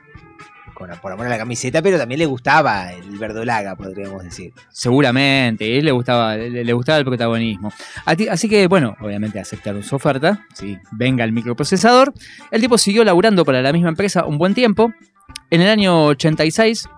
con 0.74 0.90
por 1.00 1.12
amor 1.12 1.26
a 1.26 1.30
la 1.30 1.38
camiseta, 1.38 1.80
pero 1.82 1.98
también 1.98 2.18
le 2.18 2.26
gustaba 2.26 2.92
el 2.92 3.18
verdolaga, 3.18 3.76
podríamos 3.76 4.22
decir. 4.24 4.52
Seguramente, 4.70 5.78
él 5.78 5.84
le 5.84 5.92
gustaba, 5.92 6.36
le, 6.36 6.64
le 6.64 6.72
gustaba 6.72 6.98
el 6.98 7.04
protagonismo. 7.04 7.72
A 8.04 8.14
ti- 8.16 8.28
Así 8.28 8.48
que, 8.48 8.66
bueno, 8.66 8.96
obviamente 9.00 9.38
aceptaron 9.40 9.82
su 9.82 9.96
oferta, 9.96 10.46
sí, 10.54 10.78
venga 10.92 11.24
el 11.24 11.32
microprocesador. 11.32 12.12
El 12.50 12.60
tipo 12.60 12.78
siguió 12.78 13.04
laburando 13.04 13.44
para 13.44 13.62
la 13.62 13.72
misma 13.72 13.88
empresa 13.88 14.24
un 14.26 14.38
buen 14.38 14.54
tiempo. 14.54 14.92
En 15.50 15.60
el 15.60 15.68
año 15.68 16.04
86 16.06 16.88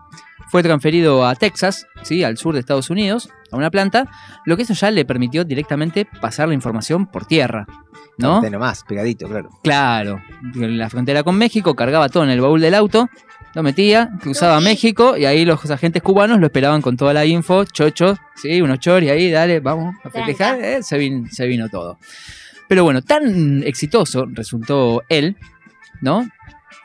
fue 0.50 0.62
transferido 0.62 1.26
a 1.26 1.34
Texas, 1.34 1.86
¿sí? 2.02 2.24
al 2.24 2.38
sur 2.38 2.54
de 2.54 2.60
Estados 2.60 2.90
Unidos, 2.90 3.28
a 3.52 3.56
una 3.56 3.70
planta, 3.70 4.08
lo 4.44 4.56
que 4.56 4.62
eso 4.62 4.74
ya 4.74 4.90
le 4.90 5.04
permitió 5.04 5.44
directamente 5.44 6.06
pasar 6.20 6.48
la 6.48 6.54
información 6.54 7.06
por 7.06 7.26
tierra. 7.26 7.66
¿No? 8.18 8.40
De 8.40 8.50
nomás, 8.50 8.82
pegadito, 8.84 9.28
claro. 9.28 9.50
Claro, 9.62 10.22
en 10.54 10.76
la 10.78 10.90
frontera 10.90 11.22
con 11.22 11.36
México, 11.36 11.74
cargaba 11.76 12.08
todo 12.08 12.24
en 12.24 12.30
el 12.30 12.40
baúl 12.40 12.60
del 12.60 12.74
auto, 12.74 13.08
lo 13.54 13.62
metía, 13.62 14.10
cruzaba. 14.20 14.60
México 14.60 15.16
y 15.16 15.24
ahí 15.24 15.44
los 15.44 15.70
agentes 15.70 16.02
cubanos 16.02 16.40
lo 16.40 16.46
esperaban 16.46 16.82
con 16.82 16.96
toda 16.96 17.12
la 17.14 17.24
info, 17.24 17.64
chocho, 17.64 18.16
sí, 18.34 18.60
unos 18.60 18.80
choris 18.80 19.10
ahí, 19.10 19.30
dale, 19.30 19.60
vamos 19.60 19.94
a 20.04 20.10
festejar, 20.10 20.60
eh, 20.62 20.82
se, 20.82 20.98
vin- 20.98 21.28
se 21.30 21.46
vino 21.46 21.68
todo. 21.68 21.98
Pero 22.68 22.84
bueno, 22.84 23.00
tan 23.02 23.62
exitoso 23.62 24.26
resultó 24.30 25.02
él, 25.08 25.36
¿no? 26.02 26.28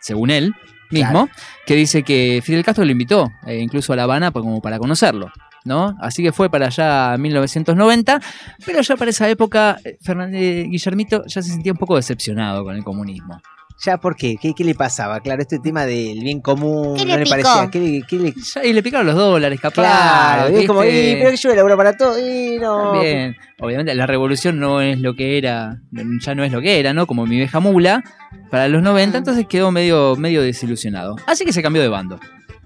Según 0.01 0.29
él 0.29 0.53
mismo, 0.93 1.29
que 1.65 1.75
dice 1.75 2.03
que 2.03 2.41
Fidel 2.43 2.63
Castro 2.63 2.85
lo 2.85 2.91
invitó 2.91 3.31
eh, 3.45 3.59
incluso 3.59 3.93
a 3.93 3.95
La 3.95 4.03
Habana 4.03 4.31
pa- 4.31 4.39
como 4.41 4.61
para 4.61 4.79
conocerlo. 4.79 5.31
¿No? 5.65 5.95
Así 6.01 6.21
que 6.21 6.33
fue 6.33 6.49
para 6.49 6.65
allá 6.67 7.15
en 7.15 7.21
1990, 7.21 8.19
pero 8.65 8.81
ya 8.81 8.97
para 8.97 9.11
esa 9.11 9.29
época 9.29 9.77
eh, 9.85 9.97
Fernan- 10.05 10.33
eh, 10.35 10.65
Guillermito 10.69 11.23
ya 11.25 11.41
se 11.41 11.51
sentía 11.51 11.71
un 11.71 11.77
poco 11.77 11.95
decepcionado 11.95 12.65
con 12.65 12.75
el 12.75 12.83
comunismo. 12.83 13.41
Ya, 13.85 13.97
¿por 13.97 14.15
qué? 14.15 14.37
¿Qué, 14.41 14.53
qué 14.55 14.63
le 14.63 14.75
pasaba? 14.75 15.19
Claro, 15.19 15.41
este 15.41 15.59
tema 15.59 15.85
del 15.85 16.19
bien 16.21 16.39
común, 16.39 16.95
¿Qué 16.95 17.05
no 17.05 17.13
le 17.17 17.17
le 17.17 17.23
picó? 17.25 17.31
parecía. 17.43 17.69
¿Qué 17.71 17.79
le, 17.79 18.01
qué 18.07 18.15
le- 18.17 18.33
Ya- 18.33 18.63
y 18.63 18.71
le 18.71 18.81
picaron 18.83 19.07
los 19.07 19.15
dólares, 19.15 19.59
capaz. 19.59 19.73
Claro, 19.81 20.51
y 20.57 20.61
es 20.61 20.67
como, 20.67 20.81
¿viste? 20.81 21.11
y, 21.11 21.15
pero 21.17 21.31
que 21.31 21.37
yo 21.37 21.51
elaboro 21.51 21.75
para 21.75 21.97
todo, 21.97 22.17
y 22.17 22.59
no. 22.59 22.91
También, 22.93 23.35
obviamente 23.59 23.93
la 23.95 24.05
revolución 24.05 24.59
no 24.59 24.79
es 24.81 24.99
lo 24.99 25.15
que 25.15 25.37
era, 25.37 25.81
ya 26.21 26.35
no 26.35 26.43
es 26.45 26.51
lo 26.51 26.61
que 26.61 26.79
era, 26.79 26.93
¿no? 26.93 27.07
Como 27.07 27.25
mi 27.25 27.35
vieja 27.37 27.59
mula 27.59 28.03
para 28.49 28.67
los 28.69 28.81
90, 28.83 29.17
Mm. 29.17 29.19
entonces 29.19 29.45
quedó 29.49 29.71
medio, 29.71 30.15
medio 30.15 30.41
desilusionado. 30.41 31.15
Así 31.27 31.43
que 31.43 31.51
se 31.51 31.61
cambió 31.61 31.81
de 31.81 31.89
bando. 31.89 32.19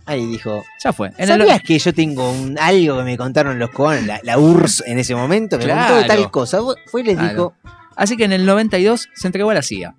Ahí 0.05 0.26
dijo, 0.26 0.63
Ya 0.84 0.93
fue. 0.93 1.09
En 1.18 1.30
el- 1.32 1.39
¿sabías 1.39 1.61
que 1.63 1.80
yo 1.80 1.93
tengo 1.93 2.32
un, 2.32 2.57
algo 2.59 2.97
que 2.99 3.03
me 3.03 3.18
contaron 3.18 3.57
los 3.57 3.72
cubanos, 3.72 4.05
la, 4.05 4.20
la 4.24 4.38
URSS 4.38 4.84
en 4.86 4.99
ese 4.99 5.15
momento? 5.15 5.57
Me 5.57 5.65
contó 5.68 5.95
de 5.95 6.03
Claro. 6.05 6.07
tal 6.07 6.32
cosa. 6.32 6.59
Fue 6.86 7.01
y 7.01 7.05
les 7.05 7.15
Claro. 7.18 7.30
dijo, 7.30 7.53
Así 7.99 8.15
que 8.15 8.26
en 8.26 8.32
el 8.32 8.45
92 8.45 9.09
se 9.15 9.26
entregó 9.28 9.49
a 9.49 9.55
la 9.55 9.63
CIA, 9.63 9.95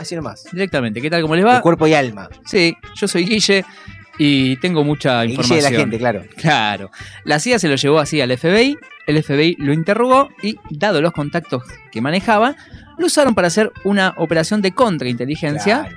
así 0.00 0.14
nomás. 0.16 0.46
directamente. 0.52 1.00
¿Qué 1.00 1.10
tal? 1.10 1.22
¿Cómo 1.22 1.34
les 1.36 1.44
De 1.44 1.50
va? 1.50 1.60
cuerpo 1.60 1.86
y 1.86 1.94
alma. 1.94 2.28
Sí, 2.46 2.74
yo 2.96 3.06
soy 3.08 3.24
Guille 3.24 3.64
y 4.18 4.56
tengo 4.56 4.84
mucha 4.84 5.22
El 5.22 5.28
guille 5.28 5.40
información. 5.42 5.64
de 5.64 5.76
la 5.76 5.78
gente, 5.82 5.98
claro. 5.98 6.24
Claro. 6.36 6.90
La 7.24 7.38
CIA 7.38 7.58
se 7.58 7.68
lo 7.68 7.76
llevó 7.76 7.98
así 8.00 8.20
al 8.20 8.36
FBI, 8.36 8.76
el 9.06 9.22
FBI 9.22 9.56
lo 9.58 9.72
interrogó 9.72 10.28
y, 10.42 10.56
dado 10.70 11.00
los 11.00 11.12
contactos 11.12 11.62
que 11.92 12.00
manejaba, 12.00 12.56
lo 12.98 13.06
usaron 13.06 13.34
para 13.34 13.48
hacer 13.48 13.72
una 13.84 14.14
operación 14.16 14.60
de 14.62 14.72
contrainteligencia 14.72 15.80
Claro. 15.82 15.96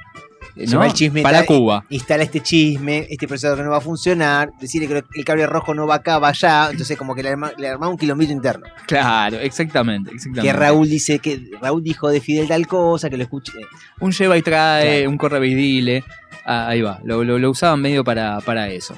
¿No? 0.55 0.63
Lleva 0.65 0.85
el 0.87 0.93
chisme 0.93 1.21
para 1.23 1.45
Cuba. 1.45 1.83
Instala 1.89 2.23
este 2.23 2.39
chisme, 2.41 3.07
este 3.09 3.27
procesador 3.27 3.63
no 3.63 3.71
va 3.71 3.77
a 3.77 3.81
funcionar, 3.81 4.51
decirle 4.59 4.87
que 4.87 5.03
el 5.15 5.25
cable 5.25 5.47
rojo 5.47 5.73
no 5.73 5.87
va 5.87 5.95
acá, 5.95 6.19
va 6.19 6.29
allá, 6.29 6.69
entonces 6.71 6.97
como 6.97 7.15
que 7.15 7.23
le 7.23 7.29
arma, 7.29 7.51
le 7.57 7.67
arma 7.69 7.87
un 7.89 7.97
kilómetro 7.97 8.33
interno. 8.33 8.65
Claro, 8.87 9.39
exactamente, 9.39 10.11
exactamente. 10.13 10.47
Que 10.47 10.53
Raúl 10.57 10.89
dice 10.89 11.19
que 11.19 11.49
Raúl 11.61 11.83
dijo 11.83 12.09
de 12.09 12.21
Fidel 12.21 12.47
tal 12.47 12.67
cosa, 12.67 13.09
que 13.09 13.17
lo 13.17 13.23
escuché. 13.23 13.53
Un 13.99 14.11
lleva 14.11 14.37
y 14.37 14.41
trae, 14.41 14.97
Claro. 14.99 15.09
un 15.09 15.17
corre 15.17 15.47
y 15.47 15.55
dile. 15.55 16.03
Ah, 16.45 16.67
ahí 16.67 16.81
va, 16.81 16.99
lo, 17.03 17.23
lo- 17.23 17.39
lo 17.39 17.49
usaban 17.49 17.81
medio 17.81 18.03
para, 18.03 18.39
para 18.41 18.67
eso. 18.69 18.95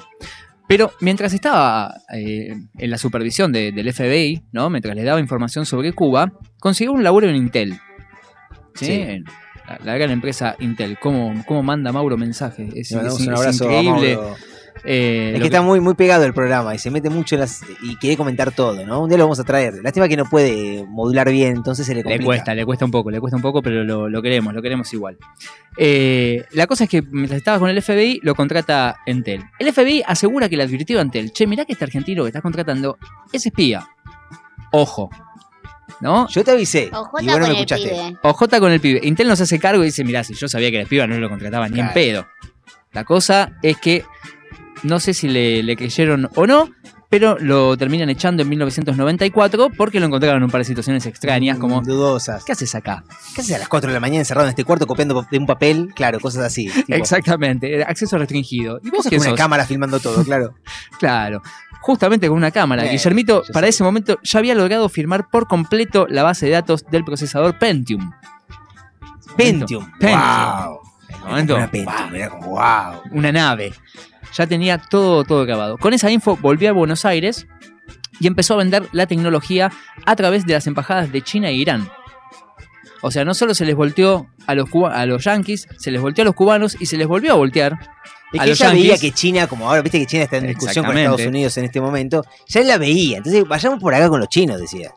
Pero 0.68 0.90
mientras 1.00 1.32
estaba 1.32 1.94
eh, 2.12 2.52
en 2.76 2.90
la 2.90 2.98
supervisión 2.98 3.52
de- 3.52 3.70
del 3.70 3.92
FBI, 3.92 4.42
¿no? 4.52 4.68
mientras 4.68 4.96
le 4.96 5.04
daba 5.04 5.20
información 5.20 5.64
sobre 5.64 5.92
Cuba, 5.92 6.32
consiguió 6.58 6.92
un 6.92 7.04
laburo 7.04 7.28
en 7.28 7.36
Intel. 7.36 7.78
¿sí? 8.74 8.86
Sí. 8.86 9.22
La, 9.68 9.78
la 9.84 9.96
gran 9.96 10.10
empresa 10.10 10.56
Intel. 10.60 10.98
¿Cómo, 10.98 11.34
cómo 11.46 11.62
manda 11.62 11.92
Mauro 11.92 12.16
mensajes? 12.16 12.72
Es, 12.74 12.90
Le 12.92 12.98
un 13.10 13.34
abrazo 13.34 13.64
increíble. 13.64 14.18
Eh, 14.84 15.32
Es 15.34 15.40
que 15.40 15.46
está 15.46 15.62
muy, 15.62 15.80
muy 15.80 15.94
pegado 15.94 16.24
el 16.24 16.34
programa 16.34 16.74
y 16.74 16.78
se 16.78 16.90
mete 16.90 17.08
mucho 17.10 17.34
en 17.34 17.40
las. 17.40 17.62
y 17.82 17.96
quiere 17.96 18.16
comentar 18.16 18.52
todo, 18.52 18.84
¿no? 18.86 19.02
Un 19.02 19.08
día 19.08 19.16
lo 19.18 19.24
vamos 19.24 19.40
a 19.40 19.44
traer. 19.44 19.74
Lástima 19.82 20.06
que 20.06 20.16
no 20.18 20.26
puede 20.26 20.84
modular 20.86 21.28
bien, 21.30 21.56
entonces 21.56 21.86
se 21.86 21.92
le 21.94 22.00
Le 22.00 22.04
complica. 22.04 22.24
cuesta, 22.26 22.54
le 22.54 22.64
cuesta 22.66 22.84
un 22.84 22.90
poco, 22.90 23.10
le 23.10 23.18
cuesta 23.18 23.36
un 23.36 23.42
poco, 23.42 23.62
pero 23.62 23.82
lo, 23.84 24.08
lo 24.08 24.22
queremos, 24.22 24.52
lo 24.54 24.60
queremos 24.62 24.92
igual. 24.92 25.16
Eh, 25.78 26.44
la 26.52 26.66
cosa 26.66 26.84
es 26.84 26.90
que 26.90 27.02
mientras 27.02 27.38
estaba 27.38 27.58
con 27.58 27.70
el 27.70 27.80
FBI, 27.82 28.20
lo 28.22 28.34
contrata 28.34 28.96
Entel. 29.06 29.42
El 29.58 29.72
FBI 29.72 30.02
asegura 30.06 30.48
que 30.48 30.56
le 30.58 30.62
advirtió 30.64 30.98
a 30.98 31.02
Entel, 31.02 31.32
che, 31.32 31.46
mirá 31.46 31.64
que 31.64 31.72
este 31.72 31.84
argentino 31.84 32.22
que 32.22 32.28
estás 32.28 32.42
contratando 32.42 32.98
es 33.32 33.46
espía. 33.46 33.88
Ojo. 34.72 35.10
¿No? 36.00 36.28
Yo 36.28 36.44
te 36.44 36.50
avisé. 36.50 36.90
Ojota 36.92 37.22
y 37.22 37.26
vos 37.26 37.34
no 37.36 37.40
me 37.40 37.46
el 37.46 37.52
escuchaste. 37.52 37.88
pibe. 37.88 38.18
Ojota 38.22 38.60
con 38.60 38.72
el 38.72 38.80
pibe. 38.80 39.00
Intel 39.02 39.28
nos 39.28 39.40
hace 39.40 39.58
cargo 39.58 39.82
y 39.82 39.86
dice, 39.86 40.04
mirá, 40.04 40.24
si 40.24 40.34
yo 40.34 40.48
sabía 40.48 40.70
que 40.70 40.76
era 40.76 40.82
espía, 40.84 41.06
no 41.06 41.16
lo 41.18 41.28
contrataba 41.28 41.68
ni 41.68 41.80
en 41.80 41.92
pedo. 41.92 42.26
La 42.92 43.04
cosa 43.04 43.52
es 43.62 43.76
que 43.78 44.04
no 44.82 45.00
sé 45.00 45.14
si 45.14 45.28
le, 45.28 45.62
le 45.62 45.76
creyeron 45.76 46.28
o 46.34 46.46
no, 46.46 46.70
pero 47.08 47.38
lo 47.38 47.76
terminan 47.76 48.08
echando 48.10 48.42
en 48.42 48.48
1994 48.48 49.70
porque 49.76 50.00
lo 50.00 50.06
encontraron 50.06 50.38
en 50.38 50.44
un 50.44 50.50
par 50.50 50.60
de 50.60 50.64
situaciones 50.64 51.06
extrañas 51.06 51.58
como, 51.58 51.80
Dudosas. 51.80 52.44
¿qué 52.44 52.52
haces 52.52 52.74
acá? 52.74 53.04
¿Qué 53.34 53.42
haces 53.42 53.54
a 53.54 53.58
las 53.58 53.68
4 53.68 53.88
de 53.88 53.94
la 53.94 54.00
mañana 54.00 54.18
encerrado 54.20 54.46
en 54.46 54.50
este 54.50 54.64
cuarto 54.64 54.86
copiando 54.86 55.24
de 55.30 55.38
un 55.38 55.46
papel? 55.46 55.92
Claro, 55.94 56.18
cosas 56.20 56.44
así. 56.44 56.68
tipo, 56.68 56.94
Exactamente, 56.94 57.84
acceso 57.84 58.18
restringido. 58.18 58.80
¿Y 58.82 58.90
vos 58.90 59.06
con 59.08 59.18
una 59.20 59.34
cámara 59.34 59.64
filmando 59.66 60.00
todo, 60.00 60.24
claro. 60.24 60.54
Claro. 60.98 61.42
Justamente 61.86 62.26
con 62.26 62.36
una 62.36 62.50
cámara. 62.50 62.82
Guillermito, 62.82 63.44
para 63.52 63.68
ese 63.68 63.84
momento, 63.84 64.18
ya 64.24 64.40
había 64.40 64.56
logrado 64.56 64.88
firmar 64.88 65.30
por 65.30 65.46
completo 65.46 66.08
la 66.08 66.24
base 66.24 66.46
de 66.46 66.50
datos 66.50 66.84
del 66.90 67.04
procesador 67.04 67.60
Pentium. 67.60 68.10
Pentium. 69.36 69.88
Pentium. 70.00 70.20
Wow. 70.66 70.80
Momento, 71.20 71.54
Una 71.54 71.70
Pentium, 71.70 72.14
era 72.16 72.28
como 72.28 72.48
wow. 72.48 73.02
Una 73.12 73.30
nave. 73.30 73.72
Ya 74.36 74.48
tenía 74.48 74.78
todo, 74.78 75.22
todo 75.22 75.46
grabado. 75.46 75.78
Con 75.78 75.94
esa 75.94 76.10
info 76.10 76.36
volvió 76.36 76.70
a 76.70 76.72
Buenos 76.72 77.04
Aires 77.04 77.46
y 78.18 78.26
empezó 78.26 78.54
a 78.54 78.56
vender 78.56 78.88
la 78.90 79.06
tecnología 79.06 79.70
a 80.06 80.16
través 80.16 80.44
de 80.44 80.54
las 80.54 80.66
embajadas 80.66 81.12
de 81.12 81.22
China 81.22 81.50
e 81.50 81.54
Irán. 81.54 81.88
O 83.00 83.12
sea, 83.12 83.24
no 83.24 83.32
solo 83.32 83.54
se 83.54 83.64
les 83.64 83.76
volteó 83.76 84.26
a 84.48 84.56
los, 84.56 84.68
a 84.90 85.06
los 85.06 85.22
yanquis, 85.22 85.68
se 85.78 85.92
les 85.92 86.02
volteó 86.02 86.22
a 86.22 86.24
los 86.24 86.34
cubanos 86.34 86.76
y 86.80 86.86
se 86.86 86.96
les 86.96 87.06
volvió 87.06 87.30
a 87.30 87.36
voltear 87.36 87.78
Es 88.36 88.40
a 88.40 88.44
que 88.44 88.50
los 88.50 88.60
ella 88.60 88.72
veía 88.72 88.98
que 88.98 89.12
China, 89.12 89.46
como 89.46 89.68
ahora, 89.68 89.82
viste 89.82 89.98
que 89.98 90.06
China 90.06 90.24
está 90.24 90.36
en 90.38 90.46
discusión 90.48 90.84
con. 90.84 90.96
Estados 90.96 91.26
Unidos 91.26 91.56
en 91.58 91.64
este 91.64 91.80
momento, 91.80 92.24
ya 92.46 92.60
él 92.60 92.68
la 92.68 92.78
veía. 92.78 93.18
Entonces, 93.18 93.46
vayamos 93.46 93.80
por 93.80 93.94
acá 93.94 94.08
con 94.08 94.20
los 94.20 94.28
chinos, 94.28 94.60
decía. 94.60 94.92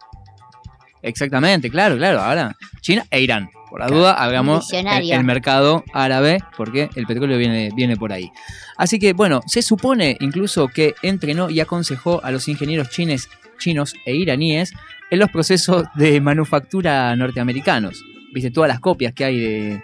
Exactamente, 1.01 1.69
claro, 1.69 1.97
claro. 1.97 2.19
Ahora, 2.19 2.55
China 2.81 3.05
e 3.09 3.21
Irán. 3.21 3.49
Por 3.69 3.79
la 3.81 3.87
duda, 3.87 4.13
hagamos 4.13 4.73
el 4.73 5.23
mercado 5.23 5.83
árabe, 5.93 6.39
porque 6.57 6.89
el 6.95 7.05
petróleo 7.05 7.37
viene, 7.37 7.69
viene 7.75 7.95
por 7.95 8.11
ahí. 8.11 8.31
Así 8.77 8.97
que, 8.97 9.13
bueno, 9.13 9.41
se 9.45 9.61
supone 9.61 10.17
incluso 10.21 10.67
que 10.69 10.95
entrenó 11.03 11.51
y 11.51 11.59
aconsejó 11.59 12.19
a 12.23 12.31
los 12.31 12.47
ingenieros 12.47 12.89
chines, 12.89 13.29
chinos 13.59 13.93
e 14.05 14.15
iraníes 14.15 14.73
en 15.11 15.19
los 15.19 15.29
procesos 15.29 15.85
de 15.93 16.19
manufactura 16.19 17.15
norteamericanos. 17.15 18.03
Viste, 18.33 18.49
todas 18.49 18.69
las 18.69 18.79
copias 18.79 19.13
que 19.13 19.25
hay 19.25 19.39
de, 19.39 19.83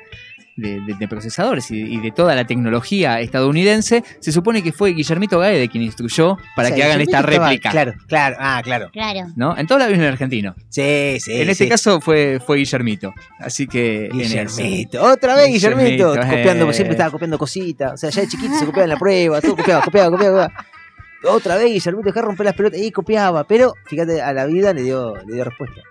de- 0.56 0.80
de- 0.82 0.96
de 1.00 1.08
procesadores 1.08 1.70
y, 1.72 1.78
y 1.82 1.98
de 2.00 2.12
toda 2.12 2.34
la 2.36 2.46
tecnología 2.48 3.20
estadounidense, 3.20 4.04
se 4.20 4.32
supone 4.32 4.64
que 4.64 4.72
fue 4.72 4.92
Guillermito 4.94 5.40
Gaede 5.40 5.68
quien 5.68 5.84
instruyó 5.84 6.38
para 6.56 6.68
O 6.68 6.70
sea, 6.70 6.76
que 6.76 6.84
hagan 6.84 7.02
esta 7.02 7.20
estaba- 7.20 7.46
réplica. 7.48 7.72
Claro, 7.72 7.94
claro, 8.08 8.36
ah, 8.40 8.62
claro. 8.64 8.90
Claro. 8.92 9.28
¿no? 9.36 9.58
En 9.58 9.68
todo 9.68 9.80
la 9.80 9.88
viene 9.88 10.06
en 10.06 10.12
argentino. 10.14 10.56
Sí, 10.70 11.18
sí. 11.20 11.34
En 11.42 11.50
este 11.50 11.66
sí. 11.66 11.70
caso 11.70 12.00
fue, 12.02 12.40
fue 12.46 12.58
Guillermito. 12.58 13.14
Así 13.40 13.68
que. 13.68 14.10
Guillermito. 14.12 15.04
Otra 15.04 15.36
vez 15.36 15.48
Guillermito. 15.50 16.12
Guillermito, 16.12 16.38
copiando, 16.38 16.70
eh. 16.70 16.74
siempre 16.74 16.94
estaba 16.94 17.12
copiando 17.12 17.38
cositas. 17.38 17.94
O 17.94 17.98
sea, 17.98 18.10
ya 18.10 18.22
de 18.22 18.28
chiquito 18.28 18.54
se 18.58 18.66
copiaba 18.66 18.84
en 18.86 18.90
la 18.92 18.98
prueba, 18.98 19.42
todo 19.42 19.56
copiaba, 19.56 19.82
copiaba, 19.84 20.10
copiaba. 20.12 20.48
copiaba. 20.48 21.36
Otra 21.36 21.56
vez 21.56 21.66
Guillermito 21.72 22.06
dejaba 22.08 22.28
romper 22.28 22.46
las 22.46 22.56
pelotas 22.56 22.80
y 22.80 22.92
copiaba. 22.92 23.44
Pero 23.46 23.74
fíjate, 23.88 24.22
a 24.22 24.32
la 24.32 24.46
vida 24.46 24.74
le 24.74 24.84
dio, 24.84 25.16
le 25.26 25.34
dio 25.34 25.44
respuesta. 25.44 25.82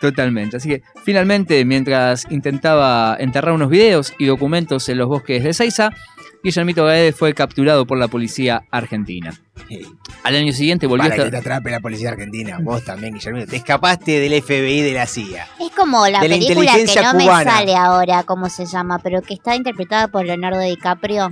Totalmente. 0.00 0.56
Así 0.56 0.68
que 0.68 0.82
finalmente, 1.04 1.64
mientras 1.64 2.26
intentaba 2.30 3.16
enterrar 3.20 3.52
unos 3.54 3.68
videos 3.68 4.14
y 4.18 4.26
documentos 4.26 4.88
en 4.88 4.98
los 4.98 5.08
bosques 5.08 5.44
de 5.44 5.52
Seiza, 5.52 5.90
Guillermito 6.42 6.86
Gaede 6.86 7.12
fue 7.12 7.34
capturado 7.34 7.86
por 7.86 7.98
la 7.98 8.08
policía 8.08 8.62
argentina. 8.70 9.34
Al 10.22 10.36
año 10.36 10.52
siguiente 10.52 10.86
volvió 10.86 11.08
Para 11.10 11.22
a 11.22 11.24
que 11.26 11.30
te 11.30 11.36
atrape 11.36 11.70
la 11.70 11.80
policía 11.80 12.10
argentina. 12.10 12.58
Vos 12.62 12.82
también, 12.82 13.14
Guillermito. 13.14 13.46
Te 13.46 13.56
escapaste 13.56 14.18
del 14.18 14.42
FBI 14.42 14.78
y 14.78 14.80
de 14.80 14.94
la 14.94 15.06
CIA. 15.06 15.46
Es 15.60 15.70
como 15.76 16.06
la 16.08 16.20
De 16.20 16.28
la 16.28 16.36
película 16.36 16.74
que 16.74 16.84
no 16.84 17.12
cubana. 17.12 17.44
me 17.44 17.44
sale 17.44 17.76
ahora 17.76 18.22
cómo 18.22 18.48
se 18.48 18.64
llama, 18.64 18.98
pero 19.00 19.20
que 19.20 19.34
está 19.34 19.54
interpretada 19.54 20.08
por 20.08 20.24
Leonardo 20.24 20.60
DiCaprio. 20.60 21.30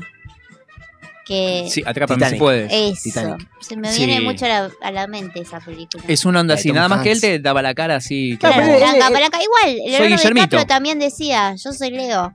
Que 1.28 1.66
Sí, 1.70 1.82
atrápame 1.84 2.18
si 2.20 2.24
Titanic. 2.24 2.38
puedes. 2.40 2.72
eso. 2.72 3.02
Titanic. 3.04 3.48
Se 3.60 3.76
me 3.76 3.92
Sí. 3.92 4.06
viene 4.06 4.22
mucho 4.22 4.46
a 4.46 4.48
la, 4.48 4.70
a 4.80 4.90
la 4.90 5.06
mente 5.06 5.40
esa 5.40 5.60
película. 5.60 6.02
Es 6.08 6.24
una 6.24 6.40
onda 6.40 6.52
La 6.52 6.56
de 6.56 6.60
así. 6.60 6.68
Tom 6.70 6.76
Nada 6.76 6.88
más 6.88 7.02
que 7.02 7.10
él 7.10 7.16
Hanks. 7.16 7.20
te 7.20 7.38
daba 7.38 7.60
la 7.60 7.74
cara 7.74 7.96
así. 7.96 8.36
Claro, 8.40 8.54
como- 8.56 8.66
pero- 8.66 8.80
palanca, 8.86 9.10
palanca. 9.12 9.38
Igual, 9.42 9.76
Leonardo 9.76 10.04
Guillermito. 10.16 10.46
DiCaprio 10.46 10.66
también 10.66 10.98
decía, 10.98 11.54
yo 11.62 11.72
soy 11.72 11.90
Leo. 11.90 12.34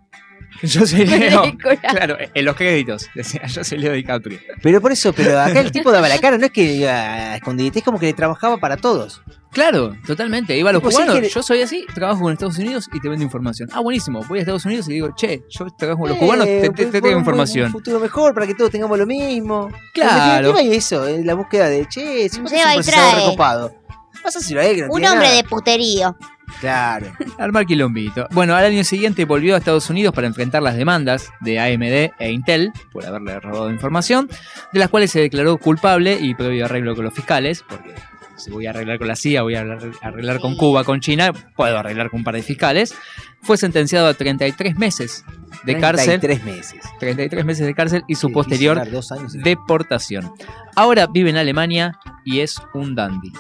Yo 0.62 0.86
soy 0.86 1.06
Leo. 1.06 1.44
Claro, 1.82 2.18
en 2.34 2.46
los 2.46 2.56
créditos. 2.56 3.10
Decía, 3.16 3.46
yo 3.48 3.64
soy 3.64 3.80
Leo 3.80 3.94
DiCaprio. 3.94 4.40
Pero 4.62 4.80
por 4.80 4.92
eso, 4.92 5.12
pero 5.14 5.40
acá 5.40 5.60
el 5.60 5.72
tipo 5.72 5.92
daba 5.92 6.08
la 6.08 6.20
cara, 6.20 6.38
no 6.38 6.46
es 6.46 6.52
que 6.52 6.64
iba 6.74 6.92
a 6.92 7.36
escondite, 7.36 7.80
es 7.80 7.86
como 7.86 8.00
que 8.00 8.06
le 8.08 8.14
trabajaba 8.14 8.58
para 8.58 8.78
todos. 8.78 9.22
Claro, 9.52 9.96
totalmente. 10.08 10.58
Iba 10.58 10.70
a 10.70 10.74
los 10.74 10.82
cubanos. 10.82 11.20
que- 11.20 11.30
Yo 11.30 11.44
soy 11.44 11.62
así, 11.62 11.86
trabajo 11.94 12.22
con 12.22 12.34
Estados 12.34 12.58
Unidos 12.58 12.90
y 12.94 13.00
te 13.00 13.10
vendo 13.10 13.24
información. 13.24 13.70
Ah, 13.74 13.82
buenísimo. 13.82 14.24
Voy 14.28 14.40
a 14.40 14.42
Estados 14.42 14.66
Unidos 14.66 14.88
y 14.90 14.94
digo, 14.94 15.10
che, 15.16 15.44
yo 15.50 15.68
trabajo 15.78 16.00
con 16.02 16.10
los 16.10 16.18
Eh, 16.18 16.20
cubanos, 16.22 16.46
te, 16.46 16.62
te- 16.62 16.68
pues, 16.72 16.78
te 16.78 16.84
por 16.86 17.02
traigo 17.02 17.18
un- 17.18 17.22
información. 17.22 17.66
Un 17.68 17.72
futuro 17.72 18.00
mejor 18.00 18.34
para 18.34 18.48
que 18.48 18.56
todos 18.56 18.72
tengamos 18.72 18.98
lo 18.98 19.06
mismo. 19.06 19.70
Claro. 19.94 20.60
Y 20.62 20.74
eso, 20.74 21.06
es 21.08 21.24
la 21.26 21.34
búsqueda 21.36 21.70
de, 21.70 21.86
che, 21.88 22.30
si 22.30 22.40
vos 22.40 22.50
sos 22.50 22.58
Lleva 22.60 22.76
un 22.76 22.84
recopado. 22.84 23.76
Vas 24.24 24.36
a 24.38 24.40
decirlo 24.40 24.62
a 24.62 24.66
él 24.66 24.76
que 24.76 24.82
no 24.84 24.88
Un 24.88 25.00
tiene 25.02 25.10
hombre 25.12 25.28
nada. 25.28 25.42
de 25.42 25.44
puterío. 25.48 26.16
Claro. 26.60 27.08
Armar 27.38 27.66
quilombito. 27.66 28.28
Bueno, 28.32 28.56
al 28.56 28.66
año 28.66 28.84
siguiente 28.84 29.26
volvió 29.26 29.56
a 29.56 29.58
Estados 29.58 29.90
Unidos 29.90 30.14
para 30.14 30.28
enfrentar 30.28 30.62
las 30.64 30.76
demandas 30.76 31.30
de 31.42 31.60
AMD 31.60 32.14
e 32.20 32.32
Intel 32.32 32.72
por 32.92 33.06
haberle 33.06 33.40
robado 33.40 33.70
información, 33.72 34.30
de 34.72 34.80
las 34.80 34.90
cuales 34.90 35.12
se 35.12 35.20
declaró 35.20 35.58
culpable 35.58 36.18
y 36.20 36.36
previo 36.36 36.66
arreglo 36.66 36.96
con 36.96 37.06
los 37.06 37.14
fiscales, 37.14 37.64
porque 37.68 37.94
si 38.38 38.50
voy 38.52 38.66
a 38.66 38.72
arreglar 38.72 38.98
con 38.98 39.08
la 39.08 39.16
CIA, 39.16 39.42
voy 39.44 39.56
a 39.56 39.62
arreglar- 39.62 40.40
con. 40.40 40.56
Cuba, 40.56 40.84
con 40.84 41.00
China, 41.02 41.32
puedo 41.56 41.78
arreglar 41.78 42.10
con 42.10 42.20
un 42.22 42.24
par 42.24 42.36
de 42.36 42.44
fiscales. 42.44 42.96
Fue 43.42 43.58
sentenciado 43.58 44.08
a 44.08 44.14
33 44.14 44.78
meses 44.78 45.26
de 45.66 45.78
cárcel, 45.80 46.20
33 46.20 46.44
meses. 46.46 46.82
33 47.00 47.46
meses 47.46 47.66
de 47.66 47.74
cárcel 47.76 48.04
y 48.08 48.16
su 48.16 48.28
Qué 48.30 48.34
posterior 48.34 48.90
dos 48.90 49.12
años. 49.12 49.34
deportación. 49.34 50.32
Ahora 50.76 51.08
vive 51.08 51.30
en 51.30 51.38
Alemania 51.38 52.00
y 52.26 52.40
es 52.40 52.62
un 52.74 52.96
dandy. 52.96 53.32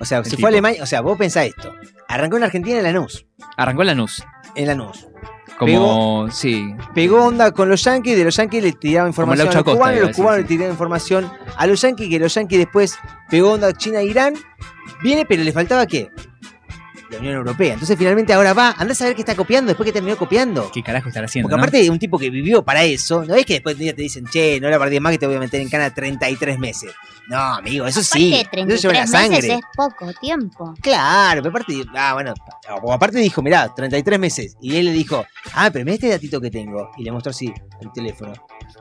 O 0.00 0.04
sea, 0.04 0.18
el 0.18 0.24
tipo. 0.24 0.40
fue 0.40 0.48
a 0.48 0.52
Alemania, 0.52 0.82
o 0.82 0.86
sea, 0.86 1.00
vos 1.00 1.16
pensás 1.18 1.46
esto. 1.46 1.72
Arrancó 2.10 2.38
en 2.38 2.42
Argentina 2.42 2.76
en 2.76 2.82
Lanús. 2.82 3.24
Arrancó 3.56 3.82
en 3.82 3.86
Lanús. 3.86 4.24
En 4.56 4.66
Lanús. 4.66 5.06
Como, 5.56 6.28
sí, 6.32 6.74
Pegó 6.92 7.26
onda 7.26 7.52
con 7.52 7.68
los 7.68 7.84
yankees, 7.84 8.16
de 8.16 8.24
los 8.24 8.34
yankees 8.34 8.64
le 8.64 8.72
tiraba 8.72 9.06
información 9.06 9.48
a 9.48 9.52
los 9.52 9.62
Costa, 9.62 9.78
cubanos, 9.78 10.00
los 10.00 10.16
cubanos 10.16 10.36
sí. 10.36 10.42
le 10.42 10.48
tiraban 10.48 10.72
información 10.72 11.30
a 11.56 11.66
los 11.66 11.80
yankees, 11.82 12.08
que 12.08 12.18
los 12.18 12.34
yankees 12.34 12.58
después 12.58 12.98
pegó 13.28 13.52
onda 13.52 13.72
China 13.74 14.00
e 14.00 14.06
Irán. 14.06 14.34
Viene, 15.02 15.24
pero 15.24 15.44
le 15.44 15.52
faltaba 15.52 15.86
qué? 15.86 16.10
La 17.10 17.18
Unión 17.18 17.34
Europea. 17.34 17.74
Entonces 17.74 17.98
finalmente 17.98 18.32
ahora 18.32 18.54
va, 18.54 18.74
andás 18.78 19.00
a 19.02 19.06
ver 19.06 19.14
qué 19.14 19.22
está 19.22 19.34
copiando 19.34 19.68
después 19.68 19.86
que 19.86 19.92
terminó 19.92 20.16
copiando. 20.16 20.70
¿qué 20.72 20.82
carajo 20.82 21.08
estará 21.08 21.26
haciendo? 21.26 21.48
Porque 21.48 21.56
no? 21.56 21.62
aparte 21.62 21.82
de 21.82 21.90
un 21.90 21.98
tipo 21.98 22.18
que 22.18 22.30
vivió 22.30 22.62
para 22.62 22.84
eso, 22.84 23.24
no 23.24 23.34
es 23.34 23.44
que 23.44 23.54
después 23.54 23.76
de 23.76 23.82
un 23.82 23.84
día 23.86 23.96
te 23.96 24.02
dicen, 24.02 24.26
che, 24.26 24.60
no 24.60 24.68
la 24.70 24.78
perdí 24.78 25.00
más 25.00 25.12
que 25.12 25.18
te 25.18 25.26
voy 25.26 25.36
a 25.36 25.40
meter 25.40 25.60
en 25.60 25.68
cana 25.68 25.92
33 25.92 26.58
meses. 26.58 26.92
No, 27.28 27.38
amigo, 27.38 27.86
eso 27.86 28.02
sí. 28.02 28.34
Aparte, 28.34 28.74
Eso 28.74 28.88
lleva 28.88 29.04
la 29.04 29.06
33 29.06 29.10
sangre. 29.10 29.36
meses 29.36 29.50
es 29.58 29.76
poco 29.76 30.12
tiempo. 30.20 30.74
Claro, 30.80 31.42
pero 31.42 31.50
aparte, 31.50 31.84
ah, 31.94 32.14
bueno, 32.14 32.34
o 32.82 32.92
aparte 32.92 33.18
dijo, 33.18 33.40
mirá, 33.40 33.72
33 33.74 34.18
meses. 34.18 34.56
Y 34.60 34.76
él 34.76 34.86
le 34.86 34.92
dijo, 34.92 35.24
ah, 35.54 35.70
pero 35.72 35.84
mirá 35.84 35.94
este 35.94 36.08
datito 36.08 36.40
que 36.40 36.50
tengo. 36.50 36.90
Y 36.96 37.04
le 37.04 37.12
mostró 37.12 37.30
así 37.30 37.52
el 37.80 37.92
teléfono. 37.92 38.32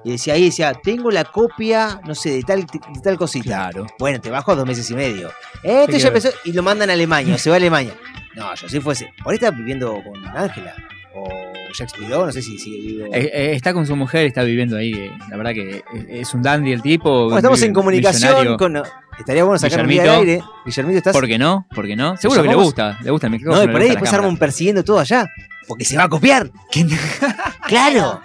Y 0.04 0.12
decía 0.12 0.34
ahí, 0.36 0.46
decía, 0.46 0.74
tengo 0.74 1.12
la 1.12 1.24
copia, 1.26 2.00
no 2.06 2.16
sé, 2.16 2.32
de 2.32 2.44
tal, 2.44 2.66
de 2.66 3.02
tal 3.04 3.18
cosita. 3.18 3.46
Claro. 3.46 3.88
Bueno, 4.00 4.20
te 4.22 4.30
bajo 4.30 4.52
a 4.52 4.56
dos 4.56 4.66
meses 4.66 4.90
y 4.92 4.96
medio. 4.96 5.30
Este 5.64 5.94
Te 5.94 6.00
ya 6.00 6.08
empezó 6.08 6.30
y 6.46 6.54
lo 6.54 6.64
mandan 6.64 6.90
a 6.90 6.94
Alemania, 6.94 7.36
o 7.36 7.38
se 7.38 7.50
va 7.50 7.56
a 7.56 7.58
Alemania. 7.58 7.94
No, 8.36 8.54
yo 8.56 8.70
si 8.70 8.80
fuese. 8.80 9.12
Por 9.24 9.32
ahí 9.32 9.36
está 9.36 9.52
viviendo 9.52 9.94
con 10.04 10.26
Ángela. 10.28 10.74
O 11.16 11.28
ya 11.74 11.84
expiró, 11.84 12.26
no 12.26 12.32
sé 12.32 12.42
si 12.42 12.58
sigue 12.58 12.78
vivo. 12.80 13.06
Eh, 13.14 13.30
eh, 13.34 13.52
está 13.54 13.74
con 13.74 13.86
su 13.86 13.96
mujer, 13.96 14.26
está 14.28 14.44
viviendo 14.44 14.78
ahí. 14.78 14.94
eh, 14.94 15.12
La 15.30 15.38
verdad 15.38 15.54
que 15.54 15.78
eh, 15.78 15.84
es 16.10 16.34
un 16.34 16.42
dandy 16.42 16.72
el 16.72 16.82
tipo. 16.82 17.24
Bueno, 17.26 17.38
estamos 17.38 17.62
en 17.64 17.74
comunicación 17.74 18.58
con. 18.58 18.82
Estaría 19.20 19.44
bueno 19.44 19.60
sacar 19.60 19.86
un 19.86 19.92
al 20.00 20.10
aire. 20.10 20.42
Guillermito, 20.66 20.98
¿estás? 21.00 21.14
¿Por 21.14 21.28
qué 21.28 21.38
no? 21.38 21.68
¿Por 21.76 21.86
qué 21.88 21.96
no? 21.96 22.16
Seguro 22.16 22.42
que 22.44 22.48
le 22.48 22.56
gusta. 22.56 22.98
Le 23.04 23.12
gusta 23.12 23.28
el 23.28 23.32
micrófono. 23.32 23.66
No, 23.66 23.70
y 23.70 23.74
por 23.74 23.82
ahí 23.82 23.90
después 23.90 24.14
arma 24.14 24.28
un 24.28 24.38
persiguiendo 24.38 24.84
todo 24.84 25.00
allá. 25.00 25.28
Porque 25.68 25.84
se 25.84 25.98
va 25.98 26.04
a 26.04 26.10
copiar. 26.10 26.50
claro, 27.68 28.22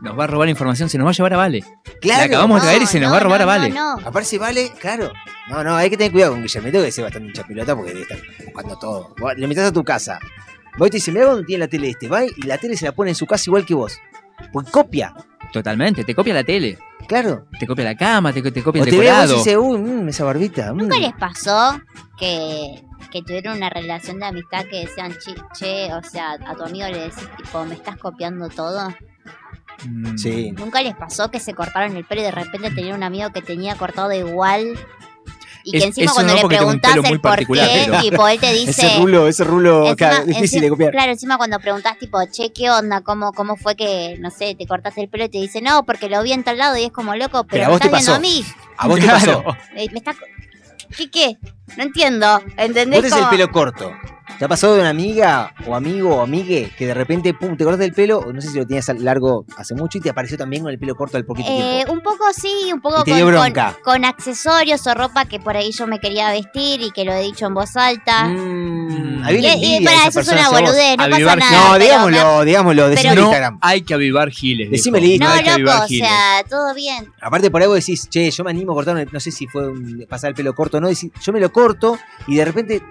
Nos 0.00 0.18
va 0.18 0.24
a 0.24 0.26
robar 0.28 0.48
información, 0.48 0.88
se 0.88 0.96
nos 0.98 1.06
va 1.06 1.10
a 1.10 1.14
llevar 1.14 1.34
a 1.34 1.36
Vale. 1.38 1.64
claro. 2.00 2.18
La 2.20 2.24
acabamos 2.26 2.60
de 2.62 2.66
traer 2.68 2.82
y 2.82 2.86
se 2.86 3.00
nos 3.00 3.08
no, 3.08 3.12
va 3.14 3.16
a 3.16 3.20
robar 3.24 3.40
no, 3.40 3.42
a 3.42 3.46
Vale. 3.46 3.70
No, 3.70 3.96
no. 3.96 4.06
Aparece 4.06 4.38
Vale, 4.38 4.72
claro. 4.80 5.10
No, 5.48 5.64
no, 5.64 5.74
hay 5.76 5.90
que 5.90 5.96
tener 5.96 6.12
cuidado 6.12 6.32
con 6.32 6.42
Guillermito, 6.42 6.80
que 6.80 6.88
es 6.88 7.00
bastante 7.02 7.28
hincha 7.28 7.44
pelota 7.44 7.74
porque 7.74 7.90
debe 7.92 8.02
estar 8.02 8.18
buscando 8.44 8.78
todo. 8.78 9.14
Vos 9.18 9.32
Le 9.36 9.46
metes 9.46 9.64
a 9.64 9.72
tu 9.72 9.82
casa. 9.82 10.18
Vos 10.76 10.90
te 10.90 10.98
dice, 10.98 11.10
mira 11.10 11.26
dónde 11.26 11.44
tiene 11.44 11.64
la 11.64 11.68
tele 11.68 11.88
este. 11.90 12.06
Va 12.08 12.24
y 12.24 12.30
la 12.44 12.58
tele 12.58 12.76
se 12.76 12.84
la 12.84 12.92
pone 12.92 13.10
en 13.10 13.16
su 13.16 13.26
casa 13.26 13.44
igual 13.46 13.66
que 13.66 13.74
vos. 13.74 13.98
Pues 14.52 14.70
copia, 14.70 15.12
Totalmente. 15.52 16.04
Te 16.04 16.14
copia 16.14 16.34
la 16.34 16.44
tele. 16.44 16.78
claro. 17.08 17.46
Te 17.58 17.66
copia 17.66 17.84
la 17.84 17.96
cama, 17.96 18.32
te, 18.32 18.42
te 18.42 18.62
copia 18.62 18.82
O 18.82 18.84
el 18.84 18.90
te 18.90 18.98
ve 18.98 19.06
vos 19.06 19.06
y 19.06 19.10
decorado. 19.10 19.34
dice, 19.38 19.56
uy, 19.58 19.78
mm, 19.78 20.08
esa 20.10 20.24
barbita. 20.24 20.72
mm". 20.72 20.76
¿Nunca 20.76 20.98
les 20.98 21.14
pasó 21.14 21.80
que, 22.18 22.82
que 23.10 23.22
tuvieron 23.22 23.56
una 23.56 23.70
relación 23.70 24.20
de 24.20 24.26
amistad 24.26 24.66
que 24.70 24.80
decían, 24.80 25.12
che, 25.18 25.34
che, 25.58 25.92
o 25.94 26.02
sea, 26.02 26.32
a 26.46 26.54
tu 26.54 26.64
amigo 26.64 26.86
le 26.86 26.98
decís, 27.00 27.28
tipo, 27.36 27.64
me 27.64 27.74
estás 27.74 27.96
copiando 27.96 28.48
todo? 28.50 28.94
Mm, 29.84 30.16
Sí. 30.16 30.50
¿Nunca 30.52 30.82
les 30.82 30.94
pasó 30.96 31.30
que 31.30 31.38
se 31.40 31.54
cortaron 31.54 31.96
el 31.96 32.04
pelo 32.04 32.20
y 32.20 32.24
de 32.24 32.30
repente 32.32 32.70
tenían 32.70 32.96
un 32.96 33.02
amigo 33.02 33.30
que 33.30 33.42
tenía 33.42 33.74
cortado 33.76 34.12
igual? 34.12 34.78
Y 35.64 35.72
que 35.72 35.78
Es- 35.78 35.84
encima 35.84 36.12
cuando 36.14 36.34
no, 36.34 36.40
le 36.42 36.48
preguntás 36.48 36.96
el 36.96 37.20
por 37.20 37.36
qué, 37.38 37.46
pero- 37.86 38.00
tipo, 38.00 38.26
él 38.28 38.40
te 38.40 38.52
dice... 38.54 38.70
Ese 38.70 38.98
rulo, 38.98 39.28
ese 39.28 39.44
rulo 39.44 39.80
Encima- 39.86 39.96
claro, 39.96 40.24
difícil 40.24 40.60
de 40.60 40.66
encima- 40.66 40.70
copiar. 40.70 40.90
Claro, 40.92 41.12
encima 41.12 41.36
cuando 41.36 41.58
preguntás, 41.60 41.98
tipo, 41.98 42.18
che, 42.30 42.52
¿qué 42.52 42.70
onda? 42.70 43.02
¿Cómo, 43.02 43.32
¿Cómo 43.32 43.56
fue 43.56 43.76
que, 43.76 44.16
no 44.20 44.30
sé, 44.30 44.54
te 44.54 44.66
cortaste 44.66 45.02
el 45.02 45.08
pelo? 45.10 45.24
Y 45.24 45.28
te 45.28 45.38
dice, 45.38 45.60
no, 45.60 45.84
porque 45.84 46.08
lo 46.08 46.22
vi 46.22 46.32
en 46.32 46.42
tal 46.42 46.56
lado 46.58 46.76
y 46.78 46.84
es 46.84 46.92
como 46.92 47.14
loco, 47.16 47.44
pero, 47.44 47.48
Pero 47.48 47.64
a 47.64 47.66
me 47.68 47.72
vos 47.72 47.80
te 47.80 47.86
estás 47.88 48.00
viendo 48.00 48.12
pasó. 48.12 48.16
a 48.16 48.20
mí. 48.20 48.44
A 48.78 48.88
vos 48.88 48.98
te 48.98 49.04
Claro. 49.04 49.44
pasó. 49.44 49.58
Eh, 49.76 49.86
me 49.92 49.98
estás... 49.98 50.16
¿Qué, 50.96 51.10
qué? 51.10 51.36
No 51.76 51.82
entiendo, 51.82 52.40
¿entendés? 52.56 53.02
Vos 53.02 53.10
tenés 53.10 53.24
el 53.24 53.28
pelo 53.28 53.50
corto. 53.50 53.92
¿Te 54.38 54.44
ha 54.44 54.48
pasado 54.48 54.74
de 54.74 54.80
una 54.80 54.90
amiga 54.90 55.52
o 55.66 55.74
amigo 55.74 56.16
o 56.16 56.20
amigue 56.20 56.70
que 56.78 56.86
de 56.86 56.94
repente, 56.94 57.34
pum, 57.34 57.56
te 57.56 57.64
cortaste 57.64 57.86
el 57.86 57.92
pelo? 57.92 58.24
No 58.32 58.40
sé 58.40 58.48
si 58.50 58.58
lo 58.58 58.66
tenías 58.66 58.88
largo 59.00 59.44
hace 59.56 59.74
mucho 59.74 59.98
y 59.98 60.00
te 60.00 60.10
apareció 60.10 60.36
también 60.38 60.62
con 60.62 60.70
el 60.70 60.78
pelo 60.78 60.94
corto 60.94 61.16
al 61.16 61.24
poquito 61.24 61.48
Eh, 61.50 61.82
tiempo. 61.84 61.92
un 61.92 62.00
poco 62.02 62.24
sí, 62.32 62.70
un 62.72 62.80
poco 62.80 63.02
Y 63.06 63.20
con, 63.20 63.52
con- 63.82 64.04
accesorios 64.04 64.86
o 64.86 64.94
ropa 64.94 65.24
que 65.24 65.40
por 65.40 65.56
ahí 65.56 65.72
yo 65.72 65.86
me 65.88 65.98
quería 65.98 66.30
vestir 66.30 66.82
y 66.82 66.90
que 66.92 67.04
lo 67.04 67.12
he 67.14 67.22
dicho 67.22 67.46
en 67.46 67.54
voz 67.54 67.76
alta. 67.76 68.26
Mm, 68.28 69.24
Y, 69.28 69.38
una 69.38 69.56
y 69.56 69.84
para 69.84 69.96
esa 70.06 70.08
eso 70.08 70.20
es 70.20 70.28
una 70.28 70.50
boludez, 70.50 70.96
no 70.96 71.04
pasa 71.04 71.16
Avivar- 71.16 71.38
nada. 71.38 71.50
No, 71.50 71.62
pero 71.62 71.78
me- 71.78 71.84
digámoslo, 71.84 72.44
digámoslo, 72.44 72.88
decime 72.90 73.08
en 73.10 73.14
no 73.16 73.22
Instagram. 73.22 73.58
hay 73.60 73.82
que 73.82 73.94
avivar 73.94 74.30
giles. 74.30 74.70
Decime 74.70 75.00
listo. 75.00 75.24
No, 75.26 75.32
hay 75.32 75.42
que 75.44 75.58
loco, 75.58 75.84
o 75.84 75.88
sea, 75.88 76.44
todo 76.48 76.74
bien. 76.74 77.12
Aparte 77.20 77.50
por 77.50 77.60
ahí 77.62 77.66
vos 77.66 77.76
decís, 77.76 78.08
che, 78.08 78.30
yo 78.30 78.44
me 78.44 78.50
animo 78.50 78.72
a 78.72 78.74
cortarme, 78.76 79.06
no 79.10 79.18
sé 79.20 79.32
si 79.32 79.46
fue 79.48 79.68
un, 79.68 80.06
pasar 80.08 80.28
el 80.28 80.34
pelo 80.36 80.54
corto 80.54 80.76
o 80.76 80.80
no, 80.80 80.86
decís, 80.88 81.10
yo 81.20 81.32
me 81.32 81.40
lo 81.40 81.50
corto 81.52 81.98
y 82.28 82.36
de 82.36 82.44
repente... 82.44 82.82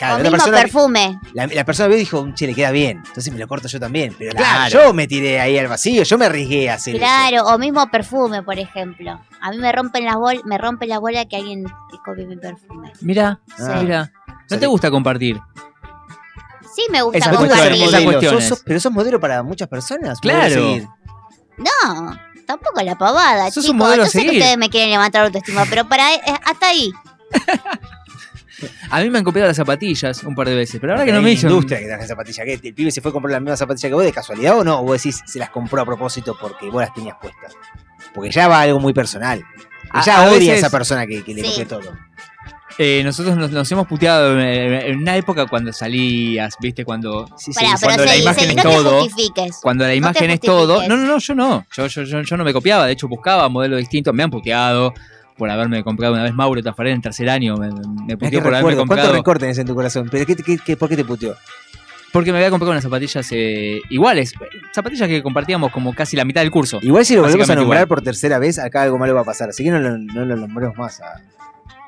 Claro, 0.00 0.14
o 0.14 0.18
la 0.18 0.22
mismo 0.30 0.36
persona, 0.38 0.56
perfume. 0.62 1.20
la, 1.34 1.46
la 1.46 1.64
persona 1.64 1.86
vio 1.88 1.96
y 1.96 2.00
dijo, 2.00 2.26
che, 2.34 2.46
le 2.46 2.54
queda 2.54 2.70
bien, 2.70 3.02
entonces 3.06 3.32
me 3.32 3.38
lo 3.38 3.46
corto 3.46 3.68
yo 3.68 3.78
también. 3.78 4.16
Pero 4.18 4.32
claro, 4.34 4.68
yo 4.86 4.92
me 4.94 5.06
tiré 5.06 5.38
ahí 5.40 5.56
al 5.58 5.68
vacío, 5.68 6.02
yo 6.02 6.16
me 6.18 6.24
arriesgué 6.24 6.70
a 6.70 6.74
hacer 6.74 6.96
eso. 6.96 7.04
Claro, 7.04 7.44
o 7.44 7.58
mismo 7.58 7.88
perfume, 7.90 8.42
por 8.42 8.58
ejemplo. 8.58 9.20
A 9.42 9.50
mí 9.50 9.58
me 9.58 9.70
rompen 9.70 10.04
las 10.06 10.16
bol 10.16 10.40
me 10.46 10.56
rompe 10.58 10.86
la 10.86 10.98
bola 10.98 11.26
que 11.26 11.36
alguien 11.36 11.64
te 11.64 11.98
copie 12.04 12.26
mi 12.26 12.36
perfume. 12.36 12.92
Mira, 13.02 13.40
Sí. 13.56 13.64
mira. 13.80 14.10
¿No 14.50 14.58
te 14.58 14.66
gusta 14.66 14.90
compartir? 14.90 15.38
Sí 16.74 16.82
me 16.90 17.02
gusta 17.02 17.18
cuestiones, 17.30 17.50
compartir. 17.58 17.84
modelo, 17.84 18.04
cuestiones. 18.10 18.48
sos- 18.48 18.62
pero 18.64 18.80
sos 18.80 18.92
modelo 18.92 19.20
para 19.20 19.42
muchas 19.42 19.68
personas. 19.68 20.18
Claro. 20.20 20.76
No, 21.58 22.18
tampoco 22.46 22.80
la 22.82 22.96
pavada, 22.96 23.50
Sos 23.50 23.64
chicos. 23.64 23.70
un 23.70 23.76
modelo 23.76 24.06
sé 24.06 24.20
que 24.20 24.24
seguir. 24.28 24.40
ustedes 24.40 24.56
me 24.56 24.70
quieren 24.70 24.90
levantar 24.90 25.26
autoestima, 25.26 25.64
pero 25.68 25.86
para 25.88 26.14
eh, 26.14 26.20
hasta 26.44 26.68
ahí. 26.68 26.90
A 28.90 29.00
mí 29.00 29.10
me 29.10 29.18
han 29.18 29.24
copiado 29.24 29.48
las 29.48 29.56
zapatillas 29.56 30.22
un 30.24 30.34
par 30.34 30.48
de 30.48 30.54
veces, 30.54 30.80
pero 30.80 30.92
ahora 30.92 31.04
que 31.04 31.12
no 31.12 31.22
me 31.22 31.32
hizo. 31.32 31.48
industria 31.48 31.78
que 31.80 31.86
traje 31.86 32.06
zapatillas. 32.06 32.44
¿Qué? 32.44 32.60
¿El 32.68 32.74
pibe 32.74 32.90
se 32.90 33.00
fue 33.00 33.10
a 33.10 33.12
comprar 33.12 33.32
la 33.32 33.40
misma 33.40 33.56
zapatilla 33.56 33.88
que 33.88 33.94
vos 33.94 34.04
de 34.04 34.12
casualidad 34.12 34.58
o 34.58 34.64
no? 34.64 34.80
¿O 34.80 34.84
vos 34.84 35.02
decís 35.02 35.20
se 35.26 35.38
las 35.38 35.50
compró 35.50 35.82
a 35.82 35.84
propósito 35.86 36.36
porque 36.40 36.68
vos 36.70 36.80
las 36.82 36.92
tenías 36.94 37.16
puestas? 37.20 37.54
Porque 38.14 38.30
ya 38.30 38.48
va 38.48 38.60
algo 38.62 38.80
muy 38.80 38.92
personal. 38.92 39.42
A- 39.92 40.02
Ella 40.02 40.16
a 40.18 40.22
odia 40.22 40.36
a 40.36 40.38
veces- 40.38 40.58
esa 40.58 40.70
persona 40.70 41.06
que, 41.06 41.22
que 41.22 41.34
le 41.34 41.42
Sí. 41.44 41.50
copió 41.62 41.66
todo. 41.78 41.92
Eh, 42.78 43.02
nosotros 43.04 43.36
nos, 43.36 43.50
nos 43.50 43.70
hemos 43.72 43.86
puteado 43.86 44.40
en, 44.40 44.96
una 44.98 45.14
época 45.16 45.44
cuando 45.46 45.70
salías, 45.72 46.54
¿viste? 46.60 46.84
Cuando, 46.84 47.26
Sí, 47.36 47.52
sí, 47.52 47.60
Pará, 47.62 47.76
cuando 47.82 48.04
la 48.06 48.16
imagen 48.16 48.50
es 48.50 48.56
no 48.56 48.62
todo, 48.62 49.06
cuando 49.60 49.84
la 49.84 49.90
No 49.90 49.94
imagen 49.96 50.30
es 50.30 50.40
todo. 50.40 50.88
No, 50.88 50.96
no, 50.96 51.04
no, 51.06 51.18
yo 51.18 51.34
no. 51.34 51.66
Yo, 51.76 51.86
yo, 51.88 52.02
yo, 52.04 52.22
yo 52.22 52.36
no 52.38 52.44
me 52.44 52.52
copiaba, 52.54 52.86
de 52.86 52.92
hecho 52.92 53.06
buscaba 53.06 53.48
modelos 53.50 53.80
distintos. 53.80 54.14
Me 54.14 54.22
han 54.22 54.30
puteado 54.30 54.94
por 55.40 55.50
haberme 55.50 55.82
comprado 55.82 56.12
una 56.14 56.22
vez 56.22 56.34
Mauro 56.34 56.62
Tafarel 56.62 56.92
en 56.92 57.00
tercer 57.00 57.28
año. 57.30 57.56
Me, 57.56 57.70
me 58.06 58.16
puteó 58.18 58.40
por 58.42 58.54
haberme 58.54 58.70
recuerdo. 58.70 58.76
¿Cuántos 58.76 58.86
comprado. 58.86 59.12
recortes 59.14 59.40
tenés 59.40 59.58
en 59.58 59.66
tu 59.66 59.74
corazón? 59.74 60.08
¿Pero 60.10 60.26
qué, 60.26 60.36
qué- 60.36 60.58
qué- 60.58 60.76
por 60.76 60.88
qué 60.90 60.96
te 60.96 61.04
puteó? 61.04 61.34
Porque 62.12 62.30
me 62.32 62.38
había 62.38 62.50
comprado 62.50 62.72
unas 62.72 62.82
zapatillas 62.84 63.26
eh, 63.32 63.80
iguales. 63.88 64.34
Zapatillas 64.74 65.08
que 65.08 65.22
compartíamos 65.22 65.72
como 65.72 65.94
casi 65.94 66.16
la 66.16 66.24
mitad 66.24 66.42
del 66.42 66.50
curso. 66.50 66.78
Igual 66.82 67.04
si 67.06 67.14
lo 67.14 67.22
volvemos 67.22 67.48
a 67.48 67.54
nombrar 67.54 67.78
igual. 67.82 67.88
por 67.88 68.02
tercera 68.02 68.38
vez, 68.38 68.58
acá 68.58 68.82
algo 68.82 68.98
malo 68.98 69.14
va 69.14 69.22
a 69.22 69.24
pasar. 69.24 69.48
Así 69.48 69.64
que 69.64 69.70
no 69.70 69.78
lo, 69.80 69.96
no 69.96 70.24
lo 70.26 70.36
nombremos 70.36 70.76
más. 70.76 71.00
A, 71.00 71.22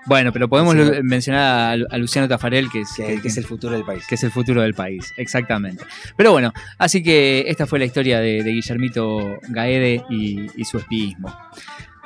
Bueno, 0.06 0.32
pero 0.32 0.48
podemos 0.48 0.74
Sí. 0.74 1.02
mencionar 1.02 1.72
a, 1.72 1.76
Lu- 1.76 1.86
a 1.90 1.98
Luciano 1.98 2.28
Tafarel, 2.28 2.70
que 2.70 2.80
es, 2.82 2.88
que, 2.96 3.20
que 3.20 3.28
es 3.28 3.36
el 3.36 3.44
futuro 3.44 3.74
del 3.74 3.84
país. 3.84 4.04
que 4.08 4.14
es 4.14 4.22
el 4.24 4.30
futuro 4.30 4.62
del 4.62 4.74
país, 4.74 5.12
exactamente. 5.16 5.84
Pero 6.16 6.30
bueno, 6.32 6.52
así 6.78 7.02
que 7.02 7.44
esta 7.48 7.66
fue 7.66 7.78
la 7.80 7.84
historia 7.84 8.18
de, 8.20 8.42
de 8.44 8.50
Guillermito 8.52 9.38
Gaede 9.48 10.04
y, 10.08 10.46
y 10.56 10.64
su 10.64 10.78
espíismo. 10.78 11.32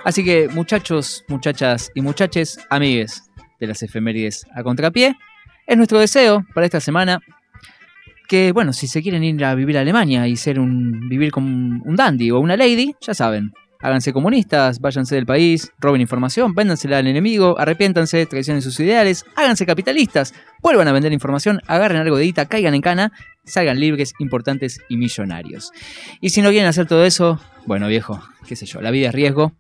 Así 0.07 0.23
que 0.23 0.49
muchachos, 0.49 1.25
muchachas 1.27 1.91
y 1.93 2.01
muchaches, 2.01 2.61
amigues 2.71 3.25
de 3.59 3.67
las 3.67 3.83
efemérides 3.83 4.47
a 4.55 4.63
contrapié, 4.63 5.17
es 5.67 5.77
nuestro 5.77 5.99
deseo 5.99 6.47
para 6.55 6.65
esta 6.65 6.79
semana 6.79 7.19
que, 8.29 8.53
bueno, 8.53 8.73
si 8.73 8.87
se 8.87 9.03
quieren 9.03 9.25
ir 9.25 9.45
a 9.45 9.57
vivir 9.57 9.77
a 9.77 9.81
Alemania 9.81 10.29
y 10.29 10.37
ser 10.37 10.61
un 10.61 11.09
vivir 11.09 11.33
como 11.33 11.49
un, 11.49 11.97
dandy 11.97 12.31
o 12.31 12.39
una 12.39 12.57
lady, 12.57 12.95
ya 13.01 13.15
saben. 13.15 13.51
Háganse 13.81 14.13
comunistas, 14.13 14.79
váyanse 14.79 15.17
del 15.17 15.27
país, 15.27 15.73
roben 15.81 16.01
información, 16.01 16.55
véndansela 16.55 16.99
al 16.99 17.09
enemigo, 17.09 17.59
arrepiéntanse, 17.59 18.27
traicionen 18.27 18.63
sus 18.63 18.79
ideales, 18.79 19.25
háganse 19.35 19.67
capitalistas, 19.67 20.35
vuelvan 20.63 20.87
a 20.87 20.93
vender 20.93 21.13
información, 21.13 21.61
agarren 21.67 21.99
algo 21.99 22.17
de 22.17 22.27
guita, 22.27 22.47
caigan 22.47 22.75
en 22.75 22.81
cana, 22.81 23.13
salgan 23.45 23.81
libres, 23.81 24.15
importantes 24.21 24.81
y 24.89 24.99
millonarios. 24.99 25.73
Y 26.21 26.31
si 26.31 26.43
no 26.43 26.51
quieren 26.51 26.69
hacer 26.69 26.87
todo 26.87 27.05
eso, 27.05 27.41
bueno 27.67 27.89
viejo, 27.89 28.23
qué 28.47 28.55
sé 28.55 28.67
yo, 28.67 28.81
la 28.81 28.93
vida 28.93 29.09
es 29.09 29.15
riesgo. 29.15 29.53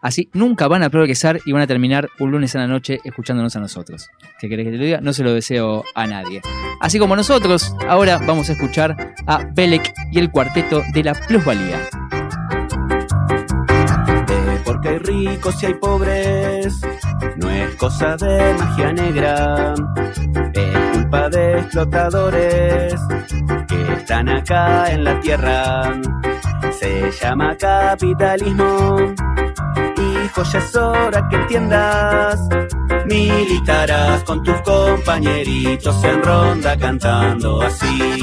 Así 0.00 0.28
nunca 0.32 0.68
van 0.68 0.82
a 0.82 0.90
progresar 0.90 1.40
y 1.44 1.52
van 1.52 1.62
a 1.62 1.66
terminar 1.66 2.08
un 2.18 2.30
lunes 2.30 2.54
a 2.54 2.58
la 2.58 2.66
noche 2.66 3.00
escuchándonos 3.04 3.56
a 3.56 3.60
nosotros. 3.60 4.08
¿Qué 4.40 4.48
querés 4.48 4.66
que 4.66 4.72
te 4.72 4.78
lo 4.78 4.84
diga? 4.84 5.00
No 5.00 5.12
se 5.12 5.24
lo 5.24 5.32
deseo 5.32 5.84
a 5.94 6.06
nadie. 6.06 6.40
Así 6.80 6.98
como 6.98 7.16
nosotros, 7.16 7.74
ahora 7.88 8.18
vamos 8.18 8.48
a 8.48 8.52
escuchar 8.52 9.14
a 9.26 9.44
Belek 9.52 9.92
y 10.12 10.18
el 10.18 10.30
cuarteto 10.30 10.82
de 10.92 11.04
la 11.04 11.14
plusvalía. 11.14 11.80
Porque 14.80 14.90
hay 14.90 14.98
ricos 14.98 15.60
y 15.60 15.66
hay 15.66 15.74
pobres, 15.74 16.80
no 17.34 17.50
es 17.50 17.74
cosa 17.74 18.16
de 18.16 18.54
magia 18.54 18.92
negra, 18.92 19.74
es 20.54 20.78
culpa 20.92 21.28
de 21.30 21.58
explotadores 21.58 22.94
que 23.66 23.92
están 23.94 24.28
acá 24.28 24.92
en 24.92 25.02
la 25.02 25.18
tierra. 25.18 26.00
Se 26.70 27.10
llama 27.10 27.56
capitalismo, 27.56 28.98
hijo, 29.96 30.42
ya 30.44 30.58
es 30.60 30.76
hora 30.76 31.28
que 31.28 31.36
entiendas. 31.36 32.40
Militarás 33.06 34.22
con 34.22 34.44
tus 34.44 34.60
compañeritos 34.60 36.04
en 36.04 36.22
ronda 36.22 36.76
cantando 36.76 37.62
así. 37.62 38.20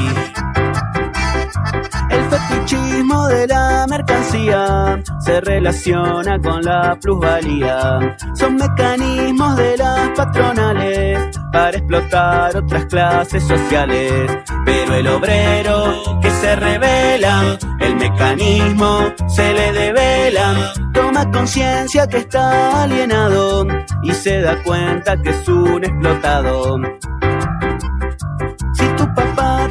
El 2.10 2.24
fetichismo 2.26 3.28
de 3.28 3.48
la 3.48 3.86
mercancía 3.90 5.02
se 5.20 5.42
relaciona 5.42 6.40
con 6.40 6.62
la 6.64 6.98
plusvalía. 7.02 8.18
Son 8.36 8.56
mecanismos 8.56 9.56
de 9.58 9.78
las 9.78 10.10
patronales 10.10 11.20
para 11.52 11.78
explotar 11.78 12.58
otras 12.58 12.86
clases 12.86 13.44
sociales. 13.44 14.32
Pero 14.66 14.96
el 14.96 15.08
obrero 15.08 16.20
que 16.22 16.30
se 16.30 16.56
revela, 16.56 17.58
el 17.80 17.96
mecanismo 17.96 19.14
se 19.28 19.54
le 19.54 19.72
devela. 19.72 20.74
Toma 20.94 21.30
conciencia 21.32 22.08
que 22.08 22.18
está 22.18 22.84
alienado 22.84 23.66
y 24.04 24.12
se 24.12 24.42
da 24.42 24.62
cuenta 24.64 25.22
que 25.22 25.30
es 25.30 25.48
un 25.48 25.84
explotado. 25.84 26.80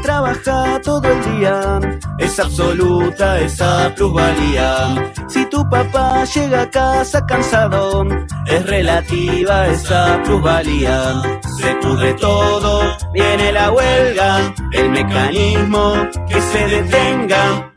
Trabaja 0.04 0.78
todo 0.82 1.08
el 1.10 1.38
día, 1.38 1.80
es 2.18 2.38
absoluta 2.38 3.40
esa 3.40 3.90
plusvalía. 3.94 5.12
Si 5.28 5.46
tu 5.46 5.66
papá 5.66 6.24
llega 6.24 6.60
a 6.60 6.70
casa 6.70 7.24
cansado, 7.24 8.04
es 8.46 8.66
relativa 8.66 9.66
esa 9.68 10.22
plusvalía. 10.22 11.22
Se 11.56 11.74
pudre 11.76 12.12
todo, 12.20 12.82
viene 13.14 13.50
la 13.50 13.72
huelga, 13.72 14.54
el 14.72 14.90
mecanismo 14.90 15.94
que 16.28 16.38
se 16.38 16.66
detenga. 16.66 17.72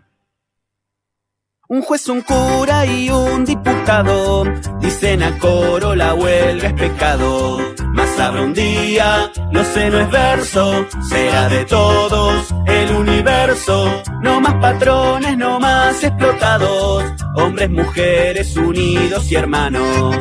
Un 1.70 1.82
juez, 1.82 2.10
un 2.10 2.22
cura 2.24 2.86
y 2.86 3.10
un 3.10 3.46
diputado 3.46 4.44
dicen 4.82 5.24
a 5.24 5.38
coro 5.40 5.96
la 5.96 6.14
huelga 6.14 6.68
es 6.68 6.74
pecado. 6.74 7.77
Más 7.98 8.20
habrá 8.20 8.44
un 8.44 8.54
día, 8.54 9.32
no 9.52 9.64
sé, 9.64 9.90
no 9.90 10.00
es 10.00 10.12
verso, 10.12 10.86
será 11.10 11.50
de 11.50 11.66
todos 11.66 12.54
el 12.68 12.92
universo. 12.92 14.04
No 14.22 14.40
más 14.40 14.54
patrones, 14.62 15.36
no 15.36 15.60
más 15.60 16.04
explotados, 16.04 17.04
hombres, 17.34 17.72
mujeres 17.72 18.56
unidos 18.56 19.32
y 19.32 19.36
hermanos. 19.36 20.16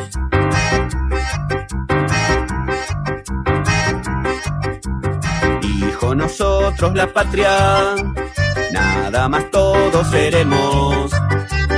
Hijo, 5.61 6.15
nosotros 6.15 6.95
la 6.95 7.13
patria, 7.13 7.93
nada 8.73 9.29
más 9.29 9.51
todos 9.51 10.07
seremos. 10.07 11.11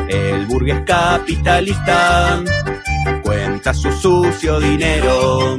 El 0.08 0.46
burgués 0.46 0.82
capitalista 0.86 2.42
cuenta 3.24 3.74
su 3.74 3.92
sucio 3.92 4.60
dinero. 4.60 5.58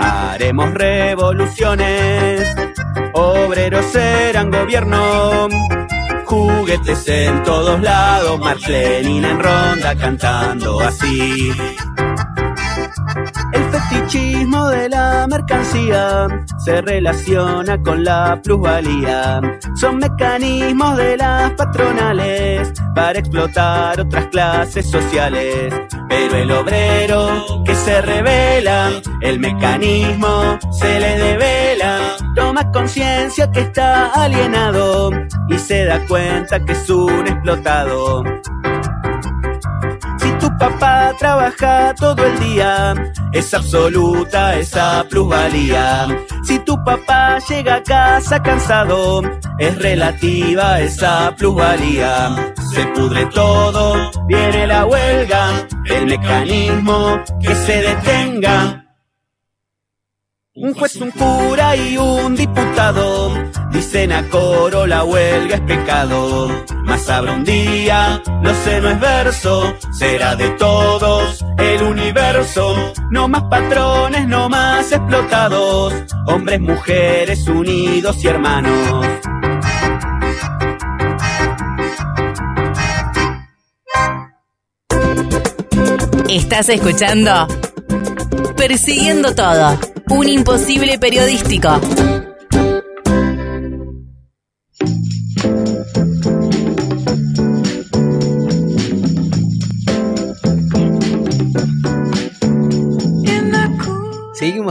Haremos 0.00 0.72
revoluciones, 0.74 2.48
obreros 3.12 3.86
serán 3.86 4.50
gobierno. 4.50 5.48
Juguetes 6.24 7.08
en 7.08 7.42
todos 7.42 7.80
lados, 7.80 8.40
Marx 8.40 8.66
Lenin 8.66 9.24
en 9.24 9.38
ronda 9.38 9.94
cantando 9.96 10.80
así. 10.80 11.52
El 13.52 13.64
fetichismo 13.64 14.68
de 14.68 14.88
la 14.88 15.26
mercancía 15.28 16.28
se 16.58 16.80
relaciona 16.80 17.80
con 17.82 18.04
la 18.04 18.40
plusvalía. 18.42 19.40
Son 19.74 19.98
mecanismos 19.98 20.96
de 20.96 21.16
las 21.16 21.52
patronales 21.52 22.72
para 22.94 23.18
explotar 23.18 24.00
otras 24.00 24.26
clases 24.26 24.90
sociales. 24.90 25.74
Pero 26.08 26.36
el 26.36 26.50
obrero 26.50 27.62
que 27.64 27.74
se 27.74 28.00
revela, 28.02 28.90
el 29.20 29.38
mecanismo 29.38 30.58
se 30.70 31.00
le 31.00 31.18
devela. 31.18 31.98
Toma 32.34 32.70
conciencia 32.70 33.50
que 33.50 33.60
está 33.60 34.06
alienado 34.12 35.10
y 35.48 35.58
se 35.58 35.84
da 35.84 36.00
cuenta 36.06 36.64
que 36.64 36.72
es 36.72 36.90
un 36.90 37.26
explotado. 37.26 38.24
Papá 40.62 41.12
trabaja 41.18 41.92
todo 41.92 42.24
el 42.24 42.38
día, 42.38 42.94
es 43.32 43.52
absoluta 43.52 44.56
esa 44.56 45.04
plusvalía. 45.10 46.06
Si 46.44 46.56
tu 46.60 46.76
papá 46.84 47.40
llega 47.48 47.74
a 47.74 47.82
casa 47.82 48.40
cansado, 48.40 49.22
es 49.58 49.76
relativa 49.76 50.80
esa 50.80 51.34
plusvalía. 51.36 52.54
Se 52.72 52.86
pudre 52.94 53.26
todo, 53.26 54.12
viene 54.28 54.68
la 54.68 54.86
huelga, 54.86 55.66
el 55.86 56.06
mecanismo 56.06 57.20
que 57.40 57.56
se 57.56 57.82
detenga. 57.82 58.86
Un 60.54 60.74
juez, 60.74 60.94
un 60.94 61.10
cura 61.10 61.74
y 61.74 61.96
un 61.96 62.36
diputado 62.36 63.34
dicen 63.72 64.12
a 64.12 64.28
coro 64.28 64.86
la 64.86 65.04
huelga 65.04 65.56
es 65.56 65.60
pecado. 65.62 66.64
Más 66.84 67.08
habrá 67.08 67.32
un 67.32 67.44
día, 67.44 68.22
no 68.42 68.54
sé, 68.54 68.80
no 68.80 68.90
es 68.90 69.00
verso, 69.00 69.74
será 69.92 70.36
de 70.36 70.50
todos 70.50 71.44
el 71.58 71.82
universo. 71.82 72.92
No 73.10 73.28
más 73.28 73.44
patrones, 73.44 74.26
no 74.28 74.48
más 74.48 74.92
explotados, 74.92 75.94
hombres, 76.26 76.60
mujeres 76.60 77.48
unidos 77.48 78.22
y 78.22 78.28
hermanos. 78.28 79.06
Estás 86.28 86.68
escuchando 86.70 87.46
Persiguiendo 88.56 89.34
Todo, 89.34 89.78
un 90.08 90.28
imposible 90.28 90.98
periodístico. 90.98 91.80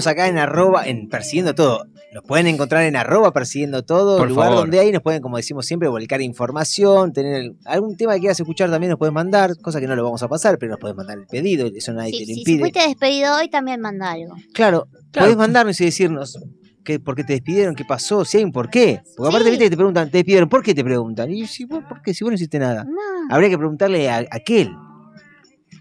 Acá 0.08 0.28
en 0.28 0.38
arroba, 0.38 0.86
en 0.88 1.08
Persiguiendo 1.10 1.54
Todo. 1.56 1.86
Nos 2.14 2.24
pueden 2.26 2.48
encontrar 2.48 2.84
en 2.84 2.96
arroba 2.96 3.32
Persiguiendo 3.32 3.84
Todo, 3.84 4.18
Por 4.18 4.30
lugar 4.30 4.48
favor. 4.50 4.62
donde 4.64 4.80
ahí 4.80 4.92
nos 4.92 5.02
pueden, 5.02 5.22
como 5.22 5.38
decimos 5.38 5.66
siempre, 5.66 5.88
volcar 5.90 6.22
información, 6.22 7.14
tener 7.14 7.54
algún 7.66 7.96
tema 7.96 8.14
que 8.16 8.20
quieras 8.22 8.40
escuchar 8.40 8.70
también 8.70 8.90
nos 8.90 9.00
pueden 9.00 9.14
mandar, 9.14 9.58
cosa 9.62 9.80
que 9.80 9.88
no 9.88 9.96
lo 9.96 10.04
vamos 10.04 10.22
a 10.24 10.28
pasar, 10.28 10.58
pero 10.58 10.72
nos 10.72 10.80
pueden 10.80 10.98
mandar 10.98 11.18
el 11.18 11.26
pedido, 11.28 11.68
eso 11.74 11.94
nadie 11.94 12.12
te 12.12 12.18
Si, 12.18 12.26
lo 12.26 12.34
si 12.34 12.40
impide. 12.42 12.60
fuiste 12.60 12.80
despedido 12.82 13.36
hoy, 13.38 13.50
también 13.50 13.80
manda 13.82 14.12
algo. 14.12 14.36
Claro, 14.54 14.88
Claro. 15.12 15.26
podés 15.28 15.38
mandarnos 15.38 15.80
y 15.82 15.86
decirnos 15.86 16.38
que, 16.84 17.00
por 17.00 17.16
qué 17.16 17.24
te 17.24 17.34
despidieron, 17.34 17.76
qué 17.76 17.86
pasó, 17.86 18.26
si 18.26 18.38
hay 18.40 18.44
un 18.44 18.52
por 18.52 18.70
qué. 18.70 19.02
Porque 19.16 19.30
aparte, 19.30 19.50
viste 19.52 19.66
que 19.66 19.70
te 19.70 19.78
preguntan, 19.78 20.10
te 20.12 20.18
despidieron, 20.18 20.50
¿por 20.50 20.64
qué 20.64 20.74
te 20.74 20.84
preguntan? 20.84 21.32
Y 21.32 21.46
si 21.48 21.64
vos, 21.66 21.84
¿por 21.88 22.02
qué? 22.02 22.14
Si 22.14 22.24
vos 22.24 22.32
no 22.32 22.36
hiciste 22.36 22.60
nada. 22.60 22.84
No. 22.86 22.92
Habría 23.30 23.50
que 23.50 23.58
preguntarle 23.58 24.10
a, 24.10 24.18
a 24.18 24.26
aquel, 24.32 24.72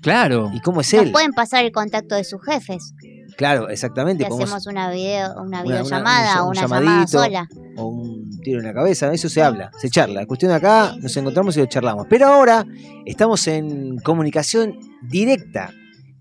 Claro. 0.03 0.51
¿y 0.55 0.61
cómo 0.61 0.81
es 0.81 0.93
Nos 0.95 1.05
él? 1.07 1.13
pueden 1.13 1.33
pasar 1.33 1.65
el 1.65 1.73
contacto 1.73 2.15
de 2.15 2.25
sus 2.25 2.43
jefes. 2.45 2.95
Claro, 3.41 3.71
exactamente. 3.71 4.23
Y 4.23 4.27
podemos- 4.27 4.51
hacemos 4.51 4.67
una 4.67 4.91
video, 4.91 5.33
una 5.33 5.43
una- 5.43 5.63
videollamada 5.63 6.35
un- 6.35 6.39
o 6.41 6.43
un 6.43 6.51
una 6.51 6.61
llamada 6.61 7.07
sola. 7.07 7.49
o 7.79 7.87
un 7.87 8.31
tiro 8.43 8.61
en 8.61 8.67
la 8.67 8.75
cabeza, 8.75 9.11
eso 9.15 9.31
se 9.31 9.43
habla, 9.43 9.71
se 9.79 9.89
charla. 9.89 10.21
La 10.21 10.27
cuestión 10.27 10.51
de 10.51 10.57
acá, 10.57 10.95
nos 11.01 11.17
encontramos 11.17 11.57
y 11.57 11.61
lo 11.61 11.67
charlamos. 11.67 12.07
Pero 12.11 12.27
ahora 12.27 12.67
estamos 13.07 13.47
en 13.49 13.97
comunicación 14.01 14.79
directa 15.09 15.71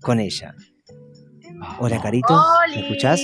con 0.00 0.18
ella. 0.18 0.54
Hola, 1.78 2.00
Carito, 2.00 2.42
¿me 2.74 2.80
escuchás? 2.80 3.20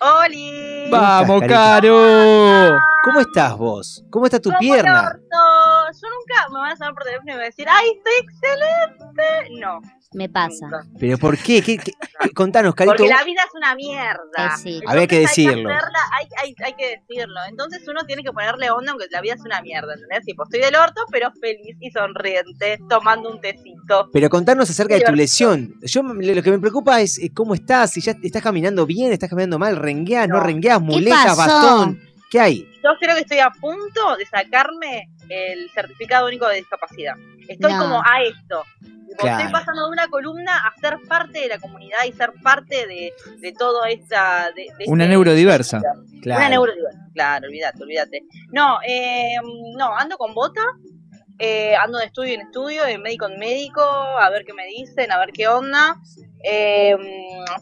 ¡Oli! 0.00 0.88
¡Vamos? 0.90 1.40
Caro! 1.46 2.78
¿Cómo 3.04 3.20
estás 3.20 3.56
vos? 3.56 4.04
¿Cómo 4.10 4.24
está 4.26 4.40
tu 4.40 4.50
¿Cómo 4.50 4.58
pierna? 4.58 5.12
Nunca 6.08 6.48
me 6.52 6.58
van 6.60 6.70
a 6.72 6.74
llamar 6.74 6.94
por 6.94 7.04
teléfono 7.04 7.24
y 7.30 7.32
me 7.32 7.36
van 7.36 7.42
a 7.42 7.46
decir, 7.46 7.66
¡ay, 7.68 7.86
estoy 7.96 8.12
excelente! 8.22 9.60
No. 9.60 9.80
Me 10.14 10.26
pasa. 10.28 10.64
nunca. 10.66 10.86
¿Pero 10.98 11.18
por 11.18 11.36
qué? 11.36 11.60
¿Qué, 11.60 11.76
qué- 11.76 11.92
qué- 11.92 12.30
Contanos, 12.34 12.74
Carito. 12.74 12.96
Porque 12.96 13.12
la 13.12 13.22
vida 13.24 13.42
es 13.46 13.54
una 13.54 13.74
mierda. 13.74 14.18
Eh, 14.38 14.48
sí. 14.62 14.80
Había 14.86 15.06
que 15.06 15.16
Entonces 15.20 15.38
hay 15.38 15.44
decirlo. 15.46 15.68
hacerla, 15.70 15.98
hay, 16.18 16.26
hay, 16.42 16.54
hay 16.64 16.72
que 16.74 16.96
decirlo. 17.06 17.40
Entonces 17.48 17.86
uno 17.88 18.04
tiene 18.06 18.22
que 18.22 18.32
ponerle 18.32 18.70
onda 18.70 18.92
aunque 18.92 19.06
la 19.10 19.20
vida 19.20 19.34
es 19.34 19.42
una 19.42 19.60
mierda, 19.60 19.92
¿entendés? 19.92 20.24
Tipo, 20.24 20.44
estoy 20.44 20.60
del 20.60 20.76
orto, 20.76 21.02
pero 21.12 21.30
feliz 21.40 21.76
y 21.80 21.90
sonriente, 21.90 22.78
tomando 22.88 23.30
un 23.30 23.40
tecito. 23.42 24.08
Pero 24.10 24.30
contarnos 24.30 24.70
acerca 24.70 24.94
de 24.94 25.02
tu 25.02 25.12
lesión. 25.14 25.74
Yo 25.82 26.02
lo 26.02 26.42
que 26.42 26.50
me 26.52 26.58
preocupa 26.58 27.02
es 27.02 27.18
eh, 27.18 27.30
cómo 27.34 27.52
estás, 27.54 27.90
si 27.92 28.00
ya 28.00 28.12
estás 28.22 28.42
caminando 28.42 28.86
bien, 28.86 29.12
estás 29.12 29.28
caminando 29.28 29.58
mal, 29.58 29.76
rengueás, 29.76 30.26
no, 30.26 30.36
No. 30.38 30.42
rengueás, 30.42 30.80
muletas, 30.80 31.36
bastón. 31.36 32.00
¿Qué 32.30 32.40
hay? 32.40 32.68
Yo 32.84 32.90
creo 33.00 33.14
que 33.14 33.22
estoy 33.22 33.38
a 33.38 33.50
punto 33.50 34.16
de 34.16 34.26
sacarme 34.26 35.08
el 35.28 35.70
certificado 35.70 36.26
único 36.26 36.46
de 36.48 36.56
discapacidad. 36.56 37.14
Estoy 37.48 37.72
No. 37.72 37.78
como 37.80 38.00
a 38.02 38.22
esto. 38.22 38.64
Claro. 39.18 39.38
Estoy 39.38 39.52
pasando 39.52 39.86
de 39.86 39.92
una 39.92 40.06
columna 40.08 40.56
a 40.58 40.78
ser 40.80 40.98
parte 41.08 41.40
de 41.40 41.48
la 41.48 41.58
comunidad 41.58 41.98
y 42.06 42.12
ser 42.12 42.32
parte 42.42 42.86
de, 42.86 43.12
de 43.38 43.52
todo 43.52 43.84
esta... 43.86 44.50
De, 44.54 44.66
de 44.78 44.84
Una 44.86 45.04
este- 45.04 45.08
neurodiversa. 45.14 45.80
Claro. 46.22 46.38
Una 46.40 46.48
neurodiversa, 46.50 47.08
claro, 47.14 47.46
olvídate, 47.48 47.82
olvídate. 47.82 48.22
No, 48.52 48.78
eh, 48.86 49.36
no, 49.76 49.96
ando 49.96 50.18
con 50.18 50.34
bota, 50.34 50.62
eh, 51.38 51.74
ando 51.76 51.98
de 51.98 52.04
estudio 52.04 52.34
en 52.34 52.42
estudio, 52.42 52.84
de 52.84 52.98
médico 52.98 53.26
en 53.26 53.38
médico, 53.38 53.80
a 53.82 54.28
ver 54.30 54.44
qué 54.44 54.52
me 54.52 54.66
dicen, 54.66 55.10
a 55.10 55.18
ver 55.18 55.30
qué 55.32 55.48
onda. 55.48 55.96
Eh, 56.44 56.96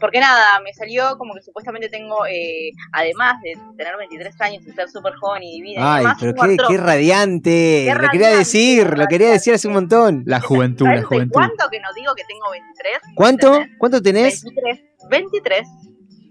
porque 0.00 0.20
nada, 0.20 0.60
me 0.60 0.72
salió 0.74 1.16
como 1.16 1.34
que 1.34 1.42
supuestamente 1.42 1.88
tengo, 1.88 2.26
eh, 2.26 2.70
además 2.92 3.40
de 3.42 3.54
tener 3.76 3.96
23 3.96 4.40
años 4.40 4.62
y 4.66 4.72
ser 4.72 4.88
súper 4.88 5.14
joven 5.14 5.42
y 5.42 5.52
divina, 5.56 5.94
Ay, 5.94 6.02
demás, 6.02 6.18
pero 6.20 6.34
qué, 6.34 6.56
qué 6.68 6.76
radiante. 6.76 7.84
Qué 7.86 7.94
lo 7.98 8.08
quería 8.10 8.28
decir, 8.36 8.98
lo 8.98 9.06
quería 9.06 9.30
decir 9.30 9.54
hace 9.54 9.68
un 9.68 9.74
montón. 9.74 10.22
La 10.26 10.40
juventud, 10.40 10.84
la 10.84 10.90
¿Sabes 10.92 11.02
de 11.02 11.06
juventud. 11.06 11.32
cuánto 11.32 11.68
que 11.70 11.80
no 11.80 11.88
digo 11.94 12.14
que 12.14 12.24
tengo 12.24 12.50
23? 12.50 12.98
¿Cuánto? 13.14 13.64
¿Cuánto 13.78 14.02
tenés? 14.02 14.42
23. 14.44 14.84
23. 15.08 15.68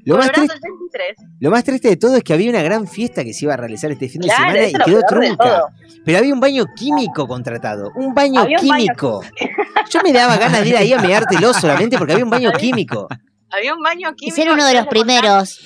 Lo 0.06 0.18
más, 0.18 0.32
triste, 0.32 0.54
el 0.54 0.62
23. 0.62 1.18
lo 1.40 1.52
más 1.52 1.64
triste 1.64 1.88
de 1.90 1.98
todo 1.98 2.16
es 2.16 2.24
que 2.24 2.34
había 2.34 2.50
una 2.50 2.62
gran 2.62 2.88
fiesta 2.88 3.24
que 3.24 3.34
se 3.34 3.46
iba 3.46 3.54
a 3.56 3.58
realizar 3.58 3.92
este 3.92 4.08
fin 4.08 4.22
de 4.22 4.28
Claro, 4.28 4.52
semana 4.54 4.68
y 4.68 4.74
quedó 4.74 5.02
trunca. 5.08 5.64
Pero 6.06 6.18
había 6.20 6.34
un 6.34 6.40
baño 6.40 6.66
químico 6.76 7.28
contratado. 7.28 7.92
Un 7.96 8.14
baño 8.14 8.42
Había 8.42 8.60
un 8.60 8.68
baño 8.68 8.84
químico. 8.86 9.22
Yo 9.92 10.00
me 10.04 10.14
daba 10.14 10.38
ganas 10.38 10.62
de 10.62 10.70
ir 10.70 10.78
ahí 10.78 10.94
a 10.94 11.00
meártelo 11.02 11.54
solamente 11.54 11.98
porque 11.98 12.14
había 12.14 12.24
un 12.26 12.30
baño 12.32 12.52
químico. 12.54 13.08
Había 13.50 13.74
un 13.74 13.82
baño 13.82 14.10
Y 14.12 14.16
químico. 14.16 14.36
ser 14.36 14.52
uno 14.52 14.66
de 14.66 14.74
los 14.76 14.88
primeros. 14.88 15.60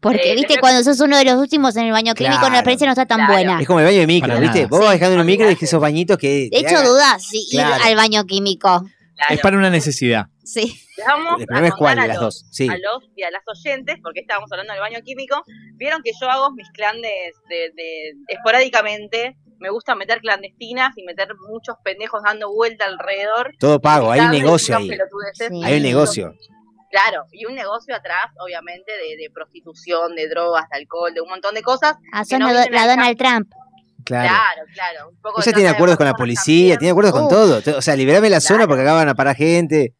Porque, 0.00 0.32
Eh, 0.32 0.34
viste, 0.36 0.58
cuando 0.60 0.84
sos 0.84 1.00
uno 1.00 1.16
de 1.16 1.24
los 1.24 1.34
últimos 1.34 1.74
en 1.76 1.86
el 1.86 1.92
baño 1.92 2.14
químico, 2.14 2.36
Claro, 2.38 2.52
la 2.52 2.58
experiencia 2.58 2.86
no 2.86 2.92
está 2.92 3.06
tan 3.06 3.18
claro. 3.18 3.32
buena. 3.32 3.60
Es 3.60 3.66
como 3.66 3.80
el 3.80 3.86
baño 3.86 3.98
de 3.98 4.06
micro, 4.06 4.28
Para 4.28 4.40
¿viste? 4.40 4.58
nada. 4.58 4.68
Vos 4.68 4.80
vas 4.80 4.88
Sí, 4.90 4.94
dejando 4.94 5.14
en 5.14 5.20
un 5.20 5.26
micro 5.26 5.50
y 5.50 5.56
esos 5.60 5.80
bañitos 5.80 6.16
que. 6.18 6.48
De 6.50 6.58
hecho, 6.58 6.76
hagan- 6.76 6.84
dudás 6.86 7.22
si 7.26 7.48
Claro. 7.50 7.76
ir 7.76 7.82
al 7.82 7.96
baño 7.96 8.24
químico. 8.24 8.84
Es 9.30 9.40
para 9.40 9.56
una 9.56 9.70
necesidad. 9.70 10.26
Sí. 10.44 10.80
Les 10.96 11.06
vamos 11.06 11.40
El 11.40 11.46
problema 11.46 11.66
a 11.66 11.68
es 11.70 11.74
cuál 11.74 11.98
a 11.98 12.06
las 12.06 12.20
dos. 12.20 12.46
Sí. 12.50 12.68
a 12.68 12.76
los 12.76 13.10
y 13.16 13.22
a 13.22 13.30
las 13.30 13.42
oyentes, 13.46 13.96
porque 14.02 14.20
estábamos 14.20 14.50
hablando 14.52 14.72
del 14.72 14.80
baño 14.80 15.00
químico, 15.04 15.42
vieron 15.74 16.02
que 16.02 16.12
yo 16.20 16.28
hago 16.30 16.52
mis 16.52 16.70
clandes 16.70 17.10
de, 17.48 17.70
de- 17.74 18.12
esporádicamente, 18.28 19.36
me 19.58 19.70
gusta 19.70 19.94
meter 19.94 20.20
clandestinas 20.20 20.96
y 20.96 21.04
meter 21.04 21.28
muchos 21.48 21.76
pendejos 21.82 22.20
dando 22.24 22.52
vuelta 22.52 22.84
alrededor. 22.84 23.54
Todo 23.58 23.80
pago, 23.80 24.10
hay 24.10 24.20
un 24.20 24.30
negocio 24.30 24.76
ahí. 24.76 24.90
Hay 25.64 25.76
un 25.76 25.82
negocio. 25.82 26.34
Claro, 26.90 27.24
y 27.32 27.44
un 27.46 27.54
negocio 27.54 27.94
atrás, 27.94 28.26
obviamente, 28.38 28.92
de, 28.92 29.16
de 29.16 29.30
prostitución, 29.30 30.14
de 30.14 30.28
drogas, 30.28 30.64
de 30.70 30.78
alcohol, 30.78 31.12
de 31.12 31.20
un 31.20 31.28
montón 31.28 31.54
de 31.54 31.62
cosas. 31.62 31.96
Ah, 32.12 32.24
son 32.24 32.38
no 32.40 32.46
la, 32.52 32.66
la 32.70 32.82
al 32.82 32.88
Donald 32.96 33.18
Trump. 33.18 33.50
Claro. 34.06 34.28
Claro, 34.28 34.66
claro. 34.72 35.08
Un 35.10 35.20
poco 35.20 35.42
Ella 35.42 35.52
tiene 35.52 35.68
acuerdos 35.68 35.96
con 35.98 36.06
la 36.06 36.14
policía, 36.14 36.76
tiene 36.78 36.92
acuerdos 36.92 37.12
con 37.12 37.24
Uh. 37.24 37.28
todo. 37.28 37.62
O 37.76 37.82
sea, 37.82 37.94
liberame 37.96 38.30
la 38.30 38.40
zona 38.40 38.66
porque 38.66 38.82
acá 38.82 38.94
van 38.94 39.08
a 39.10 39.14
parar 39.14 39.36
gente. 39.36 39.94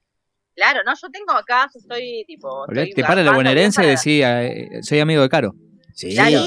Claro, 0.54 0.80
no, 0.86 0.92
yo 0.94 1.08
tengo 1.10 1.32
acá, 1.32 1.68
yo 1.74 1.78
estoy 1.80 2.24
tipo. 2.26 2.66
Estoy 2.72 2.94
Te 2.94 3.02
para 3.04 3.22
la 3.22 3.32
bonaerense 3.32 3.84
y 3.84 3.88
decía, 3.88 4.42
eh, 4.44 4.68
soy 4.82 5.00
amigo 5.00 5.20
de 5.20 5.28
Caro. 5.28 5.52
Sí. 5.92 6.14
Claro. 6.14 6.38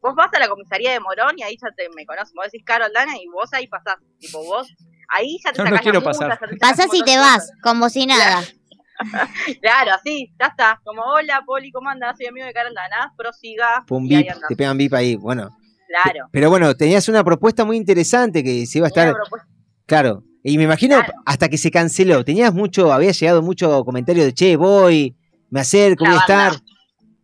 Vos 0.00 0.14
vas 0.14 0.32
a 0.32 0.38
la 0.38 0.48
comisaría 0.48 0.92
de 0.92 1.00
Morón 1.00 1.34
y 1.36 1.42
ahí 1.42 1.56
ya 1.60 1.68
te 1.76 1.88
me 1.94 2.06
conoces. 2.06 2.32
Vos 2.34 2.44
decís 2.46 2.62
Caro 2.64 2.84
Aldana 2.84 3.16
y 3.16 3.26
vos 3.28 3.52
ahí 3.52 3.66
pasás. 3.66 3.96
Tipo, 4.18 4.42
vos. 4.44 4.68
Ahí 5.08 5.38
ya 5.44 5.52
te 5.52 5.58
Yo 5.58 5.64
no 5.64 5.70
sacás 5.70 5.82
quiero 5.82 6.00
la 6.00 6.04
multa, 6.06 6.18
pasar. 6.28 6.38
sacás 6.38 6.58
Pasás 6.58 6.94
y 6.94 7.02
te 7.02 7.16
vas, 7.18 7.40
cosas. 7.40 7.50
como 7.62 7.88
si 7.90 8.06
nada. 8.06 8.42
Claro, 9.60 9.92
así, 9.94 10.32
ya 10.40 10.46
está. 10.46 10.80
Como, 10.84 11.02
hola, 11.02 11.42
Poli, 11.44 11.72
¿cómo 11.72 11.90
andás? 11.90 12.16
Soy 12.16 12.26
amigo 12.26 12.46
de 12.46 12.52
Caro 12.52 12.68
Aldana. 12.68 13.12
Prosiga. 13.16 13.84
Pum, 13.86 14.06
y 14.10 14.14
ahí 14.14 14.26
te 14.48 14.56
pegan 14.56 14.78
bip 14.78 14.94
ahí. 14.94 15.16
Bueno. 15.16 15.50
Claro. 16.02 16.28
Pero 16.32 16.50
bueno, 16.50 16.74
tenías 16.74 17.08
una 17.08 17.22
propuesta 17.22 17.64
muy 17.64 17.76
interesante 17.76 18.42
que 18.42 18.66
se 18.66 18.78
iba 18.78 18.86
a 18.86 18.88
estar. 18.88 19.14
Claro. 19.86 20.24
Y 20.42 20.58
me 20.58 20.64
imagino 20.64 21.00
hasta 21.24 21.48
que 21.48 21.56
se 21.56 21.70
canceló. 21.70 22.24
Tenías 22.24 22.52
mucho, 22.52 22.92
había 22.92 23.12
llegado 23.12 23.42
mucho 23.42 23.84
comentario 23.84 24.24
de 24.24 24.34
che, 24.34 24.56
voy, 24.56 25.16
me 25.50 25.60
acerco, 25.60 26.04
voy 26.04 26.14
a 26.14 26.18
estar. 26.18 26.52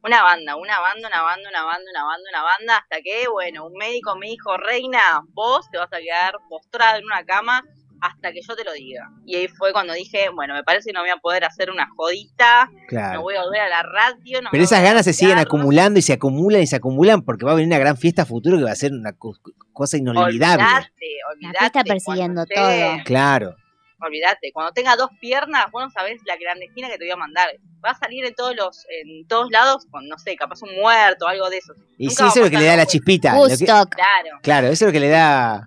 Una 0.02 0.22
banda, 0.22 0.56
una 0.56 0.80
banda, 0.80 1.08
una 1.08 1.22
banda, 1.22 1.50
una 1.50 1.64
banda, 1.64 1.90
una 1.90 2.04
banda, 2.04 2.30
una 2.30 2.42
banda, 2.42 2.76
hasta 2.78 3.02
que, 3.02 3.28
bueno, 3.30 3.66
un 3.66 3.74
médico 3.74 4.16
me 4.16 4.28
dijo, 4.28 4.56
Reina, 4.56 5.20
vos 5.34 5.68
te 5.70 5.76
vas 5.76 5.92
a 5.92 5.98
quedar 5.98 6.36
postrada 6.48 6.96
en 6.96 7.04
una 7.04 7.22
cama 7.24 7.62
hasta 8.00 8.32
que 8.32 8.40
yo 8.46 8.54
te 8.56 8.64
lo 8.64 8.72
diga. 8.72 9.08
Y 9.26 9.36
ahí 9.36 9.48
fue 9.48 9.72
cuando 9.72 9.92
dije, 9.92 10.28
bueno, 10.34 10.54
me 10.54 10.62
parece 10.64 10.88
que 10.88 10.92
no 10.92 11.00
voy 11.00 11.10
a 11.10 11.16
poder 11.16 11.44
hacer 11.44 11.70
una 11.70 11.88
jodita, 11.96 12.70
Claro. 12.88 13.14
no 13.18 13.22
voy 13.22 13.36
a 13.36 13.42
volver 13.42 13.60
a 13.60 13.68
la 13.68 13.82
radio, 13.82 14.40
no 14.42 14.48
Pero 14.50 14.60
me 14.60 14.64
esas 14.64 14.82
ganas 14.82 15.04
se 15.04 15.12
siguen 15.12 15.38
acumulando 15.38 15.98
y 15.98 16.02
se 16.02 16.12
acumulan 16.14 16.62
y 16.62 16.66
se 16.66 16.76
acumulan 16.76 17.22
porque 17.22 17.44
va 17.44 17.52
a 17.52 17.54
venir 17.54 17.68
una 17.68 17.78
gran 17.78 17.96
fiesta 17.96 18.24
futuro 18.26 18.56
que 18.58 18.64
va 18.64 18.72
a 18.72 18.76
ser 18.76 18.92
una 18.92 19.12
co- 19.12 19.36
cosa 19.72 19.96
inolvidable. 19.96 20.62
Olvidate, 20.64 20.86
La 21.22 21.32
olvidate. 21.34 21.58
fiesta 21.58 21.84
persiguiendo 21.84 22.44
cuando 22.52 22.70
todo. 22.94 23.04
Claro. 23.04 23.56
Olvídate, 24.02 24.50
cuando 24.54 24.72
tenga 24.72 24.96
dos 24.96 25.10
piernas, 25.20 25.66
vos 25.70 25.82
no 25.84 25.90
sabés 25.90 26.22
la 26.24 26.38
clandestina 26.38 26.88
que 26.88 26.96
te 26.96 27.04
voy 27.04 27.10
a 27.12 27.16
mandar. 27.16 27.48
Va 27.84 27.90
a 27.90 27.98
salir 27.98 28.24
en 28.24 28.34
todos 28.34 28.56
los, 28.56 28.86
en 28.88 29.26
todos 29.26 29.50
lados, 29.50 29.84
con, 29.90 30.08
no 30.08 30.16
sé, 30.18 30.36
capaz 30.36 30.62
un 30.62 30.74
muerto 30.80 31.26
o 31.26 31.28
algo 31.28 31.50
de 31.50 31.58
eso. 31.58 31.74
Y 31.98 32.06
Nunca 32.06 32.22
sí, 32.24 32.28
eso 32.30 32.38
es 32.40 32.44
lo 32.46 32.50
que 32.50 32.56
le 32.58 32.64
da 32.64 32.76
la 32.76 32.86
chispita. 32.86 33.34
que-. 33.58 33.64
Claro. 33.66 34.38
claro, 34.42 34.66
eso 34.68 34.86
es 34.86 34.88
lo 34.88 34.92
que 34.92 35.00
le 35.00 35.08
da. 35.10 35.66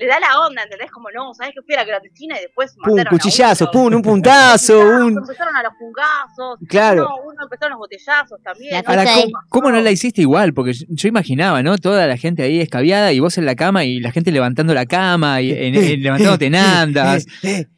Le 0.00 0.06
da 0.06 0.18
la 0.18 0.40
onda, 0.40 0.62
¿entendés? 0.62 0.90
Como 0.90 1.08
no, 1.14 1.34
¿sabés 1.34 1.52
que 1.54 1.60
fui 1.62 1.74
a 1.74 1.78
la 1.80 1.84
clandestina 1.84 2.38
y 2.38 2.42
después 2.44 2.72
Pum, 2.82 2.96
mataron 2.96 3.06
a 3.06 3.10
cuchillazo, 3.10 3.64
uno? 3.64 3.70
pum, 3.72 3.94
un 3.96 4.02
puntazo, 4.02 4.78
un. 5.04 5.18
Empezaron 5.18 5.54
a 5.56 5.62
los 5.62 5.72
pungazos. 5.78 6.58
Claro. 6.68 7.02
Uno, 7.06 7.16
uno 7.32 7.42
empezaron 7.44 7.72
los 7.72 7.78
botellazos 7.80 8.40
también. 8.42 8.82
¿no? 8.82 8.90
Ahora, 8.90 9.04
¿cómo, 9.04 9.32
cómo 9.50 9.70
no 9.70 9.80
la 9.82 9.90
hiciste 9.90 10.22
igual? 10.22 10.54
Porque 10.54 10.72
yo, 10.72 10.86
yo 10.88 11.08
imaginaba, 11.08 11.62
¿no? 11.62 11.76
Toda 11.76 12.06
la 12.06 12.16
gente 12.16 12.42
ahí 12.42 12.60
escabiada 12.60 13.12
y 13.12 13.20
vos 13.20 13.36
en 13.36 13.44
la 13.44 13.54
cama 13.56 13.84
y 13.84 14.00
la 14.00 14.10
gente 14.10 14.32
levantando 14.32 14.72
la 14.72 14.86
cama 14.86 15.42
y 15.42 15.52
en- 15.52 15.74
en- 15.74 16.02
levantándote 16.02 16.46
en 16.46 16.54
andas. 16.54 17.26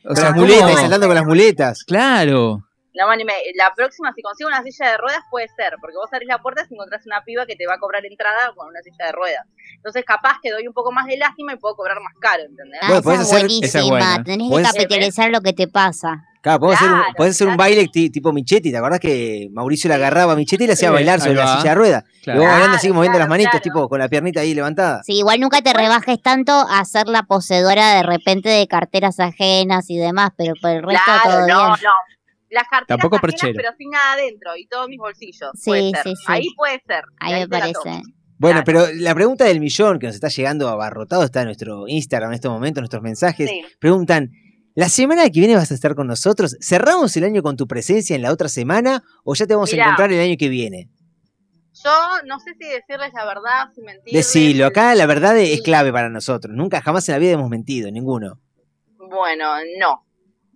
O 0.04 0.08
Con 0.08 0.16
sea, 0.16 0.24
las 0.30 0.36
muletas, 0.36 0.80
saltando 0.80 1.06
con 1.08 1.16
las 1.16 1.24
muletas. 1.26 1.84
Claro. 1.84 2.62
No 2.94 3.08
me 3.08 3.14
animé. 3.14 3.32
La 3.56 3.72
próxima, 3.74 4.12
si 4.14 4.20
consigo 4.22 4.48
una 4.48 4.62
silla 4.62 4.90
de 4.92 4.96
ruedas, 4.98 5.20
puede 5.30 5.48
ser. 5.48 5.74
Porque 5.80 5.96
vos 5.96 6.08
abrís 6.12 6.28
la 6.28 6.38
puerta 6.38 6.62
y 6.68 6.74
encontrás 6.74 7.06
una 7.06 7.22
piba 7.24 7.46
que 7.46 7.56
te 7.56 7.66
va 7.66 7.74
a 7.74 7.78
cobrar 7.78 8.04
entrada 8.04 8.52
con 8.54 8.68
una 8.68 8.80
silla 8.82 9.06
de 9.06 9.12
ruedas. 9.12 9.46
Entonces, 9.76 10.04
capaz 10.04 10.36
que 10.42 10.50
doy 10.50 10.66
un 10.66 10.74
poco 10.74 10.92
más 10.92 11.06
de 11.06 11.16
lástima 11.16 11.54
y 11.54 11.56
puedo 11.56 11.74
cobrar 11.74 11.96
más 12.02 12.12
caro, 12.20 12.42
¿entendés? 12.44 12.80
Ah, 12.82 12.86
Bueno, 12.88 13.00
esa 13.00 13.02
podés 13.04 13.20
es 13.20 13.26
hacer- 13.26 13.38
buenísima. 13.40 13.66
esa 13.66 13.78
es 13.80 13.88
buena. 13.88 14.24
Tenés 14.24 14.50
que 14.50 14.62
capitalizar 14.62 15.30
lo 15.30 15.40
que 15.40 15.52
te 15.54 15.68
pasa. 15.68 16.22
Claro, 16.42 16.58
podés 16.58 16.76
hacer 16.80 16.90
un, 16.92 16.98
Claro, 16.98 17.14
podés 17.16 17.30
hacer 17.36 17.46
un 17.46 17.54
claro. 17.54 17.70
baile 17.70 17.88
ti- 17.88 18.10
tipo 18.10 18.32
Michetti. 18.32 18.72
¿Te 18.72 18.76
acordás 18.76 18.98
que 18.98 19.48
Mauricio 19.52 19.86
le 19.88 19.94
agarraba 19.94 20.32
a 20.32 20.36
Michetti 20.36 20.64
y 20.64 20.66
le 20.66 20.72
hacía 20.72 20.90
bailar 20.90 21.20
sobre 21.20 21.34
la 21.36 21.56
silla 21.56 21.70
de 21.70 21.74
ruedas? 21.76 22.04
Claro. 22.24 22.40
Y 22.40 22.42
vos 22.44 22.52
bailando 22.52 22.76
así 22.76 22.86
Claro, 22.88 22.94
moviendo 22.96 23.18
las 23.20 23.28
claro, 23.28 23.42
claro. 23.50 23.62
tipo 23.62 23.88
con 23.88 23.98
la 24.00 24.08
piernita 24.08 24.40
ahí 24.40 24.52
levantada. 24.52 25.02
Sí, 25.04 25.18
igual 25.18 25.38
nunca 25.40 25.62
te 25.62 25.72
rebajes 25.72 26.20
tanto 26.20 26.52
a 26.52 26.84
ser 26.84 27.06
la 27.06 27.22
poseedora 27.22 27.94
de 27.94 28.02
repente 28.02 28.48
de 28.48 28.66
carteras 28.66 29.20
ajenas 29.20 29.88
y 29.88 29.96
demás, 29.98 30.30
pero 30.36 30.54
por 30.60 30.70
el 30.70 30.82
resto 30.82 31.00
Claro, 31.04 31.22
todo 31.30 31.40
no, 31.40 31.46
bien. 31.46 31.56
no. 31.84 31.90
Las 32.52 32.64
carteras 32.68 32.86
Tampoco 33.00 33.16
ajenas, 33.16 33.32
perchero. 33.40 33.56
pero 33.56 33.70
sin 33.78 33.90
nada 33.90 34.12
adentro 34.12 34.50
y 34.56 34.66
todos 34.66 34.86
mis 34.88 34.98
bolsillos. 34.98 35.50
Sí, 35.54 35.70
puede 35.70 35.90
ser. 35.90 36.02
sí, 36.04 36.14
sí. 36.16 36.22
Ahí 36.28 36.48
puede 36.56 36.80
ser. 36.86 37.02
Ahí 37.18 37.40
me 37.40 37.48
parece. 37.48 37.78
Bueno, 38.38 38.62
Claro. 38.62 38.86
pero 38.88 39.00
la 39.00 39.14
pregunta 39.14 39.44
del 39.44 39.60
millón 39.60 39.98
que 39.98 40.06
nos 40.06 40.14
está 40.16 40.28
llegando 40.28 40.68
abarrotado 40.68 41.24
está 41.24 41.40
en 41.40 41.46
nuestro 41.46 41.88
Instagram 41.88 42.30
en 42.30 42.34
estos 42.34 42.50
momentos, 42.52 42.82
nuestros 42.82 43.02
mensajes. 43.02 43.48
Sí. 43.48 43.62
Preguntan, 43.78 44.30
¿la 44.74 44.88
semana 44.88 45.24
que 45.30 45.40
viene 45.40 45.54
vas 45.54 45.70
a 45.70 45.74
estar 45.74 45.94
con 45.94 46.06
nosotros? 46.06 46.56
¿Cerramos 46.60 47.16
el 47.16 47.24
año 47.24 47.42
con 47.42 47.56
tu 47.56 47.66
presencia 47.66 48.14
en 48.16 48.22
la 48.22 48.32
otra 48.32 48.48
semana 48.48 49.02
o 49.24 49.34
ya 49.34 49.46
te 49.46 49.54
vamos 49.54 49.70
Mirá. 49.72 49.84
a 49.84 49.86
encontrar 49.88 50.12
el 50.12 50.20
año 50.20 50.36
que 50.38 50.48
viene? 50.48 50.90
Yo 51.84 51.90
no 52.26 52.38
sé 52.38 52.50
si 52.60 52.68
decirles 52.68 53.12
la 53.14 53.24
verdad, 53.24 53.68
si 53.74 53.80
mentirles. 53.80 54.12
Decilo, 54.26 54.66
acá 54.66 54.94
la 54.94 55.06
verdad 55.06 55.38
es 55.38 55.62
clave 55.62 55.90
para 55.90 56.10
nosotros. 56.10 56.54
Nunca 56.54 56.82
jamás 56.82 57.08
en 57.08 57.14
la 57.14 57.18
vida 57.18 57.32
hemos 57.32 57.48
mentido, 57.48 57.90
ninguno. 57.90 58.38
Bueno, 58.98 59.54
no. 59.78 60.04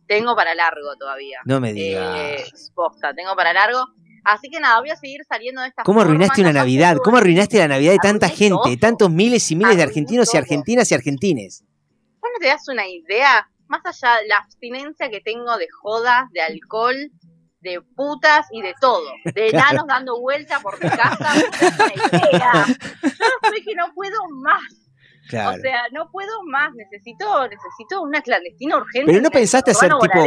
Tengo 0.07 0.35
para 0.37 0.55
largo 0.55 0.95
todavía. 0.99 1.41
No 1.45 1.61
me 1.61 1.71
Eh, 1.71 1.75
digas. 1.75 2.73
posta, 2.75 3.13
tengo 3.15 3.35
para 3.37 3.53
largo. 3.53 3.85
Así 4.25 4.49
que 4.51 4.59
nada, 4.59 4.81
voy 4.81 4.91
a 4.91 4.97
seguir 4.97 5.21
saliendo 5.29 5.61
de 5.63 5.69
esta 5.69 5.85
¿Cómo 5.85 6.01
forma, 6.01 6.11
arruinaste 6.15 6.41
una 6.41 6.53
Navidad? 6.53 6.97
¿Cómo 7.03 7.17
arruinaste 7.19 7.59
la 7.59 7.69
Navidad 7.69 7.93
de 7.93 7.99
tanta 7.99 8.27
Arruiné 8.27 8.39
gente, 8.39 8.71
todo. 8.71 8.79
tantos 8.81 9.11
miles 9.11 9.49
y 9.53 9.57
miles 9.57 9.77
de 9.77 9.83
argentinos 9.85 10.35
y 10.35 10.37
argentinas 10.37 10.91
y 10.91 10.95
argentines? 10.95 11.63
¿Vos 12.21 12.31
no 12.33 12.39
te 12.41 12.47
das 12.49 12.67
una 12.69 12.89
idea? 12.89 13.49
Más 13.69 13.83
allá 13.85 14.17
de 14.21 14.27
la 14.29 14.39
abstinencia 14.39 15.11
que 15.11 15.21
tengo 15.21 15.57
de 15.59 15.67
jodas, 15.81 16.29
de 16.33 16.41
alcohol, 16.41 16.97
de 17.61 17.81
putas 17.97 18.47
y 18.53 18.63
de 18.63 18.75
todo. 18.81 19.05
De 19.25 19.33
Claro. 19.51 19.69
enanos 19.69 19.87
dando 19.87 20.21
vueltas 20.21 20.61
por 20.63 20.75
mi 20.83 20.89
casa. 20.91 21.35
no 21.35 21.41
sé 23.51 23.63
que 23.65 23.75
no 23.77 23.93
puedo 23.95 24.17
más. 24.43 24.63
Claro. 25.29 25.57
O 25.59 25.61
sea, 25.61 25.81
no 25.93 26.09
puedo 26.11 26.31
más. 26.51 26.71
Necesito, 26.75 27.25
necesito 27.49 28.03
una 28.03 28.21
clandestina 28.23 28.77
urgente. 28.77 29.07
Pero 29.11 29.21
no 29.23 29.31
pensaste 29.31 29.71
hacer 29.73 29.93
tipo 30.01 30.25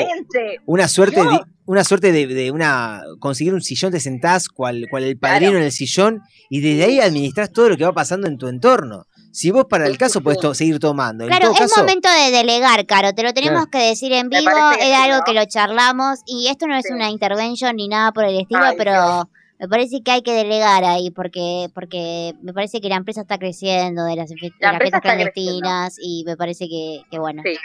una 0.66 0.88
suerte 0.88 1.22
de, 1.24 1.40
una 1.66 1.84
suerte 1.84 2.12
de, 2.12 2.28
de 2.28 2.52
una 2.52 3.02
conseguir 3.20 3.54
un 3.54 3.62
sillón 3.62 3.92
te 3.92 4.00
sentás 4.00 4.50
cual, 4.50 4.86
cual 4.90 5.04
el 5.04 5.18
padrino 5.18 5.58
en 5.58 5.64
el 5.64 5.72
sillón 5.72 6.22
y 6.50 6.62
desde 6.62 6.84
ahí 6.86 7.00
administrás 7.00 7.52
todo 7.52 7.70
lo 7.70 7.78
que 7.78 7.86
va 7.86 7.94
pasando 7.94 8.28
en 8.28 8.38
tu 8.38 8.48
entorno. 8.48 9.06
Si 9.32 9.52
vos 9.52 9.66
para 9.70 9.86
el 9.86 9.98
caso 10.00 10.22
podés 10.22 10.40
to- 10.40 10.56
seguir 10.56 10.80
tomando. 10.80 11.24
En 11.24 11.30
Claro, 11.30 11.46
todo 11.52 11.54
es 11.54 11.60
caso, 11.60 11.82
momento 11.82 12.10
de 12.10 12.32
delegar, 12.32 12.84
Caro. 12.88 13.14
Te 13.14 13.22
lo 13.22 13.32
tenemos 13.34 13.68
Claro. 13.68 13.70
que 13.72 13.90
decir 13.90 14.12
en 14.12 14.28
vivo. 14.30 14.50
Es 14.80 14.94
algo 14.98 15.18
¿no? 15.18 15.24
que 15.24 15.34
lo 15.34 15.46
charlamos. 15.46 16.20
Y 16.26 16.48
esto 16.50 16.66
no 16.66 16.76
es 16.76 16.86
Sí. 16.88 16.94
una 16.94 17.12
intervention 17.12 17.76
ni 17.76 17.88
nada 17.88 18.12
por 18.12 18.26
el 18.26 18.40
estilo, 18.40 18.64
Ay, 18.64 18.76
pero 18.76 18.92
Dios. 18.92 19.24
Me 19.60 19.68
parece 19.68 20.02
que 20.03 20.11
hay 20.11 20.22
que 20.22 20.34
delegar 20.34 20.84
ahí 20.86 21.11
porque 21.11 21.68
porque 21.76 22.34
me 22.41 22.53
parece 22.53 22.80
que 22.81 22.90
la 22.90 22.95
empresa 22.95 23.22
está 23.22 23.38
creciendo 23.38 24.06
de 24.06 24.15
las, 24.15 24.30
de 24.30 24.36
La 24.60 24.72
las 24.72 24.73
empresa 24.73 24.80
fiestas 24.80 24.98
está 24.98 25.02
clandestinas 25.02 25.95
y 26.02 26.23
me 26.26 26.38
parece 26.38 26.68
que, 26.69 27.02
que 27.11 27.19
bueno, 27.19 27.41
Sí. 27.45 27.56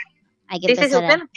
hay 0.47 0.59
que 0.59 0.71
empezar 0.73 1.03
a... 1.21 1.29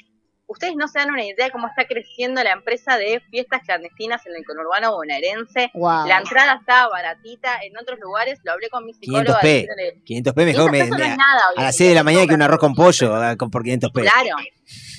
ustedes 0.49 0.75
no 0.77 0.89
se 0.89 0.99
dan 0.99 1.11
una 1.11 1.25
idea 1.25 1.45
de 1.47 1.51
cómo 1.53 1.69
está 1.69 1.87
creciendo 1.87 2.43
la 2.43 2.53
empresa 2.53 2.97
de 2.99 3.21
fiestas 3.31 3.61
clandestinas 3.67 4.27
en 4.27 4.35
el 4.35 4.45
conurbano 4.45 4.93
bonaerense. 4.97 5.71
Wow. 5.75 6.07
La 6.07 6.19
entrada 6.19 6.55
estaba 6.59 6.89
baratita, 6.89 7.59
en 7.63 7.77
otros 7.77 7.99
lugares 8.01 8.41
lo 8.45 8.53
hablé 8.53 8.69
con 8.71 8.85
mi 8.85 8.93
500 8.95 9.21
psicóloga. 9.21 9.41
p. 9.41 9.49
diciéndole, 9.49 10.03
500 10.05 10.35
p 10.35 10.45
mejor 10.45 10.71
500 10.71 10.99
me, 10.99 11.09
no 11.11 11.17
nada 11.17 11.43
a 11.57 11.63
las 11.63 11.77
día, 11.77 11.87
6 11.87 11.89
de 11.91 11.95
la 11.95 12.03
mañana 12.03 12.27
que 12.27 12.35
un 12.35 12.43
arroz 12.43 12.59
con 12.59 12.75
pollo 12.75 13.15
ah, 13.15 13.37
con- 13.37 13.51
por 13.51 13.63
500 13.63 13.91
p. 13.93 14.01
Claro, 14.01 14.37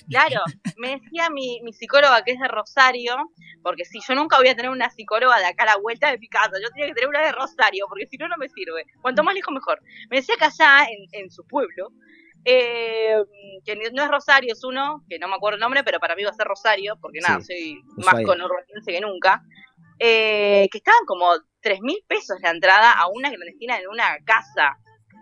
claro. 0.10 0.42
Me 0.78 1.00
decía 1.00 1.30
mi, 1.30 1.62
mi 1.64 1.74
psicóloga 1.74 2.24
que 2.24 2.32
es 2.32 2.40
de 2.40 2.48
Rosario, 2.48 3.16
porque 3.64 3.86
si 3.86 4.00
yo 4.06 4.16
nunca 4.16 4.38
voy 4.38 4.50
a 4.50 4.56
tener 4.56 4.72
una 4.72 4.90
psicóloga 4.90 5.38
de 5.40 5.46
acá 5.46 5.64
a 5.64 5.68
la 5.68 5.78
vuelta 5.78 6.12
de 6.12 6.18
mi 6.18 6.28
casa, 6.28 6.52
yo 6.62 6.70
tenía 6.70 6.88
que 6.88 6.94
tener 6.94 7.10
una 7.10 7.22
de 7.22 7.32
Rosario, 7.32 7.86
porque 7.88 8.08
si 8.08 8.18
no, 8.18 8.28
no 8.28 8.38
me 8.38 8.50
sirve. 8.50 8.86
Cuanto 9.02 9.24
más 9.24 9.34
lejos, 9.34 9.54
mejor. 9.54 9.82
Me 10.10 10.18
decía 10.18 10.36
que 10.38 10.46
allá, 10.46 10.88
en, 10.90 11.24
en 11.24 11.30
su 11.30 11.46
pueblo, 11.46 11.92
eh, 12.46 13.18
que 13.66 13.76
no 13.76 14.04
es 14.04 14.10
Rosario, 14.10 14.54
es 14.54 14.64
uno, 14.64 15.04
que 15.10 15.20
no 15.20 15.28
me 15.28 15.36
acuerdo 15.36 15.56
el 15.56 15.62
nombre, 15.62 15.84
pero 15.84 16.00
para 16.00 16.16
mí 16.16 16.24
va 16.24 16.30
a 16.30 16.34
ser 16.34 16.48
Rosario, 16.48 16.98
porque 17.02 17.20
nada, 17.20 17.42
Sí, 17.42 17.82
soy 17.94 18.04
más 18.06 18.24
conurbaniense 18.24 18.92
que 18.92 19.02
nunca, 19.02 19.44
eh, 20.00 20.68
que 20.72 20.78
estaban 20.78 21.06
como 21.06 21.28
tres 21.62 21.82
mil 21.82 21.98
pesos 22.08 22.38
la 22.42 22.52
entrada 22.52 22.94
a 22.94 23.08
una 23.08 23.30
clandestina 23.30 23.78
en 23.78 23.90
una 23.90 24.18
casa. 24.26 24.78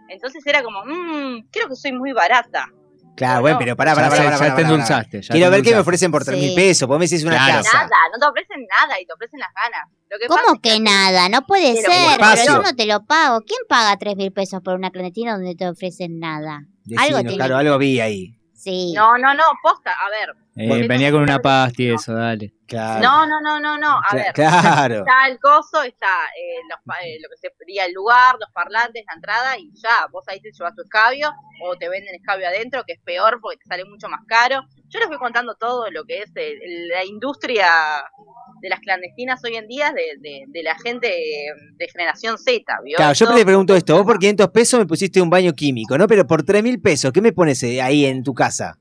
Entonces 0.10 0.46
era 0.46 0.64
como, 0.64 0.86
mmm, 0.86 1.48
creo 1.52 1.68
que 1.68 1.76
soy 1.76 1.92
muy 1.92 2.14
barata. 2.14 2.70
Claro, 3.18 3.36
No, 3.38 3.42
bueno, 3.42 3.56
no. 3.56 3.60
pero 3.60 3.76
pará, 3.76 3.92
Ya 3.92 3.96
pará, 3.96 4.10
pará, 4.10 4.38
ya 4.48 4.56
te 4.56 4.62
endulzaste, 4.62 5.22
ya 5.24 5.32
Quiero 5.34 5.48
te 5.50 5.56
ver 5.58 5.62
qué 5.66 5.72
me 5.74 5.80
ofrecen 5.80 6.12
por 6.12 6.24
3 6.24 6.38
mil 6.40 6.50
Sí. 6.52 6.56
pesos. 6.56 6.88
Vos 6.88 7.00
me 7.00 7.06
decís 7.08 7.24
una 7.24 7.36
Claro. 7.36 7.64
casa. 7.64 7.78
Nada, 7.78 7.90
no 8.14 8.20
te 8.20 8.26
ofrecen 8.30 8.66
nada 8.80 9.02
y 9.02 9.06
te 9.08 9.14
ofrecen 9.14 9.40
las 9.40 9.50
ganas. 9.54 9.90
Lo 10.10 10.18
que 10.20 10.28
pasa 10.28 10.42
¿Cómo 10.44 10.56
es 10.56 10.62
que 10.62 10.80
nada? 10.80 11.28
No 11.30 11.42
puede 11.48 11.74
Pero 11.82 11.92
ser, 11.92 12.20
pero 12.20 12.46
yo 12.46 12.62
no 12.62 12.76
te 12.76 12.86
lo 12.86 13.06
pago. 13.06 13.42
¿Quién 13.42 13.60
paga 13.68 13.98
tres 13.98 14.16
mil 14.16 14.32
pesos 14.32 14.62
por 14.64 14.76
una 14.76 14.92
clandestina 14.92 15.34
donde 15.34 15.56
te 15.56 15.68
ofrecen 15.68 16.20
nada? 16.20 16.62
Decinos, 16.86 17.06
algo 17.06 17.20
tiene- 17.22 17.36
claro, 17.36 17.58
algo 17.58 17.78
vi 17.80 18.00
ahí. 18.00 18.37
Sí. 18.68 18.94
No, 18.94 19.18
no, 19.18 19.34
no, 19.34 19.44
posta, 19.64 19.94
a 19.94 20.10
ver. 20.10 20.36
Eh, 20.58 20.88
venía 20.88 21.10
con 21.10 21.22
una 21.22 21.40
pasta 21.40 21.82
y 21.82 21.92
eso, 21.92 22.14
dale. 22.14 22.54
Claro. 22.68 23.02
No, 23.02 23.26
no, 23.26 23.40
no, 23.40 23.60
no, 23.62 23.78
no. 23.78 24.02
A 24.10 24.14
ver, 24.14 24.34
claro. 24.34 24.96
está 24.96 25.28
el 25.30 25.40
coso, 25.40 25.84
está 25.84 26.08
eh, 26.38 26.60
los 26.70 26.78
pa- 26.86 27.00
eh, 27.02 27.18
lo 27.22 27.30
que 27.30 27.38
sería 27.58 27.86
el 27.86 27.94
lugar, 27.94 28.36
los 28.38 28.50
parlantes, 28.52 29.06
la 29.08 29.14
entrada 29.14 29.58
y 29.58 29.72
ya. 29.74 30.08
Vos 30.12 30.26
ahí 30.28 30.42
te 30.42 30.52
llevas 30.52 30.76
tu 30.76 30.82
escabio 30.82 31.32
o 31.64 31.78
te 31.78 31.88
venden 31.88 32.14
escabio 32.16 32.46
adentro, 32.48 32.84
que 32.86 32.94
es 32.94 33.00
peor 33.06 33.40
porque 33.42 33.56
te 33.58 33.66
sale 33.68 33.86
mucho 33.86 34.10
más 34.10 34.20
caro. 34.28 34.62
Yo 34.90 35.00
les 35.00 35.10
voy 35.10 35.18
contando 35.18 35.56
todo 35.56 35.90
lo 35.92 36.06
que 36.06 36.20
es 36.20 36.32
eh, 36.36 36.56
la 36.90 37.04
industria 37.06 37.68
de 38.62 38.70
las 38.70 38.80
clandestinas 38.80 39.44
hoy 39.44 39.56
en 39.56 39.68
día 39.68 39.92
de, 39.92 40.18
de, 40.20 40.46
de 40.48 40.64
la 40.64 40.76
gente 40.80 41.08
de 41.08 41.88
generación 41.90 42.38
Z, 42.38 42.64
¿vio? 42.84 42.96
Claro, 42.96 43.14
yo 43.14 43.34
te 43.34 43.46
pregunto 43.46 43.76
esto, 43.76 43.96
vos 43.96 44.06
por 44.06 44.18
500 44.18 44.50
pesos 44.50 44.80
me 44.80 44.86
pusiste 44.86 45.22
un 45.22 45.30
baño 45.30 45.54
químico, 45.54 45.98
¿no? 45.98 46.08
Pero 46.08 46.26
por 46.26 46.44
3 46.44 46.64
mil 46.64 46.82
pesos, 46.82 47.12
¿qué 47.12 47.22
me 47.22 47.34
pones 47.34 47.62
eh, 47.64 47.82
ahí 47.82 48.06
en 48.06 48.24
tu 48.24 48.34
casa? 48.34 48.80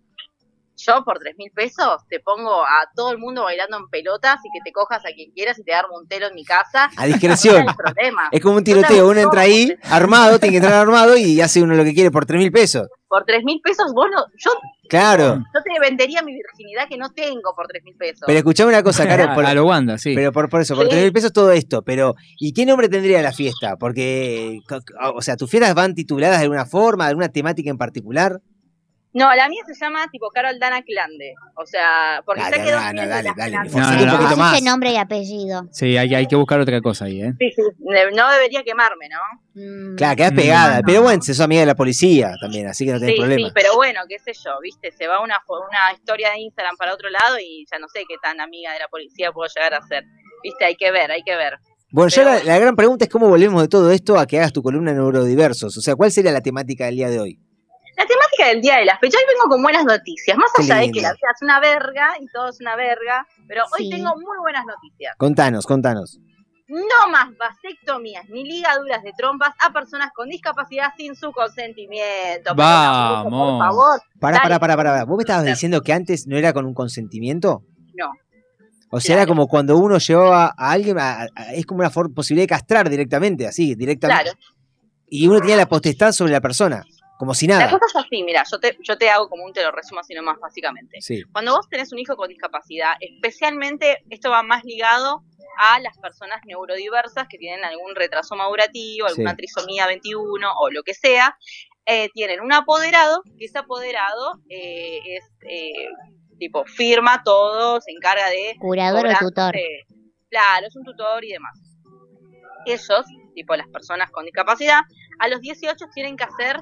Yo 0.77 1.03
por 1.05 1.19
tres 1.19 1.35
mil 1.39 1.51
pesos 1.53 2.03
te 2.09 2.21
pongo 2.21 2.63
a 2.65 2.89
todo 2.95 3.11
el 3.13 3.19
mundo 3.19 3.45
bailando 3.45 3.77
en 3.79 3.89
pelotas 3.89 4.37
y 4.45 4.49
que 4.53 4.63
te 4.65 4.73
cojas 4.73 5.05
a 5.05 5.09
quien 5.15 5.31
quieras 5.33 5.59
y 5.59 5.65
te 5.65 5.75
armo 5.75 5.97
un 5.99 6.07
telo 6.07 6.27
en 6.29 6.35
mi 6.35 6.45
casa. 6.45 6.91
A 6.97 7.07
discreción. 7.07 7.65
No 7.65 7.71
hay 7.71 7.77
problema. 7.77 8.29
Es 8.31 8.41
como 8.41 8.57
un 8.57 8.65
tiroteo, 8.65 9.09
uno 9.09 9.21
entra 9.21 9.41
ahí 9.43 9.75
armado, 9.85 10.39
tiene 10.39 10.53
que 10.53 10.57
entrar 10.59 10.75
armado 10.81 11.17
y 11.17 11.41
hace 11.41 11.63
uno 11.63 11.75
lo 11.75 11.85
que 11.85 11.95
quiere 11.95 12.11
por 12.11 12.27
3 12.27 12.39
mil 12.39 12.53
pesos. 12.53 12.89
Por 13.09 13.25
tres 13.25 13.45
mil 13.45 13.61
pesos, 13.63 13.93
vos 13.95 14.07
no, 14.13 14.27
yo, 14.37 14.51
Claro. 14.89 15.37
yo 15.37 15.63
te 15.63 15.81
vendería 15.81 16.23
mi 16.23 16.33
virginidad 16.33 16.89
que 16.89 16.97
no 16.99 17.13
tengo 17.13 17.55
por 17.55 17.69
tres 17.69 17.85
mil 17.85 17.95
pesos. 17.97 18.23
Pero 18.27 18.39
escuchame 18.39 18.71
una 18.71 18.83
cosa, 18.83 19.07
Caro. 19.07 19.33
Por, 19.35 19.47
a 19.47 19.55
lo 19.55 19.65
Wanda, 19.65 19.97
sí. 19.97 20.13
Pero 20.15 20.33
por, 20.33 20.49
por 20.49 20.61
eso, 20.61 20.75
por 20.75 20.85
Sí. 20.87 20.91
3 20.91 21.03
mil 21.05 21.13
pesos 21.13 21.33
todo 21.33 21.53
esto. 21.53 21.83
Pero, 21.83 22.17
¿y 22.39 22.53
qué 22.53 22.67
nombre 22.67 22.89
tendría 22.89 23.23
la 23.23 23.33
fiesta? 23.33 23.77
Porque, 23.77 24.59
o 25.15 25.23
sea, 25.23 25.37
¿tus 25.37 25.49
fiestas 25.49 25.75
van 25.75 25.95
tituladas 25.95 26.39
de 26.39 26.43
alguna 26.43 26.67
forma, 26.67 27.05
de 27.05 27.11
alguna 27.11 27.29
temática 27.29 27.71
en 27.71 27.79
particular? 27.79 28.41
No, 29.19 29.35
la 29.35 29.49
mía 29.49 29.63
se 29.67 29.73
llama 29.75 30.07
tipo 30.13 30.29
Carol 30.29 30.59
Dana 30.59 30.83
Clande. 30.83 31.33
O 31.57 31.65
sea, 31.65 32.23
porque 32.27 32.43
Dale, 32.43 32.57
ya 32.59 32.65
quedó 32.65 32.77
Dana, 32.77 32.93
bien 32.93 33.05
de 33.05 33.11
dale, 33.11 33.31
dale. 33.35 33.53
No, 33.57 33.81
no, 33.81 34.01
un 34.03 34.07
no. 34.07 34.13
poquito 34.19 34.37
más. 34.37 34.55
Ese 34.57 34.65
nombre 34.65 34.91
y 34.93 34.97
apellido. 34.97 35.69
Sí, 35.73 35.97
hay, 35.97 36.15
hay 36.15 36.27
que 36.27 36.37
buscar 36.37 36.61
otra 36.61 36.81
cosa 36.83 37.07
ahí, 37.07 37.23
¿eh? 37.23 37.33
Sí, 37.39 37.51
sí, 37.57 37.63
ne- 37.79 38.11
no 38.13 38.31
debería 38.31 38.63
quemarme, 38.63 39.09
¿no? 39.09 39.19
Mm, 39.55 39.97
Claro, 39.97 40.17
quedás 40.17 40.33
pegada. 40.33 40.77
no. 40.77 40.83
Pero 40.87 41.03
bueno, 41.03 41.23
sos 41.23 41.41
amiga 41.41 41.61
de 41.61 41.67
la 41.67 41.75
policía 41.75 42.35
también, 42.41 42.67
así 42.69 42.85
que 42.85 42.93
no 42.93 42.99
tenés 43.01 43.15
Sí, 43.15 43.21
problema. 43.21 43.49
sí, 43.49 43.53
pero 43.55 43.75
bueno, 43.75 44.01
qué 44.07 44.19
sé 44.19 44.33
yo, 44.35 44.51
viste, 44.63 44.93
se 44.93 45.07
va 45.07 45.21
una, 45.23 45.39
una 45.49 45.95
historia 45.95 46.33
de 46.33 46.41
Instagram 46.41 46.77
para 46.77 46.93
otro 46.93 47.09
lado 47.09 47.39
y 47.41 47.65
ya 47.73 47.79
no 47.79 47.89
sé 47.89 48.01
qué 48.07 48.17
tan 48.23 48.39
amiga 48.41 48.73
de 48.75 48.81
la 48.81 48.89
policía 48.89 49.33
puedo 49.33 49.49
llegar 49.57 49.73
a 49.73 49.81
ser. 49.87 50.05
Viste, 50.43 50.65
hay 50.67 50.77
que 50.77 50.91
ver, 50.91 51.11
hay 51.11 51.23
que 51.23 51.35
ver. 51.37 51.55
Bueno, 51.91 52.11
yo 52.11 52.17
Pero 52.17 52.27
la, 52.27 52.33
bueno. 52.37 52.49
la 52.51 52.59
gran 52.59 52.77
pregunta 52.77 53.05
es 53.07 53.11
cómo 53.11 53.29
volvemos 53.29 53.63
de 53.63 53.69
todo 53.69 53.91
esto 53.93 54.19
a 54.19 54.27
que 54.27 54.37
hagas 54.39 54.53
tu 54.53 54.63
columna 54.63 54.91
en 54.91 54.99
Neurodiversos. 54.99 55.75
O 55.77 55.81
sea, 55.81 55.95
¿cuál 55.97 56.11
sería 56.13 56.33
la 56.33 56.43
temática 56.43 56.85
del 56.85 56.97
día 56.97 57.09
de 57.09 57.19
hoy? 57.21 57.41
La 57.97 58.05
temática 58.07 58.49
del 58.49 58.61
día 58.61 58.77
de 58.79 58.85
la 58.85 58.99
fecha, 58.99 59.17
hoy 59.19 59.25
vengo 59.35 59.49
con 59.49 59.63
buenas 59.63 59.85
noticias, 59.85 60.37
más 60.37 60.51
allá 60.59 60.77
de 60.83 60.91
que 60.93 61.01
la 61.01 61.13
vida 61.13 61.29
es 61.35 61.43
una 61.43 61.61
verga 61.61 62.09
y 62.21 62.27
todo 62.27 62.49
es 62.51 62.61
una 62.61 62.77
verga, 62.77 63.27
pero 63.49 63.63
hoy 63.73 63.85
Sí. 63.85 63.91
tengo 63.91 64.15
muy 64.17 64.37
buenas 64.41 64.65
noticias. 64.67 65.15
Contanos, 65.17 65.65
contanos. 65.67 66.19
No 66.69 67.11
más 67.11 67.29
vasectomías 67.39 68.25
ni 68.29 68.43
ligaduras 68.45 69.03
de 69.03 69.13
trompas 69.17 69.51
a 69.65 69.73
personas 69.73 70.11
con 70.15 70.29
discapacidad 70.29 70.89
sin 70.97 71.15
su 71.15 71.31
consentimiento. 71.33 72.55
Vamos. 72.55 73.33
Por 73.33 73.59
favor. 73.61 74.01
Pará, 74.21 74.37
Dale. 74.39 74.43
pará, 74.43 74.59
pará, 74.59 74.77
pará. 74.77 75.05
¿Vos 75.05 75.17
me 75.17 75.23
estabas 75.23 75.45
diciendo 75.45 75.81
que 75.81 75.93
antes 75.93 76.27
no 76.27 76.37
era 76.37 76.53
con 76.53 76.67
un 76.67 76.75
consentimiento? 76.75 77.63
No. 77.95 78.11
O 78.91 79.01
sea, 79.01 79.15
era 79.17 79.27
como 79.27 79.47
cuando 79.49 79.77
uno 79.77 79.99
llevaba 79.99 80.55
a 80.57 80.71
alguien, 80.73 80.99
a- 80.99 81.23
a- 81.35 81.55
es 81.55 81.65
como 81.67 81.81
una 81.81 81.91
posibilidad 81.91 82.45
de 82.45 82.49
castrar 82.49 82.91
directamente, 82.91 83.47
así, 83.47 83.75
directamente. 83.75 84.25
Claro. 84.25 84.39
Y 85.09 85.29
uno 85.29 85.39
tenía 85.41 85.57
la 85.57 85.67
potestad 85.69 86.11
sobre 86.13 86.33
la 86.33 86.41
persona, 86.41 86.85
como 87.19 87.35
si 87.35 87.47
La 87.47 87.59
nada. 87.59 87.71
cosa 87.71 87.87
es 87.87 87.97
así, 87.97 88.23
mira, 88.23 88.43
yo 88.51 88.59
te, 88.61 88.77
yo 88.83 88.99
te 88.99 89.09
hago 89.11 89.29
como 89.29 89.45
un 89.45 89.53
te 89.53 89.63
lo 89.63 89.71
resumo 89.73 90.01
así 90.01 90.15
nomás 90.15 90.39
básicamente. 90.41 91.01
Sí. 91.01 91.23
Cuando 91.33 91.53
vos 91.57 91.69
tenés 91.69 91.93
un 91.93 91.99
hijo 91.99 92.17
con 92.17 92.29
discapacidad, 92.29 92.95
especialmente 93.01 94.05
esto 94.11 94.31
va 94.31 94.43
más 94.43 94.65
ligado 94.65 95.23
a 95.59 95.81
las 95.81 95.97
personas 95.99 96.41
neurodiversas 96.45 97.27
que 97.29 97.39
tienen 97.39 97.65
algún 97.65 97.95
retraso 97.95 98.37
madurativo, 98.37 99.07
alguna 99.07 99.31
Sí. 99.31 99.37
trisomía 99.39 99.87
21 99.87 100.53
o 100.61 100.71
lo 100.71 100.83
que 100.83 100.93
sea, 100.95 101.37
eh, 101.87 102.11
tienen 102.13 102.41
un 102.41 102.53
apoderado, 102.53 103.23
que 103.39 103.47
ese 103.47 103.59
apoderado 103.59 104.41
eh, 104.51 104.99
es 105.07 105.25
eh, 105.49 105.89
tipo 106.39 106.65
firma 106.67 107.23
todo, 107.25 107.81
se 107.81 107.93
encarga 107.93 108.29
de... 108.29 108.57
Curador 108.59 108.99
o 108.99 109.03
cobrar, 109.05 109.19
tutor. 109.21 109.57
eh, 109.57 109.87
claro, 110.29 110.67
es 110.67 110.77
un 110.77 110.85
tutor 110.85 111.25
y 111.25 111.33
demás. 111.33 111.59
Ellos, 112.67 113.05
tipo 113.35 113.55
las 113.57 113.69
personas 113.69 114.11
con 114.11 114.25
discapacidad, 114.25 114.81
a 115.21 115.29
los 115.29 115.41
18 115.41 115.87
tienen 115.95 116.17
que 116.17 116.25
hacer 116.25 116.57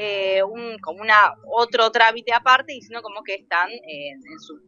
eh, 0.00 0.44
un, 0.44 0.78
como 0.78 1.00
una 1.00 1.34
otro 1.44 1.90
trámite 1.90 2.32
aparte, 2.32 2.72
diciendo 2.72 3.02
como 3.02 3.24
que 3.24 3.34
están 3.34 3.68
eh, 3.70 4.10
en 4.10 4.38
su, 4.38 4.60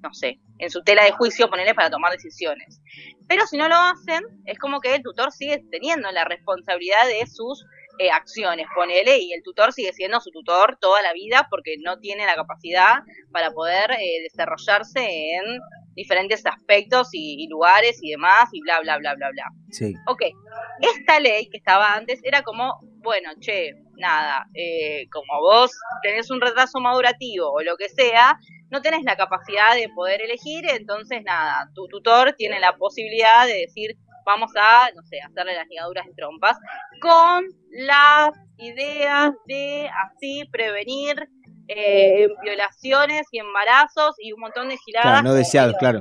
no 0.00 0.14
sé, 0.14 0.38
en 0.58 0.70
su 0.70 0.84
tela 0.84 1.02
de 1.02 1.10
juicio, 1.10 1.50
ponerle 1.50 1.74
para 1.74 1.90
tomar 1.90 2.12
decisiones. 2.12 2.80
Pero 3.26 3.46
si 3.48 3.56
no 3.56 3.68
lo 3.68 3.74
hacen, 3.74 4.22
es 4.44 4.58
como 4.60 4.80
que 4.80 4.94
el 4.94 5.02
tutor 5.02 5.32
sigue 5.32 5.64
teniendo 5.72 6.08
la 6.12 6.24
responsabilidad 6.24 7.04
de 7.08 7.26
sus 7.26 7.64
eh, 7.98 8.12
acciones, 8.12 8.68
ponele, 8.76 9.18
y 9.18 9.32
el 9.32 9.42
tutor 9.42 9.72
sigue 9.72 9.92
siendo 9.92 10.20
su 10.20 10.30
tutor 10.30 10.78
toda 10.80 11.02
la 11.02 11.12
vida 11.12 11.48
porque 11.50 11.74
no 11.82 11.98
tiene 11.98 12.24
la 12.24 12.36
capacidad 12.36 13.02
para 13.32 13.50
poder 13.50 13.90
eh, 13.90 14.22
desarrollarse 14.22 15.00
en 15.00 15.60
diferentes 15.96 16.46
aspectos 16.46 17.08
y, 17.12 17.42
y 17.42 17.48
lugares 17.48 17.98
y 18.02 18.10
demás, 18.12 18.50
y 18.52 18.60
bla, 18.60 18.78
bla, 18.82 18.98
bla, 18.98 19.14
bla, 19.14 19.30
bla. 19.30 19.44
Sí. 19.72 19.94
Ok, 20.06 20.22
esta 20.80 21.18
ley 21.18 21.48
que 21.50 21.56
estaba 21.56 21.94
antes 21.94 22.20
era 22.22 22.42
como, 22.42 22.78
bueno, 23.02 23.30
che, 23.40 23.74
nada, 23.98 24.46
eh, 24.54 25.08
como 25.10 25.40
vos 25.40 25.70
tenés 26.02 26.30
un 26.30 26.40
retraso 26.40 26.80
madurativo 26.80 27.50
o 27.52 27.62
lo 27.62 27.76
que 27.76 27.88
sea, 27.88 28.38
no 28.70 28.82
tenés 28.82 29.04
la 29.04 29.16
capacidad 29.16 29.74
de 29.74 29.88
poder 29.94 30.22
elegir, 30.22 30.68
entonces 30.68 31.22
nada, 31.24 31.70
tu 31.74 31.86
tutor 31.88 32.34
tiene 32.36 32.58
la 32.60 32.76
posibilidad 32.76 33.46
de 33.46 33.54
decir, 33.60 33.96
vamos 34.24 34.50
a, 34.60 34.88
no 34.94 35.02
sé, 35.04 35.20
hacerle 35.20 35.54
las 35.54 35.68
ligaduras 35.68 36.04
de 36.06 36.14
trompas, 36.14 36.56
con 37.00 37.44
las 37.70 38.30
ideas 38.58 39.32
de 39.46 39.88
así 40.04 40.44
prevenir 40.50 41.28
eh, 41.68 42.28
violaciones 42.42 43.26
y 43.32 43.38
embarazos 43.38 44.14
y 44.18 44.32
un 44.32 44.40
montón 44.40 44.68
de 44.68 44.76
giladas. 44.78 45.10
Claro, 45.20 45.22
no 45.28 45.34
deseados, 45.34 45.76
claro. 45.78 46.00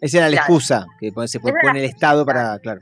Esa 0.00 0.18
era 0.18 0.26
la 0.28 0.32
Claro. 0.36 0.44
excusa 0.46 0.86
que 1.00 1.10
se 1.26 1.38
Esa 1.38 1.48
era 1.48 1.58
pone 1.62 1.80
la 1.80 1.84
el 1.84 1.90
Estado 1.90 2.24
para, 2.26 2.58
claro. 2.60 2.80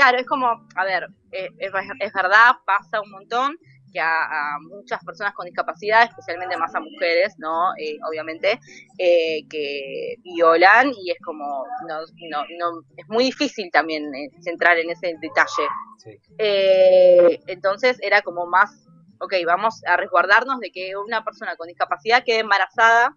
Claro, 0.00 0.16
es 0.16 0.26
como, 0.26 0.46
a 0.76 0.84
ver, 0.86 1.08
eh, 1.30 1.50
es, 1.58 1.70
es 2.00 2.12
verdad, 2.14 2.52
pasa 2.64 3.02
un 3.02 3.10
montón 3.10 3.58
que 3.92 4.00
a, 4.00 4.54
a 4.54 4.58
muchas 4.60 5.04
personas 5.04 5.34
con 5.34 5.44
discapacidad, 5.44 6.04
especialmente 6.04 6.56
más 6.56 6.74
a 6.74 6.80
mujeres, 6.80 7.34
¿no? 7.36 7.72
Eh, 7.76 7.98
obviamente, 8.08 8.58
eh, 8.96 9.46
que 9.50 10.14
violan 10.22 10.90
y 10.96 11.10
es 11.10 11.18
como, 11.22 11.66
no, 11.86 11.98
no, 12.30 12.44
no, 12.58 12.80
es 12.96 13.06
muy 13.08 13.24
difícil 13.24 13.70
también 13.70 14.10
centrar 14.40 14.78
en 14.78 14.88
ese 14.88 15.16
detalle. 15.20 15.68
Eh, 16.38 17.38
entonces 17.48 17.98
era 18.00 18.22
como 18.22 18.46
más, 18.46 18.70
ok, 19.20 19.34
vamos 19.44 19.82
a 19.84 19.98
resguardarnos 19.98 20.60
de 20.60 20.72
que 20.72 20.96
una 20.96 21.22
persona 21.22 21.56
con 21.56 21.68
discapacidad 21.68 22.24
quede 22.24 22.38
embarazada 22.38 23.14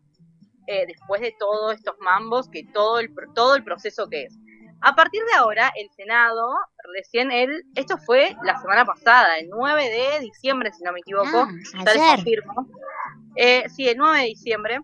después 0.87 1.21
de 1.21 1.33
todos 1.39 1.75
estos 1.75 1.95
mambos, 1.99 2.49
que 2.49 2.65
todo 2.73 2.99
el, 2.99 3.09
todo 3.33 3.55
el 3.55 3.63
proceso 3.63 4.09
que 4.09 4.23
es. 4.23 4.37
A 4.85 4.95
partir 4.95 5.21
de 5.23 5.33
ahora, 5.39 5.71
el 5.77 5.89
Senado, 5.95 6.53
recién 6.93 7.31
él, 7.31 7.63
esto 7.73 7.97
fue 7.97 8.35
la 8.43 8.59
semana 8.59 8.83
pasada, 8.85 9.37
el 9.37 9.47
9 9.49 9.89
de 9.89 10.19
diciembre, 10.19 10.71
si 10.73 10.83
no 10.83 10.91
me 10.91 10.99
equivoco, 10.99 11.47
Ah, 11.47 11.83
les 11.85 11.87
ayer. 11.87 12.15
confirmo. 12.17 12.67
Eh, 13.37 13.63
sí, 13.69 13.87
el 13.87 13.97
9 13.97 14.19
de 14.19 14.25
diciembre, 14.25 14.79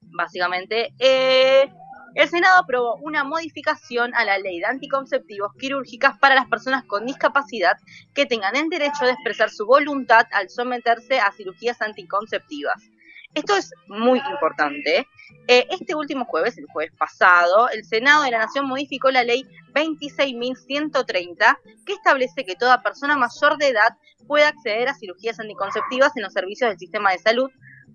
básicamente, 0.00 0.92
eh, 0.98 1.72
el 2.16 2.28
Senado 2.28 2.58
aprobó 2.58 2.96
una 2.96 3.22
modificación 3.22 4.12
a 4.16 4.24
la 4.24 4.36
ley 4.38 4.58
de 4.58 4.66
anticonceptivos 4.66 5.52
quirúrgicas 5.56 6.18
para 6.18 6.34
las 6.34 6.46
personas 6.48 6.84
con 6.84 7.06
discapacidad 7.06 7.76
que 8.12 8.26
tengan 8.26 8.56
el 8.56 8.68
derecho 8.68 9.04
de 9.04 9.12
expresar 9.12 9.50
su 9.50 9.64
voluntad 9.64 10.26
al 10.32 10.50
someterse 10.50 11.20
a 11.20 11.30
cirugías 11.30 11.80
anticonceptivas. 11.80 12.82
Esto 13.34 13.56
es 13.56 13.72
muy 13.86 14.20
importante. 14.32 15.06
Eh, 15.46 15.66
este 15.70 15.94
último 15.94 16.24
jueves, 16.24 16.58
el 16.58 16.66
jueves 16.66 16.92
pasado, 16.98 17.68
el 17.70 17.84
Senado 17.84 18.24
de 18.24 18.32
la 18.32 18.38
Nación 18.38 18.66
modificó 18.66 19.10
la 19.10 19.22
ley 19.22 19.44
26.130 19.72 21.58
que 21.86 21.92
establece 21.92 22.44
que 22.44 22.56
toda 22.56 22.82
persona 22.82 23.16
mayor 23.16 23.56
de 23.56 23.68
edad 23.68 23.96
puede 24.26 24.44
acceder 24.44 24.88
a 24.88 24.94
cirugías 24.94 25.38
anticonceptivas 25.38 26.16
en 26.16 26.24
los 26.24 26.32
servicios 26.32 26.70
del 26.70 26.78
sistema 26.78 27.12
de 27.12 27.18
salud. 27.18 27.50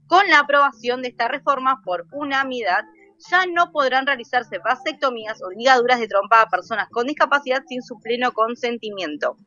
Con 0.08 0.28
la 0.30 0.40
aprobación 0.40 1.02
de 1.02 1.10
esta 1.10 1.28
reforma 1.28 1.82
por 1.84 2.06
unanimidad, 2.12 2.86
ya 3.30 3.46
no 3.46 3.72
podrán 3.72 4.06
realizarse 4.06 4.60
vasectomías 4.60 5.42
o 5.42 5.50
ligaduras 5.50 6.00
de 6.00 6.08
trompa 6.08 6.42
a 6.42 6.50
personas 6.50 6.90
con 6.90 7.08
discapacidad 7.08 7.64
sin 7.68 7.82
su 7.82 8.00
pleno 8.00 8.32
consentimiento. 8.34 9.38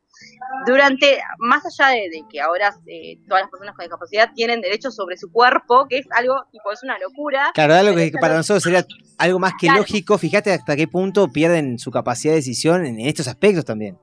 Durante, 0.66 1.20
más 1.38 1.62
allá 1.64 1.94
de, 1.94 2.10
de 2.10 2.22
que 2.30 2.40
ahora 2.40 2.74
eh, 2.86 3.18
todas 3.28 3.42
las 3.42 3.50
personas 3.50 3.74
con 3.76 3.84
discapacidad 3.84 4.30
tienen 4.34 4.60
derecho 4.60 4.90
sobre 4.90 5.16
su 5.16 5.30
cuerpo, 5.30 5.86
que 5.88 5.98
es 5.98 6.06
algo, 6.10 6.44
tipo, 6.50 6.72
es 6.72 6.82
una 6.82 6.98
locura. 6.98 7.50
Claro, 7.54 7.74
algo 7.74 7.94
que 7.94 8.12
para 8.20 8.34
nosotros 8.36 8.62
sería 8.62 8.84
algo 9.18 9.38
más 9.38 9.52
que 9.60 9.66
Claro. 9.66 9.80
lógico. 9.80 10.18
Fíjate 10.18 10.52
hasta 10.52 10.74
qué 10.76 10.88
punto 10.88 11.28
pierden 11.30 11.78
su 11.78 11.90
capacidad 11.90 12.32
de 12.32 12.38
decisión 12.38 12.84
en 12.84 12.98
estos 13.00 13.28
aspectos 13.28 13.64
también. 13.64 13.98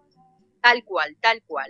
Tal 0.62 0.84
cual, 0.84 1.16
tal 1.22 1.42
cual. 1.46 1.70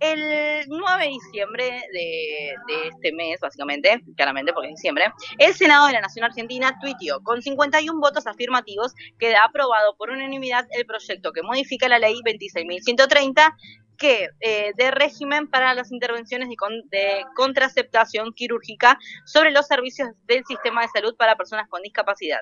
El 0.00 0.68
9 0.68 1.04
de 1.04 1.08
diciembre 1.08 1.82
de, 1.92 2.54
este 2.88 3.12
mes, 3.12 3.40
básicamente, 3.40 4.00
claramente 4.16 4.52
porque 4.52 4.68
es 4.68 4.76
diciembre, 4.76 5.06
el 5.38 5.54
Senado 5.54 5.86
de 5.86 5.94
la 5.94 6.00
Nación 6.00 6.24
Argentina 6.24 6.78
tuiteó 6.80 7.20
con 7.22 7.42
51 7.42 8.00
votos 8.00 8.26
afirmativos 8.26 8.94
queda 9.18 9.44
aprobado 9.44 9.96
por 9.96 10.10
unanimidad 10.10 10.66
el 10.70 10.86
proyecto 10.86 11.32
que 11.32 11.42
modifica 11.42 11.88
la 11.88 11.98
ley 11.98 12.20
26.130 12.24 13.54
que 13.98 14.30
eh, 14.40 14.72
de 14.76 14.90
régimen 14.92 15.48
para 15.50 15.74
las 15.74 15.90
intervenciones 15.92 16.48
de, 16.48 16.56
con- 16.56 16.88
de 16.88 17.24
contraceptación 17.34 18.32
quirúrgica 18.32 18.98
sobre 19.26 19.50
los 19.50 19.66
servicios 19.66 20.08
del 20.24 20.44
sistema 20.46 20.82
de 20.82 20.88
salud 20.88 21.16
para 21.16 21.36
personas 21.36 21.68
con 21.68 21.82
discapacidad. 21.82 22.40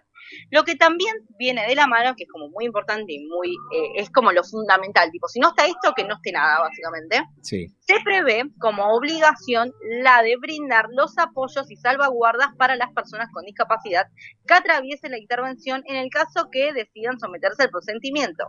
Lo 0.50 0.64
que 0.64 0.74
también 0.76 1.14
viene 1.38 1.66
de 1.66 1.74
la 1.74 1.86
mano, 1.86 2.14
que 2.14 2.24
es 2.24 2.30
como 2.30 2.48
muy 2.50 2.66
importante 2.66 3.12
y 3.12 3.24
muy, 3.26 3.50
eh, 3.74 3.92
es 3.96 4.10
como 4.10 4.32
lo 4.32 4.44
fundamental, 4.44 5.10
tipo, 5.10 5.28
si 5.28 5.40
no 5.40 5.48
está 5.48 5.66
esto, 5.66 5.92
que 5.96 6.04
no 6.04 6.14
esté 6.16 6.32
nada, 6.32 6.60
básicamente. 6.60 7.22
Sí. 7.42 7.66
Se 7.80 7.94
prevé 8.04 8.44
como 8.58 8.94
obligación 8.94 9.72
la 10.02 10.22
de 10.22 10.36
brindar 10.36 10.86
los 10.90 11.16
apoyos 11.18 11.70
y 11.70 11.76
salvaguardas 11.76 12.48
para 12.58 12.76
las 12.76 12.92
personas 12.92 13.28
con 13.32 13.44
discapacidad 13.44 14.06
que 14.46 14.54
atraviesen 14.54 15.12
la 15.12 15.18
intervención 15.18 15.82
en 15.86 15.96
el 15.96 16.10
caso 16.10 16.48
que 16.50 16.72
decidan 16.72 17.18
someterse 17.18 17.62
al 17.62 17.70
procedimiento, 17.70 18.44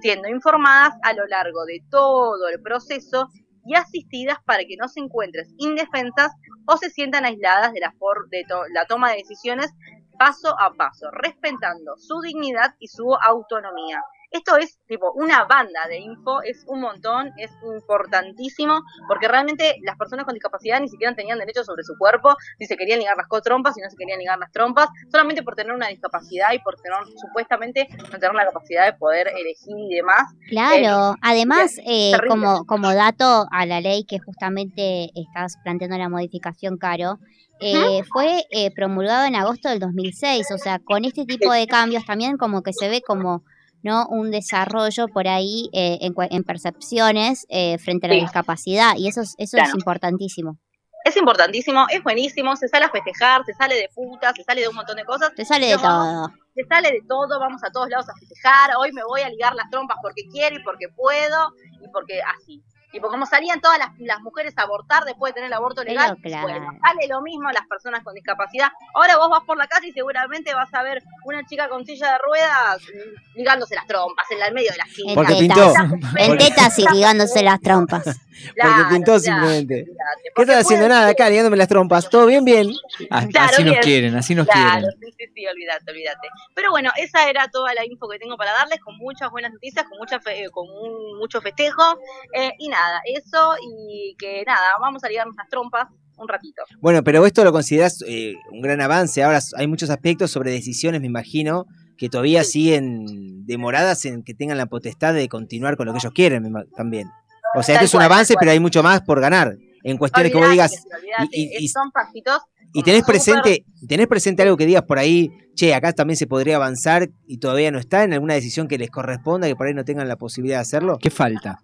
siendo 0.00 0.28
informadas 0.28 0.94
a 1.02 1.12
lo 1.12 1.26
largo 1.26 1.64
de 1.66 1.80
todo 1.90 2.45
el 2.48 2.60
proceso 2.62 3.28
y 3.64 3.74
asistidas 3.74 4.38
para 4.44 4.60
que 4.64 4.76
no 4.80 4.88
se 4.88 5.00
encuentren 5.00 5.46
indefensas 5.58 6.32
o 6.66 6.76
se 6.76 6.90
sientan 6.90 7.24
aisladas 7.24 7.72
de 7.72 7.80
la, 7.80 7.92
for- 7.98 8.28
de 8.30 8.44
la 8.72 8.86
toma 8.86 9.10
de 9.10 9.16
decisiones 9.18 9.72
paso 10.18 10.54
a 10.58 10.72
paso, 10.74 11.10
respetando 11.10 11.94
su 11.98 12.20
dignidad 12.20 12.74
y 12.78 12.88
su 12.88 13.14
autonomía. 13.14 14.02
Esto 14.30 14.56
es 14.56 14.78
tipo 14.86 15.12
una 15.12 15.44
banda 15.44 15.86
de 15.88 15.98
info, 15.98 16.42
es 16.42 16.64
un 16.66 16.80
montón, 16.80 17.32
es 17.36 17.50
importantísimo, 17.62 18.80
porque 19.08 19.28
realmente 19.28 19.76
las 19.82 19.96
personas 19.96 20.24
con 20.24 20.34
discapacidad 20.34 20.80
ni 20.80 20.88
siquiera 20.88 21.14
tenían 21.14 21.38
derecho 21.38 21.64
sobre 21.64 21.82
su 21.84 21.96
cuerpo, 21.98 22.36
si 22.58 22.66
se 22.66 22.76
querían 22.76 22.98
ligar 22.98 23.16
las 23.16 23.28
trompas, 23.42 23.74
si 23.74 23.80
no 23.80 23.90
se 23.90 23.96
querían 23.96 24.18
ligar 24.18 24.38
las 24.38 24.52
trompas, 24.52 24.88
solamente 25.10 25.42
por 25.42 25.54
tener 25.54 25.72
una 25.72 25.88
discapacidad 25.88 26.52
y 26.52 26.58
por 26.60 26.76
tener 26.76 26.98
supuestamente 27.16 27.88
no 28.12 28.18
tener 28.18 28.34
la 28.34 28.46
capacidad 28.46 28.86
de 28.86 28.92
poder 28.94 29.28
elegir 29.28 29.76
y 29.78 29.94
demás. 29.94 30.32
Claro, 30.48 31.12
Eh, 31.12 31.18
además, 31.22 31.78
eh, 31.86 32.12
como, 32.28 32.64
como 32.66 32.92
dato 32.94 33.46
a 33.50 33.66
la 33.66 33.80
ley 33.80 34.04
que 34.04 34.18
justamente 34.18 35.10
estás 35.14 35.56
planteando 35.62 35.98
la 35.98 36.08
modificación, 36.08 36.78
Caro, 36.78 37.18
eh, 37.60 38.02
fue 38.12 38.44
eh, 38.50 38.70
promulgado 38.70 39.26
en 39.26 39.34
agosto 39.34 39.68
del 39.68 39.80
2006, 39.80 40.46
o 40.54 40.58
sea, 40.58 40.78
con 40.78 41.04
este 41.04 41.24
tipo 41.24 41.52
de 41.52 41.66
cambios 41.66 42.04
también 42.04 42.36
como 42.36 42.62
que 42.62 42.72
se 42.72 42.88
ve 42.88 43.00
como 43.00 43.44
no 43.82 44.06
un 44.08 44.30
desarrollo 44.30 45.08
por 45.08 45.28
ahí 45.28 45.68
eh, 45.72 45.98
en, 46.00 46.14
en 46.30 46.42
percepciones 46.44 47.46
eh, 47.48 47.78
frente 47.78 48.06
a 48.06 48.08
la 48.10 48.14
Sí. 48.16 48.20
discapacidad, 48.22 48.96
y 48.96 49.08
eso, 49.08 49.20
es- 49.22 49.34
eso 49.38 49.56
es 49.58 49.74
importantísimo. 49.74 50.58
Es 51.04 51.16
importantísimo, 51.16 51.86
es 51.88 52.02
buenísimo, 52.02 52.56
se 52.56 52.66
sale 52.66 52.86
a 52.86 52.90
festejar, 52.90 53.44
se 53.44 53.52
sale 53.54 53.76
de 53.76 53.88
puta, 53.94 54.32
se 54.34 54.42
sale 54.42 54.62
de 54.62 54.68
un 54.68 54.74
montón 54.74 54.96
de 54.96 55.04
cosas. 55.04 55.30
Se 55.36 55.44
sale 55.44 55.66
de 55.68 55.76
todo. 55.76 56.28
Se 56.54 56.64
sale 56.64 56.90
de 56.90 57.02
todo, 57.06 57.38
vamos 57.38 57.62
a 57.62 57.70
todos 57.70 57.88
lados 57.88 58.08
a 58.08 58.14
festejar, 58.18 58.70
hoy 58.76 58.90
me 58.92 59.04
voy 59.04 59.20
a 59.20 59.28
ligar 59.28 59.54
las 59.54 59.70
trompas 59.70 59.98
porque 60.02 60.22
quiero 60.32 60.56
y 60.56 60.62
porque 60.64 60.88
puedo 60.88 61.52
y 61.80 61.88
porque 61.92 62.20
así. 62.22 62.60
Tipo, 62.96 63.08
como 63.08 63.26
salían 63.26 63.60
todas 63.60 63.78
las, 63.78 63.90
las 63.98 64.20
mujeres 64.22 64.54
a 64.56 64.62
abortar 64.62 65.04
después 65.04 65.30
de 65.30 65.34
tener 65.34 65.48
el 65.48 65.52
aborto 65.52 65.84
legal, 65.84 66.16
claro. 66.22 66.42
bueno, 66.48 66.78
sale 66.82 67.06
lo 67.08 67.20
mismo 67.20 67.46
a 67.50 67.52
las 67.52 67.66
personas 67.66 68.02
con 68.02 68.14
discapacidad. 68.14 68.68
Ahora 68.94 69.18
vos 69.18 69.28
vas 69.28 69.42
por 69.44 69.58
la 69.58 69.66
calle 69.66 69.88
y 69.88 69.92
seguramente 69.92 70.54
vas 70.54 70.72
a 70.72 70.82
ver 70.82 71.02
una 71.26 71.44
chica 71.44 71.68
con 71.68 71.84
silla 71.84 72.12
de 72.12 72.18
ruedas 72.24 72.80
mm, 72.82 73.36
ligándose 73.38 73.74
las 73.74 73.86
trompas 73.86 74.24
en 74.30 74.38
la- 74.38 74.46
en 74.46 74.54
medio 74.54 74.70
de 74.72 74.78
la 74.78 74.84
esquina. 74.84 75.12
Porque 75.14 75.34
pintó. 75.34 75.74
en 76.16 76.38
tetas 76.38 76.78
y 76.78 76.86
ligándose 76.90 77.42
las 77.42 77.60
trompas. 77.60 78.04
Porque 78.36 78.52
Claro, 78.60 78.88
pintó 78.90 79.04
claro, 79.18 79.18
simplemente. 79.20 79.74
olvídate, 79.74 80.22
¿Qué 80.22 80.30
porque 80.36 80.50
estás 80.52 80.66
haciendo? 80.66 80.88
Nada, 80.88 81.08
acá 81.08 81.30
ligándome 81.30 81.56
las 81.56 81.68
trompas. 81.68 82.10
¿Todo 82.10 82.26
bien? 82.26 82.44
Bien. 82.44 82.70
Ah, 83.10 83.24
Claro, 83.30 83.46
así 83.54 83.62
nos 83.64 83.70
bien. 83.72 83.82
quieren, 83.82 84.14
así 84.14 84.34
nos 84.34 84.46
Claro, 84.46 84.60
quieren. 84.88 84.90
sí, 85.00 85.14
sí, 85.18 85.24
sí, 85.34 85.46
olvídate, 85.46 85.90
olvídate. 85.90 86.28
Pero 86.54 86.70
bueno, 86.70 86.90
esa 86.98 87.30
era 87.30 87.48
toda 87.48 87.72
la 87.72 87.86
info 87.86 88.06
que 88.10 88.18
tengo 88.18 88.36
para 88.36 88.52
darles, 88.52 88.78
con 88.80 88.94
muchas 88.98 89.30
buenas 89.30 89.52
noticias, 89.54 89.86
con 89.88 89.96
mucha 89.98 90.20
fe- 90.20 90.44
eh, 90.44 90.50
con 90.50 90.66
un- 90.68 91.18
mucho 91.18 91.40
festejo. 91.40 91.98
eh, 92.34 92.52
y 92.58 92.68
nada, 92.68 92.85
eso 93.14 93.54
y 93.62 94.14
que 94.18 94.42
nada, 94.46 94.60
vamos 94.80 95.02
a 95.04 95.08
ligarnos 95.08 95.36
las 95.36 95.48
trompas 95.48 95.88
un 96.18 96.28
ratito. 96.28 96.62
Bueno, 96.80 97.04
pero 97.04 97.26
esto 97.26 97.44
lo 97.44 97.52
consideras 97.52 98.02
eh, 98.06 98.34
un 98.50 98.62
gran 98.62 98.80
avance. 98.80 99.22
Ahora 99.22 99.38
hay 99.56 99.66
muchos 99.66 99.90
aspectos 99.90 100.30
sobre 100.30 100.50
decisiones, 100.50 101.00
me 101.00 101.06
imagino, 101.06 101.66
que 101.98 102.08
todavía 102.08 102.42
siguen 102.44 103.44
demoradas 103.46 104.04
en 104.06 104.22
que 104.22 104.32
tengan 104.34 104.56
la 104.58 104.66
potestad 104.66 105.12
de 105.14 105.28
continuar 105.28 105.76
con 105.76 105.86
lo 105.86 105.92
que 105.92 105.98
ellos 105.98 106.12
quieren 106.14 106.50
también. 106.76 107.08
O 107.54 107.62
sea, 107.62 107.74
este 107.76 107.84
es 107.86 107.94
un 107.94 107.98
cual, 107.98 108.12
avance, 108.12 108.34
pero 108.38 108.50
hay 108.50 108.60
mucho 108.60 108.82
más 108.82 109.02
por 109.02 109.20
ganar. 109.20 109.56
En 109.84 109.98
cuestiones 109.98 110.32
que 110.32 110.38
vos 110.38 110.46
Olvídate, 110.48 110.74
digas, 110.76 110.86
olvídate, 110.98 111.28
y- 111.32 111.42
y- 111.60 111.64
y- 111.64 111.68
son 111.68 111.90
pasitos. 111.92 112.40
y 112.72 112.82
tenés 112.82 113.04
presente, 113.04 113.64
tenés 113.86 114.06
presente 114.08 114.42
algo 114.42 114.56
que 114.56 114.66
digas 114.66 114.82
por 114.82 114.98
ahí, 114.98 115.30
che, 115.54 115.74
acá 115.74 115.92
también 115.92 116.16
se 116.16 116.26
podría 116.26 116.56
avanzar 116.56 117.08
y 117.26 117.38
todavía 117.38 117.70
no 117.70 117.78
está 117.78 118.02
en 118.04 118.12
alguna 118.12 118.34
decisión 118.34 118.68
que 118.68 118.78
les 118.78 118.90
corresponda, 118.90 119.46
que 119.46 119.54
por 119.54 119.66
ahí 119.68 119.74
no 119.74 119.84
tengan 119.84 120.08
la 120.08 120.16
posibilidad 120.16 120.56
de 120.58 120.62
hacerlo. 120.62 120.98
¿Qué 121.00 121.10
falta? 121.10 121.60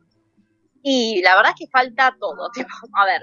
Y 0.82 1.22
la 1.22 1.36
verdad 1.36 1.52
es 1.54 1.66
que 1.66 1.70
falta 1.70 2.16
todo. 2.18 2.50
tipo, 2.54 2.68
a 2.94 3.04
ver, 3.06 3.20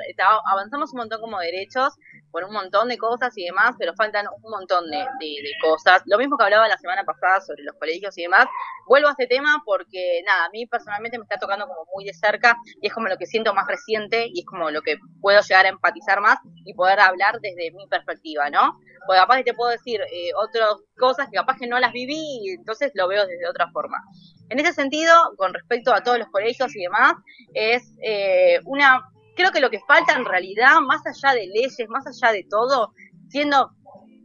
avanzamos 0.52 0.94
un 0.94 1.00
montón 1.00 1.22
como 1.22 1.40
derechos 1.40 1.94
por 2.32 2.44
un 2.44 2.54
montón 2.54 2.88
de 2.90 2.98
cosas 2.98 3.38
y 3.38 3.46
demás, 3.46 3.76
pero 3.78 3.94
faltan 3.96 4.28
un 4.42 4.52
montón 4.52 4.90
de, 4.90 4.98
de- 5.20 5.52
cosas. 5.62 6.02
Lo 6.06 6.18
mismo 6.18 6.38
que 6.38 6.44
hablaba 6.46 6.68
la 6.68 6.78
semana 6.78 7.04
pasada 7.04 7.42
sobre 7.42 7.64
los 7.64 7.76
colegios 7.78 8.18
y 8.18 8.24
demás. 8.24 8.46
Vuelvo 8.88 9.08
a 9.08 9.12
este 9.12 9.28
tema 9.28 9.62
porque, 9.66 10.22
nada, 10.26 10.46
a 10.46 10.50
mí 10.50 10.66
personalmente 10.68 11.18
me 11.18 11.24
está 11.24 11.38
tocando 11.38 11.68
como 11.68 11.86
muy 11.94 12.06
de 12.06 12.14
cerca 12.14 12.56
y 12.82 12.88
es 12.88 12.94
como 12.94 13.08
lo 13.08 13.18
que 13.18 13.26
siento 13.26 13.54
más 13.54 13.68
reciente 13.68 14.28
y 14.32 14.40
es 14.40 14.46
como 14.46 14.70
lo 14.72 14.82
que 14.82 14.98
puedo 15.22 15.42
llegar 15.42 15.66
a 15.66 15.70
empatizar 15.70 16.22
más 16.22 16.38
y 16.66 16.74
poder 16.74 17.00
hablar 17.00 17.40
desde 17.42 17.72
mi 17.72 17.88
perspectiva, 17.88 18.50
¿no? 18.50 18.80
Porque 19.06 19.20
capaz 19.20 19.38
que 19.38 19.44
te 19.44 19.54
puedo 19.54 19.72
decir 19.72 20.02
eh, 20.02 20.32
otras 20.36 20.70
cosas 20.98 21.28
que 21.30 21.38
capaz 21.38 21.58
que 21.58 21.68
no 21.68 21.80
las 21.80 21.92
viví 21.94 22.40
y 22.44 22.50
entonces 22.52 22.92
lo 22.96 23.08
veo 23.08 23.26
desde 23.26 23.48
otra 23.48 23.70
forma. 23.72 23.98
En 24.50 24.60
ese 24.60 24.74
sentido, 24.74 25.14
con 25.38 25.54
respecto 25.54 25.94
a 25.94 26.04
todos 26.04 26.20
los 26.20 26.28
colegios 26.30 26.76
y 26.76 26.82
demás, 26.84 27.14
es 27.54 27.94
eh, 28.04 28.60
una, 28.66 29.02
creo 29.40 29.52
que 29.52 29.62
lo 29.62 29.70
que 29.70 29.80
falta 29.88 30.14
en 30.14 30.26
realidad, 30.26 30.80
más 30.82 31.02
allá 31.08 31.34
de 31.34 31.48
leyes, 31.48 31.88
más 31.88 32.06
allá 32.06 32.34
de 32.34 32.46
todo, 32.50 32.94
siendo, 33.30 33.72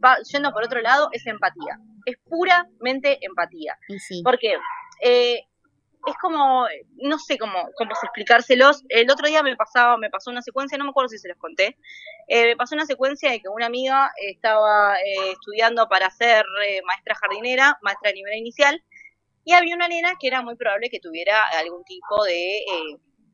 va- 0.03 0.17
yendo 0.31 0.51
por 0.51 0.63
otro 0.65 0.81
lado, 0.81 1.09
es 1.11 1.25
empatía. 1.25 1.79
Es 2.05 2.17
puramente 2.29 3.17
empatía. 3.25 3.77
Sí. 3.97 4.21
Porque 4.23 4.55
eh, 5.01 5.39
es 6.05 6.15
como, 6.21 6.67
no 6.97 7.17
sé 7.17 7.37
cómo, 7.37 7.69
cómo 7.77 7.91
explicárselos. 8.03 8.83
El 8.89 9.09
otro 9.09 9.27
día 9.27 9.41
me 9.41 9.55
pasaba, 9.55 9.97
me 9.97 10.09
pasó 10.09 10.29
una 10.29 10.41
secuencia, 10.41 10.77
no 10.77 10.83
me 10.83 10.91
acuerdo 10.91 11.09
si 11.09 11.17
se 11.17 11.29
los 11.29 11.37
conté. 11.37 11.77
eh, 12.27 12.45
me 12.45 12.55
pasó 12.55 12.75
una 12.75 12.85
secuencia 12.85 13.31
de 13.31 13.39
que 13.39 13.49
una 13.49 13.65
amiga 13.67 14.11
estaba 14.27 14.97
eh, 14.97 15.31
estudiando 15.31 15.87
para 15.87 16.09
ser 16.11 16.45
eh, 16.67 16.81
maestra 16.85 17.15
jardinera, 17.15 17.77
maestra 17.81 18.09
de 18.09 18.15
nivel 18.15 18.37
inicial, 18.37 18.83
y 19.43 19.53
había 19.53 19.75
una 19.75 19.87
nena 19.87 20.13
que 20.19 20.27
era 20.27 20.41
muy 20.41 20.55
probable 20.55 20.89
que 20.89 20.99
tuviera 20.99 21.37
algún 21.59 21.83
tipo 21.85 22.23
de, 22.23 22.59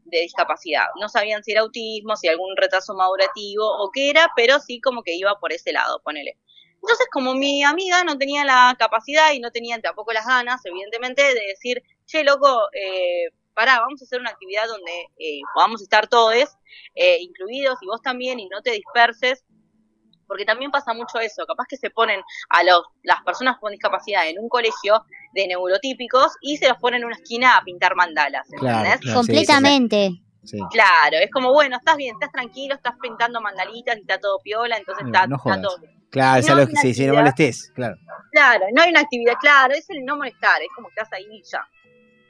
de 0.05 0.21
discapacidad. 0.21 0.85
No 0.99 1.09
sabían 1.09 1.43
si 1.43 1.51
era 1.51 1.61
autismo, 1.61 2.15
si 2.15 2.27
algún 2.27 2.55
retraso 2.57 2.93
madurativo 2.93 3.65
o 3.65 3.91
qué 3.91 4.09
era, 4.09 4.31
pero 4.35 4.59
sí 4.59 4.79
como 4.81 5.03
que 5.03 5.15
iba 5.15 5.39
por 5.39 5.53
ese 5.53 5.71
lado, 5.71 6.01
ponele. 6.03 6.37
Entonces, 6.81 7.07
como 7.11 7.35
mi 7.35 7.63
amiga 7.63 8.03
no 8.03 8.17
tenía 8.17 8.43
la 8.43 8.75
capacidad 8.77 9.31
y 9.33 9.39
no 9.39 9.51
tenía 9.51 9.79
tampoco 9.79 10.13
las 10.13 10.25
ganas, 10.25 10.65
evidentemente, 10.65 11.21
de 11.21 11.41
decir, 11.47 11.83
che, 12.07 12.23
loco, 12.23 12.69
eh, 12.73 13.29
pará, 13.53 13.79
vamos 13.79 14.01
a 14.01 14.05
hacer 14.05 14.19
una 14.19 14.31
actividad 14.31 14.67
donde 14.67 14.91
eh, 15.19 15.41
podamos 15.53 15.81
estar 15.81 16.07
todos, 16.07 16.57
eh, 16.95 17.17
incluidos, 17.21 17.77
y 17.81 17.85
vos 17.85 18.01
también, 18.01 18.39
y 18.39 18.47
no 18.47 18.61
te 18.63 18.71
disperses, 18.71 19.43
porque 20.31 20.45
también 20.45 20.71
pasa 20.71 20.93
mucho 20.93 21.19
eso, 21.19 21.45
capaz 21.45 21.65
que 21.67 21.75
se 21.75 21.89
ponen 21.89 22.21
a 22.47 22.63
los, 22.63 22.83
las 23.03 23.21
personas 23.23 23.57
con 23.59 23.69
discapacidad 23.73 24.25
en 24.29 24.39
un 24.39 24.47
colegio 24.47 25.03
de 25.33 25.45
neurotípicos 25.45 26.37
y 26.39 26.55
se 26.55 26.69
los 26.69 26.77
ponen 26.77 27.01
en 27.01 27.07
una 27.07 27.17
esquina 27.17 27.57
a 27.57 27.63
pintar 27.65 27.97
mandalas, 27.97 28.47
Claro, 28.57 28.77
¿entendés? 28.77 29.01
claro, 29.01 29.17
Completamente. 29.17 30.11
Sí. 30.45 30.57
Claro, 30.71 31.17
es 31.21 31.29
como, 31.31 31.51
bueno, 31.51 31.75
estás 31.75 31.97
bien, 31.97 32.15
estás 32.15 32.31
tranquilo, 32.31 32.75
estás 32.75 32.93
pintando 33.01 33.41
mandalitas 33.41 33.97
y 33.97 33.99
está 34.01 34.19
todo 34.21 34.39
piola, 34.39 34.77
entonces 34.77 35.03
No, 35.03 35.09
está, 35.09 35.27
no 35.27 35.35
está 35.35 35.43
jodas. 35.43 35.61
todo 35.63 35.77
bien. 35.79 36.01
Claro, 36.09 36.47
no 36.47 36.55
lo 36.55 36.61
hay 36.61 36.67
que 36.67 36.75
sí, 36.77 36.93
sí, 36.93 37.05
no 37.07 37.13
molestes, 37.15 37.71
claro. 37.75 37.97
Claro, 38.31 38.65
no 38.73 38.81
hay 38.83 38.89
una 38.91 39.01
actividad, 39.01 39.33
claro, 39.41 39.73
es 39.73 39.89
el 39.89 40.05
no 40.05 40.15
molestar, 40.15 40.61
es 40.61 40.69
como 40.73 40.87
que 40.87 40.93
estás 41.01 41.11
ahí 41.11 41.27
y 41.29 41.43
ya. 41.43 41.67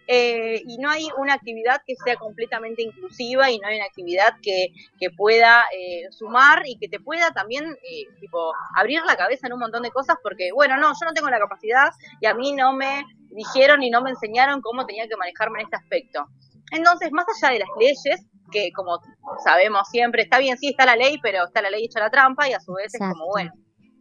Eh, 0.08 0.62
y 0.68 0.78
no 0.78 0.90
hay 0.90 1.08
una 1.18 1.34
actividad 1.34 1.82
que 1.86 1.96
sea 1.96 2.16
completamente 2.16 2.82
inclusiva 2.82 3.50
y 3.50 3.60
no 3.60 3.68
hay 3.68 3.78
una 3.78 3.86
actividad 3.86 4.34
que, 4.42 4.74
que 5.00 5.10
pueda 5.12 5.64
eh, 5.78 6.12
sumar 6.12 6.64
y 6.66 6.78
que 6.78 6.90
te 6.90 7.00
pueda 7.00 7.32
también 7.32 7.66
eh, 7.66 8.08
tipo 8.20 8.52
abrir 8.76 9.02
la 9.06 9.16
cabeza 9.16 9.48
en 9.48 9.54
un 9.54 9.60
montón 9.60 9.84
de 9.84 9.92
cosas 9.92 10.18
porque 10.22 10.52
bueno 10.54 10.76
no 10.78 10.88
yo 10.88 11.06
no 11.06 11.14
tengo 11.14 11.30
la 11.30 11.40
capacidad 11.40 11.90
y 12.20 12.26
a 12.26 12.34
mí 12.34 12.52
no 12.54 12.74
me 12.74 13.06
dijeron 13.30 13.84
y 13.84 13.90
no 13.90 14.02
me 14.02 14.10
enseñaron 14.10 14.62
cómo 14.62 14.86
tenía 14.86 15.08
que 15.08 15.16
manejarme 15.16 15.60
en 15.60 15.66
este 15.66 15.78
aspecto. 15.78 16.26
Entonces 16.72 17.12
más 17.12 17.26
allá 17.42 17.54
de 17.54 17.60
las 17.60 17.70
leyes 17.80 18.26
que 18.52 18.72
como 18.74 19.00
sabemos 19.46 19.88
siempre 19.90 20.24
está 20.24 20.40
bien 20.40 20.58
sí 20.58 20.70
está 20.70 20.86
la 20.86 20.96
ley 20.96 21.20
pero 21.22 21.46
está 21.46 21.62
la 21.62 21.70
ley 21.70 21.86
hecha 21.86 22.02
la 22.02 22.10
trampa 22.10 22.50
y 22.50 22.54
a 22.54 22.60
su 22.60 22.74
vez 22.74 22.94
es 22.94 23.00
como 23.00 23.28
bueno 23.28 23.54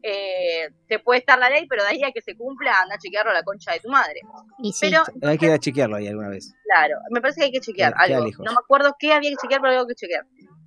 eh, 0.02 0.68
te 0.88 0.98
puede 0.98 1.20
estar 1.20 1.38
la 1.38 1.50
ley, 1.50 1.66
pero 1.68 1.82
de 1.84 1.90
ahí 1.90 2.02
a 2.02 2.12
que 2.12 2.20
se 2.22 2.36
cumpla, 2.36 2.80
anda 2.82 2.94
a 2.94 2.98
chequearlo 2.98 3.30
a 3.30 3.34
la 3.34 3.42
concha 3.42 3.72
de 3.72 3.80
tu 3.80 3.88
madre. 3.90 4.20
Y 4.62 4.72
sí. 4.72 4.88
Pero, 4.90 5.02
Hay 5.28 5.38
que 5.38 5.46
ir 5.46 5.52
a 5.52 5.58
chequearlo 5.58 5.96
ahí 5.96 6.06
alguna 6.08 6.28
vez. 6.28 6.52
claro, 6.64 6.96
me 7.10 7.20
parece 7.20 7.40
que 7.40 7.44
hay 7.46 7.52
que 7.52 7.60
chequear 7.60 7.92
Queda- 7.94 8.06
queda 8.06 8.16
algo. 8.16 8.26
lejos. 8.28 8.46
No 8.46 8.52
me 8.52 8.58
acuerdo 8.62 8.94
qué 8.98 9.12
había 9.12 9.30
que 9.30 9.36
chequear, 9.36 9.60
pero 9.60 9.72
algo 9.74 9.86
que 9.86 9.94
chequear. 9.94 10.24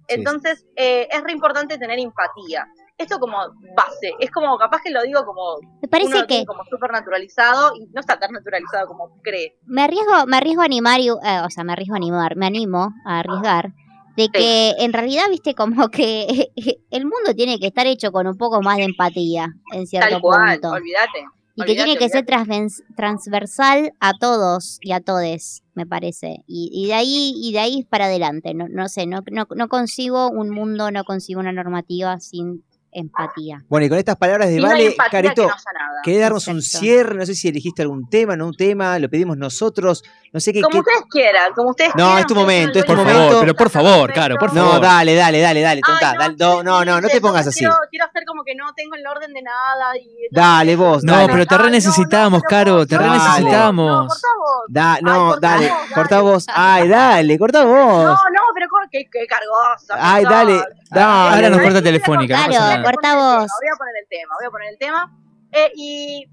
Entonces, 0.08 0.66
eh, 0.76 1.08
es 1.12 1.24
re 1.24 1.32
importante 1.32 1.78
tener 1.78 1.98
empatía. 2.00 2.68
Esto 2.98 3.18
como 3.20 3.38
base, 3.76 4.14
es 4.20 4.30
como, 4.30 4.56
capaz 4.58 4.82
que 4.84 4.92
lo 4.92 5.02
digo 5.02 5.26
como, 5.26 5.58
Me 5.82 5.88
parece 5.88 6.16
uno 6.18 6.28
que- 6.28 6.46
como 6.46 6.64
súper 6.66 6.92
naturalizado 6.92 7.74
y 7.76 7.88
no 7.88 8.00
está 8.02 8.20
tan 8.20 8.32
naturalizado 8.32 8.88
como 8.88 9.20
cree. 9.24 9.58
Me 9.66 9.82
arriesgo, 9.82 10.26
me 10.28 10.38
arriesgo 10.38 10.62
a 10.62 10.66
animar, 10.66 11.00
y- 11.00 11.08
eh, 11.10 11.42
o 11.44 11.50
sea, 11.50 11.64
me 11.64 11.72
arriesgo 11.74 11.96
a 11.96 11.98
animar, 11.98 12.36
me 12.36 12.46
animo 12.46 12.90
a 13.06 13.20
arriesgar, 13.20 13.70
de 14.16 14.30
que 14.30 14.72
en 14.80 14.94
realidad, 14.94 15.24
viste, 15.30 15.54
como 15.56 15.90
que 15.90 16.52
el 16.92 17.04
mundo 17.04 17.34
tiene 17.36 17.60
que 17.60 17.68
estar 17.68 17.88
hecho 17.88 18.12
con 18.12 18.28
un 18.28 18.38
poco 18.38 18.62
más 18.62 18.78
de 18.78 18.84
empatía, 18.84 19.48
en 19.74 19.88
cierto 19.88 20.10
Tal 20.10 20.22
cual, 20.22 20.60
punto. 20.60 20.76
olvídate. 20.76 21.26
Y 21.56 21.64
que 21.66 21.76
tiene 21.76 21.98
que 21.98 22.10
ser 22.10 22.24
olvídate. 22.28 22.34
transvens- 22.52 22.84
transversal 22.96 23.94
a 24.00 24.14
todos 24.14 24.80
y 24.82 24.92
a 24.92 25.02
todes, 25.02 25.62
me 25.76 25.86
parece. 25.86 26.44
Y, 26.48 26.70
y 26.74 26.88
de 26.88 26.94
ahí 26.96 27.34
y 27.36 27.52
de 27.54 27.60
ahí 27.60 27.84
para 27.84 28.06
adelante. 28.06 28.54
No, 28.56 28.68
no 28.70 28.90
sé, 28.90 29.06
no, 29.06 29.22
no, 29.32 29.46
no 29.56 29.68
consigo 29.68 30.30
un 30.32 30.50
mundo, 30.50 30.90
no 30.90 31.04
consigo 31.04 31.40
una 31.40 31.52
normativa 31.52 32.20
sin 32.20 32.64
empatía. 32.94 33.64
Bueno, 33.70 33.86
y 33.86 33.90
con 33.90 33.98
estas 33.98 34.16
palabras 34.18 34.48
de 34.50 34.56
Si 34.56 34.62
no 34.62 34.68
Vale, 34.68 34.96
que 35.12 35.22
no 35.24 35.34
nada. 35.34 36.02
querés 36.04 36.22
darnos 36.22 36.48
un 36.48 36.62
cierre, 36.62 37.16
no 37.16 37.26
sé 37.26 37.36
si 37.36 37.48
elegiste 37.48 37.82
algún 37.82 38.10
tema, 38.10 38.36
no 38.36 38.48
un 38.48 38.56
tema, 38.56 38.98
lo 39.00 39.10
pedimos 39.10 39.38
nosotros, 39.38 40.04
no 40.32 40.40
sé 40.40 40.54
qué. 40.54 40.62
Como 40.62 40.72
qué- 40.74 40.80
ustedes 40.80 41.02
quieran, 41.10 41.54
como 41.54 41.70
ustedes 41.72 41.92
No, 41.96 42.06
quieran. 42.06 42.20
es 42.20 42.26
tu 42.28 42.36
momento, 42.36 42.80
es 42.80 42.86
tu 42.86 42.94
momento. 42.96 43.20
favor, 43.22 43.40
pero 43.42 43.56
por 43.56 43.70
favor, 43.70 44.14
Caro, 44.14 44.36
por 44.38 44.54
No, 44.54 44.66
favor. 44.66 44.82
dale, 44.82 45.16
dale, 45.16 45.40
dale, 45.40 45.62
dale, 45.62 45.82
Ay, 45.86 45.92
tontá, 45.92 46.14
no, 46.14 46.20
dale, 46.20 46.36
no, 46.38 46.64
no, 46.64 46.86
no, 46.86 47.02
no 47.02 47.08
te 47.08 47.22
pongas 47.22 47.48
así. 47.48 47.60
Quiero, 47.60 47.76
quiero 47.90 48.06
hacer 48.06 48.24
como 48.26 48.44
que 48.44 48.56
no 48.56 48.74
tengo 48.76 48.96
el 48.96 49.06
orden 49.08 49.34
de 49.34 49.42
nada. 49.42 49.98
Y, 49.98 50.10
Dale 50.32 50.76
vos, 50.76 51.04
No, 51.04 51.14
dale. 51.14 51.32
pero 51.34 51.46
te 51.46 51.58
re 51.58 51.70
necesitamos, 51.72 52.42
Caro, 52.44 52.86
te 52.86 52.98
re 52.98 53.06
Dale. 53.06 53.18
No, 53.18 53.24
necesitamos. 53.26 54.08
cortá 54.08 54.28
vos. 54.38 54.66
Da, 54.70 55.00
no, 55.02 55.26
cortá 55.32 55.48
dale, 55.50 55.68
vos, 55.70 55.78
dale. 55.80 55.94
cortá 55.94 56.22
vos. 56.22 56.46
Ay, 56.54 56.88
dale, 56.88 57.38
cortá 57.40 57.64
vos. 57.66 57.76
No, 58.04 58.12
no, 58.12 58.42
qué, 58.94 59.10
qué 59.12 59.26
cargosa. 59.28 59.96
Ay, 59.98 60.24
dale, 60.24 60.64
dale. 60.92 61.36
Ahora 61.36 61.50
nos 61.50 61.62
corta 61.62 61.82
telefónica, 61.82 62.36
Claro, 62.36 62.54
nada. 62.54 62.84
cortá 62.84 63.16
Voy 63.16 63.24
a 63.24 63.26
poner 63.26 63.36
el 63.40 63.42
vos. 63.42 63.50
tema, 63.50 63.56
Voy 63.60 63.68
a 63.68 63.78
poner 63.78 63.96
el 64.02 64.08
tema, 64.10 64.36
voy 64.40 64.46
a 64.48 64.52
poner 64.52 64.70
el 64.70 64.78
tema. 64.78 65.20
Eh, 65.52 65.72
y 65.76 66.26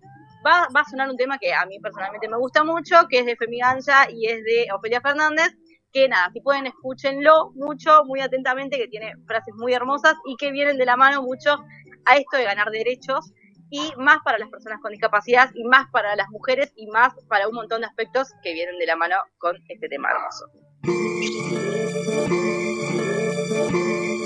va, 0.46 0.68
va 0.74 0.80
a 0.80 0.84
sonar 0.84 1.08
un 1.10 1.16
tema 1.16 1.38
que 1.38 1.52
a 1.54 1.64
mí 1.66 1.78
personalmente 1.80 2.28
me 2.28 2.36
gusta 2.36 2.62
mucho, 2.64 3.06
que 3.08 3.20
es 3.20 3.26
de 3.26 3.36
Femi 3.36 3.58
Gancha 3.58 4.10
y 4.10 4.26
es 4.26 4.44
de 4.44 4.66
Ofelia 4.74 5.00
Fernández. 5.00 5.48
Que 5.92 6.08
nada, 6.08 6.30
si 6.32 6.40
pueden, 6.40 6.66
escúchenlo 6.68 7.50
mucho, 7.56 8.04
muy 8.04 8.20
atentamente, 8.20 8.76
que 8.78 8.86
tiene 8.86 9.12
frases 9.26 9.54
muy 9.56 9.72
hermosas 9.74 10.14
y 10.24 10.36
que 10.36 10.52
vienen 10.52 10.78
de 10.78 10.84
la 10.86 10.96
mano 10.96 11.22
mucho 11.22 11.64
a 12.04 12.16
esto 12.16 12.36
de 12.36 12.44
ganar 12.44 12.70
derechos 12.70 13.32
y 13.70 13.92
más 13.96 14.18
para 14.24 14.38
las 14.38 14.48
personas 14.50 14.78
con 14.80 14.92
discapacidad 14.92 15.50
y 15.54 15.64
más 15.64 15.86
para 15.90 16.14
las 16.16 16.28
mujeres 16.30 16.72
y 16.76 16.86
más 16.88 17.12
para 17.28 17.48
un 17.48 17.54
montón 17.54 17.80
de 17.80 17.88
aspectos 17.88 18.28
que 18.42 18.52
vienen 18.52 18.78
de 18.78 18.86
la 18.86 18.94
mano 18.96 19.16
con 19.38 19.56
este 19.68 19.88
tema 19.88 20.10
hermoso. 20.10 20.46
Thank 20.84 21.24
you. 23.74 24.19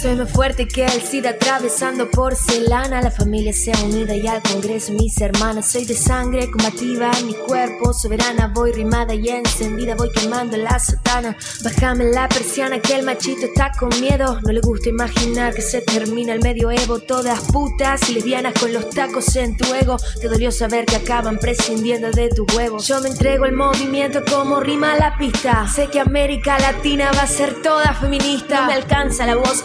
Soy 0.00 0.14
más 0.14 0.30
fuerte 0.30 0.68
que 0.68 0.84
el 0.84 1.02
SIDA 1.02 1.30
atravesando 1.30 2.08
porcelana. 2.08 3.02
La 3.02 3.10
familia 3.10 3.52
sea 3.52 3.74
unida 3.82 4.14
y 4.14 4.28
al 4.28 4.40
Congreso 4.42 4.92
mis 4.92 5.20
hermanas. 5.20 5.72
Soy 5.72 5.86
de 5.86 5.94
sangre 5.94 6.48
combativa 6.52 7.10
en 7.18 7.26
mi 7.26 7.34
cuerpo, 7.34 7.92
soberana. 7.92 8.52
Voy 8.54 8.70
rimada 8.70 9.12
y 9.12 9.28
encendida, 9.28 9.96
voy 9.96 10.12
quemando 10.12 10.56
la 10.56 10.78
sotana. 10.78 11.36
Bájame 11.64 12.04
la 12.12 12.28
persiana 12.28 12.78
que 12.78 12.94
el 12.94 13.04
machito 13.04 13.46
está 13.46 13.72
con 13.76 13.88
miedo. 14.00 14.40
No 14.42 14.52
le 14.52 14.60
gusta 14.60 14.88
imaginar 14.88 15.52
que 15.52 15.62
se 15.62 15.80
termina 15.80 16.32
el 16.32 16.42
medioevo. 16.42 17.00
Todas 17.00 17.40
putas 17.50 18.08
y 18.08 18.14
lesbianas 18.14 18.54
con 18.54 18.72
los 18.72 18.90
tacos 18.90 19.34
en 19.34 19.56
tu 19.56 19.74
ego. 19.74 19.96
Te 20.20 20.28
dolió 20.28 20.52
saber 20.52 20.86
que 20.86 20.94
acaban 20.94 21.38
prescindiendo 21.38 22.12
de 22.12 22.28
tus 22.28 22.46
huevos. 22.54 22.86
Yo 22.86 23.00
me 23.00 23.08
entrego 23.08 23.46
el 23.46 23.52
movimiento 23.52 24.22
como 24.30 24.60
rima 24.60 24.96
la 24.96 25.18
pista. 25.18 25.66
Sé 25.66 25.88
que 25.88 25.98
América 25.98 26.56
Latina 26.60 27.10
va 27.16 27.22
a 27.22 27.26
ser 27.26 27.60
toda 27.62 27.94
feminista. 27.94 28.60
No 28.60 28.66
me 28.68 28.74
alcanza 28.74 29.26
la 29.26 29.34
voz 29.34 29.64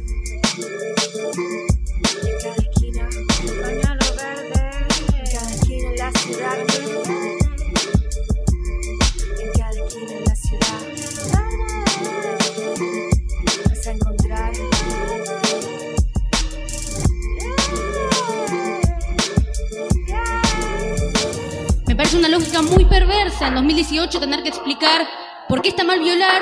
Parece 22.11 22.27
una 22.27 22.37
lógica 22.37 22.61
muy 22.61 22.83
perversa 22.83 23.47
en 23.47 23.55
2018 23.55 24.19
tener 24.19 24.43
que 24.43 24.49
explicar 24.49 25.07
por 25.47 25.61
qué 25.61 25.69
está 25.69 25.85
mal 25.85 26.01
violar 26.01 26.41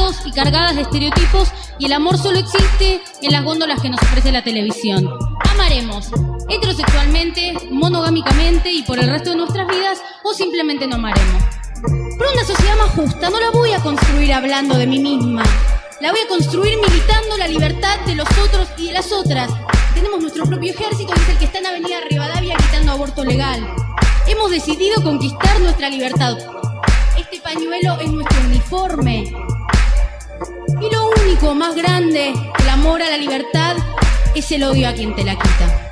y 0.25 0.31
cargadas 0.31 0.75
de 0.75 0.81
estereotipos 0.81 1.51
y 1.77 1.85
el 1.85 1.93
amor 1.93 2.17
solo 2.17 2.39
existe 2.39 3.01
en 3.21 3.31
las 3.31 3.43
góndolas 3.43 3.81
que 3.81 3.89
nos 3.89 4.01
ofrece 4.01 4.31
la 4.31 4.43
televisión. 4.43 5.07
Amaremos 5.51 6.09
heterosexualmente, 6.49 7.53
monogámicamente 7.69 8.71
y 8.71 8.81
por 8.81 8.97
el 8.99 9.09
resto 9.09 9.29
de 9.31 9.35
nuestras 9.37 9.67
vidas 9.67 10.01
o 10.23 10.33
simplemente 10.33 10.87
no 10.87 10.95
amaremos. 10.95 11.43
Pero 12.17 12.31
una 12.31 12.43
sociedad 12.43 12.77
más 12.77 12.89
justa 12.95 13.29
no 13.29 13.39
la 13.39 13.51
voy 13.51 13.73
a 13.73 13.79
construir 13.79 14.33
hablando 14.33 14.75
de 14.75 14.87
mí 14.87 14.99
misma. 14.99 15.43
La 15.99 16.11
voy 16.11 16.21
a 16.21 16.27
construir 16.27 16.77
militando 16.79 17.37
la 17.37 17.47
libertad 17.47 17.99
de 18.07 18.15
los 18.15 18.27
otros 18.43 18.69
y 18.77 18.87
de 18.87 18.93
las 18.93 19.11
otras. 19.11 19.51
Tenemos 19.93 20.19
nuestro 20.19 20.45
propio 20.45 20.71
ejército, 20.71 21.13
que 21.13 21.21
es 21.21 21.29
el 21.29 21.37
que 21.37 21.45
está 21.45 21.59
en 21.59 21.67
Avenida 21.67 21.99
Rivadavia 22.09 22.57
gritando 22.57 22.93
aborto 22.93 23.23
legal. 23.23 23.67
Hemos 24.27 24.49
decidido 24.49 25.03
conquistar 25.03 25.59
nuestra 25.61 25.89
libertad. 25.89 26.37
Este 27.17 27.39
pañuelo 27.39 27.99
es 27.99 28.11
nuestro 28.11 28.39
uniforme. 28.47 29.31
Y 30.81 30.89
lo 30.93 31.09
único 31.23 31.53
más 31.53 31.75
grande, 31.75 32.33
el 32.33 32.69
amor 32.69 33.01
a 33.01 33.09
la 33.09 33.17
libertad, 33.17 33.75
es 34.33 34.51
el 34.51 34.63
odio 34.63 34.89
a 34.89 34.93
quien 34.93 35.15
te 35.15 35.23
la 35.23 35.35
quita. 35.35 35.91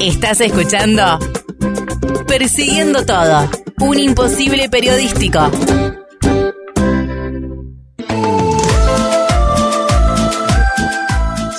Estás 0.00 0.40
escuchando 0.40 1.18
Persiguiendo 2.26 3.04
Todo, 3.04 3.50
un 3.80 3.98
imposible 3.98 4.68
periodístico. 4.68 5.50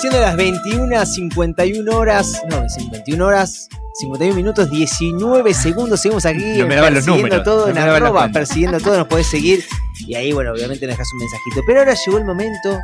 Siendo 0.00 0.20
las 0.20 0.36
21.51 0.36 1.92
horas, 1.92 2.42
no, 2.48 2.64
21 2.92 3.26
horas, 3.26 3.68
51 3.94 4.34
minutos, 4.36 4.70
19 4.70 5.54
segundos. 5.54 6.00
Seguimos 6.00 6.24
aquí 6.26 6.38
No 6.58 6.68
persiguiendo 6.68 7.00
números, 7.16 7.44
todo 7.44 7.64
no 7.66 7.70
en 7.70 7.78
arroba, 7.78 8.28
persiguiendo 8.32 8.78
todo, 8.80 8.96
nos 8.98 9.06
podés 9.08 9.26
seguir. 9.26 9.64
Y 10.06 10.14
ahí, 10.14 10.32
bueno, 10.32 10.52
obviamente 10.52 10.86
nos 10.86 10.94
dejas 10.94 11.12
un 11.12 11.18
mensajito. 11.18 11.60
Pero 11.66 11.80
ahora 11.80 11.94
llegó 11.94 12.18
el 12.18 12.24
momento 12.24 12.78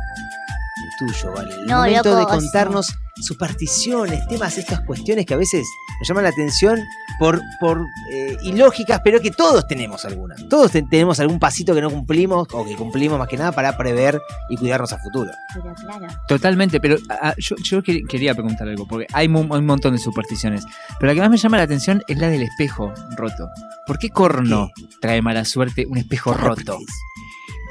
tuyo, 0.99 1.31
¿vale? 1.33 1.53
El 1.53 1.65
No, 1.67 1.77
momento 1.77 2.09
loco, 2.09 2.19
de 2.19 2.25
contarnos 2.25 2.87
supersticiones, 3.21 4.27
temas, 4.27 4.57
estas 4.57 4.81
cuestiones 4.81 5.25
que 5.25 5.33
a 5.33 5.37
veces 5.37 5.65
nos 5.99 6.07
llaman 6.07 6.23
la 6.23 6.29
atención 6.29 6.79
por, 7.19 7.41
por 7.59 7.85
eh, 8.11 8.37
ilógicas, 8.43 9.01
pero 9.03 9.19
que 9.21 9.31
todos 9.31 9.65
tenemos 9.67 10.05
algunas. 10.05 10.47
Todos 10.49 10.71
te- 10.71 10.83
tenemos 10.83 11.19
algún 11.19 11.39
pasito 11.39 11.73
que 11.73 11.81
no 11.81 11.89
cumplimos 11.89 12.47
o 12.53 12.65
que 12.65 12.75
cumplimos 12.75 13.17
más 13.17 13.27
que 13.27 13.37
nada 13.37 13.51
para 13.51 13.75
prever 13.77 14.19
y 14.49 14.57
cuidarnos 14.57 14.93
a 14.93 14.99
futuro. 14.99 15.31
Pero 15.53 15.73
claro. 15.75 16.07
Totalmente, 16.27 16.79
pero 16.79 16.97
ah, 17.09 17.33
yo, 17.37 17.55
yo 17.63 17.81
que- 17.81 18.03
quería 18.03 18.33
preguntar 18.33 18.67
algo, 18.67 18.87
porque 18.87 19.07
hay, 19.13 19.27
mu- 19.27 19.51
hay 19.53 19.59
un 19.59 19.65
montón 19.65 19.93
de 19.93 19.99
supersticiones, 19.99 20.63
pero 20.99 21.11
la 21.11 21.15
que 21.15 21.21
más 21.21 21.29
me 21.29 21.37
llama 21.37 21.57
la 21.57 21.63
atención 21.63 22.03
es 22.07 22.17
la 22.17 22.29
del 22.29 22.43
espejo 22.43 22.93
roto. 23.15 23.49
¿Por 23.85 23.97
qué 23.97 24.09
corno 24.09 24.71
trae 25.01 25.21
mala 25.21 25.45
suerte 25.45 25.85
un 25.87 25.97
espejo 25.97 26.33
roto? 26.33 26.77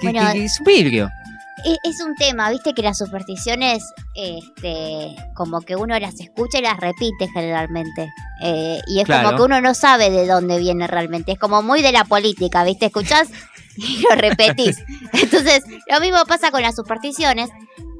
Que- 0.00 0.10
Bueno, 0.12 0.32
que 0.32 0.44
es 0.44 0.58
un 0.60 0.64
vidrio. 0.66 1.08
Es, 1.64 1.78
es 1.84 2.00
un 2.04 2.14
tema, 2.14 2.50
viste 2.50 2.74
que 2.74 2.82
las 2.82 2.98
supersticiones, 2.98 3.82
este, 4.14 5.16
como 5.34 5.60
que 5.62 5.76
uno 5.76 5.98
las 5.98 6.20
escucha 6.20 6.58
y 6.58 6.62
las 6.62 6.78
repite 6.78 7.28
generalmente. 7.32 8.08
Eh, 8.42 8.78
y 8.86 9.00
es 9.00 9.06
Claro. 9.06 9.24
como 9.28 9.36
que 9.38 9.42
uno 9.44 9.60
no 9.60 9.74
sabe 9.74 10.10
de 10.10 10.26
dónde 10.26 10.58
viene 10.58 10.86
realmente. 10.86 11.32
Es 11.32 11.38
como 11.38 11.62
muy 11.62 11.82
de 11.82 11.92
la 11.92 12.04
política, 12.04 12.62
viste, 12.64 12.86
escuchás 12.86 13.28
y 13.76 14.02
lo 14.02 14.14
repetís. 14.16 14.76
Entonces, 15.12 15.64
lo 15.90 16.00
mismo 16.00 16.18
pasa 16.26 16.50
con 16.50 16.62
las 16.62 16.76
supersticiones. 16.76 17.50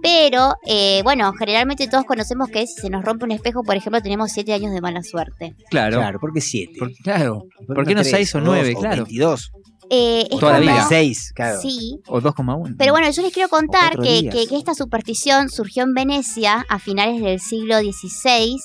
Pero, 0.03 0.55
eh, 0.66 1.01
bueno, 1.03 1.33
generalmente 1.33 1.89
todos 1.89 2.05
conocemos 2.05 2.49
que 2.49 2.66
si 2.66 2.83
se 2.83 2.91
nos 2.91 3.05
rompe 3.05 3.24
un 3.24 3.33
espejo, 3.33 3.62
por 3.65 3.74
ejemplo, 3.77 4.01
tenemos 4.03 4.31
siete 4.31 4.53
años 4.53 4.73
de 4.73 4.81
mala 4.81 5.03
suerte. 5.03 5.57
Claro. 5.70 5.97
Claro, 5.97 6.20
¿por 6.20 6.33
qué 6.33 6.41
7? 6.41 6.78
claro. 7.03 7.45
¿Por 7.66 7.85
qué 7.87 7.95
no 7.95 8.05
6 8.05 8.35
o 8.37 8.41
9? 8.41 8.74
Claro. 8.78 9.05
22. 9.05 9.51
Eh, 9.90 10.26
es 10.30 10.38
Toda 10.40 10.52
la 10.52 10.58
como- 10.58 10.72
vida. 10.72 10.86
6, 10.88 11.32
claro. 11.34 11.60
Sí, 11.60 12.00
O 12.08 12.20
2,1. 12.20 12.74
Pero 12.78 12.92
bueno, 12.92 13.08
yo 13.10 13.22
les 13.22 13.32
quiero 13.32 13.48
contar 13.48 13.96
que- 13.98 14.28
que 14.30 14.56
esta 14.56 14.74
superstición 14.74 15.48
surgió 15.48 15.84
en 15.84 15.94
Venecia 15.94 16.64
a 16.68 16.78
finales 16.78 17.22
del 17.22 17.38
siglo 17.40 17.78
XVI. 17.78 18.56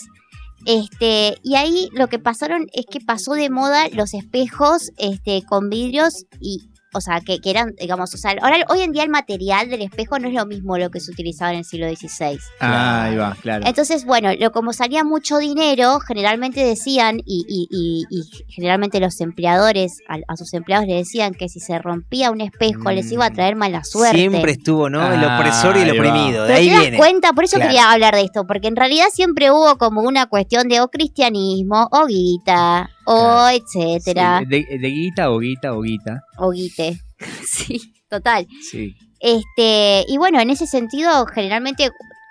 Este, 0.66 1.38
y 1.44 1.56
ahí 1.56 1.90
lo 1.94 2.08
que 2.08 2.20
pasaron 2.20 2.68
es 2.74 2.86
que 2.86 3.00
pasó 3.00 3.34
de 3.34 3.50
moda 3.50 3.88
los 3.94 4.14
espejos 4.14 4.92
este, 4.98 5.44
con 5.44 5.70
vidrios 5.70 6.26
y, 6.40 6.70
o 6.94 7.02
sea, 7.02 7.22
que, 7.22 7.40
que 7.40 7.50
eran, 7.50 7.74
digamos, 7.80 8.14
o 8.14 8.18
sea, 8.18 8.36
ahora, 8.42 8.58
hoy 8.70 8.82
en 8.82 8.92
día 8.92 9.04
el 9.04 9.10
material 9.10 9.70
del 9.70 9.82
espejo 9.82 10.20
no 10.20 10.28
es 10.28 10.34
lo 10.34 10.46
mismo 10.46 10.78
lo 10.78 10.90
que 10.90 11.00
se 11.00 11.12
utilizaba 11.12 11.52
en 11.52 11.60
el 11.60 11.66
siglo 11.66 11.88
XVI. 11.90 12.38
Ah, 12.60 13.04
ahí 13.06 13.16
va, 13.16 13.36
claro. 13.42 13.66
Entonces, 13.66 14.06
bueno, 14.06 14.30
lo, 14.40 14.52
como 14.52 14.74
salía 14.74 15.04
mucho 15.04 15.38
dinero, 15.38 16.00
generalmente 16.00 16.64
decían, 16.64 17.20
y, 17.26 17.46
y- 17.48 17.68
y- 17.72 18.06
y 18.10 18.24
generalmente 18.50 19.00
los 19.00 19.20
empleadores 19.22 20.00
a, 20.10 20.18
a 20.32 20.36
sus 20.38 20.54
empleados 20.54 20.88
le 20.88 20.96
decían 20.96 21.34
que 21.34 21.50
si 21.50 21.60
se 21.60 21.78
rompía 21.80 22.32
un 22.32 22.42
espejo 22.42 22.92
les 22.92 23.12
iba 23.12 23.26
a 23.26 23.32
traer 23.32 23.56
mala 23.56 23.84
suerte. 23.84 24.18
Siempre 24.18 24.52
estuvo, 24.52 24.90
¿no? 24.90 25.12
El 25.14 25.24
Ah, 25.24 25.38
opresor 25.40 25.78
y 25.78 25.82
el 25.82 25.92
ahí 25.92 25.98
va. 25.98 26.10
oprimido. 26.10 26.44
De 26.46 26.54
ahí 26.54 26.68
te 26.68 26.72
das 26.74 26.82
viene. 26.82 26.98
cuenta, 26.98 27.34
por 27.34 27.44
eso 27.46 27.56
Claro. 27.58 27.70
quería 27.72 27.92
hablar 27.92 28.16
de 28.16 28.22
esto, 28.22 28.46
porque 28.46 28.68
en 28.68 28.76
realidad 28.76 29.06
siempre 29.12 29.52
hubo 29.52 29.78
como 29.78 30.02
una 30.02 30.26
cuestión 30.28 30.68
de 30.68 30.82
o 30.82 30.90
cristianismo, 30.90 31.88
o 31.92 32.06
guita, 32.06 32.90
o 33.14 33.50
etcétera, 33.50 34.40
Sí, 34.40 34.46
de, 34.46 34.78
de 34.80 34.88
guita 34.90 35.32
o 35.32 35.40
guita 35.40 35.74
o 35.74 35.82
guita. 35.82 36.22
o 36.38 36.52
guite. 36.52 37.00
sí, 37.46 37.94
total. 38.10 38.48
Sí. 38.70 38.96
Este, 39.20 40.06
y 40.08 40.18
bueno, 40.18 40.40
en 40.40 40.50
ese 40.50 40.66
sentido, 40.68 41.26
generalmente 41.28 41.90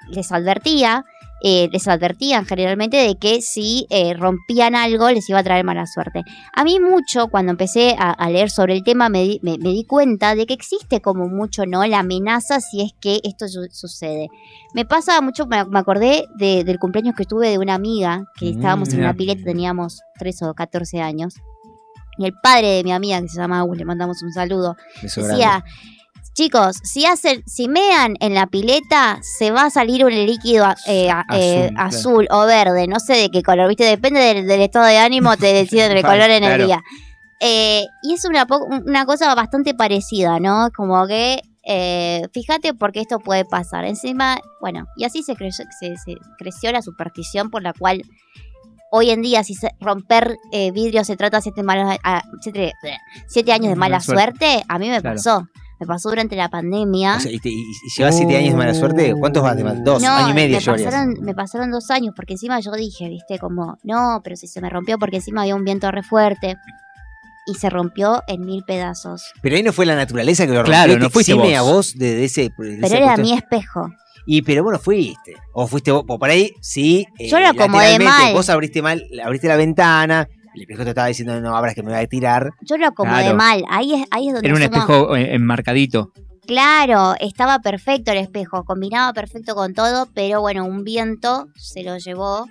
les 0.09 0.33
advertía, 0.33 1.05
eh, 1.43 1.69
les 1.73 1.89
advertían 1.89 2.45
generalmente 2.47 2.97
de 2.97 3.17
que 3.17 3.41
si 3.43 3.87
eh, 3.91 4.15
rompían 4.15 4.75
algo 4.75 5.11
les 5.11 5.29
iba 5.31 5.39
a 5.39 5.43
traer 5.43 5.65
mala 5.65 5.87
suerte. 5.87 6.23
A 6.55 6.65
mí 6.65 6.79
mucho, 6.81 7.29
cuando 7.29 7.51
empecé 7.53 7.97
a, 7.99 8.11
a 8.13 8.31
leer 8.31 8.51
sobre 8.51 8.75
el 8.75 8.83
tema, 8.83 9.09
me 9.09 9.23
di, 9.23 9.41
me- 9.43 9.59
me 9.59 9.71
di 9.71 9.85
cuenta 9.85 10.35
de 10.35 10.47
que 10.47 10.55
existe 10.55 11.01
como 11.01 11.29
mucho, 11.29 11.65
¿no? 11.67 11.85
La 11.87 12.01
amenaza 12.01 12.61
si 12.61 12.83
es 12.83 12.93
que 13.01 13.21
esto 13.25 13.49
su- 13.49 13.69
sucede. 13.73 14.29
Me 14.75 14.85
pasa 14.85 15.21
mucho, 15.21 15.47
me, 15.47 15.65
me 15.65 15.79
acordé 15.79 16.27
de- 16.39 16.65
del 16.65 16.79
cumpleaños 16.79 17.15
que 17.17 17.25
tuve 17.25 17.49
de 17.51 17.59
una 17.59 17.75
amiga, 17.75 18.25
que 18.39 18.47
Mm, 18.47 18.51
estábamos 18.51 18.93
en 18.93 19.01
una 19.01 19.15
pileta, 19.15 19.43
teníamos 19.45 20.01
13 20.19 20.45
o 20.47 20.55
14 20.55 21.01
años. 21.01 21.35
Y 22.19 22.27
el 22.27 22.35
padre 22.43 22.69
de 22.69 22.85
mi 22.85 22.93
amiga, 22.93 23.21
que 23.23 23.29
se 23.29 23.39
llama 23.41 23.61
Agus, 23.61 23.79
le 23.79 23.85
mandamos 23.87 24.23
un 24.23 24.33
saludo, 24.33 24.77
Beso 25.01 25.23
decía, 25.23 25.65
chicos, 26.35 26.77
si 26.85 27.05
hacen, 27.07 27.43
si 27.47 27.69
mean 27.69 28.17
en 28.21 28.35
la 28.35 28.47
pileta, 28.47 29.19
se 29.23 29.51
va 29.51 29.65
a 29.65 29.71
salir 29.71 30.05
un 30.05 30.13
líquido 30.15 30.67
eh, 30.87 31.11
a- 31.11 31.27
eh, 31.33 31.67
Azul, 31.67 31.75
claro. 31.75 31.89
azul 31.89 32.29
o 32.31 32.47
verde, 32.47 32.87
no 32.87 32.99
sé 33.01 33.15
de 33.15 33.31
qué 33.31 33.43
color, 33.43 33.69
viste, 33.69 33.85
depende 33.85 34.21
del, 34.21 34.47
del 34.47 34.61
estado 34.61 34.87
de 34.87 34.99
ánimo, 34.99 35.37
te 35.37 35.53
deciden 35.53 35.93
el 35.97 36.03
color 36.03 36.31
en 36.31 36.45
el 36.45 36.67
día. 36.67 36.81
Eh, 37.41 37.85
y 38.03 38.15
es 38.15 38.25
una, 38.27 38.47
cosa 39.07 39.35
bastante 39.35 39.75
parecida, 39.75 40.39
¿no? 40.41 40.69
Como 40.77 41.07
que, 41.07 41.41
eh, 41.67 42.23
fíjate 42.33 42.75
porque 42.75 43.01
esto 43.01 43.19
puede 43.19 43.45
pasar. 43.45 43.85
Encima, 43.85 44.39
bueno, 44.61 44.87
y 44.97 45.05
así 45.05 45.23
se 45.23 45.35
creció, 45.37 45.65
se, 45.79 45.97
se 45.97 46.15
creció 46.39 46.71
la 46.73 46.83
superstición 46.83 47.51
por 47.51 47.63
la 47.63 47.73
cual 47.73 48.03
hoy 48.93 49.11
en 49.11 49.23
día 49.23 49.43
si 49.45 49.55
se- 49.55 49.71
romper 49.81 50.37
eh, 50.53 50.71
vidrio 50.73 51.03
se 51.05 51.17
trata 51.17 51.39
de 51.39 51.43
siete, 51.43 51.63
malos- 51.63 51.97
a- 52.05 52.23
siete, 52.43 52.73
siete 53.27 53.53
años 53.53 53.69
de 53.71 53.77
mala 53.77 53.97
Mala 53.97 54.01
suerte. 54.05 54.47
suerte, 54.47 54.65
a 54.69 54.79
mí 54.79 54.89
me 54.91 55.01
Claro. 55.01 55.17
pasó. 55.17 55.47
Me 55.81 55.87
pasó 55.87 56.11
durante 56.11 56.37
la 56.37 56.49
pandemia. 56.51 57.17
O 57.17 57.21
sea, 57.21 57.33
y, 57.33 57.39
te- 57.41 57.49
y- 57.49 57.55
y 57.63 57.91
llevas 57.97 58.17
7 58.17 58.37
años 58.37 58.51
de 58.53 58.57
mala 58.57 58.75
suerte. 58.75 59.15
¿Cuántos 59.19 59.43
vas 59.43 59.57
de 59.57 59.65
mal? 59.65 59.83
Dos. 59.83 60.03
No, 60.03 60.11
año 60.11 60.31
y 60.31 60.35
medio 60.35 60.59
me 60.61 60.65
pasaron, 60.85 61.15
me 61.23 61.35
pasaron 61.35 61.71
dos 61.71 61.91
años, 61.91 62.13
porque 62.15 62.35
encima 62.35 62.61
yo 62.61 62.71
dije, 62.73 63.09
viste, 63.09 63.39
como, 63.39 63.79
no, 63.83 64.21
pero 64.23 64.37
si 64.37 64.47
se 64.47 64.61
me 64.61 64.69
rompió 64.71 64.99
porque 64.99 65.17
encima 65.17 65.41
había 65.43 65.55
un 65.57 65.65
viento 65.65 65.91
re 65.91 66.03
fuerte. 66.03 66.57
Y 67.47 67.55
se 67.55 67.71
rompió 67.71 68.23
en 68.29 68.43
mil 68.45 68.63
pedazos. 68.65 69.33
Pero 69.43 69.57
ahí 69.57 69.63
no 69.63 69.73
fue 69.73 69.87
la 69.87 69.97
naturaleza 69.97 70.45
que 70.47 70.53
lo 70.53 70.59
rompió. 70.63 70.73
Claro, 70.75 70.99
no 70.99 71.11
fuiste 71.11 71.33
vos. 71.35 71.53
a 71.55 71.63
vos 71.63 71.95
de, 71.97 72.15
de 72.15 72.25
ese. 72.27 72.43
de 72.43 72.51
Pero 72.57 72.77
era 72.77 73.15
cuestión. 73.15 73.23
mi 73.23 73.33
espejo. 73.33 73.91
Y 74.27 74.43
pero 74.43 74.63
bueno, 74.63 74.79
fuiste. 74.79 75.35
O 75.55 75.67
fuiste 75.67 75.91
vos. 75.91 76.05
O 76.07 76.19
por 76.19 76.29
ahí, 76.29 76.53
sí. 76.61 77.07
eh, 77.19 77.29
Yo 77.29 77.41
lo 77.41 77.49
acomodé 77.49 77.99
mal. 77.99 78.35
Vos 78.35 78.51
abriste 78.51 78.83
mal, 78.83 79.03
abriste 79.25 79.49
la 79.49 79.57
ventana. 79.57 80.29
El 80.55 80.63
espejo 80.63 80.83
te 80.85 80.91
estaba 80.91 81.07
diciendo, 81.07 81.41
no 81.41 81.57
abras 81.57 81.75
que 81.75 81.83
me 81.83 81.93
va 81.93 81.99
a 81.99 82.07
tirar. 82.07 82.51
Yo 82.63 82.77
lo 82.77 82.87
acomodé 82.89 83.23
Claro. 83.23 83.37
mal. 83.37 83.65
Ahí 83.71 83.95
es, 83.95 84.07
ahí 84.11 84.29
es 84.29 84.35
donde 84.35 84.49
Era 84.49 84.57
un 84.57 84.63
somos- 84.63 84.77
espejo 84.79 85.17
eh, 85.17 85.35
enmarcadito. 85.35 86.13
Claro, 86.47 87.15
estaba 87.21 87.61
perfecto 87.61 88.11
el 88.11 88.19
espejo, 88.19 88.65
combinaba 88.65 89.13
perfecto 89.13 89.55
con 89.55 89.73
todo, 89.75 90.09
pero 90.15 90.41
bueno, 90.41 90.65
un 90.65 90.83
viento 90.83 91.47
se 91.55 91.83
lo 91.85 91.97
llevó. 91.99 92.47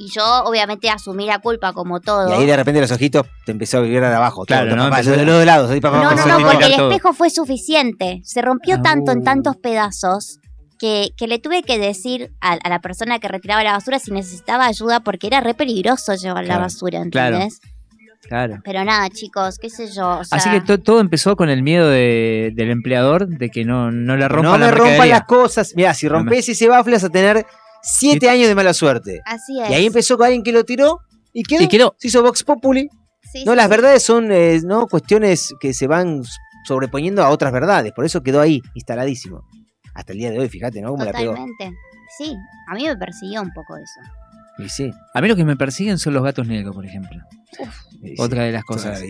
Y 0.00 0.08
yo 0.10 0.22
obviamente 0.44 0.90
asumí 0.90 1.26
la 1.26 1.38
culpa 1.40 1.72
como 1.72 2.00
todo. 2.00 2.28
Y 2.28 2.32
ahí 2.32 2.46
de 2.46 2.56
repente 2.56 2.80
los 2.80 2.90
ojitos 2.92 3.26
te 3.44 3.52
empezó 3.52 3.78
a 3.78 3.80
vivir 3.80 4.00
de 4.00 4.06
abajo. 4.06 4.44
Claro, 4.44 4.68
todo, 4.70 4.76
¿no? 4.76 4.90
papá, 4.90 5.02
de 5.02 5.24
los 5.24 5.26
dos 5.36 5.44
lados. 5.46 5.70
ahí, 5.70 5.80
papá, 5.80 6.02
No, 6.02 6.14
no, 6.14 6.26
no, 6.38 6.48
porque 6.48 6.66
el 6.66 6.72
espejo 6.72 7.12
fue 7.12 7.30
suficiente. 7.30 8.20
Se 8.24 8.40
rompió 8.42 8.80
tanto 8.80 9.10
en 9.12 9.22
tantos 9.24 9.56
pedazos 9.56 10.38
que, 10.78 11.10
que 11.16 11.26
le 11.26 11.38
tuve 11.38 11.62
que 11.62 11.78
decir 11.78 12.30
a, 12.40 12.52
a 12.52 12.68
la 12.68 12.80
persona 12.80 13.18
que 13.18 13.28
retiraba 13.28 13.62
la 13.64 13.72
basura 13.72 13.98
si 13.98 14.10
necesitaba 14.12 14.66
ayuda 14.66 15.00
porque 15.00 15.26
era 15.26 15.40
re 15.40 15.54
peligroso 15.54 16.14
llevar 16.14 16.46
la 16.46 16.58
basura, 16.58 17.02
claro. 17.10 17.36
¿entendés? 17.36 17.60
Claro. 18.22 18.60
Pero 18.64 18.84
nada, 18.84 19.08
chicos, 19.10 19.58
qué 19.58 19.70
sé 19.70 19.90
yo. 19.90 20.18
o 20.18 20.24
sea, 20.24 20.38
Así 20.38 20.50
que 20.50 20.60
to- 20.60 20.78
todo 20.80 21.00
empezó 21.00 21.36
con 21.36 21.48
el 21.48 21.62
miedo 21.62 21.88
de- 21.88 22.52
del 22.54 22.70
empleador 22.70 23.26
de 23.28 23.48
que 23.48 23.64
no, 23.64 23.90
no 23.90 24.16
le 24.16 24.28
rompa 24.28 24.50
No 24.50 24.58
la 24.58 24.66
me 24.66 24.72
rompan 24.72 25.08
las 25.08 25.22
cosas. 25.24 25.72
Mira, 25.76 25.94
si 25.94 26.08
rompes 26.08 26.48
ese 26.48 26.68
bafle 26.68 26.94
vas 26.94 27.04
a 27.04 27.08
tener 27.10 27.46
7 27.82 28.28
años 28.28 28.48
de 28.48 28.54
mala 28.54 28.74
suerte. 28.74 29.20
Así 29.24 29.60
es. 29.62 29.70
Y 29.70 29.74
ahí 29.74 29.86
empezó 29.86 30.16
con 30.16 30.26
alguien 30.26 30.42
que 30.42 30.52
lo 30.52 30.64
tiró 30.64 30.98
y 31.32 31.42
quedó. 31.44 31.62
Y 31.62 31.68
quedó. 31.68 31.94
Se 31.98 32.08
hizo 32.08 32.22
Vox 32.22 32.42
Populi. 32.42 32.88
Sí, 33.32 33.44
no, 33.44 33.52
sí, 33.52 33.56
las 33.56 33.66
sí. 33.66 33.70
verdades 33.70 34.02
son 34.02 34.32
eh, 34.32 34.60
no 34.64 34.86
cuestiones 34.88 35.54
que 35.60 35.72
se 35.72 35.86
van 35.86 36.22
sobreponiendo 36.66 37.22
a 37.22 37.30
otras 37.30 37.52
verdades. 37.52 37.92
Por 37.92 38.04
eso 38.04 38.22
quedó 38.22 38.40
ahí, 38.40 38.60
instaladísimo. 38.74 39.42
Hasta 39.98 40.12
el 40.12 40.18
día 40.20 40.30
de 40.30 40.38
hoy, 40.38 40.48
fíjate, 40.48 40.80
¿no? 40.80 40.90
Cómo 40.92 41.04
la 41.04 41.10
pegó. 41.12 41.32
Totalmente. 41.32 41.72
Sí, 42.16 42.36
a 42.68 42.74
mí 42.74 42.84
me 42.84 42.96
persiguió 42.96 43.42
un 43.42 43.52
poco 43.52 43.76
eso. 43.76 44.00
Y 44.58 44.68
sí. 44.68 44.92
A 45.12 45.20
mí 45.20 45.26
lo 45.26 45.34
que 45.34 45.44
me 45.44 45.56
persiguen 45.56 45.98
son 45.98 46.14
los 46.14 46.22
gatos 46.22 46.46
negros, 46.46 46.72
por 46.72 46.86
ejemplo. 46.86 47.20
Sí, 48.00 48.14
Otra 48.16 48.44
de 48.44 48.52
las 48.52 48.62
cosas. 48.62 49.00
la. 49.00 49.06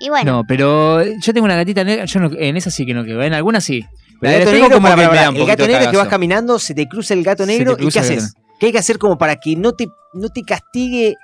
Y 0.00 0.08
bueno, 0.08 0.32
No, 0.38 0.44
pero 0.48 1.02
yo 1.04 1.32
tengo 1.34 1.44
una 1.44 1.56
gatita 1.56 1.84
negra, 1.84 2.06
yo 2.06 2.20
no- 2.20 2.30
en 2.32 2.56
esa 2.56 2.70
sí 2.70 2.86
que 2.86 2.94
no 2.94 3.04
quedo, 3.04 3.22
en 3.22 3.34
algunas 3.34 3.62
sí. 3.62 3.84
Pero 4.18 4.32
La 4.32 4.38
el 4.38 4.44
gato 4.44 4.52
negro, 4.52 4.76
como 4.76 4.88
la 4.88 4.94
un 4.94 5.36
el 5.36 5.46
gato 5.46 5.66
negro 5.66 5.82
es 5.84 5.88
que 5.88 5.96
vas 5.98 6.08
caminando, 6.08 6.58
se 6.58 6.74
te 6.74 6.88
cruza 6.88 7.12
el 7.12 7.22
gato 7.22 7.44
negro 7.44 7.76
y 7.78 7.88
¿qué 7.88 7.98
haces? 7.98 8.34
¿Qué 8.58 8.66
hay 8.66 8.72
que 8.72 8.78
hacer 8.78 8.96
como 8.98 9.18
para 9.18 9.36
que 9.36 9.54
no 9.54 9.72
te, 9.72 9.86
no 10.14 10.30
te 10.30 10.42
castigue 10.42 11.14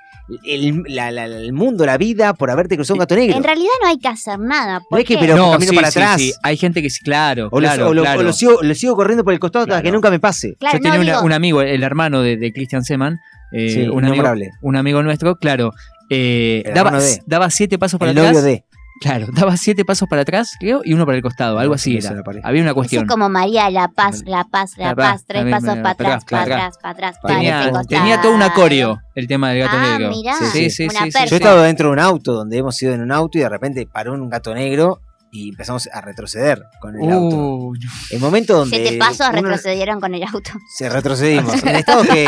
el, 0.45 0.83
la- 0.87 1.11
la- 1.11 1.27
la- 1.27 1.37
el 1.37 1.53
mundo, 1.53 1.85
la 1.85 1.97
vida, 1.97 2.33
por 2.33 2.49
haberte 2.49 2.75
cruzado 2.75 2.95
un 2.95 2.99
gato 2.99 3.15
negro? 3.15 3.35
en 3.35 3.43
realidad 3.43 3.69
no 3.81 3.89
hay 3.89 3.97
que 3.97 4.07
hacer 4.07 4.39
nada. 4.39 4.81
No 4.89 4.97
hay 4.97 5.03
que, 5.03 5.17
pero 5.17 5.35
No, 5.35 5.51
camino 5.51 5.71
sí, 5.71 5.75
para 5.75 5.91
sí, 5.91 5.99
atrás. 5.99 6.21
sí. 6.21 6.33
Hay 6.43 6.57
gente 6.57 6.81
que 6.81 6.89
sí, 6.89 7.03
claro, 7.03 7.49
O, 7.51 7.59
lo- 7.59 7.67
claro, 7.67 7.89
o 7.89 7.93
lo, 7.93 8.01
claro. 8.03 8.19
o 8.19 8.23
lo 8.23 8.33
sigo, 8.33 8.59
lo 8.61 8.73
sigo 8.75 8.95
corriendo 8.95 9.23
por 9.23 9.33
el 9.33 9.39
costado 9.39 9.63
hasta 9.63 9.73
Claro. 9.75 9.83
que 9.83 9.91
nunca 9.91 10.09
me 10.09 10.19
pase. 10.19 10.55
Claro, 10.59 10.77
Yo 10.77 10.81
tenía 10.81 10.95
no, 10.97 11.01
una- 11.03 11.11
digo- 11.13 11.25
un 11.25 11.33
amigo, 11.33 11.61
el 11.61 11.83
hermano 11.83 12.21
de, 12.21 12.37
de 12.37 12.53
Christian 12.53 12.83
Seman, 12.83 13.19
eh, 13.51 13.69
Sí, 13.69 13.81
un, 13.87 14.03
amigo, 14.05 14.25
un 14.61 14.75
amigo 14.75 15.03
nuestro, 15.03 15.35
claro, 15.35 15.73
eh, 16.09 16.63
daba, 16.73 16.99
daba 17.25 17.49
siete 17.49 17.77
pasos 17.77 17.99
para 17.99 18.11
El 18.11 18.17
atrás. 18.19 18.43
de. 18.43 18.63
Claro, 19.03 19.27
daba 19.33 19.55
siete 19.57 19.85
pasos 19.85 20.07
para 20.09 20.21
atrás, 20.23 20.53
creo, 20.59 20.81
y 20.83 20.93
uno 20.93 21.05
para 21.05 21.17
el 21.17 21.21
costado, 21.21 21.59
algo 21.59 21.73
así 21.75 21.97
era. 21.97 22.15
Había 22.43 22.61
una 22.63 22.73
cuestión. 22.73 23.03
es 23.03 23.09
como 23.09 23.29
María, 23.29 23.69
la 23.69 23.89
paz, 23.89 24.23
la 24.25 24.45
paz, 24.45 24.73
la 24.77 24.87
La 24.87 24.95
paz, 24.95 25.11
paz. 25.13 25.25
Tres 25.27 25.43
pasos 25.51 25.67
para 25.67 25.81
para 25.83 25.91
atrás, 26.15 26.23
atrás, 26.23 26.77
para 26.81 26.91
atrás, 26.91 27.17
para 27.21 27.35
atrás, 27.69 27.87
Tenía, 27.87 28.21
todo 28.21 28.33
un 28.33 28.41
acorio 28.41 28.99
el 29.15 29.27
tema 29.27 29.51
del 29.51 29.59
gato 29.65 29.75
Ah, 29.77 29.97
negro. 29.97 30.09
mirá, 30.09 30.35
sí, 30.39 30.69
sí, 30.69 30.69
sí. 30.69 30.87
Yo 31.29 31.35
he 31.35 31.37
estado 31.37 31.61
dentro 31.61 31.87
de 31.89 31.93
un 31.93 31.99
auto 31.99 32.33
donde 32.33 32.57
hemos 32.57 32.81
ido 32.81 32.93
en 32.93 33.01
un 33.01 33.11
auto 33.11 33.37
y 33.37 33.41
de 33.41 33.49
repente 33.49 33.85
paró 33.91 34.13
un 34.13 34.29
gato 34.29 34.53
negro 34.55 35.01
y 35.31 35.49
empezamos 35.49 35.89
a 35.91 35.99
retroceder 36.01 36.63
con 36.79 36.95
el 36.95 37.11
auto. 37.11 37.71
El 38.11 38.19
momento 38.19 38.55
donde 38.57 38.77
Siete 38.77 38.97
pasos 38.97 39.27
uno- 39.29 39.41
retrocedieron 39.41 39.99
con 39.99 40.13
el 40.15 40.23
auto. 40.23 40.51
se 40.77 40.89
retrocedimos. 40.89 41.53
en 41.63 41.75
estados 41.75 42.07
que 42.07 42.27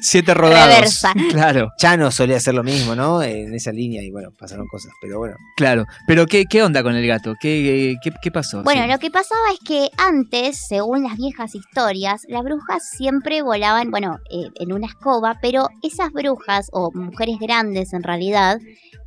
siete 0.00 0.34
rodados. 0.34 0.74
Reversa. 0.74 1.12
Claro, 1.30 1.70
Chano 1.78 2.10
solía 2.10 2.36
hacer 2.36 2.54
lo 2.54 2.62
mismo, 2.62 2.94
¿no? 2.94 3.22
En 3.22 3.54
esa 3.54 3.72
línea 3.72 4.02
y 4.02 4.10
bueno, 4.10 4.30
pasaron 4.38 4.66
cosas, 4.68 4.92
pero 5.00 5.18
bueno. 5.18 5.36
claro. 5.56 5.84
Pero 6.06 6.26
¿qué, 6.26 6.44
qué 6.46 6.62
onda 6.62 6.82
con 6.82 6.94
el 6.94 7.06
gato? 7.06 7.34
¿Qué, 7.40 7.96
qué, 8.02 8.10
qué 8.22 8.30
pasó? 8.30 8.62
Bueno, 8.62 8.82
Sí. 8.84 8.90
lo 8.90 8.98
que 8.98 9.10
pasaba 9.10 9.40
es 9.52 9.58
que 9.66 9.88
antes, 9.98 10.66
según 10.68 11.04
las 11.04 11.16
viejas 11.16 11.54
historias, 11.54 12.22
las 12.28 12.42
brujas 12.42 12.88
siempre 12.96 13.42
volaban, 13.42 13.90
bueno, 13.90 14.18
eh, 14.30 14.44
en 14.60 14.72
una 14.72 14.86
escoba, 14.86 15.38
pero 15.40 15.68
esas 15.82 16.12
brujas, 16.12 16.68
o 16.72 16.90
mujeres 16.92 17.36
grandes 17.40 17.92
en 17.92 18.02
realidad, 18.02 18.58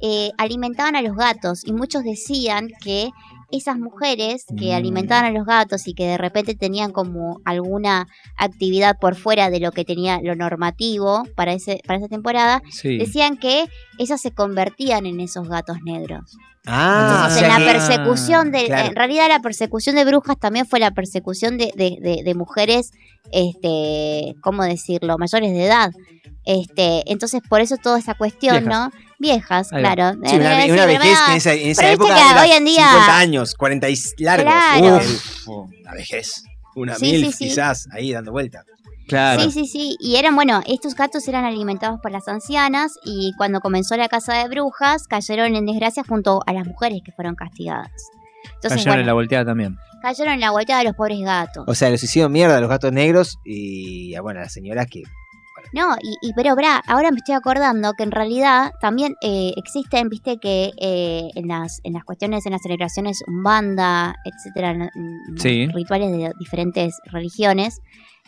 eh, 0.02 0.32
alimentaban 0.38 0.96
a 0.96 1.02
los 1.02 1.16
gatos 1.16 1.62
y 1.66 1.72
muchos 1.74 2.04
decían 2.04 2.68
que 2.84 3.10
esas 3.52 3.78
mujeres 3.78 4.46
que 4.58 4.72
Mm. 4.72 4.76
alimentaban 4.76 5.26
a 5.26 5.32
los 5.32 5.46
gatos 5.46 5.88
y 5.88 5.94
que 5.94 6.06
de 6.06 6.18
repente 6.18 6.56
tenían 6.56 6.92
como 6.92 7.42
alguna 7.46 8.08
actividad 8.38 8.98
por 9.00 9.16
fuera 9.16 9.50
de 9.50 9.60
lo 9.60 9.72
que 9.72 9.86
tenía 9.86 10.20
lo 10.22 10.36
normativo 10.36 11.24
para, 11.36 11.54
ese, 11.54 11.82
para 11.86 12.00
esa 12.00 12.08
temporada, 12.08 12.62
Sí. 12.70 12.98
decían 12.98 13.38
que 13.38 13.66
esas 14.00 14.22
se 14.22 14.32
convertían 14.32 15.06
en 15.06 15.20
esos 15.20 15.48
gatos 15.48 15.78
negros. 15.84 16.38
Ah, 16.68 17.28
Entonces, 17.28 17.38
o 17.38 17.40
sea 17.40 17.48
en 17.48 17.54
la 17.54 17.60
que- 17.72 17.74
persecución 17.78 18.52
de. 18.52 18.66
claro. 18.66 18.88
En 18.90 18.96
realidad, 18.96 19.28
la 19.30 19.40
persecución 19.40 19.96
de 19.96 20.04
brujas 20.06 20.40
también 20.40 20.66
fue 20.66 20.80
la 20.80 20.92
persecución 20.92 21.58
de, 21.60 21.72
de, 21.76 21.98
de- 22.02 22.24
de 22.24 22.34
mujeres, 22.36 22.92
este, 23.32 24.36
¿cómo 24.42 24.64
decirlo? 24.64 25.18
Mayores 25.18 25.52
de 25.52 25.66
edad. 25.66 25.92
Este, 26.46 27.04
entonces, 27.12 27.42
por 27.48 27.62
eso 27.62 27.78
toda 27.78 28.00
esa 28.00 28.14
cuestión, 28.16 28.64
Viejas. 28.64 28.92
¿no? 28.94 29.00
Viejas, 29.20 29.70
claro. 29.70 30.12
Sí, 30.26 30.36
una, 30.36 30.66
Eh, 30.66 30.72
una 30.72 30.86
vejez 30.86 31.20
que 31.26 31.32
en 31.32 31.38
esa, 31.38 31.54
en 31.54 31.94
época 31.94 32.16
que 32.16 32.22
era 32.32 32.42
hoy 32.44 32.52
en 32.52 32.66
día- 32.66 32.90
50 32.90 33.18
años, 33.18 33.56
40 33.56 33.90
y 33.90 33.96
largos. 34.20 34.54
Claro. 34.54 34.98
Uf, 34.98 35.48
una 35.48 35.94
vejez. 35.94 36.44
Una 36.76 36.96
Sí, 36.96 37.06
mil 37.12 37.26
sí, 37.28 37.32
sí. 37.32 37.48
quizás 37.50 37.88
ahí 37.92 38.12
dando 38.12 38.32
vuelta. 38.34 38.64
Claro. 39.08 39.42
Sí, 39.44 39.52
sí, 39.52 39.66
sí. 39.68 39.96
Y 40.00 40.16
eran, 40.18 40.36
bueno, 40.36 40.62
estos 40.68 40.96
gatos 40.96 41.28
eran 41.28 41.46
alimentados 41.46 42.00
por 42.02 42.12
las 42.12 42.28
ancianas 42.28 42.94
y 43.06 43.34
cuando 43.38 43.62
comenzó 43.62 43.96
la 43.96 44.10
casa 44.10 44.34
de 44.34 44.50
brujas, 44.50 45.08
cayeron 45.08 45.56
en 45.56 45.66
desgracia 45.66 46.04
junto 46.08 46.42
a 46.46 46.52
las 46.54 46.66
mujeres 46.68 47.02
que 47.06 47.12
fueron 47.12 47.36
castigadas. 47.36 47.92
Entonces, 48.56 48.80
Cayeron 48.84 49.00
en 49.00 49.06
la 49.06 49.14
volteada 49.14 49.46
también. 49.46 49.78
cayeron 50.02 50.34
en 50.34 50.40
la 50.40 50.52
vuelta 50.52 50.78
de 50.80 50.84
los 50.86 50.96
pobres 50.96 51.20
gatos. 51.22 51.64
O 51.68 51.74
sea, 51.76 51.90
los 51.90 52.04
hicieron 52.04 52.32
mierda 52.32 52.58
a 52.58 52.62
los 52.62 52.70
gatos 52.70 52.92
negros 52.92 53.38
y 53.46 54.14
a, 54.16 54.22
bueno, 54.22 54.40
a 54.40 54.44
las 54.44 54.54
señoras 54.54 54.88
que 54.88 55.04
No, 55.74 55.96
y, 56.02 56.16
y 56.22 56.34
pero 56.34 56.56
bra, 56.56 56.82
ahora 56.88 57.12
me 57.12 57.18
estoy 57.18 57.36
acordando 57.36 57.94
que 57.94 58.04
en 58.04 58.12
realidad 58.12 58.72
también 58.82 59.16
eh, 59.22 59.52
existen, 59.58 60.10
viste 60.10 60.38
que 60.38 60.72
eh, 60.80 61.30
en 61.36 61.48
las 61.48 61.82
en 61.84 61.94
las 61.94 62.04
cuestiones, 62.04 62.46
en 62.46 62.54
las 62.54 62.62
celebraciones 62.62 63.24
umbanda, 63.28 64.16
etcétera, 64.24 64.72
en- 64.72 64.82
en 64.96 65.38
Sí. 65.38 65.68
rituales 65.68 66.12
de 66.12 66.32
diferentes 66.40 66.96
religiones, 67.06 67.82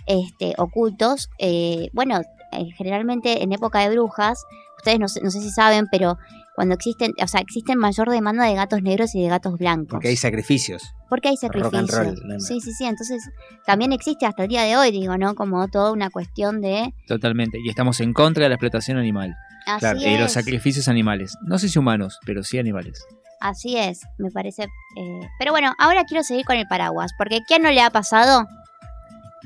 este, 0.05 0.53
ocultos, 0.57 1.29
eh, 1.39 1.89
bueno, 1.93 2.19
eh, 2.51 2.65
generalmente 2.77 3.43
en 3.43 3.51
época 3.51 3.79
de 3.79 3.89
brujas, 3.95 4.43
ustedes 4.77 4.99
no, 4.99 5.07
no 5.23 5.31
sé 5.31 5.41
si 5.41 5.49
saben, 5.49 5.87
pero 5.91 6.17
cuando 6.57 6.73
existen, 6.73 7.13
o 7.23 7.27
sea, 7.27 7.39
existen 7.39 7.77
mayor 7.77 8.09
demanda 8.09 8.43
de 8.45 8.55
gatos 8.55 8.81
negros 8.81 9.13
y 9.13 9.21
de 9.21 9.27
gatos 9.29 9.59
blancos. 9.59 9.91
porque 9.91 10.07
hay 10.07 10.15
sacrificios. 10.15 10.91
Porque 11.07 11.27
hay 11.29 11.35
Rock 11.39 11.75
and 11.75 11.87
sacrificios. 11.87 12.19
roll. 12.27 12.41
Sí, 12.41 12.59
sí, 12.61 12.73
sí. 12.73 12.85
Entonces, 12.85 13.21
también 13.67 13.93
existe 13.93 14.25
hasta 14.25 14.41
el 14.41 14.49
día 14.49 14.63
de 14.63 14.75
hoy, 14.75 14.89
digo, 14.89 15.17
¿no? 15.19 15.35
Como 15.35 15.67
toda 15.67 15.91
una 15.91 16.09
cuestión 16.09 16.59
de. 16.61 16.95
Totalmente. 17.07 17.59
Y 17.63 17.69
estamos 17.69 17.99
en 18.01 18.11
contra 18.11 18.45
de 18.45 18.49
la 18.49 18.55
explotación 18.55 18.97
animal. 18.97 19.35
Así 19.67 19.79
Claro, 19.81 19.99
y 20.01 20.17
los 20.17 20.31
sacrificios 20.31 20.87
animales. 20.87 21.37
No 21.45 21.59
sé 21.59 21.69
si 21.69 21.77
humanos, 21.77 22.17
pero 22.25 22.41
sí 22.43 22.57
animales. 22.57 23.05
Así 23.39 23.77
es, 23.77 24.01
me 24.17 24.31
parece. 24.31 24.63
eh, 24.63 25.27
Pero 25.37 25.51
bueno, 25.51 25.73
ahora 25.77 26.05
quiero 26.05 26.23
seguir 26.23 26.43
con 26.43 26.55
el 26.57 26.65
paraguas, 26.67 27.11
porque 27.19 27.41
¿quién 27.47 27.61
no 27.61 27.69
le 27.69 27.81
ha 27.81 27.91
pasado 27.91 28.47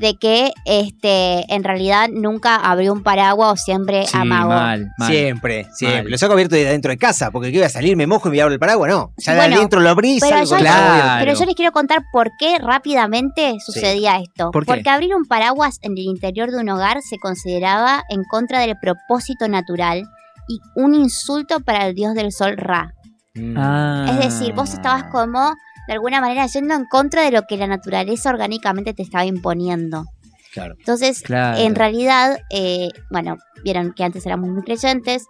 de 0.02 0.16
que 0.16 0.52
este 0.66 1.46
en 1.54 1.64
realidad 1.64 2.10
nunca 2.12 2.56
abrió 2.58 2.92
un 2.92 3.04
paraguas 3.04 3.54
o 3.54 3.56
siempre 3.56 4.06
Sí, 4.06 4.18
amagó? 4.18 4.50
mal, 4.50 4.90
mal. 4.98 5.10
Siempre, 5.12 5.68
siempre. 5.74 6.02
Mal. 6.04 6.12
Lo 6.12 6.18
saco 6.18 6.34
abierto 6.34 6.56
de 6.56 6.68
adentro 6.68 6.90
de 6.92 6.98
casa, 6.98 7.32
porque 7.32 7.52
¿qué 7.52 7.60
voy 7.60 7.66
a 7.66 7.70
salir? 7.70 7.96
¿Me 7.96 8.08
mojo 8.08 8.28
y 8.28 8.32
me 8.32 8.42
abro 8.42 8.54
el 8.54 8.60
paraguas? 8.60 8.90
No. 8.92 9.14
Ya 9.18 9.32
de 9.34 9.38
Bueno, 9.40 9.56
adentro 9.56 9.80
lo 9.80 9.90
abrí 9.90 10.18
Pero 10.20 10.46
salgo 10.46 10.64
yo, 10.64 10.70
abierto. 10.72 11.10
pero 11.20 11.40
yo 11.40 11.46
les 11.46 11.56
quiero 11.56 11.72
contar 11.72 12.04
por 12.12 12.32
qué 12.38 12.58
rápidamente 12.60 13.56
sucedía 13.66 14.18
esto. 14.18 14.52
¿Por? 14.52 14.66
Porque 14.66 14.90
abrir 14.90 15.16
un 15.16 15.26
paraguas 15.26 15.78
en 15.82 15.94
el 15.94 16.00
interior 16.06 16.52
de 16.52 16.58
un 16.58 16.70
hogar 16.70 16.98
se 17.08 17.18
consideraba 17.20 18.04
en 18.10 18.24
contra 18.24 18.60
del 18.60 18.76
propósito 18.82 19.48
natural 19.48 20.04
y 20.48 20.60
un 20.76 20.96
insulto 20.96 21.60
para 21.62 21.88
el 21.88 21.96
dios 21.96 22.16
del 22.16 22.32
sol 22.32 22.58
Ra. 22.58 22.94
Mm. 23.36 23.56
Ah. 23.58 24.06
Es 24.10 24.18
decir, 24.40 24.54
vos 24.54 24.74
estabas 24.74 25.06
como, 25.06 25.54
de 25.88 25.94
alguna 25.94 26.22
manera, 26.22 26.46
yendo 26.48 26.74
en 26.76 26.86
contra 26.86 27.24
de 27.24 27.32
lo 27.32 27.44
que 27.48 27.58
la 27.58 27.68
naturaleza 27.68 28.30
orgánicamente 28.30 28.94
te 28.94 29.04
estaba 29.04 29.26
imponiendo. 29.26 30.06
Claro. 30.54 30.76
Entonces, 30.78 31.22
Claro. 31.22 31.58
en 31.60 31.76
realidad, 31.76 32.40
eh, 32.50 32.90
bueno, 33.10 33.38
vieron 33.64 33.94
que 33.94 34.04
antes 34.04 34.26
éramos 34.26 34.50
muy 34.50 34.64
creyentes, 34.64 35.26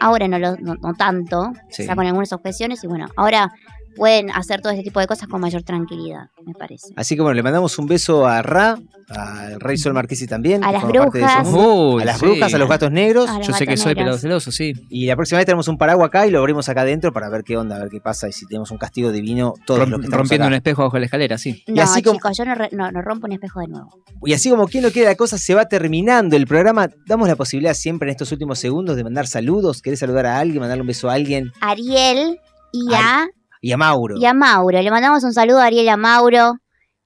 ahora 0.00 0.28
no, 0.28 0.38
lo, 0.38 0.56
no, 0.56 0.74
no 0.76 0.94
tanto, 0.94 1.52
Sí. 1.70 1.82
o 1.82 1.86
sea, 1.86 1.96
con 1.96 2.06
algunas 2.06 2.32
objeciones, 2.32 2.82
y 2.84 2.86
bueno, 2.86 3.06
ahora 3.16 3.52
pueden 3.96 4.30
hacer 4.30 4.60
todo 4.60 4.72
este 4.72 4.84
tipo 4.84 5.00
de 5.00 5.06
cosas 5.06 5.28
con 5.28 5.40
mayor 5.40 5.62
tranquilidad, 5.62 6.26
me 6.44 6.54
parece. 6.54 6.88
Así 6.96 7.14
que 7.16 7.22
bueno, 7.22 7.34
le 7.34 7.42
mandamos 7.42 7.78
un 7.78 7.86
beso 7.86 8.26
a 8.26 8.42
Ra, 8.42 8.78
al 9.08 9.60
Rey 9.60 9.76
Sol 9.76 9.92
Marquesi 9.94 10.26
también. 10.26 10.64
A 10.64 10.72
las 10.72 10.86
brujas. 10.86 11.46
Uy, 11.48 12.02
a 12.02 12.04
las 12.06 12.18
sí. 12.18 12.26
brujas, 12.26 12.54
a 12.54 12.58
los 12.58 12.68
gatos 12.68 12.90
negros. 12.90 13.28
Los 13.38 13.46
Yo 13.46 13.52
sé 13.52 13.66
que 13.66 13.76
soy 13.76 13.94
pero 13.94 14.16
celoso, 14.16 14.50
sí. 14.52 14.72
Y 14.88 15.06
la 15.06 15.16
próxima 15.16 15.38
vez 15.38 15.46
tenemos 15.46 15.68
un 15.68 15.76
paraguas 15.76 16.08
acá 16.08 16.26
y 16.26 16.30
lo 16.30 16.38
abrimos 16.38 16.68
acá 16.68 16.82
adentro 16.82 17.12
para 17.12 17.28
ver 17.28 17.42
qué 17.44 17.56
onda, 17.56 17.76
a 17.76 17.80
ver 17.80 17.88
qué 17.90 18.00
pasa 18.00 18.28
y 18.28 18.32
si 18.32 18.46
tenemos 18.46 18.70
un 18.70 18.78
castigo 18.78 19.10
divino 19.12 19.54
todos 19.66 19.80
Romp- 19.80 19.88
los 19.90 20.00
que 20.00 20.04
estamos 20.06 20.18
rompiendo 20.22 20.46
un 20.46 20.54
espejo 20.54 20.82
bajo 20.82 20.98
la 20.98 21.04
escalera, 21.06 21.38
sí. 21.38 21.62
Y 21.66 21.72
No, 21.72 21.82
así 21.82 22.02
como- 22.02 22.18
chicos, 22.18 22.36
yo 22.38 22.44
no, 22.44 22.54
re- 22.54 22.68
no, 22.72 22.90
no 22.90 23.02
rompo 23.02 23.26
un 23.26 23.32
espejo 23.32 23.60
de 23.60 23.68
nuevo. 23.68 23.90
Y 24.24 24.32
así 24.32 24.50
como 24.50 24.66
quien 24.68 24.84
no 24.84 24.90
quiere 24.90 25.08
la 25.08 25.16
cosa, 25.16 25.36
se 25.38 25.54
va 25.54 25.66
terminando 25.66 26.36
el 26.36 26.46
programa. 26.46 26.88
Damos 27.06 27.28
la 27.28 27.36
posibilidad 27.36 27.74
siempre 27.74 28.08
en 28.08 28.12
estos 28.12 28.32
últimos 28.32 28.58
segundos 28.58 28.96
de 28.96 29.04
mandar 29.04 29.26
saludos. 29.26 29.82
¿Querés 29.82 29.98
saludar 29.98 30.26
a 30.26 30.38
alguien, 30.38 30.60
mandarle 30.60 30.80
un 30.82 30.86
beso 30.88 31.10
a 31.10 31.14
alguien? 31.14 31.52
Ariel 31.60 32.38
y 32.72 32.94
a, 32.94 33.26
Y 33.62 33.70
a 33.70 33.76
Mauro. 33.76 34.16
y 34.18 34.26
a 34.26 34.34
Mauro. 34.34 34.82
Le 34.82 34.90
mandamos 34.90 35.22
un 35.22 35.32
saludo 35.32 35.60
a 35.60 35.66
Ariel 35.66 35.88
a 35.88 35.96
Mauro, 35.96 36.56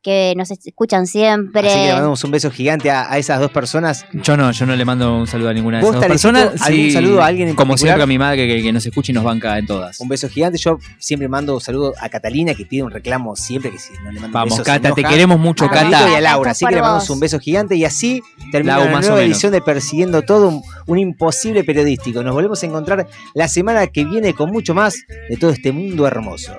que 0.07 0.35
nos 0.37 0.53
escuchan 0.53 1.09
siempre. 1.09 1.67
Así 1.69 1.77
que 1.79 1.87
le 1.87 1.93
mandamos 1.95 2.23
un 2.23 2.31
beso 2.31 2.49
gigante 2.53 2.93
a, 2.93 3.11
a 3.11 3.19
esas 3.19 3.41
dos 3.41 3.51
personas. 3.51 4.07
Yo 4.13 4.37
no, 4.37 4.53
yo 4.53 4.65
no 4.65 4.77
le 4.77 4.85
mando 4.85 5.19
un 5.19 5.27
saludo 5.27 5.49
a 5.49 5.53
ninguna 5.53 5.79
de 5.79 5.83
¿Vos, 5.83 5.91
esas 5.91 6.01
dos 6.03 6.09
personas. 6.09 6.63
algún 6.63 6.85
Sí, 6.85 6.91
saludo 6.93 7.21
a 7.23 7.27
alguien 7.27 7.49
en 7.49 7.57
Como 7.57 7.73
particular? 7.73 7.95
siempre 7.97 8.03
a 8.05 8.07
mi 8.07 8.17
madre 8.19 8.47
que, 8.47 8.63
que 8.63 8.73
nos 8.73 8.87
escucha 8.87 9.11
y 9.11 9.15
nos 9.17 9.25
banca 9.25 9.59
en 9.59 9.67
todas. 9.67 9.99
Un 9.99 10.09
beso 10.09 10.29
gigante. 10.29 10.59
Yo 10.59 10.79
siempre 11.01 11.29
mando 11.29 11.55
un 11.55 11.61
saludo 11.61 11.93
a 12.01 12.09
Catalina, 12.09 12.55
que 12.55 12.65
pide 12.65 12.85
un 12.85 12.93
reclamo 12.93 13.35
siempre, 13.35 13.73
que 13.73 13.81
si 13.81 13.93
no 14.05 14.13
le 14.13 14.21
mando 14.21 14.33
Vamos, 14.39 14.51
besos 14.51 14.65
Cata, 14.65 14.93
te 14.95 15.03
queremos 15.03 15.41
mucho, 15.41 15.65
A 15.65 15.71
Cata. 15.71 16.09
Y 16.13 16.15
a 16.15 16.21
Laura. 16.21 16.53
Así 16.53 16.65
que 16.65 16.71
le 16.77 16.81
mandamos 16.81 17.09
vos. 17.09 17.11
un 17.11 17.19
beso 17.21 17.41
gigante. 17.41 17.75
Y 17.75 17.85
así 17.85 18.23
termina 18.53 18.79
o 18.79 18.89
nueva 18.89 19.23
edición 19.23 19.51
de 19.51 19.61
Persiguiendo 19.61 20.23
Todo, 20.23 20.49
un, 20.51 20.63
un 20.87 20.99
imposible 21.01 21.65
periodístico. 21.65 22.23
Nos 22.23 22.33
volvemos 22.33 22.63
a 22.63 22.67
encontrar 22.67 23.09
la 23.35 23.49
semana 23.49 23.89
que 23.89 24.05
viene 24.05 24.35
con 24.35 24.53
mucho 24.53 24.73
más 24.73 24.95
de 25.29 25.37
todo 25.37 25.51
este 25.51 25.73
mundo 25.73 26.07
hermoso. 26.07 26.53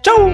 ¡Chau! 0.00 0.30